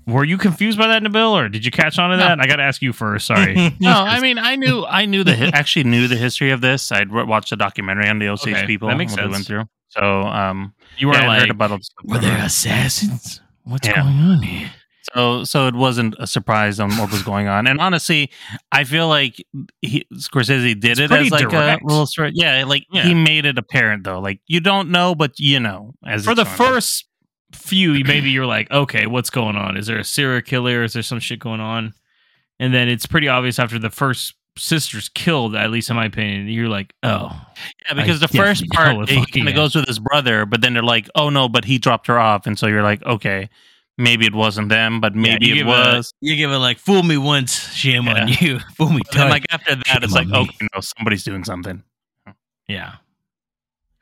Were 0.08 0.24
you 0.24 0.40
confused 0.40 0.80
by 0.80 0.88
that, 0.88 1.04
Nabil, 1.04 1.30
or 1.34 1.50
did 1.50 1.64
you 1.64 1.70
catch 1.70 2.00
on 2.00 2.10
to 2.10 2.18
No. 2.18 2.24
that? 2.24 2.40
I 2.40 2.48
got 2.48 2.56
to 2.56 2.64
ask 2.64 2.82
you 2.82 2.94
first. 2.94 3.28
Sorry. 3.28 3.54
No, 3.80 3.92
I 4.08 4.20
mean, 4.22 4.40
I 4.40 4.56
knew, 4.56 4.84
I 4.86 5.06
knew 5.06 5.24
the, 5.24 5.36
hi- 5.36 5.52
actually 5.54 5.84
knew 5.84 6.08
the 6.08 6.16
history 6.16 6.50
of 6.50 6.62
this. 6.62 6.92
I'd 6.92 7.10
w- 7.10 7.28
watched 7.28 7.52
a 7.52 7.56
documentary 7.56 8.10
on 8.10 8.18
the 8.18 8.28
Osage 8.30 8.56
Okay, 8.56 8.66
people. 8.66 8.88
that 8.90 8.98
makes 8.98 9.12
what 9.12 9.18
they 9.18 9.24
sense. 9.26 9.34
went 9.34 9.46
through. 9.46 9.64
So, 9.90 10.22
um, 10.24 10.74
you 11.00 11.08
were 11.08 11.14
yeah, 11.16 11.28
like, 11.28 11.40
heard 11.42 11.50
about 11.50 11.82
were 12.04 12.20
there 12.20 12.38
assassins? 12.44 13.42
What's 13.64 13.88
Yeah. 13.88 14.02
going 14.04 14.20
on 14.20 14.42
here? 14.44 14.72
So, 15.14 15.44
so 15.44 15.68
it 15.68 15.74
wasn't 15.74 16.16
a 16.20 16.28
surprise 16.28 16.80
on 16.80 16.92
what 16.98 17.12
was 17.12 17.24
going 17.24 17.48
on. 17.48 17.66
And 17.66 17.80
honestly, 17.82 18.30
I 18.72 18.84
feel 18.84 19.08
like 19.08 19.44
he, 19.82 20.06
Scorsese 20.14 20.80
did 20.80 21.00
It's 21.00 21.00
it 21.00 21.12
as 21.12 21.32
like 21.32 21.50
direct. 21.50 21.82
a 21.82 21.88
little 21.88 22.06
story. 22.06 22.32
Yeah, 22.36 22.64
like 22.66 22.86
Yeah. 22.92 23.04
he 23.04 23.16
made 23.16 23.46
it 23.46 23.58
apparent 23.58 24.04
though. 24.04 24.20
Like 24.20 24.40
you 24.48 24.60
don't 24.60 24.92
know, 24.92 25.16
but 25.16 25.40
you 25.40 25.60
know. 25.60 25.96
As 26.06 26.26
for 26.26 26.36
the 26.36 26.46
first 26.46 27.06
few, 27.54 28.04
maybe 28.04 28.30
you're 28.30 28.46
like, 28.46 28.70
okay, 28.70 29.08
what's 29.08 29.32
going 29.32 29.56
on? 29.56 29.78
Is 29.78 29.88
there 29.88 29.98
a 29.98 30.04
serial 30.04 30.42
killer? 30.42 30.84
Is 30.84 30.94
there 30.94 31.02
some 31.02 31.20
shit 31.20 31.40
going 31.40 31.62
on? 31.62 31.94
And 32.60 32.72
then 32.74 32.88
it's 32.88 33.08
pretty 33.08 33.28
obvious 33.28 33.58
after 33.58 33.80
the 33.80 33.90
first 33.90 34.36
sister's 34.60 35.10
killed, 35.10 35.56
at 35.56 35.72
least 35.72 35.90
in 35.90 35.96
my 35.96 36.06
opinion. 36.06 36.48
You're 36.48 36.70
like, 36.70 36.94
oh, 37.04 37.30
yeah, 37.88 37.94
because 37.94 38.22
I 38.22 38.28
the 38.28 38.38
first 38.38 38.66
part 38.72 39.10
he 39.10 39.26
kind 39.26 39.50
of 39.50 39.56
goes 39.56 39.76
with 39.76 39.88
his 39.88 40.00
brother, 40.00 40.46
but 40.46 40.62
then 40.62 40.74
they're 40.74 40.84
like, 40.84 41.10
oh 41.16 41.30
no, 41.30 41.50
but 41.50 41.66
he 41.66 41.78
dropped 41.80 42.08
her 42.08 42.20
off, 42.20 42.46
and 42.46 42.58
so 42.58 42.68
you're 42.68 42.84
like, 42.84 43.04
okay, 43.06 43.50
maybe 43.98 44.26
it 44.26 44.34
wasn't 44.34 44.70
them, 44.70 45.02
but 45.02 45.16
maybe 45.16 45.48
you 45.48 45.56
it 45.62 45.66
was. 45.66 46.14
A, 46.22 46.26
you 46.26 46.36
give 46.36 46.52
it 46.52 46.58
like, 46.58 46.78
fool 46.80 47.04
me 47.04 47.18
once, 47.18 47.74
shame 47.74 48.08
on 48.08 48.28
you. 48.28 48.60
Fool 48.76 48.90
me 48.90 49.02
twice. 49.12 49.30
like 49.30 49.46
after 49.52 49.76
that, 49.76 49.86
Shame 49.88 50.04
it's 50.04 50.14
like, 50.14 50.28
me. 50.28 50.38
okay, 50.38 50.68
no, 50.74 50.82
somebody's 50.82 51.24
doing 51.24 51.44
something. 51.44 51.84
yeah. 52.68 52.96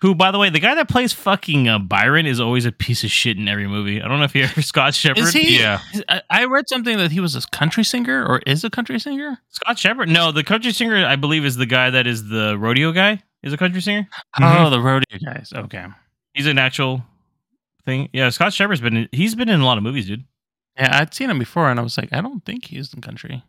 Who, 0.02 0.14
by 0.14 0.30
the 0.30 0.38
way, 0.38 0.52
the 0.52 0.60
guy 0.60 0.76
that 0.76 0.88
plays 0.90 1.12
fucking 1.12 1.68
uh, 1.68 1.80
Byron 1.80 2.28
is 2.28 2.40
always 2.40 2.66
a 2.66 2.72
piece 2.72 3.04
of 3.04 3.10
shit 3.10 3.38
in 3.38 3.48
every 3.48 3.68
movie. 3.68 4.00
I 4.00 4.08
don't 4.08 4.20
know 4.20 4.26
if 4.26 4.36
you 4.36 4.44
ever 4.46 4.62
Scott 4.62 4.94
Shepherd. 4.94 5.20
Is 5.20 5.34
he? 5.34 5.60
Yeah. 5.60 5.80
I, 6.08 6.22
I 6.30 6.46
read 6.46 6.66
something 6.70 6.98
that 6.98 7.12
he 7.12 7.20
was 7.20 7.36
a 7.36 7.42
country 7.52 7.84
singer 7.84 8.24
or 8.24 8.40
is 8.46 8.64
a 8.64 8.70
country 8.70 9.00
singer. 9.00 9.40
Scott 9.50 9.80
Shepherd? 9.80 10.10
No, 10.10 10.32
the 10.32 10.44
country 10.44 10.72
singer, 10.72 11.04
I 11.04 11.16
believe, 11.16 11.46
is 11.46 11.56
the 11.56 11.66
guy 11.66 11.90
that 11.90 12.06
is 12.06 12.30
the 12.30 12.58
rodeo 12.60 12.92
guy. 12.92 13.24
Is 13.44 13.54
a 13.54 13.58
country 13.58 13.82
singer. 13.82 14.08
Oh, 14.42 14.70
the 14.70 14.80
rodeo 14.80 15.18
guys. 15.24 15.52
Okay. 15.56 15.86
He's 16.34 16.48
an 16.48 16.58
actual 16.58 17.04
thing. 17.86 18.10
Yeah, 18.14 18.30
Scott 18.30 18.54
Shepherd's 18.54 18.82
been. 18.82 18.98
In, 18.98 19.10
he's 19.12 19.34
been 19.36 19.50
in 19.50 19.62
a 19.62 19.66
lot 19.66 19.78
of 19.78 19.84
movies, 19.84 20.08
dude. 20.08 20.26
Yeah, 20.78 21.00
I'd 21.00 21.14
seen 21.14 21.30
him 21.30 21.40
before, 21.40 21.70
and 21.72 21.80
I 21.80 21.84
was 21.84 21.98
like, 21.98 22.14
I 22.14 22.22
don't 22.22 22.46
think 22.46 22.66
he's 22.66 22.94
in 22.94 23.02
country. 23.02 23.44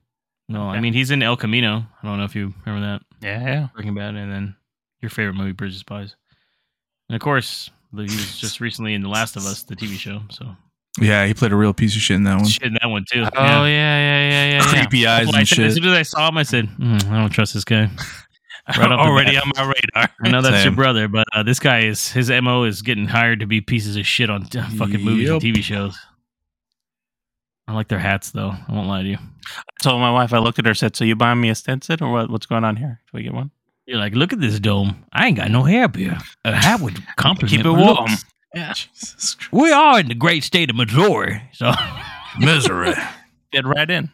No, 0.49 0.63
I 0.63 0.81
mean 0.81 0.95
he's 0.95 1.11
in 1.11 1.23
El 1.23 1.37
Camino. 1.37 1.85
I 2.03 2.07
don't 2.07 2.17
know 2.17 2.25
if 2.25 2.35
you 2.35 2.55
remember 2.65 2.87
that 2.87 3.03
Yeah, 3.27 3.43
yeah. 3.45 3.69
Breaking 3.75 3.95
Bad, 3.95 4.15
and 4.15 4.33
then 4.33 4.57
your 5.03 5.11
favorite 5.11 5.35
movie, 5.35 5.53
Bridge 5.53 5.75
of 5.75 5.81
Spies, 5.81 6.17
and 7.09 7.17
of 7.17 7.21
course 7.21 7.71
he 7.95 8.03
was 8.03 8.39
just 8.39 8.61
recently 8.61 8.95
in 8.95 9.03
The 9.03 9.09
Last 9.09 9.37
of 9.37 9.45
Us, 9.47 9.63
the 9.63 9.75
TV 9.77 9.97
show. 9.99 10.21
So 10.31 10.55
Yeah, 11.01 11.27
he 11.27 11.35
played 11.35 11.53
a 11.53 11.57
real 11.57 11.73
piece 11.73 11.95
of 11.97 12.03
shit 12.03 12.17
in 12.17 12.25
that 12.25 12.37
one. 12.37 12.47
shit 12.47 12.65
in 12.65 12.75
that 12.81 12.89
one 12.89 13.05
too. 13.11 13.23
Oh 13.25 13.31
yeah, 13.35 13.65
yeah, 13.65 13.65
yeah, 13.67 14.29
yeah. 14.31 14.51
yeah. 14.63 14.63
Creepy 14.73 15.07
eyes 15.07 15.27
Well, 15.27 15.37
I 15.37 15.41
and 15.41 15.49
said, 15.49 15.65
as 15.67 15.75
soon 15.75 15.85
as 15.85 15.93
I 15.95 16.03
saw 16.03 16.29
him, 16.29 16.37
I 16.39 16.43
said, 16.43 16.67
"Mm, 16.79 17.11
"I 17.11 17.19
don't 17.21 17.31
trust 17.31 17.55
this 17.55 17.65
guy." 17.65 17.91
Right 18.77 18.93
Already 18.93 19.35
on 19.39 19.51
my 19.57 19.63
radar. 19.63 20.11
I 20.23 20.29
know 20.29 20.43
that's 20.43 20.63
your 20.63 20.75
brother, 20.75 21.09
but 21.09 21.25
uh, 21.33 21.43
this 21.43 21.59
guy 21.59 21.85
is 21.87 22.13
his 22.13 22.31
mo 22.31 22.65
is 22.65 22.83
getting 22.83 23.07
hired 23.07 23.41
to 23.41 23.47
be 23.47 23.63
pieces 23.63 23.97
of 23.97 24.07
shit 24.07 24.29
on 24.29 24.43
t- 24.45 24.61
fucking 24.61 25.01
movies 25.01 25.31
and 25.31 25.41
TV 25.41 25.63
shows. 25.63 25.97
I 27.67 27.73
like 27.73 27.89
their 27.89 27.99
hats 27.99 28.31
though. 28.31 28.51
I 28.51 28.73
won't 28.73 28.87
lie 28.89 29.03
to 29.05 29.09
you. 29.09 29.17
I 29.19 29.83
told 29.83 30.03
my 30.03 30.11
wife, 30.13 30.35
I 30.35 30.39
looked 30.39 30.59
at 30.59 30.67
her, 30.67 30.75
said, 30.75 30.97
"So 30.97 31.05
you 31.07 31.17
buying 31.17 31.41
me 31.41 31.49
a 31.49 31.55
Stetson, 31.55 32.03
or 32.03 32.13
what, 32.13 32.31
what's 32.31 32.45
going 32.45 32.65
on 32.65 32.77
here? 32.77 33.01
Do 33.11 33.17
we 33.17 33.23
get 33.23 33.33
one? 33.33 33.51
You're 33.89 33.99
like, 33.99 34.15
look 34.15 34.35
at 34.35 34.41
this 34.41 34.61
dome. 34.61 35.03
I 35.13 35.27
ain't 35.29 35.39
got 35.39 35.51
no 35.51 35.63
hair 35.63 35.89
beer. 35.89 36.19
A 36.45 36.55
hat 36.55 36.81
would 36.81 37.03
compliment 37.17 37.57
Keep 37.57 37.65
it 37.67 37.71
warm." 37.71 37.97
looks. 38.11 38.25
Yeah, 38.55 38.75
We 39.53 39.73
are 39.73 40.01
in 40.01 40.09
the 40.09 40.15
great 40.15 40.45
state 40.45 40.69
of 40.69 40.77
Missouri, 40.77 41.43
so 41.53 41.73
Misery. 42.39 42.93
get 43.51 43.65
right 43.67 43.91
in. 43.91 44.11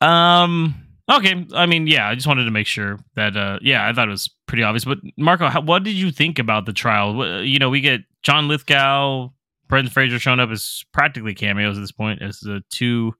um. 0.00 0.74
Okay, 1.12 1.46
I 1.54 1.66
mean, 1.66 1.86
yeah, 1.86 2.08
I 2.08 2.14
just 2.14 2.26
wanted 2.26 2.44
to 2.46 2.50
make 2.50 2.66
sure 2.66 2.98
that, 3.14 3.36
uh, 3.36 3.58
yeah, 3.60 3.86
I 3.86 3.92
thought 3.92 4.08
it 4.08 4.10
was 4.10 4.30
pretty 4.46 4.62
obvious. 4.62 4.86
But 4.86 4.98
Marco, 5.18 5.48
how, 5.48 5.60
what 5.60 5.84
did 5.84 5.96
you 5.96 6.10
think 6.10 6.38
about 6.38 6.64
the 6.64 6.72
trial? 6.72 7.44
You 7.44 7.58
know, 7.58 7.68
we 7.68 7.82
get 7.82 8.00
John 8.22 8.48
Lithgow, 8.48 9.28
Brendan 9.68 9.92
Fraser 9.92 10.18
showing 10.18 10.40
up 10.40 10.48
as 10.48 10.82
practically 10.94 11.34
cameos 11.34 11.76
at 11.76 11.82
this 11.82 11.92
point 11.92 12.22
as 12.22 12.40
the 12.40 12.62
two 12.70 13.14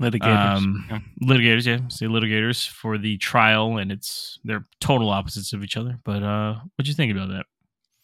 Litigators. 0.00 0.56
um, 0.56 0.86
Yeah. 0.90 0.98
litigators, 1.22 1.66
yeah, 1.66 1.86
say 1.88 2.06
litigators 2.06 2.68
for 2.68 2.98
the 2.98 3.16
trial, 3.18 3.78
and 3.78 3.92
it's 3.92 4.38
they're 4.44 4.64
total 4.80 5.08
opposites 5.10 5.52
of 5.52 5.62
each 5.62 5.76
other. 5.76 5.98
But 6.04 6.22
uh, 6.22 6.54
what'd 6.76 6.88
you 6.88 6.94
think 6.94 7.12
about 7.12 7.28
that? 7.28 7.46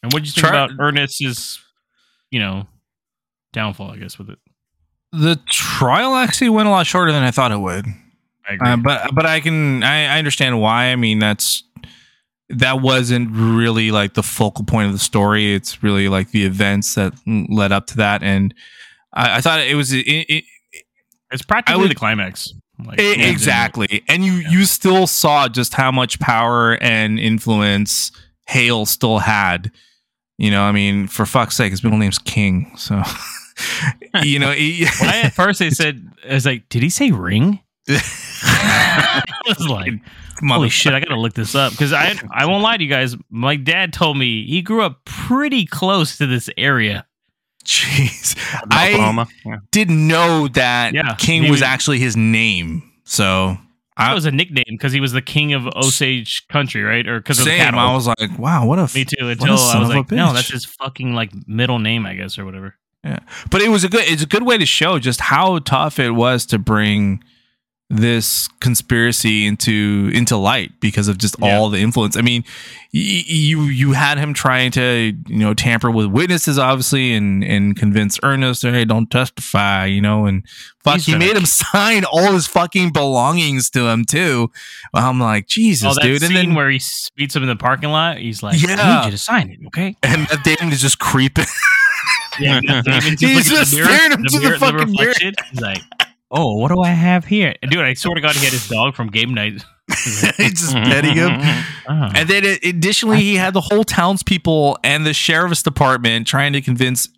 And 0.03 0.13
what'd 0.13 0.27
you 0.27 0.33
think 0.33 0.47
Tri- 0.47 0.65
about 0.65 0.77
Ernest's, 0.79 1.61
you 2.31 2.39
know, 2.39 2.67
downfall? 3.53 3.91
I 3.91 3.97
guess 3.97 4.19
with 4.19 4.31
it. 4.31 4.39
the 5.13 5.37
trial 5.51 6.15
actually 6.15 6.51
went 6.51 6.69
a 6.69 6.71
lot 6.71 6.87
shorter 6.87 7.11
than 7.13 7.23
I 7.25 7.33
thought 7.33 7.51
it 7.53 7.59
would. 7.59 7.87
I 8.49 8.55
agree. 8.55 8.69
Uh, 8.71 8.77
but 8.77 9.15
but 9.15 9.27
I 9.27 9.41
can 9.41 9.83
I, 9.83 10.15
I 10.15 10.19
understand 10.19 10.61
why. 10.61 10.87
I 10.87 10.97
mean 10.97 11.19
that's 11.19 11.65
that 12.51 12.81
wasn't 12.81 13.31
really 13.33 13.91
like 13.91 14.15
the 14.15 14.23
focal 14.23 14.65
point 14.65 14.87
of 14.87 14.93
the 14.93 14.99
story. 14.99 15.55
It's 15.55 15.83
really 15.83 16.09
like 16.09 16.31
the 16.31 16.45
events 16.45 16.95
that 16.95 17.15
led 17.27 17.73
up 17.73 17.87
to 17.89 17.97
that, 17.99 18.23
and 18.23 18.55
I, 19.13 19.37
I 19.39 19.41
thought 19.41 19.61
it 19.61 19.75
was 19.75 19.93
it, 19.93 20.01
it, 20.07 20.45
it's 21.33 21.43
practically 21.43 21.83
would- 21.83 21.91
the 21.91 21.95
climax. 21.95 22.53
Like, 22.83 22.99
yeah, 22.99 23.27
exactly 23.27 24.03
and 24.09 24.25
you 24.25 24.33
you 24.33 24.65
still 24.65 25.07
saw 25.07 25.49
just 25.49 25.75
how 25.75 25.93
much 25.93 26.19
power 26.19 26.79
and 26.81 27.21
influence 27.21 28.11
hale 28.47 28.87
still 28.87 29.19
had 29.19 29.71
you 30.39 30.51
know 30.51 30.63
i 30.63 30.73
mean 30.73 31.07
for 31.07 31.27
fuck's 31.27 31.57
sake 31.57 31.73
his 31.73 31.85
middle 31.85 31.99
name's 31.99 32.17
king 32.19 32.73
so 32.79 33.03
you 34.23 34.39
know 34.39 34.53
he- 34.53 34.87
Why 35.01 35.21
at 35.25 35.35
first 35.35 35.59
they 35.59 35.69
said, 35.69 36.11
"I 36.27 36.33
was 36.33 36.47
like, 36.47 36.71
did 36.71 36.83
he 36.83 36.89
say 36.89 37.11
ring?" 37.11 37.61
I 37.87 39.23
was 39.47 39.69
like, 39.69 39.93
"Holy 40.43 40.69
shit, 40.71 40.95
I 40.95 41.01
gotta 41.01 41.21
look 41.21 41.35
this 41.35 41.55
up." 41.55 41.73
Because 41.73 41.93
I, 41.93 42.15
I 42.33 42.47
won't 42.47 42.63
lie 42.63 42.77
to 42.77 42.83
you 42.83 42.89
guys. 42.89 43.17
My 43.29 43.57
dad 43.57 43.93
told 43.93 44.17
me 44.17 44.47
he 44.47 44.63
grew 44.63 44.83
up 44.83 45.05
pretty 45.05 45.67
close 45.67 46.17
to 46.19 46.27
this 46.27 46.49
area. 46.57 47.07
Jeez 47.71 48.35
i 48.71 48.91
Yeah. 49.45 49.57
didn't 49.71 50.07
know 50.09 50.49
that 50.49 50.93
Yeah, 50.95 51.15
king 51.19 51.43
me 51.43 51.51
was 51.51 51.63
actually 51.63 51.99
his 52.01 52.17
name 52.17 52.83
so 53.05 53.57
That 53.97 54.11
I- 54.11 54.15
was 54.15 54.25
a 54.25 54.31
nickname 54.33 54.65
because 54.71 54.93
he 54.93 55.01
was 55.01 55.13
the 55.13 55.21
king 55.23 55.53
of 55.53 55.67
Osage 55.77 56.47
country, 56.49 56.83
right? 56.83 57.07
Or 57.07 57.19
because 57.21 57.39
of 57.39 57.45
the 57.45 57.51
same 57.51 57.61
cattle. 57.61 57.81
i 57.81 57.93
was 57.95 58.07
like 58.07 58.39
wow 58.39 58.65
what 58.67 58.79
a 58.79 58.89
Me 58.95 59.05
too. 59.05 59.17
what 59.21 59.29
a 59.29 59.31
Until 59.33 59.59
I 59.59 59.79
was 59.79 59.89
like, 59.91 60.11
no, 60.11 60.33
that's 60.33 60.49
his 60.51 60.65
fucking 60.65 61.13
like 61.15 61.31
middle 61.47 61.79
name, 61.79 62.07
I 62.07 62.15
guess, 62.15 62.39
or 62.39 62.45
whatever. 62.47 62.77
Yeah, 63.05 63.19
but 63.51 63.61
it 63.63 63.69
was 63.71 63.83
a 63.85 63.89
good. 63.89 64.05
It's 64.07 64.23
a 64.23 64.27
good 64.27 64.43
way 64.43 64.57
to 64.59 64.67
show 64.67 64.99
just 64.99 65.21
how 65.21 65.59
tough 65.61 65.99
it 65.99 66.11
was 66.13 66.45
to 66.47 66.59
bring 66.59 67.23
this 67.93 68.47
conspiracy 68.61 69.47
into 69.47 70.11
into 70.15 70.37
light 70.37 70.71
because 70.81 71.09
of 71.09 71.19
just 71.19 71.35
Yeah. 71.41 71.57
all 71.59 71.69
the 71.71 71.79
influence. 71.81 72.17
I 72.17 72.21
mean, 72.23 72.45
y- 72.95 73.25
you 73.27 73.63
you 73.65 73.93
had 73.93 74.17
him 74.17 74.33
trying 74.33 74.71
to 74.73 75.13
you 75.27 75.37
know 75.37 75.55
tamper 75.55 75.91
with 75.91 76.07
witnesses, 76.07 76.57
obviously, 76.59 77.13
and 77.13 77.43
and 77.43 77.77
convince 77.77 78.19
Ernest, 78.23 78.63
hey, 78.63 78.85
don't 78.85 79.11
testify, 79.11 79.87
you 79.87 80.01
know, 80.01 80.27
and 80.27 80.45
fuck, 80.85 81.01
he 81.01 81.17
made 81.17 81.37
him 81.37 81.45
sign 81.47 82.05
all 82.05 82.33
his 82.33 82.47
fucking 82.47 82.93
belongings 82.93 83.69
to 83.71 83.89
him 83.89 84.05
too. 84.05 84.53
I'm 84.95 85.19
like, 85.19 85.49
Jesus, 85.49 85.89
Oh, 85.91 85.95
that 85.95 86.03
dude, 86.03 86.23
and 86.23 86.37
then 86.37 86.55
where 86.55 86.71
he 86.71 86.81
beats 87.17 87.35
him 87.35 87.43
in 87.43 87.49
the 87.49 87.57
parking 87.57 87.91
lot. 87.91 88.19
He's 88.19 88.41
like, 88.43 88.63
Yeah. 88.63 88.77
"I 88.79 88.99
need 89.01 89.05
you 89.07 89.11
to 89.11 89.19
sign 89.19 89.51
it, 89.51 89.59
okay?" 89.67 89.97
and 90.05 90.23
Matt 90.31 90.45
Damon 90.45 90.73
is 90.73 90.81
just 90.81 90.99
creeping. 91.01 91.47
Yeah, 92.39 92.61
He's 93.19 93.51
just 93.51 93.73
the 93.73 93.77
mirror, 93.77 93.89
staring 93.89 94.13
into 94.13 94.31
the 94.39 94.41
mirror- 94.41 94.59
fucking 94.59 94.93
mirror. 94.93 95.13
He's 95.51 95.61
like, 95.61 95.83
"Oh, 96.31 96.57
what 96.57 96.69
do 96.71 96.81
I 96.81 96.91
have 96.91 97.25
here?" 97.25 97.55
And 97.63 97.71
dude, 97.71 97.81
I 97.85 97.95
swear 97.95 98.15
to 98.15 98.21
God, 98.21 98.35
he 98.37 98.45
had 98.45 98.53
his 98.53 98.69
dog 98.69 98.95
from 98.95 99.09
game 99.09 99.35
night. 99.35 99.65
He's 100.37 100.61
just 100.61 100.73
petting 100.75 101.15
him. 101.17 101.33
Oh. 101.89 102.11
And 102.15 102.29
then 102.29 102.45
it- 102.45 102.65
additionally, 102.65 103.21
he 103.21 103.35
had 103.37 103.55
the 103.55 103.61
whole 103.61 103.83
townspeople 103.85 104.79
and 104.85 105.05
the 105.05 105.13
sheriff's 105.13 105.63
department 105.63 106.27
trying 106.27 106.53
to 106.53 106.61
convince 106.61 107.09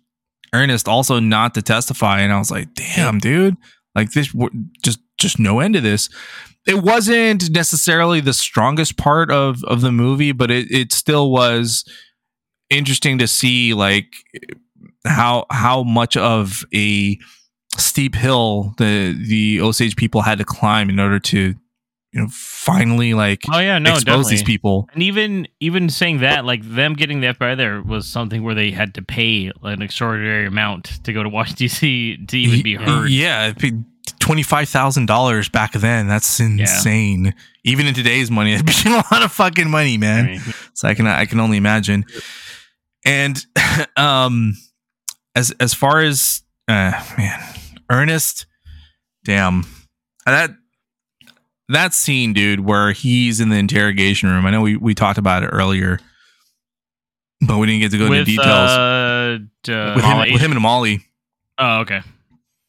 Ernest 0.53 0.87
also 0.87 1.19
not 1.19 1.53
to 1.53 1.61
testify. 1.61 2.21
And 2.21 2.33
I 2.33 2.39
was 2.39 2.49
like, 2.51 2.73
damn, 2.73 3.19
dude, 3.19 3.57
like 3.95 4.11
this, 4.11 4.33
just 4.83 4.99
just 5.19 5.37
no 5.39 5.59
end 5.59 5.75
to 5.75 5.81
this. 5.81 6.09
It 6.65 6.81
wasn't 6.81 7.51
necessarily 7.51 8.21
the 8.21 8.33
strongest 8.33 8.97
part 8.97 9.29
of 9.29 9.63
of 9.65 9.81
the 9.81 9.91
movie, 9.91 10.31
but 10.31 10.49
it 10.49 10.71
it 10.71 10.91
still 10.93 11.31
was 11.31 11.85
interesting 12.69 13.19
to 13.19 13.27
see 13.27 13.73
like 13.73 14.07
how 15.05 15.45
how 15.51 15.83
much 15.83 16.17
of 16.17 16.63
a 16.73 17.19
steep 17.77 18.15
hill 18.15 18.73
the 18.77 19.13
the 19.27 19.61
Osage 19.61 19.95
people 19.95 20.21
had 20.21 20.37
to 20.37 20.45
climb 20.45 20.89
in 20.89 20.99
order 20.99 21.19
to 21.19 21.55
you 22.11 22.21
know 22.21 22.27
finally 22.31 23.13
like 23.13 23.43
Oh 23.51 23.59
yeah, 23.59 23.79
no, 23.79 23.91
expose 23.91 24.05
definitely. 24.05 24.31
these 24.31 24.43
people. 24.43 24.89
And 24.93 25.03
even 25.03 25.47
even 25.59 25.89
saying 25.89 26.19
that, 26.19 26.45
like 26.45 26.61
them 26.63 26.93
getting 26.93 27.21
the 27.21 27.27
FBI 27.27 27.57
there 27.57 27.81
was 27.81 28.07
something 28.07 28.43
where 28.43 28.55
they 28.55 28.71
had 28.71 28.93
to 28.95 29.01
pay 29.01 29.51
an 29.63 29.81
extraordinary 29.81 30.45
amount 30.45 31.03
to 31.03 31.13
go 31.13 31.23
to 31.23 31.29
Washington 31.29 31.65
D.C. 31.65 32.25
to 32.27 32.37
even 32.37 32.61
be 32.61 32.75
heard. 32.75 33.09
Yeah, 33.09 33.53
twenty 34.19 34.43
five 34.43 34.69
thousand 34.69 35.07
dollars 35.07 35.49
back 35.49 35.73
then. 35.73 36.07
That's 36.07 36.39
insane. 36.39 37.33
Even 37.63 37.87
in 37.87 37.93
today's 37.93 38.29
money, 38.29 38.51
that'd 38.55 38.65
be 38.65 38.89
a 38.89 39.03
lot 39.11 39.23
of 39.23 39.31
fucking 39.31 39.69
money, 39.69 39.97
man. 39.97 40.25
I 40.25 40.27
mean, 40.29 40.41
so 40.73 40.87
I 40.87 40.93
can 40.93 41.07
I 41.07 41.25
can 41.25 41.39
only 41.39 41.57
imagine. 41.57 42.05
And 43.05 43.43
um, 43.97 44.53
as 45.35 45.51
as 45.59 45.73
far 45.73 46.01
as 46.01 46.41
uh, 46.67 46.91
man, 47.17 47.39
Ernest, 47.89 48.45
damn 49.25 49.63
that 50.25 50.51
that 51.69 51.93
scene, 51.93 52.33
dude, 52.33 52.61
where 52.61 52.91
he's 52.91 53.39
in 53.39 53.49
the 53.49 53.57
interrogation 53.57 54.29
room. 54.29 54.45
I 54.45 54.51
know 54.51 54.61
we 54.61 54.77
we 54.77 54.93
talked 54.93 55.17
about 55.17 55.43
it 55.43 55.47
earlier, 55.47 55.99
but 57.45 57.57
we 57.57 57.67
didn't 57.67 57.81
get 57.81 57.91
to 57.91 57.97
go 57.97 58.05
into 58.05 58.25
details 58.25 58.47
uh, 58.47 59.37
uh, 59.69 59.93
with 59.95 60.03
him 60.03 60.33
with 60.33 60.41
him 60.41 60.51
and 60.51 60.61
Molly. 60.61 61.05
Oh, 61.57 61.79
okay. 61.81 62.01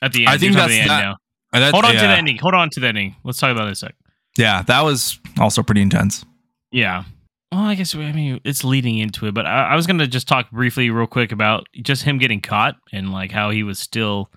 At 0.02 0.12
the 0.12 0.26
end, 0.26 0.28
I 0.30 0.38
think 0.38 0.54
that's 0.54 0.72
the 0.72 0.80
end 0.80 0.90
that- 0.90 1.02
now. 1.02 1.16
Uh, 1.52 1.70
Hold 1.70 1.84
on 1.84 1.92
to 1.92 1.96
yeah. 1.98 2.08
the 2.08 2.18
ending. 2.18 2.36
Hold 2.38 2.54
on 2.54 2.68
to 2.70 2.80
the 2.80 2.88
ending. 2.88 3.14
Let's 3.22 3.38
talk 3.38 3.52
about 3.52 3.68
it 3.68 3.72
a 3.72 3.76
sec. 3.76 3.94
Yeah, 4.36 4.62
that 4.62 4.80
was 4.80 5.20
also 5.38 5.62
pretty 5.62 5.82
intense. 5.82 6.24
Yeah. 6.72 7.04
Well, 7.52 7.60
I 7.60 7.76
guess 7.76 7.94
I 7.94 8.10
mean 8.10 8.40
it's 8.42 8.64
leading 8.64 8.98
into 8.98 9.26
it, 9.26 9.34
but 9.34 9.46
I, 9.46 9.68
I 9.68 9.76
was 9.76 9.86
gonna 9.86 10.08
just 10.08 10.26
talk 10.26 10.50
briefly, 10.50 10.90
real 10.90 11.06
quick, 11.06 11.30
about 11.30 11.68
just 11.80 12.02
him 12.02 12.18
getting 12.18 12.40
caught 12.40 12.74
and 12.92 13.12
like 13.12 13.30
how 13.30 13.50
he 13.50 13.62
was 13.62 13.78
still, 13.78 14.32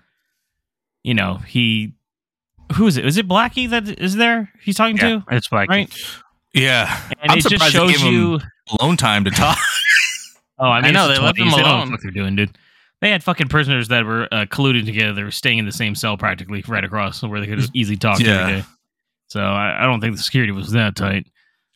you 1.08 1.14
know, 1.14 1.36
he. 1.38 1.94
Who 2.74 2.86
is 2.86 2.98
it? 2.98 3.06
Is 3.06 3.16
it 3.16 3.26
Blackie 3.26 3.70
that 3.70 3.88
is 3.88 4.16
there? 4.16 4.52
He's 4.62 4.76
talking 4.76 4.98
Yeah, 4.98 5.20
to, 5.20 5.24
it's 5.30 5.50
like 5.50 5.70
right? 5.70 5.90
Yeah, 6.52 7.00
And 7.22 7.30
I'm 7.32 7.38
it 7.38 7.42
just 7.42 7.54
surprised 7.54 7.74
they 7.74 7.78
shows 7.78 7.90
gave 7.92 8.00
him 8.00 8.12
you. 8.12 8.40
alone 8.78 8.96
time 8.98 9.24
to 9.24 9.30
talk. 9.30 9.58
Oh, 10.60 10.66
I, 10.66 10.80
mean, 10.80 10.92
know, 10.92 11.06
they 11.06 11.14
the 11.14 11.20
left 11.20 11.38
20s. 11.38 11.42
him 11.42 11.50
They 11.50 11.56
don't 11.58 11.62
know 11.64 11.76
alone. 11.76 11.90
what 11.92 12.00
they're 12.02 12.10
doing, 12.10 12.34
dude. 12.34 12.58
They 13.00 13.10
had 13.10 13.22
fucking 13.22 13.46
prisoners 13.46 13.86
that 13.88 14.04
were 14.04 14.24
uh, 14.34 14.44
colluding 14.46 14.86
together. 14.86 15.12
They 15.12 15.22
were 15.22 15.30
staying 15.30 15.58
in 15.58 15.66
the 15.66 15.70
same 15.72 15.94
cell 15.94 16.16
practically 16.16 16.64
right 16.66 16.82
across 16.82 17.22
where 17.22 17.40
they 17.40 17.46
could 17.46 17.60
just 17.60 17.70
easily 17.76 17.96
talk 17.96 18.18
Yeah. 18.18 18.40
every 18.40 18.52
day. 18.62 18.64
So 19.28 19.40
I, 19.40 19.84
I 19.84 19.86
don't 19.86 20.00
think 20.00 20.16
the 20.16 20.22
security 20.22 20.50
was 20.50 20.72
that 20.72 20.96
tight. 20.96 21.28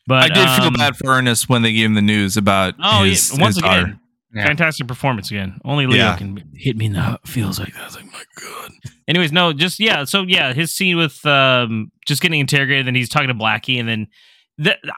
But 0.09 0.25
I 0.25 0.35
did 0.35 0.49
feel 0.59 0.67
um, 0.67 0.73
bad 0.75 0.97
for 0.97 1.11
Ernest 1.13 1.49
when 1.49 1.63
they 1.63 1.73
gave 1.73 1.87
him 1.87 1.95
the 1.95 2.03
news 2.03 2.37
about 2.37 2.75
Oh, 2.83 3.05
his, 3.05 3.33
yeah. 3.33 3.41
once 3.41 3.55
his 3.55 3.63
again, 3.63 3.81
daughter. 3.85 3.99
Yeah. 4.35 4.47
fantastic 4.47 4.87
performance 4.89 5.31
again. 5.31 5.61
Only 5.65 5.87
Leo 5.87 5.99
Yeah. 6.05 6.17
can 6.17 6.43
hit 6.55 6.77
me 6.77 6.87
in 6.87 6.93
the 6.95 7.19
feels 7.27 7.59
like 7.59 7.73
that. 7.75 7.83
I 7.83 7.85
was 7.87 7.97
like, 7.97 8.07
my 8.07 8.23
god. 8.41 8.71
Anyways, 9.09 9.33
no, 9.33 9.53
just 9.53 9.79
yeah. 9.81 10.05
So 10.05 10.23
yeah, 10.23 10.53
his 10.53 10.73
scene 10.73 10.97
with 10.97 11.25
um 11.27 11.93
just 12.07 12.23
getting 12.23 12.41
interrogated, 12.41 12.89
and 12.89 12.97
he's 12.97 13.09
talking 13.09 13.29
to 13.29 13.35
Blackie, 13.35 13.79
and 13.79 13.89
then 13.89 14.07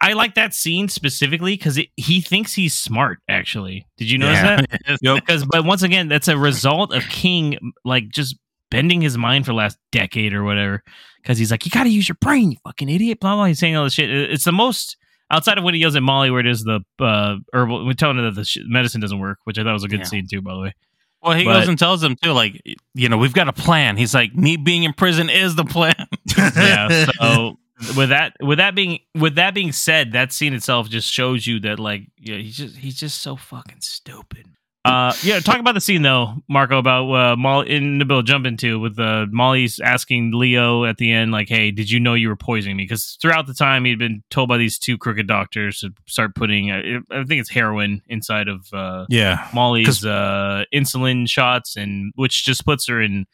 I 0.02 0.12
like 0.12 0.35
that 0.35 0.52
scene 0.55 0.89
specifically 0.89 1.56
because 1.56 1.81
he 1.97 2.20
thinks 2.20 2.55
he's 2.55 2.74
smart. 2.74 3.19
Actually, 3.28 3.86
did 3.97 4.11
you 4.11 4.19
notice 4.19 4.39
Yeah. 4.39 4.56
that? 4.81 4.98
Yep. 5.02 5.15
Because, 5.16 5.44
but 5.47 5.65
once 5.65 5.82
again, 5.82 6.09
that's 6.09 6.28
a 6.28 6.36
result 6.36 6.93
of 6.93 7.02
King 7.05 7.59
like 7.85 8.09
just 8.11 8.36
bending 8.70 9.01
his 9.01 9.16
mind 9.16 9.47
for 9.47 9.52
the 9.52 9.56
last 9.56 9.78
decade 9.93 10.35
or 10.35 10.44
whatever. 10.44 10.82
Because 11.23 11.39
he's 11.39 11.51
like, 11.51 11.65
you 11.65 11.70
got 11.70 11.85
to 11.85 11.89
use 11.90 12.09
your 12.09 12.16
brain, 12.20 12.51
you 12.51 12.56
fucking 12.65 12.89
idiot. 12.89 13.20
Blah 13.20 13.36
blah. 13.36 13.44
He's 13.47 13.59
saying 13.59 13.74
all 13.77 13.85
this 13.85 13.94
shit. 13.94 14.11
It's 14.11 14.44
the 14.44 14.52
most 14.52 14.97
outside 15.31 15.59
of 15.59 15.65
when 15.65 15.75
he 15.75 15.81
yells 15.81 15.97
at 15.97 16.03
Molly, 16.03 16.31
where 16.31 16.41
it 16.41 16.47
is 16.47 16.65
the 16.65 16.81
uh, 17.01 17.37
herbal. 17.53 17.87
We're 17.87 17.95
telling 17.95 18.17
her 18.17 18.25
that 18.25 18.35
the 18.35 18.45
sh- 18.45 18.59
medicine 18.67 19.01
doesn't 19.01 19.19
work, 19.19 19.39
which 19.45 19.59
I 19.59 19.63
thought 19.65 19.73
was 19.73 19.85
a 19.85 19.89
good 19.89 20.01
Yeah. 20.01 20.05
scene 20.07 20.27
too. 20.31 20.41
By 20.43 20.55
the 20.55 20.61
way, 20.61 20.75
Well, 21.23 21.37
he 21.37 21.45
But- 21.45 21.55
goes 21.61 21.69
and 21.69 21.79
tells 21.79 22.01
them 22.03 22.17
too, 22.23 22.33
like, 22.33 22.61
you 22.95 23.09
know, 23.09 23.17
we've 23.17 23.33
got 23.33 23.49
a 23.49 23.53
plan. 23.53 23.97
He's 23.97 24.15
like, 24.15 24.35
me 24.35 24.57
being 24.57 24.83
in 24.85 24.93
prison 24.93 25.31
is 25.31 25.55
the 25.55 25.65
plan. 25.65 25.95
yeah. 26.37 27.07
So 27.19 27.59
with 27.97 28.11
that, 28.11 28.35
with 28.41 28.59
that 28.59 28.75
being, 28.75 28.99
with 29.15 29.35
that 29.37 29.55
being 29.55 29.73
said, 29.73 30.13
that 30.13 30.33
scene 30.33 30.53
itself 30.53 30.89
just 30.91 31.11
shows 31.11 31.47
you 31.47 31.61
that 31.61 31.79
like, 31.79 32.03
yeah, 32.19 32.37
he's 32.37 32.57
just 32.57 32.77
he's 32.77 32.99
just 33.01 33.21
so 33.23 33.37
fucking 33.37 33.81
stupid. 33.81 34.47
Uh, 34.85 35.15
yeah. 35.23 35.40
Talk 35.40 35.61
about 35.61 35.73
the 35.74 35.81
scene 35.81 36.02
though, 36.02 36.35
Marco, 36.48 36.77
about 36.78 37.11
uh, 37.11 37.36
Molly 37.36 37.70
in 37.74 37.98
the 37.98 38.05
bill 38.05 38.20
jump 38.23 38.44
into 38.44 38.78
with 38.78 38.98
uh, 38.98 39.27
Molly's 39.31 39.81
asking 39.81 40.32
Leo 40.32 40.85
at 40.85 40.98
the 40.98 41.11
end, 41.11 41.32
like, 41.32 41.48
"Hey, 41.48 41.70
did 41.70 41.90
you 41.90 41.98
know 41.98 42.12
you 42.12 42.28
were 42.28 42.36
poisoning 42.36 42.77
me?" 42.77 42.85
Because 42.85 43.16
throughout 43.20 43.47
the 43.47 43.55
time 43.55 43.86
he'd 43.86 43.98
been 43.98 44.23
told 44.31 44.48
by 44.51 44.59
these 44.59 44.78
two 44.78 44.98
crooked 44.98 45.27
doctors 45.27 45.81
to 45.81 45.90
start 46.06 46.35
putting, 46.35 46.70
uh, 46.70 46.82
I 47.11 47.24
think 47.24 47.40
it's 47.40 47.48
heroin 47.48 48.02
inside 48.09 48.47
of 48.48 48.66
uh, 48.74 49.06
Yeah, 49.09 49.48
Molly's 49.55 50.05
uh, 50.05 50.65
insulin 50.74 51.31
shots, 51.31 51.77
and 51.77 52.12
which 52.16 52.44
just 52.44 52.66
puts 52.66 52.86
her 52.89 53.01
in 53.01 53.24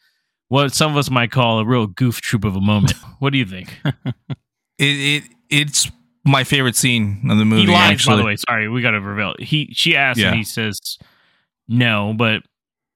what 0.47 0.73
some 0.73 0.91
of 0.91 0.97
us 0.97 1.09
might 1.09 1.31
call 1.31 1.59
a 1.59 1.65
real 1.65 1.87
goof 1.87 2.21
troop 2.21 2.45
of 2.45 2.55
a 2.55 2.61
moment. 2.61 2.93
what 3.19 3.33
do 3.33 3.37
you 3.37 3.45
think? 3.45 3.77
it, 3.85 4.13
it 4.79 5.23
it's 5.49 5.91
my 6.23 6.45
favorite 6.45 6.77
scene 6.77 7.25
of 7.29 7.37
the 7.37 7.43
movie. 7.45 7.63
he 7.63 7.67
lies, 7.67 7.91
actually, 7.91 8.13
by 8.13 8.17
the 8.17 8.25
way. 8.25 8.35
Sorry, 8.37 8.69
we 8.69 8.81
got 8.81 8.91
to 8.91 9.01
reveal. 9.01 9.33
He 9.39 9.69
she 9.73 9.97
asks, 9.97 10.21
Yeah. 10.21 10.29
and 10.29 10.37
he 10.37 10.43
says 10.45 10.97
no, 11.71 12.13
but 12.15 12.43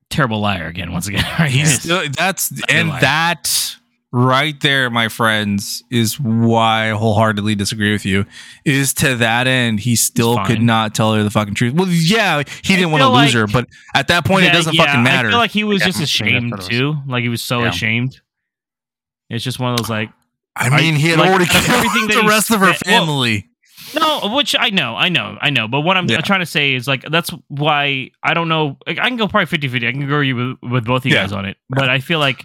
terrible 0.10 0.40
liar 0.42 0.68
again. 0.68 0.92
Once 0.92 1.08
again, 1.08 1.24
right? 1.40 1.50
he's 1.52 1.82
still 1.82 2.04
that's 2.10 2.52
and 2.70 2.90
liar. 2.90 3.02
that 3.02 3.76
right 4.12 4.60
there, 4.62 4.90
my 4.90 5.10
friends, 5.10 5.84
is 5.92 6.20
why 6.20 6.90
I 6.92 6.94
wholeheartedly 6.94 7.56
disagree 7.56 7.92
with 7.92 8.06
you. 8.06 8.26
Is 8.64 8.94
to 8.96 9.16
that 9.16 9.48
end, 9.48 9.80
he 9.82 9.96
still 9.96 10.38
could 10.46 10.62
not 10.62 10.94
tell 10.96 11.14
her 11.14 11.24
the 11.24 11.30
fucking 11.32 11.54
truth. 11.56 11.74
Well, 11.74 11.88
yeah, 11.90 12.44
he 12.64 12.76
didn't 12.76 12.92
want 12.92 13.02
to 13.02 13.08
feel 13.08 13.14
lose 13.16 13.34
her, 13.34 13.48
but 13.48 13.68
at 13.94 14.08
that 14.10 14.24
point, 14.26 14.44
Yeah, 14.44 14.52
it 14.52 14.54
doesn't 14.54 14.74
yeah, 14.76 14.86
fucking 14.86 15.04
matter. 15.04 15.28
I 15.30 15.32
feel 15.32 15.40
like 15.40 15.52
he 15.52 15.64
was 15.64 15.82
Yeah, 15.82 15.88
just 15.88 15.98
I 15.98 16.00
think 16.06 16.08
that's 16.08 16.14
ashamed 16.14 16.52
was. 16.58 16.68
too. 16.68 16.96
Like 17.08 17.24
he 17.24 17.30
was 17.30 17.42
so 17.42 17.62
Yeah. 17.64 17.70
ashamed. 17.70 18.22
It's 19.30 19.44
just 19.44 19.60
one 19.60 19.72
of 19.72 19.78
those 19.78 19.90
like 19.90 20.12
I 20.56 20.70
mean, 20.70 20.96
he 20.96 21.10
had 21.10 21.20
like, 21.20 21.30
already 21.30 21.46
killed 21.48 21.66
everything 21.68 22.08
that 22.08 22.22
the 22.22 22.30
rest 22.30 22.52
of 22.52 22.60
her 22.62 22.74
said- 22.74 22.88
well, 22.88 23.06
family. 23.06 23.50
No, 23.94 24.34
which 24.36 24.56
I 24.58 24.70
know, 24.70 24.96
I 24.96 25.10
know, 25.10 25.38
I 25.42 25.50
know. 25.50 25.68
But 25.68 25.82
what 25.82 25.98
I'm 25.98 26.08
Yeah. 26.10 26.22
trying 26.22 26.40
to 26.40 26.46
say 26.46 26.74
is 26.74 26.88
like 26.88 27.04
that's 27.10 27.30
why 27.50 28.12
I 28.24 28.34
don't 28.34 28.50
know. 28.50 28.78
Like, 28.88 29.00
I 29.00 29.08
can 29.10 29.18
go 29.18 29.28
probably 29.28 29.46
50 29.48 29.68
50. 29.68 29.88
I 29.88 29.92
can 29.92 30.04
agree 30.04 30.34
with, 30.34 30.58
with 30.64 30.86
both 30.86 31.04
of 31.04 31.06
you 31.08 31.14
Yeah. 31.16 31.24
guys 31.24 31.32
on 31.32 31.46
it. 31.46 31.58
But 31.70 31.90
I 31.90 32.00
feel 32.00 32.20
like 32.20 32.42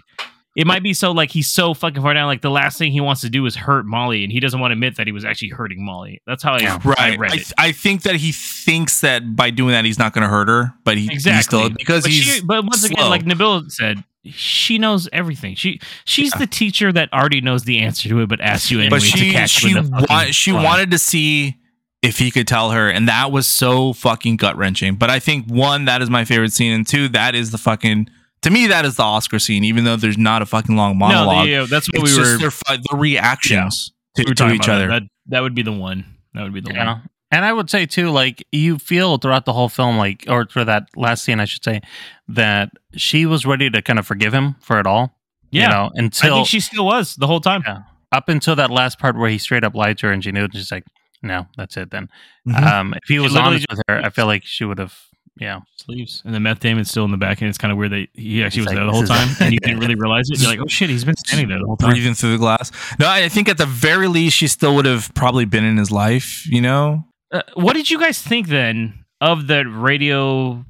it 0.57 0.67
might 0.67 0.83
be 0.83 0.93
so 0.93 1.11
like 1.13 1.31
he's 1.31 1.47
so 1.47 1.73
fucking 1.73 2.01
far 2.03 2.13
down. 2.13 2.27
Like 2.27 2.41
the 2.41 2.51
last 2.51 2.77
thing 2.77 2.91
he 2.91 2.99
wants 2.99 3.21
to 3.21 3.29
do 3.29 3.45
is 3.45 3.55
hurt 3.55 3.85
Molly, 3.85 4.23
and 4.23 4.31
he 4.33 4.39
doesn't 4.41 4.59
want 4.59 4.71
to 4.71 4.73
admit 4.73 4.97
that 4.97 5.07
he 5.07 5.13
was 5.13 5.23
actually 5.23 5.47
hurting 5.49 5.83
Molly. 5.85 6.21
That's 6.27 6.43
how 6.43 6.53
I, 6.53 6.57
I 6.65 6.77
Right. 6.83 7.17
read 7.19 7.31
I, 7.31 7.35
it. 7.35 7.53
I 7.57 7.71
think 7.71 8.01
that 8.03 8.15
he 8.17 8.33
thinks 8.33 8.99
that 9.01 9.35
by 9.35 9.49
doing 9.49 9.71
that 9.71 9.85
he's 9.85 9.97
not 9.97 10.13
going 10.13 10.23
to 10.23 10.27
hurt 10.29 10.49
her, 10.49 10.73
but 10.83 10.97
he, 10.97 11.07
he 11.07 11.13
Exactly. 11.13 11.41
still 11.41 11.69
because 11.69 12.03
but 12.03 12.11
he's 12.11 12.23
she, 12.23 12.41
but 12.43 12.63
once 12.65 12.83
again, 12.83 13.09
like 13.09 13.23
Nabil 13.23 13.71
said, 13.71 14.03
she 14.25 14.77
knows 14.77 15.09
everything. 15.11 15.55
She 15.55 15.79
she's 16.05 16.31
the 16.33 16.47
teacher 16.47 16.91
that 16.93 17.11
already 17.11 17.41
knows 17.41 17.63
the 17.63 17.79
answer 17.79 18.07
to 18.09 18.19
it, 18.21 18.29
but 18.29 18.39
asks 18.41 18.69
you 18.71 18.79
anyway 18.79 18.89
but 18.89 19.01
to 19.01 19.05
she 19.07 19.31
catch 19.31 19.49
she 19.49 19.73
the 19.73 20.05
wa- 20.09 20.25
she 20.31 20.51
lie. 20.51 20.63
wanted 20.63 20.91
to 20.91 20.97
see 20.99 21.57
if 22.03 22.17
he 22.19 22.31
could 22.31 22.47
tell 22.47 22.71
her, 22.71 22.89
and 22.89 23.07
that 23.07 23.31
was 23.31 23.45
so 23.47 23.93
fucking 23.93 24.37
gut 24.37 24.55
wrenching. 24.57 24.95
But 24.95 25.09
I 25.09 25.19
think 25.19 25.47
one 25.47 25.85
that 25.85 26.01
is 26.01 26.09
my 26.09 26.25
favorite 26.25 26.53
scene, 26.53 26.71
and 26.73 26.87
two 26.87 27.07
that 27.09 27.35
is 27.35 27.51
the 27.51 27.57
fucking 27.57 28.07
to 28.43 28.49
me 28.49 28.67
that 28.67 28.85
is 28.85 28.95
the 28.95 29.03
Oscar 29.03 29.39
scene, 29.39 29.63
even 29.63 29.83
though 29.83 29.95
there's 29.95 30.17
not 30.17 30.41
a 30.41 30.45
fucking 30.45 30.75
long 30.75 30.97
No, 30.97 31.07
monologue. 31.07 31.47
yeah, 31.47 31.65
that's 31.69 31.87
what 31.91 32.01
it's 32.03 32.11
we 32.11 32.17
just 32.23 32.31
were. 32.33 32.37
their 32.37 32.51
fi- 32.51 32.77
the 32.91 32.97
reactions 32.97 33.91
we 34.17 34.23
to, 34.25 34.31
were 34.31 34.35
to 34.35 34.51
each 34.51 34.69
other. 34.69 34.87
That. 34.87 35.01
that 35.03 35.09
that 35.27 35.39
would 35.41 35.55
be 35.55 35.61
the 35.63 35.71
one. 35.71 36.05
That 36.33 36.43
would 36.43 36.53
be 36.53 36.61
the 36.61 36.73
Yeah. 36.73 36.85
one. 36.93 37.09
And 37.31 37.45
I 37.45 37.53
would 37.53 37.69
say 37.69 37.85
too, 37.85 38.09
like 38.09 38.45
you 38.51 38.77
feel 38.77 39.17
throughout 39.17 39.45
the 39.45 39.53
whole 39.53 39.69
film, 39.69 39.97
like 39.97 40.25
or 40.27 40.47
for 40.49 40.65
that 40.65 40.89
last 40.95 41.23
scene, 41.23 41.39
I 41.39 41.45
should 41.45 41.63
say, 41.63 41.81
that 42.27 42.71
she 42.95 43.25
was 43.25 43.45
ready 43.45 43.69
to 43.69 43.81
kind 43.81 43.99
of 43.99 44.05
forgive 44.05 44.33
him 44.33 44.55
for 44.61 44.79
it 44.79 44.85
all. 44.87 45.15
Yeah. 45.51 45.63
you 45.63 45.69
know, 45.69 45.91
until 45.95 46.33
I 46.33 46.37
think 46.37 46.47
she 46.47 46.59
still 46.61 46.85
was 46.85 47.15
the 47.15 47.27
whole 47.27 47.41
time. 47.41 47.63
Yeah. 47.65 47.79
up 48.13 48.27
until 48.29 48.55
that 48.57 48.69
last 48.71 48.99
part 48.99 49.17
where 49.17 49.29
he 49.29 49.37
straight 49.37 49.63
up 49.63 49.75
lied 49.75 49.97
to 49.99 50.07
her 50.07 50.13
and 50.13 50.23
she 50.23 50.31
knew, 50.31 50.43
and 50.43 50.53
she's 50.53 50.71
like, 50.71 50.83
"No, 51.23 51.47
that's 51.57 51.75
it." 51.77 51.91
Then, 51.91 52.09
Mhm. 52.47 52.61
um, 52.63 52.93
if 52.93 53.03
he 53.07 53.19
was 53.19 53.35
honest 53.35 53.65
with 53.69 53.79
her, 53.87 54.01
I 54.03 54.09
feel 54.09 54.25
like 54.25 54.43
she 54.45 54.63
would 54.65 54.77
have. 54.79 54.93
Yeah, 55.39 55.61
Sleeves. 55.77 56.21
And 56.25 56.35
the 56.35 56.39
meth 56.41 56.59
Damon's 56.59 56.89
still 56.91 57.05
in 57.05 57.11
the 57.11 57.17
back, 57.17 57.39
and 57.41 57.47
it's 57.49 57.57
kind 57.57 57.71
of 57.71 57.77
weird 57.77 57.91
that 57.93 58.07
he 58.13 58.43
actually 58.43 58.59
He's 58.63 58.65
was 58.65 58.67
like, 58.67 58.75
there 58.75 58.85
the 58.85 58.91
whole 58.91 59.03
time, 59.05 59.29
and 59.39 59.53
you 59.53 59.59
didn't 59.59 59.79
really 59.79 59.95
realize 59.95 60.29
it. 60.29 60.39
You're 60.41 60.49
like, 60.51 60.59
oh 60.59 60.67
shit, 60.67 60.89
he's 60.89 61.05
been 61.05 61.15
standing 61.17 61.47
there 61.47 61.57
the 61.59 61.65
whole 61.65 61.77
time. 61.77 61.91
breathing 61.91 62.13
through 62.13 62.33
the 62.33 62.37
glass. 62.37 62.69
No, 62.99 63.07
I 63.09 63.27
think 63.29 63.47
at 63.49 63.57
the 63.57 63.65
very 63.65 64.07
least 64.09 64.35
she 64.37 64.47
still 64.47 64.75
would 64.75 64.85
have 64.85 65.13
probably 65.15 65.45
been 65.45 65.63
in 65.63 65.77
his 65.77 65.89
life. 65.89 66.45
You 66.47 66.61
know, 66.61 67.05
Uh, 67.31 67.41
what 67.53 67.73
did 67.73 67.89
you 67.89 67.99
guys 67.99 68.21
think 68.21 68.47
then 68.47 69.05
of 69.21 69.47
the 69.47 69.65
radio 69.65 70.65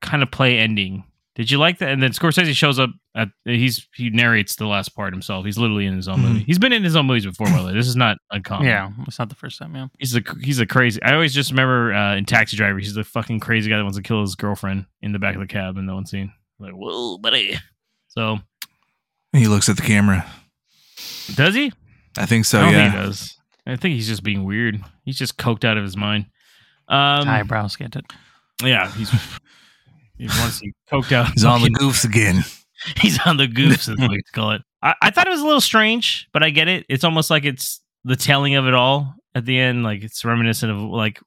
kind 0.00 0.22
of 0.22 0.30
play 0.30 0.58
ending? 0.58 1.04
Did 1.34 1.50
you 1.50 1.58
like 1.58 1.78
that? 1.78 1.90
And 1.90 2.02
then 2.02 2.10
Scorsese 2.12 2.52
shows 2.54 2.78
up. 2.78 2.90
At, 3.14 3.28
he's 3.44 3.86
he 3.94 4.10
narrates 4.10 4.56
the 4.56 4.66
last 4.66 4.90
part 4.90 5.12
himself. 5.12 5.44
He's 5.44 5.58
literally 5.58 5.86
in 5.86 5.94
his 5.96 6.06
own 6.08 6.18
Mhm. 6.18 6.22
movie. 6.22 6.44
He's 6.44 6.58
been 6.58 6.72
in 6.72 6.84
his 6.84 6.94
own 6.96 7.06
movies 7.06 7.26
before, 7.26 7.46
by 7.48 7.60
the 7.60 7.66
way. 7.68 7.72
This 7.74 7.88
is 7.88 7.96
not 7.96 8.18
uncommon. 8.30 8.66
yeah, 8.68 8.90
it's 9.06 9.18
not 9.18 9.28
the 9.28 9.34
first 9.34 9.58
time. 9.58 9.74
Yeah, 9.74 9.86
he's 9.98 10.14
a 10.16 10.22
he's 10.40 10.60
a 10.60 10.66
crazy. 10.66 11.02
I 11.02 11.14
always 11.14 11.34
just 11.34 11.50
remember 11.50 11.92
uh, 11.92 12.16
in 12.16 12.24
Taxi 12.26 12.56
Driver, 12.56 12.78
he's 12.78 12.94
the 12.94 13.02
fucking 13.04 13.40
crazy 13.40 13.70
guy 13.70 13.76
that 13.76 13.82
wants 13.82 13.96
to 13.96 14.02
kill 14.02 14.20
his 14.20 14.34
girlfriend 14.36 14.86
in 15.02 15.12
the 15.12 15.18
back 15.18 15.34
of 15.34 15.40
the 15.40 15.46
cab 15.48 15.76
in 15.78 15.86
the 15.86 15.94
one 15.94 16.06
scene. 16.06 16.32
Like, 16.60 16.72
whoa, 16.72 17.18
buddy. 17.18 17.56
So 18.08 18.38
he 19.32 19.46
looks 19.48 19.68
at 19.68 19.76
the 19.76 19.82
camera. 19.82 20.24
does 21.34 21.54
he? 21.54 21.72
I 22.16 22.26
think 22.26 22.44
so. 22.44 22.60
I 22.60 22.62
don't 22.64 22.72
yeah. 22.72 22.90
think 22.90 22.94
he 23.02 23.06
does. 23.06 23.37
I 23.68 23.76
think 23.76 23.94
he's 23.94 24.08
just 24.08 24.22
being 24.22 24.44
weird. 24.44 24.82
He's 25.04 25.18
just 25.18 25.36
coked 25.36 25.64
out 25.64 25.76
of 25.76 25.84
his 25.84 25.96
mind. 25.96 26.26
Um, 26.88 27.28
eyebrows 27.28 27.76
get 27.76 27.94
it. 27.96 28.04
yeah, 28.62 28.90
he's 28.92 29.10
he 30.16 30.26
wants 30.26 30.60
to 30.60 30.72
coked 30.90 31.12
out. 31.12 31.32
He's 31.32 31.44
on 31.44 31.60
the 31.62 31.68
fucking- 31.70 31.76
goofs 31.88 32.04
again. 32.04 32.44
He's 32.96 33.18
on 33.26 33.36
the 33.36 33.46
goofs, 33.46 33.88
is 33.88 33.96
what 33.98 34.10
we 34.10 34.22
call 34.32 34.52
it. 34.52 34.62
I, 34.82 34.94
I 35.02 35.10
thought 35.10 35.26
it 35.26 35.30
was 35.30 35.40
a 35.40 35.44
little 35.46 35.60
strange, 35.60 36.28
but 36.32 36.42
I 36.42 36.50
get 36.50 36.68
it. 36.68 36.86
It's 36.88 37.04
almost 37.04 37.30
like 37.30 37.44
it's 37.44 37.80
the 38.04 38.16
telling 38.16 38.54
of 38.54 38.66
it 38.66 38.74
all 38.74 39.14
at 39.34 39.44
the 39.44 39.58
end. 39.58 39.82
Like 39.82 40.02
it's 40.02 40.24
reminiscent 40.24 40.72
of 40.72 40.78
like 40.78 41.20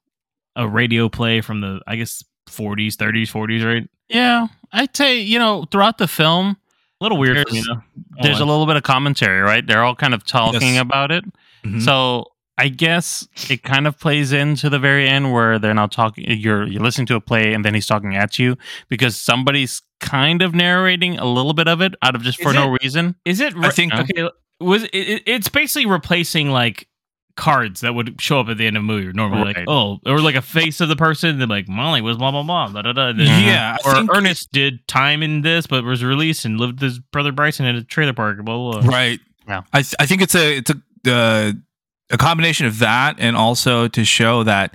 a 0.56 0.66
radio 0.66 1.08
play 1.08 1.40
from 1.42 1.60
the, 1.60 1.80
I 1.86 1.96
guess, 1.96 2.24
40s, 2.48 2.94
30s, 2.96 3.28
40s, 3.30 3.64
right? 3.64 3.88
Yeah, 4.08 4.48
I'd 4.72 4.96
say 4.96 5.20
you 5.20 5.38
know 5.38 5.64
throughout 5.70 5.98
the 5.98 6.08
film, 6.08 6.56
A 7.00 7.04
little 7.04 7.18
weird 7.18 7.46
for 7.46 7.54
me, 7.54 7.62
There's- 7.62 7.82
there's 8.22 8.40
a 8.40 8.44
little 8.44 8.66
bit 8.66 8.76
of 8.76 8.82
commentary, 8.82 9.40
right? 9.40 9.64
They're 9.66 9.84
all 9.84 9.94
kind 9.94 10.12
of 10.14 10.24
talking 10.26 10.74
Yes. 10.74 10.82
about 10.82 11.10
it. 11.12 11.24
Mhm. 11.64 11.82
So 11.82 12.26
I 12.58 12.68
guess 12.68 13.26
it 13.50 13.62
kind 13.62 13.86
of 13.86 13.98
plays 13.98 14.32
into 14.32 14.68
the 14.68 14.78
very 14.78 15.08
end 15.08 15.32
where 15.32 15.58
they're 15.58 15.74
now 15.74 15.86
talking. 15.86 16.24
You're 16.28 16.66
you're 16.66 16.82
listening 16.82 17.06
to 17.08 17.16
a 17.16 17.20
play, 17.20 17.54
and 17.54 17.64
then 17.64 17.74
he's 17.74 17.86
talking 17.86 18.14
at 18.14 18.38
you 18.38 18.56
because 18.88 19.16
somebody's 19.16 19.82
kind 20.00 20.42
of 20.42 20.54
narrating 20.54 21.18
a 21.18 21.24
little 21.24 21.54
bit 21.54 21.66
of 21.68 21.80
it 21.80 21.94
out 22.02 22.14
of 22.14 22.22
just 22.22 22.40
for 22.42 22.50
Is 22.50 22.54
no 22.54 22.76
reason. 22.82 23.14
Is 23.24 23.40
it? 23.40 23.54
I 23.56 23.70
think- 23.70 23.94
okay. 23.94 24.28
Was 24.60 24.84
it, 24.84 24.90
it, 24.94 25.22
it's 25.26 25.48
basically 25.48 25.86
replacing 25.86 26.50
like 26.50 26.86
cards 27.34 27.80
that 27.80 27.94
would 27.94 28.20
show 28.20 28.38
up 28.40 28.48
at 28.48 28.58
the 28.58 28.66
end 28.66 28.76
of 28.76 28.82
a 28.82 28.84
movie 28.84 29.10
normally, 29.12 29.54
like 29.54 29.64
oh, 29.66 29.98
or 30.06 30.20
like 30.20 30.34
a 30.36 30.42
face 30.42 30.80
of 30.80 30.88
the 30.88 30.94
person. 30.96 31.38
They're 31.38 31.48
like 31.48 31.66
Molly 31.68 32.00
was 32.02 32.16
blah 32.18 32.30
blah 32.30 32.42
blah, 32.44 32.68
da 32.68 32.82
da 32.82 32.92
da. 32.92 33.06
then- 33.12 33.26
Mhm. 33.26 33.46
Yeah, 33.46 33.76
or 33.84 34.16
Ernest 34.16 34.52
did 34.52 34.86
time 34.86 35.22
in 35.22 35.40
this, 35.40 35.66
but 35.66 35.82
was 35.84 36.04
released 36.04 36.44
and 36.44 36.60
lived 36.60 36.74
with 36.74 36.82
his 36.82 36.98
brother 37.00 37.32
Bryson 37.32 37.64
in 37.66 37.74
a 37.74 37.82
trailer 37.82 38.12
park. 38.12 38.36
Blah 38.44 38.56
blah. 38.72 38.80
blah. 38.82 38.90
Right. 38.90 39.18
Yeah. 39.48 39.62
I 39.72 39.82
th- 39.82 39.94
I 39.98 40.06
think 40.06 40.20
it's 40.22 40.34
a 40.36 40.58
it's 40.58 40.70
a 40.70 40.76
uh, 41.12 41.52
a 42.12 42.18
combination 42.18 42.66
of 42.66 42.78
that 42.80 43.16
and 43.18 43.36
also 43.36 43.88
to 43.88 44.04
show 44.04 44.42
that 44.44 44.74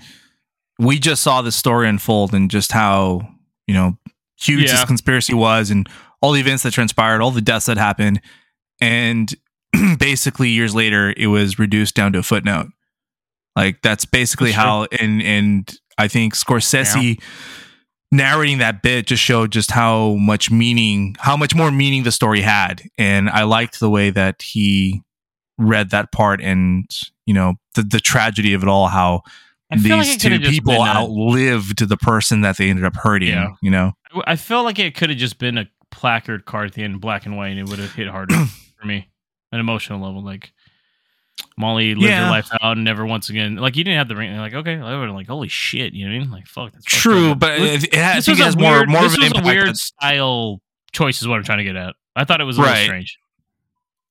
we 0.79 0.99
just 0.99 1.23
saw 1.23 1.41
the 1.41 1.51
story 1.51 1.87
unfold 1.87 2.33
and 2.33 2.51
just 2.51 2.71
how 2.71 3.21
you 3.67 3.73
know 3.73 3.97
huge 4.39 4.65
Yeah. 4.65 4.71
this 4.73 4.85
conspiracy 4.85 5.33
was 5.33 5.69
and 5.71 5.87
all 6.21 6.31
the 6.33 6.39
events 6.41 6.63
that 6.63 6.71
transpired, 6.73 7.21
all 7.21 7.31
the 7.31 7.41
deaths 7.41 7.67
that 7.67 7.77
happened, 7.77 8.21
and 8.81 9.33
basically 9.99 10.49
years 10.49 10.73
later 10.75 11.13
it 11.15 11.27
was 11.27 11.59
reduced 11.59 11.95
down 11.95 12.11
to 12.13 12.19
a 12.19 12.23
footnote. 12.23 12.67
Like 13.55 13.81
that's 13.81 14.05
basically 14.05 14.51
That's 14.51 14.61
true. 14.63 14.69
how 14.69 14.87
and 14.99 15.21
and 15.21 15.77
I 15.97 16.07
think 16.07 16.35
Scorsese 16.35 17.19
narrating 18.11 18.59
that 18.59 18.81
bit 18.81 19.07
just 19.07 19.21
showed 19.21 19.51
just 19.51 19.71
how 19.71 20.13
much 20.15 20.49
meaning, 20.51 21.15
how 21.19 21.35
much 21.35 21.53
more 21.55 21.71
meaning 21.71 22.03
the 22.03 22.11
story 22.11 22.41
had. 22.41 22.83
And 22.97 23.29
I 23.29 23.43
liked 23.43 23.79
the 23.79 23.89
way 23.89 24.11
that 24.11 24.41
he 24.43 25.01
read 25.57 25.89
that 25.89 26.11
part 26.11 26.39
and, 26.41 26.85
you 27.27 27.33
know, 27.35 27.53
the, 27.75 27.83
the 27.83 27.99
tragedy 27.99 28.53
of 28.53 28.63
it 28.63 28.69
all, 28.69 28.87
how 28.87 29.21
I 29.69 29.77
feel 29.77 29.97
like 29.97 30.07
these 30.07 30.17
two 30.17 30.39
people 30.39 30.73
a- 30.73 30.87
outlived 30.87 31.77
the 31.87 31.97
person 31.97 32.41
that 32.41 32.57
they 32.57 32.69
ended 32.71 32.85
up 32.85 32.95
hurting, 32.95 33.29
Yeah. 33.29 33.49
you 33.61 33.69
know? 33.69 33.91
I 34.25 34.35
feel 34.37 34.63
like 34.63 34.79
it 34.79 34.95
could 34.95 35.09
have 35.11 35.19
just 35.19 35.37
been 35.37 35.57
a 35.59 35.67
placard 35.91 36.45
card 36.45 36.67
at 36.69 36.73
the 36.73 36.83
end, 36.83 36.99
black 37.01 37.25
and 37.27 37.37
white, 37.37 37.49
and 37.49 37.59
it 37.59 37.69
would 37.69 37.77
have 37.79 37.93
hit 37.93 38.07
harder 38.07 38.33
for 38.79 38.87
me, 38.87 39.09
an 39.51 39.59
emotional 39.59 39.99
level. 40.01 40.23
Like 40.23 40.51
Molly 41.57 41.95
lived 41.95 42.07
Yeah. 42.09 42.25
her 42.25 42.31
life 42.31 42.49
out 42.61 42.77
and 42.77 42.83
never 42.85 43.05
once 43.05 43.29
again. 43.29 43.57
Like 43.57 43.75
you 43.75 43.83
didn't 43.83 43.97
have 43.97 44.07
the 44.07 44.15
ring. 44.15 44.35
Like 44.37 44.53
okay, 44.53 44.75
I 44.77 44.97
would 44.97 45.09
like 45.09 45.27
holy 45.27 45.49
shit. 45.49 45.93
You 45.93 46.05
know 46.07 46.11
what 46.15 46.15
I 46.15 46.19
mean? 46.23 46.31
Like 46.31 46.47
fuck. 46.47 46.71
That's 46.71 46.85
True, 46.85 47.31
up. 47.31 47.39
but 47.39 47.57
This- 47.59 47.83
it, 47.83 47.93
it, 47.93 47.99
I 47.99 48.15
this 48.15 48.27
was 48.27 48.39
it 48.39 48.41
a 48.41 48.45
has 48.45 48.55
weird, 48.57 48.87
more, 48.89 49.01
more 49.01 49.09
this 49.09 49.17
of 49.17 49.23
an 49.23 49.31
was 49.33 49.41
a 49.41 49.45
weird 49.45 49.67
than- 49.67 49.75
style 49.75 50.61
choice, 50.93 51.21
is 51.21 51.27
what 51.27 51.35
I'm 51.37 51.43
trying 51.43 51.57
to 51.59 51.63
get 51.65 51.75
at. 51.75 51.95
I 52.15 52.23
thought 52.23 52.39
it 52.41 52.45
was 52.45 52.57
a 52.57 52.61
little 52.61 52.73
Right. 52.73 52.85
strange. 52.85 53.17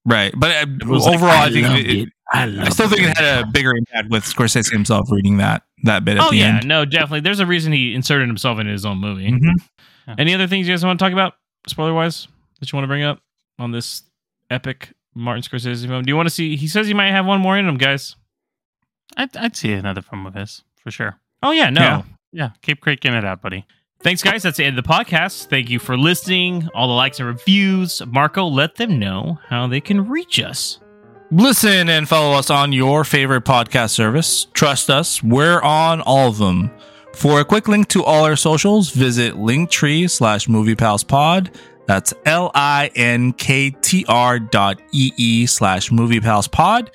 right. 0.04 0.32
But 0.36 0.50
uh, 0.50 0.66
was 0.86 1.04
like, 1.06 1.14
overall, 1.16 1.30
I, 1.32 1.50
think 1.50 1.66
it, 1.66 1.96
it. 1.98 2.08
I, 2.32 2.44
I 2.60 2.68
still 2.70 2.88
think 2.88 3.02
it. 3.02 3.10
it 3.10 3.16
had 3.18 3.44
a 3.44 3.46
bigger 3.46 3.72
impact 3.76 4.10
with 4.10 4.24
Scorsese 4.24 4.70
himself 4.72 5.08
reading 5.10 5.36
that, 5.36 5.62
that 5.84 6.04
bit 6.04 6.16
at 6.16 6.22
Oh 6.26 6.30
the 6.30 6.36
yeah, 6.38 6.56
end. 6.58 6.66
no, 6.68 6.84
definitely. 6.84 7.20
There's 7.20 7.40
a 7.40 7.46
reason 7.46 7.72
he 7.72 7.94
inserted 7.94 8.26
himself 8.28 8.58
in 8.58 8.66
his 8.66 8.84
own 8.84 8.98
movie. 8.98 9.30
Mhm. 9.30 9.52
Any 10.18 10.34
other 10.34 10.46
things 10.46 10.66
you 10.68 10.72
guys 10.72 10.84
want 10.84 10.98
to 10.98 11.04
talk 11.04 11.12
about, 11.12 11.34
spoiler 11.68 11.94
wise, 11.94 12.28
that 12.60 12.70
you 12.72 12.76
want 12.76 12.84
to 12.84 12.88
bring 12.88 13.02
up 13.04 13.20
on 13.58 13.70
this 13.72 14.02
epic 14.50 14.90
Martin 15.14 15.42
Scorsese 15.42 15.86
film? 15.86 16.02
Do 16.04 16.08
you 16.10 16.16
want 16.16 16.28
to 16.28 16.34
see? 16.34 16.56
He 16.56 16.68
says 16.68 16.86
he 16.86 16.94
might 16.94 17.10
have 17.10 17.26
one 17.26 17.40
more 17.40 17.56
in 17.58 17.66
him, 17.68 17.76
guys. 17.76 18.16
I'd, 19.16 19.36
I'd 19.36 19.56
see 19.56 19.72
another 19.72 20.02
film 20.02 20.26
of 20.26 20.34
his 20.34 20.62
for 20.82 20.90
sure. 20.90 21.18
Oh 21.42 21.52
yeah, 21.52 21.70
no. 21.70 21.80
Yeah. 21.80 22.02
Yeah, 22.32 22.50
keep 22.60 22.80
cranking 22.80 23.14
it 23.14 23.24
out, 23.24 23.40
buddy. 23.40 23.64
Thanks, 24.02 24.22
guys. 24.22 24.42
That's 24.42 24.58
the 24.58 24.64
end 24.64 24.78
of 24.78 24.84
the 24.84 24.90
podcast. 24.90 25.46
Thank 25.46 25.70
you 25.70 25.78
for 25.78 25.96
listening. 25.96 26.68
All 26.74 26.86
the 26.86 26.92
likes 26.94 27.18
and 27.18 27.26
reviews. 27.28 28.02
Marco, 28.04 28.44
let 28.46 28.74
them 28.74 28.98
know 28.98 29.38
how 29.48 29.66
they 29.68 29.80
can 29.80 30.06
reach 30.06 30.38
us. 30.38 30.78
Listen 31.32 31.88
and 31.88 32.08
follow 32.08 32.38
us 32.38 32.50
on 32.50 32.72
your 32.72 33.02
favorite 33.02 33.44
podcast 33.44 33.90
service. 33.90 34.46
Trust 34.52 34.88
us, 34.90 35.24
we're 35.24 35.60
on 35.60 36.00
all 36.02 36.28
of 36.28 36.38
them. 36.38 36.70
For 37.14 37.40
a 37.40 37.44
quick 37.44 37.66
link 37.66 37.88
to 37.88 38.04
all 38.04 38.24
our 38.24 38.36
socials, 38.36 38.90
visit 38.90 39.34
linktree 39.34 40.08
slash 40.08 40.46
moviepalspod. 40.46 41.52
That's 41.86 42.14
L-I-N-K-T-R 42.26 42.88
dot 44.38 44.80
E-E 44.92 45.46
slash 45.46 45.90
moviepalspod. 45.90 46.94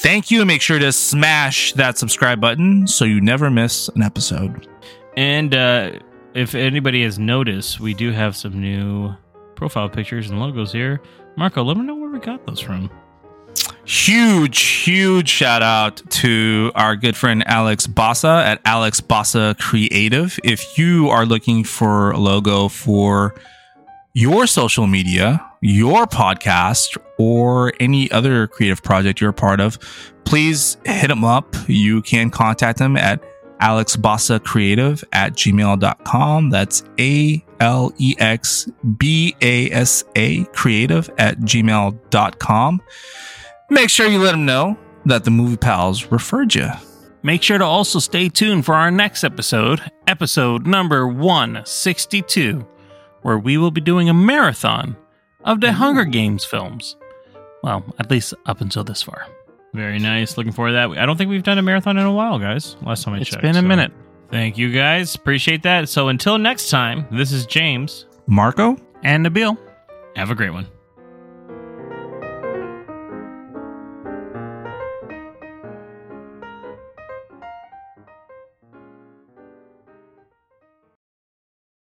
Thank 0.00 0.32
you 0.32 0.40
and 0.40 0.48
make 0.48 0.62
sure 0.62 0.80
to 0.80 0.90
smash 0.90 1.72
that 1.74 1.98
subscribe 1.98 2.40
button 2.40 2.88
so 2.88 3.04
you 3.04 3.20
never 3.20 3.48
miss 3.48 3.88
an 3.90 4.02
episode. 4.02 4.66
And 5.16 5.54
uh, 5.54 6.00
if 6.34 6.56
anybody 6.56 7.04
has 7.04 7.18
noticed, 7.20 7.78
we 7.78 7.94
do 7.94 8.10
have 8.10 8.36
some 8.36 8.60
new 8.60 9.14
profile 9.54 9.88
pictures 9.88 10.30
and 10.30 10.40
logos 10.40 10.72
here. 10.72 11.00
Marco, 11.36 11.62
let 11.62 11.76
me 11.76 11.84
know 11.84 11.94
where 11.94 12.10
we 12.10 12.18
got 12.18 12.44
those 12.44 12.58
from. 12.60 12.90
Huge, 13.88 14.60
huge 14.60 15.30
shout 15.30 15.62
out 15.62 16.02
to 16.10 16.70
our 16.74 16.94
good 16.94 17.16
friend 17.16 17.42
Alex 17.48 17.86
Basa 17.86 18.44
at 18.44 18.60
Alex 18.66 19.00
Basa 19.00 19.58
Creative. 19.58 20.38
If 20.44 20.76
you 20.76 21.08
are 21.08 21.24
looking 21.24 21.64
for 21.64 22.10
a 22.10 22.18
logo 22.18 22.68
for 22.68 23.34
your 24.12 24.46
social 24.46 24.86
media, 24.86 25.42
your 25.62 26.04
podcast, 26.04 26.98
or 27.16 27.72
any 27.80 28.10
other 28.10 28.46
creative 28.46 28.82
project 28.82 29.22
you're 29.22 29.30
a 29.30 29.32
part 29.32 29.58
of, 29.58 29.78
please 30.24 30.76
hit 30.84 31.10
him 31.10 31.24
up. 31.24 31.56
You 31.66 32.02
can 32.02 32.28
contact 32.28 32.78
him 32.78 32.94
at 32.94 33.22
alexbasacreative 33.62 35.02
at 35.14 35.32
gmail.com. 35.32 36.50
That's 36.50 36.82
A 37.00 37.42
L 37.58 37.94
E 37.96 38.14
X 38.18 38.68
B 38.98 39.34
A 39.40 39.70
S 39.70 40.04
A 40.14 40.44
creative 40.44 41.08
at 41.16 41.40
gmail.com. 41.40 42.82
Make 43.70 43.90
sure 43.90 44.06
you 44.06 44.18
let 44.18 44.32
them 44.32 44.46
know 44.46 44.76
that 45.04 45.24
the 45.24 45.30
movie 45.30 45.56
pals 45.56 46.06
referred 46.10 46.54
you. 46.54 46.68
Make 47.22 47.42
sure 47.42 47.58
to 47.58 47.64
also 47.64 47.98
stay 47.98 48.28
tuned 48.28 48.64
for 48.64 48.74
our 48.74 48.90
next 48.90 49.24
episode, 49.24 49.80
episode 50.06 50.66
number 50.66 51.06
162, 51.06 52.66
where 53.22 53.38
we 53.38 53.58
will 53.58 53.70
be 53.70 53.80
doing 53.80 54.08
a 54.08 54.14
marathon 54.14 54.96
of 55.44 55.60
the 55.60 55.72
Hunger 55.72 56.04
Games 56.04 56.44
films. 56.44 56.96
Well, 57.62 57.84
at 57.98 58.10
least 58.10 58.34
up 58.46 58.60
until 58.60 58.84
this 58.84 59.02
far. 59.02 59.26
Very 59.74 59.98
nice. 59.98 60.36
Looking 60.38 60.52
forward 60.52 60.70
to 60.70 60.74
that. 60.74 60.90
I 60.98 61.04
don't 61.06 61.16
think 61.16 61.28
we've 61.28 61.42
done 61.42 61.58
a 61.58 61.62
marathon 61.62 61.98
in 61.98 62.06
a 62.06 62.12
while, 62.12 62.38
guys. 62.38 62.76
Last 62.82 63.02
time 63.04 63.14
I 63.14 63.18
It's 63.18 63.30
checked. 63.30 63.42
been 63.42 63.56
a 63.56 63.60
so 63.60 63.66
minute. 63.66 63.92
Thank 64.30 64.56
you, 64.56 64.72
guys. 64.72 65.14
Appreciate 65.14 65.62
that. 65.64 65.88
So 65.88 66.08
until 66.08 66.38
next 66.38 66.70
time, 66.70 67.06
this 67.10 67.32
is 67.32 67.44
James. 67.46 68.06
Marco? 68.26 68.76
And 69.02 69.26
Nabil. 69.26 69.58
Have 70.16 70.30
a 70.30 70.34
great 70.34 70.50
one. 70.52 70.66